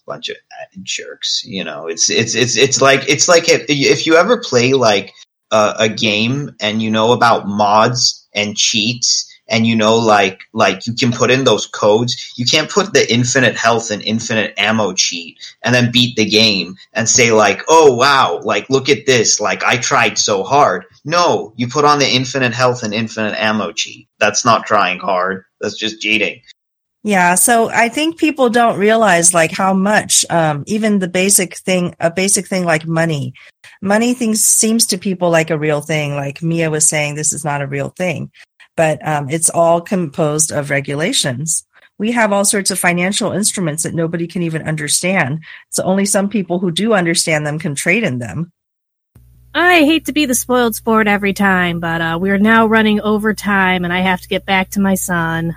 bunch 0.08 0.30
of 0.30 0.38
jerks. 0.82 1.44
You 1.46 1.64
know, 1.64 1.88
it's 1.88 2.10
it's 2.10 2.34
it's 2.34 2.58
it's 2.58 2.82
like 2.82 3.08
it's 3.08 3.28
like 3.28 3.44
if, 3.48 4.08
you 4.08 4.16
ever 4.16 4.42
play 4.42 4.74
like 4.74 5.14
a 5.52 5.90
game 5.90 6.56
and 6.60 6.82
you 6.82 6.90
know 6.90 7.12
about 7.12 7.48
mods 7.48 8.28
and 8.34 8.58
cheats 8.58 9.32
and 9.48 9.66
you 9.66 9.76
know 9.76 9.98
like 9.98 10.42
like 10.54 10.86
you 10.88 10.94
can 10.94 11.12
put 11.12 11.32
in 11.32 11.46
those 11.46 11.66
codes 11.68 12.34
you 12.36 12.46
can't 12.46 12.70
put 12.70 12.92
the 12.92 13.12
infinite 13.12 13.56
health 13.56 13.90
and 13.90 14.02
infinite 14.02 14.54
ammo 14.58 14.92
cheat 14.94 15.38
and 15.64 15.74
then 15.74 15.90
beat 15.90 16.18
the 16.18 16.26
game 16.26 16.76
and 16.94 17.08
say 17.08 17.32
like 17.32 17.64
oh 17.70 17.96
wow 17.96 18.42
like 18.44 18.70
look 18.70 18.90
at 18.90 19.06
this 19.06 19.40
like 19.40 19.64
i 19.64 19.78
tried 19.78 20.18
so 20.18 20.44
hard. 20.44 20.86
No 21.06 21.54
you 21.56 21.70
put 21.70 21.86
on 21.86 22.00
the 22.00 22.10
infinite 22.10 22.54
health 22.54 22.84
and 22.84 22.94
infinite 22.94 23.36
ammo 23.38 23.72
cheat. 23.72 24.10
That's 24.20 24.44
not 24.44 24.66
trying 24.66 25.00
hard. 25.00 25.46
That's 25.62 25.78
just 25.78 26.02
cheating 26.02 26.42
Yeah, 27.04 27.36
so 27.36 27.70
I 27.70 27.90
think 27.90 28.18
people 28.18 28.50
don't 28.50 28.80
realize 28.80 29.34
like 29.34 29.52
how 29.52 29.74
much 29.74 30.26
um, 30.30 30.64
even 30.68 31.00
the 31.00 31.08
basic 31.08 31.56
thing, 31.58 31.96
a 32.00 32.12
basic 32.12 32.48
thing 32.48 32.66
like 32.66 32.86
money, 32.86 33.34
money 33.82 34.14
things 34.14 34.44
seems 34.44 34.86
to 34.88 34.98
people 34.98 35.30
like 35.30 35.50
a 35.50 35.58
real 35.58 35.82
thing. 35.82 36.16
Like 36.16 36.42
Mea 36.42 36.68
was 36.68 36.88
saying, 36.88 37.16
this 37.16 37.32
is 37.32 37.46
not 37.46 37.62
a 37.62 37.68
real 37.68 37.90
thing, 37.90 38.32
but 38.76 39.06
um, 39.08 39.30
it's 39.30 39.50
all 39.50 39.80
composed 39.80 40.52
of 40.52 40.70
regulations. 40.70 41.66
We 42.00 42.12
have 42.12 42.32
all 42.34 42.46
sorts 42.46 42.72
of 42.72 42.80
financial 42.80 43.32
instruments 43.32 43.84
that 43.84 43.96
nobody 43.96 44.28
can 44.28 44.44
even 44.44 44.68
understand. 44.68 45.44
So 45.70 45.84
only 45.84 46.06
some 46.06 46.30
people 46.30 46.60
who 46.60 46.72
do 46.72 46.94
understand 46.94 47.48
them 47.48 47.58
can 47.58 47.74
trade 47.74 48.04
in 48.04 48.20
them. 48.20 48.52
I 49.56 49.80
hate 49.80 50.06
to 50.06 50.14
be 50.14 50.26
the 50.26 50.36
spoiled 50.36 50.76
sport 50.76 51.08
every 51.08 51.34
time, 51.34 51.80
but 51.80 52.02
uh, 52.02 52.18
we're 52.22 52.38
now 52.38 52.68
running 52.68 53.02
overtime, 53.02 53.84
and 53.84 53.92
I 53.92 54.02
have 54.02 54.22
to 54.22 54.28
get 54.28 54.46
back 54.46 54.70
to 54.72 54.80
my 54.80 54.94
son. 54.94 55.56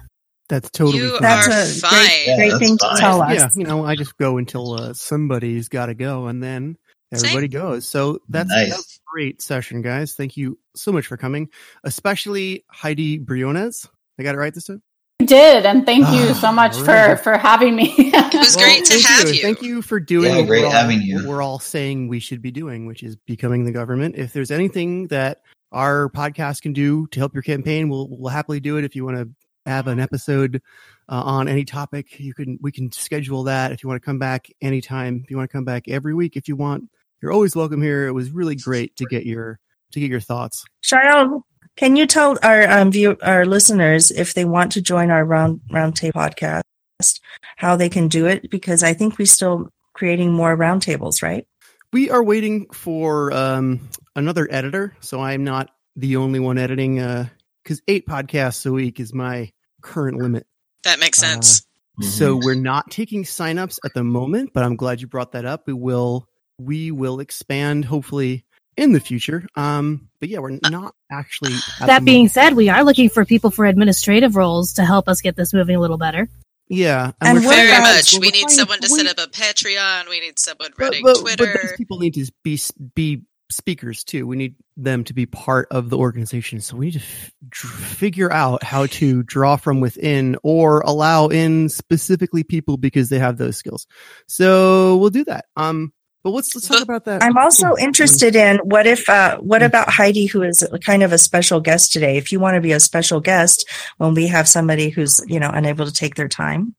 That's 0.51 0.71
totally 0.71 0.99
You 0.99 1.11
fine. 1.13 1.23
That's 1.23 1.79
a 1.79 1.81
fine. 1.81 1.91
great, 1.95 2.25
Yeah, 2.27 2.37
great 2.37 2.49
that's 2.51 2.59
thing 2.63 2.77
to 2.79 2.85
fine. 2.87 2.97
tell 2.99 3.23
us. 3.23 3.35
yeah, 3.35 3.49
you 3.57 3.65
know, 3.65 3.85
I 3.87 3.97
just 3.97 4.19
go 4.19 4.37
until 4.37 4.75
uh, 4.75 4.93
somebody's 4.93 5.69
got 5.71 5.87
to 5.87 5.95
go, 5.95 6.27
and 6.27 6.43
then 6.43 6.77
everybody 7.13 7.49
goes. 7.49 7.87
So 7.87 8.19
that's, 8.29 8.51
Nice. 8.51 8.69
that's 8.71 8.97
a 8.97 9.01
great 9.11 9.41
session, 9.41 9.81
guys. 9.81 10.15
Thank 10.15 10.37
you 10.37 10.59
so 10.77 10.93
much 10.93 11.07
for 11.07 11.17
coming, 11.17 11.49
especially 11.85 12.65
Heidi 12.71 13.19
Briones. 13.19 13.87
I 14.19 14.23
got 14.23 14.35
it 14.35 14.39
right 14.39 14.53
this 14.53 14.65
time. 14.65 14.83
You 15.21 15.27
did, 15.27 15.67
and 15.67 15.85
thank 15.85 16.07
you 16.09 16.31
Ah, 16.31 16.39
so 16.41 16.51
much 16.53 16.77
alright. 16.77 17.19
for 17.19 17.23
for 17.25 17.39
having 17.39 17.77
me. 17.77 17.95
It 17.99 18.35
was 18.39 18.57
great 18.57 18.85
to 18.87 18.95
thank 18.95 19.07
have 19.07 19.35
you. 19.35 19.43
Thank 19.43 19.61
you 19.63 19.83
for 19.83 20.01
doing 20.01 20.35
Yeah, 20.35 20.43
great 20.43 20.61
we're 20.61 20.67
all- 20.67 20.73
having 20.73 21.03
you. 21.03 21.17
what 21.17 21.25
we're 21.27 21.43
all 21.43 21.59
saying 21.59 22.09
we 22.09 22.21
should 22.21 22.41
be 22.41 22.51
doing, 22.51 22.87
which 22.87 23.03
is 23.03 23.17
becoming 23.17 23.65
the 23.65 23.73
government. 23.73 24.15
If 24.17 24.33
there's 24.33 24.51
anything 24.51 25.09
that 25.09 25.43
our 25.73 26.09
podcast 26.11 26.63
can 26.63 26.73
do 26.73 27.07
to 27.09 27.21
help 27.21 27.35
your 27.35 27.43
campaign, 27.43 27.89
we'll 27.91 28.09
we'll 28.11 28.31
happily 28.31 28.61
do 28.61 28.79
it. 28.79 28.85
If 28.85 28.97
you 28.97 29.05
want 29.05 29.19
to 29.19 29.29
have 29.71 29.87
an 29.87 30.01
episode 30.01 30.61
uh, 31.09 31.23
on 31.23 31.49
any 31.49 31.65
topic, 31.65 32.19
you 32.19 32.35
can 32.35 32.59
we 32.61 32.73
can 32.73 32.91
schedule 32.93 33.45
that. 33.45 33.73
If 33.73 33.83
you 33.83 33.89
want 33.89 34.03
to 34.03 34.05
come 34.05 34.19
back 34.19 34.49
anytime, 34.61 35.21
if 35.25 35.31
you 35.31 35.37
want 35.37 35.49
to 35.49 35.57
come 35.57 35.65
back 35.65 35.89
every 35.89 36.15
week, 36.15 36.37
if 36.37 36.49
you 36.49 36.57
want, 36.57 36.85
you're 37.23 37.33
always 37.33 37.55
welcome 37.55 37.81
here. 37.81 38.07
It 38.07 38.13
was 38.13 38.31
really 38.31 38.57
great 38.57 38.97
to 38.97 39.07
get 39.07 39.25
your 39.25 39.59
to 39.93 40.01
get 40.01 40.11
your 40.11 40.21
thoughts. 40.21 40.65
Sharyl, 40.85 41.43
can 41.77 41.97
you 41.97 42.07
tell 42.07 42.39
our 42.43 42.69
um, 42.69 42.91
view, 42.91 43.17
our 43.23 43.47
listeners 43.47 44.11
if 44.11 44.35
they 44.35 44.45
want 44.45 44.73
to 44.73 44.81
join 44.81 45.11
our 45.11 45.25
round 45.25 45.61
roundtable 45.71 46.13
podcast, 46.13 47.21
how 47.57 47.77
they 47.77 47.89
can 47.89 48.09
do 48.09 48.27
it? 48.27 48.51
Because 48.51 48.83
I 48.83 48.93
think 48.93 49.19
we're 49.19 49.27
still 49.27 49.69
creating 49.95 50.33
more 50.33 50.57
roundtables, 50.57 51.23
right? 51.23 51.47
We 51.93 52.11
are 52.11 52.23
waiting 52.23 52.67
for 52.71 53.33
um, 53.33 53.89
another 54.15 54.47
editor, 54.51 54.97
so 55.01 55.21
I'm 55.21 55.43
not 55.43 55.71
the 55.97 56.17
only 56.17 56.41
one 56.41 56.59
editing. 56.59 57.01
Uh 57.01 57.29
because 57.63 57.83
eight 57.89 58.07
podcasts 58.07 58.67
a 58.67 58.73
week 58.73 59.01
is 59.01 59.15
my 59.15 59.51
current 59.81 60.19
limit. 60.19 60.47
That 60.85 61.01
makes 61.01 61.23
Uh, 61.23 61.27
sense. 61.27 61.63
So 62.01 62.35
we're 62.37 62.55
not 62.55 62.91
taking 62.91 63.25
signups 63.25 63.79
at 63.85 63.93
the 63.95 64.03
moment, 64.05 64.51
but 64.55 64.63
I'm 64.65 64.77
glad 64.77 65.01
you 65.03 65.07
brought 65.07 65.33
that 65.33 65.45
up. 65.45 65.65
We 65.67 65.75
will 65.75 66.27
we 66.59 66.91
will 66.91 67.21
expand 67.21 67.85
hopefully 67.87 68.45
in 68.77 68.93
the 68.93 69.01
future. 69.01 69.47
Um, 69.55 70.09
but 70.21 70.29
yeah, 70.31 70.39
we're 70.39 70.59
not 70.71 70.95
actually. 71.11 71.55
at 71.81 71.87
That 71.87 71.99
the 72.01 72.05
being 72.05 72.19
moment- 72.21 72.33
said, 72.33 72.55
we 72.55 72.69
are 72.71 72.85
looking 72.85 73.09
for 73.11 73.25
people 73.25 73.51
for 73.51 73.67
administrative 73.67 74.37
roles 74.37 74.75
to 74.75 74.85
help 74.85 75.09
us 75.09 75.21
get 75.21 75.37
this 75.37 75.53
moving 75.53 75.77
a 75.77 75.81
little 75.81 75.99
better. 75.99 76.29
yeah, 76.69 77.13
And 77.21 77.39
we're 77.41 77.51
Very 77.51 77.69
about- 77.71 77.83
much. 77.97 78.13
we're 78.15 78.21
We 78.21 78.31
need 78.31 78.49
someone 78.51 78.81
to 78.81 78.89
we- 78.91 78.99
set 78.99 79.07
up 79.09 79.19
a 79.27 79.29
Patreon. 79.31 80.09
We 80.09 80.21
need 80.21 80.39
someone 80.39 80.71
running 80.79 81.03
but, 81.03 81.15
but 81.15 81.21
Twitter. 81.37 81.59
those 81.63 81.77
people 81.77 81.99
need 81.99 82.15
to 82.15 82.31
be 82.45 82.59
be 82.95 83.23
speakers 83.51 84.05
too. 84.05 84.27
We 84.27 84.37
need 84.37 84.55
them 84.77 85.05
to 85.05 85.13
be 85.15 85.27
part 85.27 85.69
of 85.71 85.91
the 85.91 85.99
organization. 85.99 86.61
So 86.61 86.77
we 86.77 86.87
need 86.87 86.93
to 86.93 86.99
f- 87.01 87.33
figure 87.53 88.33
out 88.33 88.63
how 88.63 88.87
to 88.87 89.23
draw 89.25 89.57
from 89.57 89.81
within 89.81 90.37
or 90.43 90.81
allow 90.81 91.29
in 91.29 91.69
specifically 91.69 92.45
people 92.45 92.77
because 92.77 93.09
they 93.09 93.19
have 93.19 93.37
those 93.39 93.57
skills. 93.57 93.87
So 94.27 94.97
we'll 94.99 95.11
do 95.11 95.25
that. 95.25 95.47
Um, 95.57 95.93
but 96.23 96.31
let's 96.31 96.55
let's 96.55 96.69
talk 96.69 96.83
about 96.83 97.07
that. 97.07 97.23
I'm 97.23 97.39
also 97.39 97.77
interested 97.77 98.37
in 98.37 98.59
what 98.59 98.87
if 98.87 99.09
uh, 99.09 99.39
what 99.39 99.63
about 99.63 99.89
Heidi, 99.89 100.27
who 100.27 100.43
is 100.43 100.63
kind 100.85 101.03
of 101.03 101.13
a 101.13 101.19
special 101.19 101.61
guest 101.61 101.93
today? 101.95 102.19
If 102.19 102.31
you 102.31 102.39
want 102.39 102.57
to 102.57 102.61
be 102.61 102.73
a 102.73 102.81
special 102.81 103.21
guest 103.21 103.67
when 103.97 104.13
we 104.13 104.27
have 104.27 104.47
somebody 104.47 104.91
who's 104.91 105.23
you 105.27 105.41
know 105.41 105.51
unable 105.53 105.87
to 105.87 105.93
take 105.93 106.17
their 106.17 106.29
time. 106.29 106.75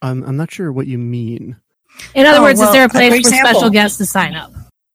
I'm 0.00 0.22
I'm 0.22 0.36
not 0.36 0.50
sure 0.52 0.72
what 0.72 0.86
you 0.86 0.98
mean. 0.98 1.56
In 2.14 2.24
other 2.24 2.38
Oh, 2.38 2.42
words, 2.42 2.58
well, 2.58 2.68
is 2.68 2.74
there 2.74 2.84
a 2.84 2.88
place 2.88 3.12
for 3.12 3.16
example- 3.18 3.50
special 3.50 3.70
guests 3.70 3.98
to 3.98 4.06
sign 4.06 4.34
up? 4.34 4.52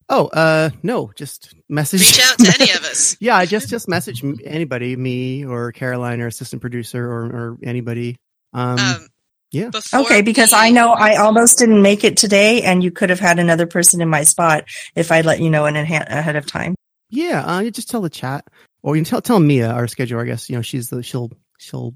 Oh, 0.09 0.27
uh, 0.27 0.69
no, 0.83 1.11
just 1.15 1.53
message. 1.67 1.99
Reach 2.01 2.21
out 2.25 2.37
to 2.39 2.53
any 2.61 2.71
of 2.71 2.83
us. 2.85 3.17
yeah, 3.21 3.35
I 3.35 3.45
just 3.45 3.69
just 3.69 3.89
message 3.89 4.23
anybody, 4.45 4.95
me 4.95 5.45
or 5.45 5.71
Caroline, 5.73 6.21
or 6.21 6.27
assistant 6.27 6.61
producer, 6.61 7.05
or 7.05 7.25
or 7.25 7.57
anybody. 7.63 8.15
Um, 8.53 8.79
Um, 8.79 9.07
yeah. 9.51 9.69
Okay, 9.93 10.21
because 10.21 10.51
we- 10.51 10.57
I 10.57 10.69
know 10.71 10.91
I 10.93 11.15
almost 11.17 11.57
didn't 11.59 11.81
make 11.81 12.03
it 12.05 12.15
today, 12.17 12.61
and 12.61 12.81
you 12.83 12.91
could 12.91 13.09
have 13.09 13.19
had 13.19 13.37
another 13.39 13.65
person 13.65 14.01
in 14.01 14.07
my 14.09 14.23
spot 14.23 14.63
if 14.95 15.11
I 15.11 15.21
let 15.21 15.39
you 15.41 15.49
know 15.49 15.65
in 15.65 15.75
adha- 15.75 16.07
ahead 16.09 16.35
of 16.37 16.45
time. 16.45 16.75
yeah, 17.09 17.43
uh, 17.45 17.59
you 17.59 17.71
just 17.71 17.89
tell 17.89 18.01
the 18.01 18.09
chat, 18.09 18.45
or 18.83 18.95
you 18.95 19.01
can 19.03 19.09
tell 19.09 19.21
tell 19.21 19.39
Mea 19.41 19.63
our 19.63 19.87
schedule. 19.89 20.19
I 20.21 20.25
guess 20.25 20.49
you 20.49 20.55
know 20.55 20.61
she's 20.61 20.89
the 20.89 21.03
she'll 21.03 21.31
she'll. 21.57 21.93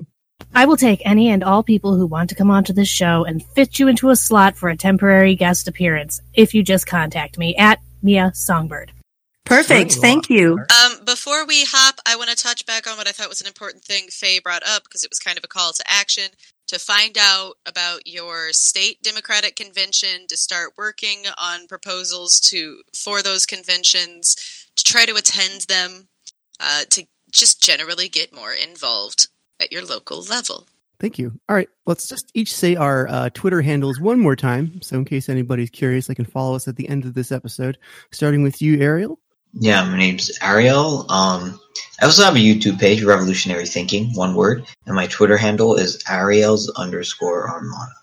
I 0.54 0.66
will 0.66 0.76
take 0.78 1.02
any 1.06 1.30
and 1.30 1.44
all 1.46 1.64
people 1.64 1.96
who 1.96 2.06
want 2.08 2.30
to 2.32 2.36
come 2.36 2.52
onto 2.52 2.74
this 2.74 2.90
show 2.90 3.24
and 3.24 3.42
fit 3.56 3.80
you 3.80 3.88
into 3.88 4.10
a 4.10 4.16
slot 4.18 4.58
for 4.58 4.68
a 4.70 4.76
temporary 4.76 5.36
guest 5.36 5.68
appearance 5.70 6.20
if 6.34 6.54
you 6.56 6.64
just 6.64 6.88
contact 6.88 7.38
me 7.38 7.56
at 7.56 7.80
Mea 8.02 8.32
Songbird. 8.34 8.92
Perfect. 9.46 9.94
Thank 9.96 10.30
you. 10.30 10.54
Um, 10.54 11.04
before 11.04 11.46
we 11.46 11.66
hop, 11.66 12.00
I 12.06 12.16
want 12.16 12.30
to 12.30 12.36
touch 12.36 12.66
back 12.66 12.88
on 12.88 12.96
what 12.96 13.08
I 13.08 13.12
thought 13.12 13.28
was 13.28 13.42
an 13.42 13.48
important 13.48 13.84
thing 13.84 14.08
Faye 14.10 14.40
brought 14.40 14.64
up 14.66 14.84
because 14.84 15.04
it 15.04 15.10
was 15.12 15.20
kind 15.20 15.38
of 15.38 15.44
a 15.44 15.50
call 15.50 15.74
to 15.74 15.84
action 15.88 16.30
to 16.68 16.80
find 16.80 17.18
out 17.20 17.56
about 17.66 18.08
your 18.08 18.54
state 18.54 19.04
Democratic 19.04 19.58
convention, 19.58 20.26
to 20.30 20.38
start 20.38 20.72
working 20.78 21.26
on 21.38 21.68
proposals 21.68 22.40
to 22.40 22.82
for 22.96 23.22
those 23.22 23.46
conventions, 23.46 24.38
to 24.78 24.84
try 24.86 25.06
to 25.06 25.16
attend 25.16 25.62
them, 25.62 26.08
uh, 26.62 26.84
to 26.90 27.06
just 27.30 27.62
generally 27.62 28.08
get 28.08 28.34
more 28.34 28.54
involved 28.54 29.28
at 29.60 29.72
your 29.72 29.84
local 29.84 30.22
level. 30.22 30.68
Thank 31.02 31.18
you. 31.18 31.34
All 31.50 31.56
right, 31.56 31.68
let's 31.88 32.08
just 32.08 32.30
each 32.36 32.54
say 32.54 32.76
our 32.76 33.08
uh, 33.08 33.30
Twitter 33.34 33.64
handles 33.64 34.00
one 34.00 34.20
more 34.20 34.36
time, 34.36 34.84
so 34.84 34.98
in 34.98 35.06
case 35.06 35.30
anybody's 35.30 35.72
curious, 35.72 36.06
they 36.06 36.14
can 36.14 36.26
follow 36.26 36.56
us 36.56 36.68
at 36.68 36.76
the 36.76 36.88
end 36.88 37.06
of 37.06 37.16
this 37.16 37.32
episode. 37.32 37.80
Starting 38.12 38.44
with 38.44 38.62
you, 38.62 38.80
Ariel. 38.80 39.20
Yeah, 39.54 39.84
my 39.84 39.98
name's 39.98 40.32
Ariel. 40.44 41.12
Um, 41.12 41.60
I 42.00 42.06
also 42.06 42.24
have 42.24 42.36
a 42.36 42.38
YouTube 42.38 42.80
page, 42.80 43.02
Revolutionary 43.02 43.66
Thinking, 43.66 44.14
one 44.14 44.36
word, 44.36 44.64
and 44.86 44.96
my 44.96 45.08
Twitter 45.08 45.38
handle 45.38 45.76
is 45.76 46.04
Ariel's 46.08 46.70
underscore 46.70 47.50
Armada. 47.50 47.94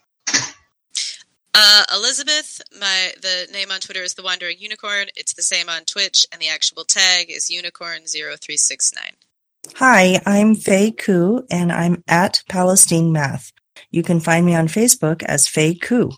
Uh, 1.55 1.85
Elizabeth, 1.95 2.61
my 2.81 3.13
the 3.23 3.47
name 3.53 3.71
on 3.71 3.79
Twitter 3.79 4.03
is 4.03 4.15
the 4.15 4.25
Wandering 4.25 4.59
Unicorn. 4.59 5.07
It's 5.15 5.35
the 5.35 5.43
same 5.43 5.69
on 5.69 5.85
Twitch, 5.85 6.27
and 6.33 6.43
the 6.43 6.49
actual 6.49 6.83
tag 6.85 7.31
is 7.31 7.49
Unicorn0369. 7.49 9.28
Hi, 9.77 10.21
I'm 10.27 10.55
Faye 10.55 10.91
Koo, 10.91 11.45
and 11.51 11.71
I'm 11.71 12.03
at 12.09 12.43
Palestine 12.49 13.13
Math. 13.13 13.53
You 13.91 14.03
can 14.03 14.21
find 14.21 14.45
me 14.45 14.55
on 14.55 14.67
Facebook 14.67 15.23
as 15.23 15.47
Faye 15.47 15.75
Koo. 15.75 16.09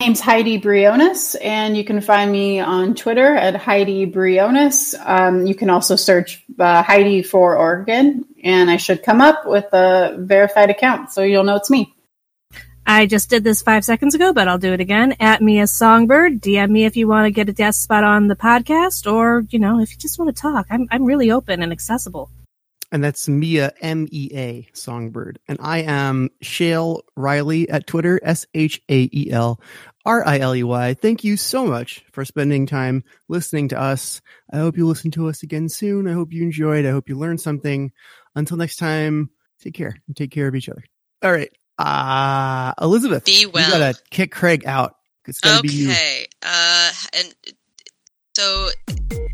My 0.00 0.06
name's 0.06 0.20
Heidi 0.20 0.58
Briones, 0.58 1.34
and 1.42 1.76
you 1.76 1.84
can 1.84 2.00
find 2.00 2.30
me 2.32 2.60
on 2.60 2.94
Twitter 2.94 3.34
at 3.34 3.56
Heidi 3.56 4.06
Briones. 4.06 4.94
Um, 5.04 5.46
you 5.46 5.54
can 5.54 5.70
also 5.70 5.96
search 5.96 6.44
uh, 6.58 6.82
Heidi 6.82 7.22
for 7.22 7.56
Oregon, 7.56 8.24
and 8.42 8.70
I 8.70 8.76
should 8.76 9.02
come 9.02 9.20
up 9.20 9.46
with 9.46 9.66
a 9.72 10.16
verified 10.18 10.70
account, 10.70 11.12
so 11.12 11.22
you'll 11.22 11.44
know 11.44 11.56
it's 11.56 11.70
me. 11.70 11.94
I 12.86 13.06
just 13.06 13.30
did 13.30 13.44
this 13.44 13.62
five 13.62 13.84
seconds 13.84 14.14
ago, 14.14 14.32
but 14.32 14.48
I'll 14.48 14.58
do 14.58 14.72
it 14.72 14.80
again. 14.80 15.14
At 15.20 15.42
Mea 15.42 15.66
Songbird. 15.66 16.40
DM 16.40 16.70
me 16.70 16.86
if 16.86 16.96
you 16.96 17.06
want 17.06 17.26
to 17.26 17.30
get 17.30 17.48
a 17.48 17.52
guest 17.52 17.82
spot 17.82 18.04
on 18.04 18.26
the 18.26 18.36
podcast, 18.36 19.10
or 19.10 19.44
you 19.50 19.58
know, 19.58 19.80
if 19.80 19.90
you 19.92 19.96
just 19.96 20.18
want 20.18 20.34
to 20.34 20.40
talk. 20.40 20.66
I'm 20.70 20.88
I'm 20.90 21.04
really 21.04 21.30
open 21.30 21.62
and 21.62 21.72
accessible. 21.72 22.30
And 22.92 23.04
that's 23.04 23.28
Mea 23.28 23.68
M 23.80 24.08
E 24.10 24.30
A 24.34 24.68
Songbird. 24.72 25.38
And 25.46 25.58
I 25.60 25.82
am 25.82 26.30
Shael 26.42 27.02
Riley 27.16 27.68
at 27.68 27.86
Twitter, 27.86 28.20
S 28.22 28.46
H 28.52 28.82
A 28.88 29.08
E 29.12 29.30
L 29.30 29.60
R 30.04 30.26
I 30.26 30.38
L 30.38 30.56
E 30.56 30.64
Y. 30.64 30.94
Thank 30.94 31.22
you 31.22 31.36
so 31.36 31.66
much 31.66 32.04
for 32.12 32.24
spending 32.24 32.66
time 32.66 33.04
listening 33.28 33.68
to 33.68 33.80
us. 33.80 34.20
I 34.52 34.58
hope 34.58 34.76
you 34.76 34.86
listen 34.88 35.12
to 35.12 35.28
us 35.28 35.42
again 35.42 35.68
soon. 35.68 36.08
I 36.08 36.12
hope 36.12 36.32
you 36.32 36.42
enjoyed. 36.42 36.84
I 36.84 36.90
hope 36.90 37.08
you 37.08 37.16
learned 37.16 37.40
something. 37.40 37.92
Until 38.34 38.56
next 38.56 38.76
time, 38.76 39.30
take 39.60 39.74
care 39.74 39.96
and 40.08 40.16
take 40.16 40.32
care 40.32 40.48
of 40.48 40.54
each 40.56 40.68
other. 40.68 40.84
All 41.22 41.32
right. 41.32 41.50
Uh 41.78 42.72
Elizabeth. 42.80 43.24
Be 43.24 43.46
well. 43.46 43.66
You 43.66 43.78
gotta 43.78 44.02
kick 44.10 44.32
Craig 44.32 44.66
out. 44.66 44.96
It's 45.26 45.38
gotta 45.38 45.62
be 45.62 45.68
you. 45.68 45.90
Okay. 45.90 46.26
Uh, 46.42 46.90
and 47.12 47.34
so 48.36 48.68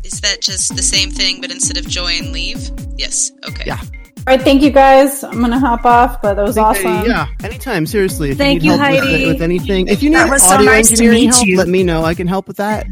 Is 0.03 0.21
that 0.21 0.41
just 0.41 0.75
the 0.75 0.81
same 0.81 1.11
thing, 1.11 1.41
but 1.41 1.51
instead 1.51 1.77
of 1.77 1.87
join, 1.87 2.31
leave? 2.31 2.69
Yes. 2.97 3.31
Okay. 3.47 3.63
Yeah. 3.65 3.79
All 3.79 4.35
right, 4.35 4.41
thank 4.41 4.61
you 4.61 4.71
guys. 4.71 5.23
I'm 5.23 5.39
gonna 5.39 5.57
hop 5.59 5.85
off, 5.85 6.21
but 6.21 6.33
that 6.33 6.43
was 6.43 6.57
awesome. 6.57 7.05
Yeah, 7.05 7.27
anytime. 7.43 7.85
Seriously, 7.85 8.31
if 8.31 8.37
Thank 8.37 8.61
you, 8.61 8.71
you, 8.71 8.77
need 8.77 8.83
help 8.83 8.91
with, 8.91 9.09
Heidi. 9.09 9.27
with 9.27 9.41
anything, 9.41 9.87
if 9.87 10.03
you 10.03 10.09
need 10.09 10.17
That 10.17 10.29
was 10.29 10.41
so 10.43 10.55
audio 10.55 10.65
nice 10.65 10.91
engineering 10.91 11.29
help, 11.29 11.45
you. 11.47 11.57
let 11.57 11.69
me 11.69 11.83
know. 11.83 12.03
I 12.03 12.13
can 12.13 12.27
help 12.27 12.45
with 12.47 12.57
that. 12.57 12.87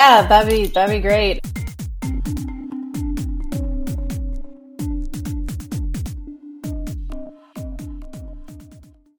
Yeah, 0.00 0.26
that'd 0.26 0.50
be 0.50 0.66
that'd 0.66 0.92
be 0.96 1.00
great. 1.00 1.40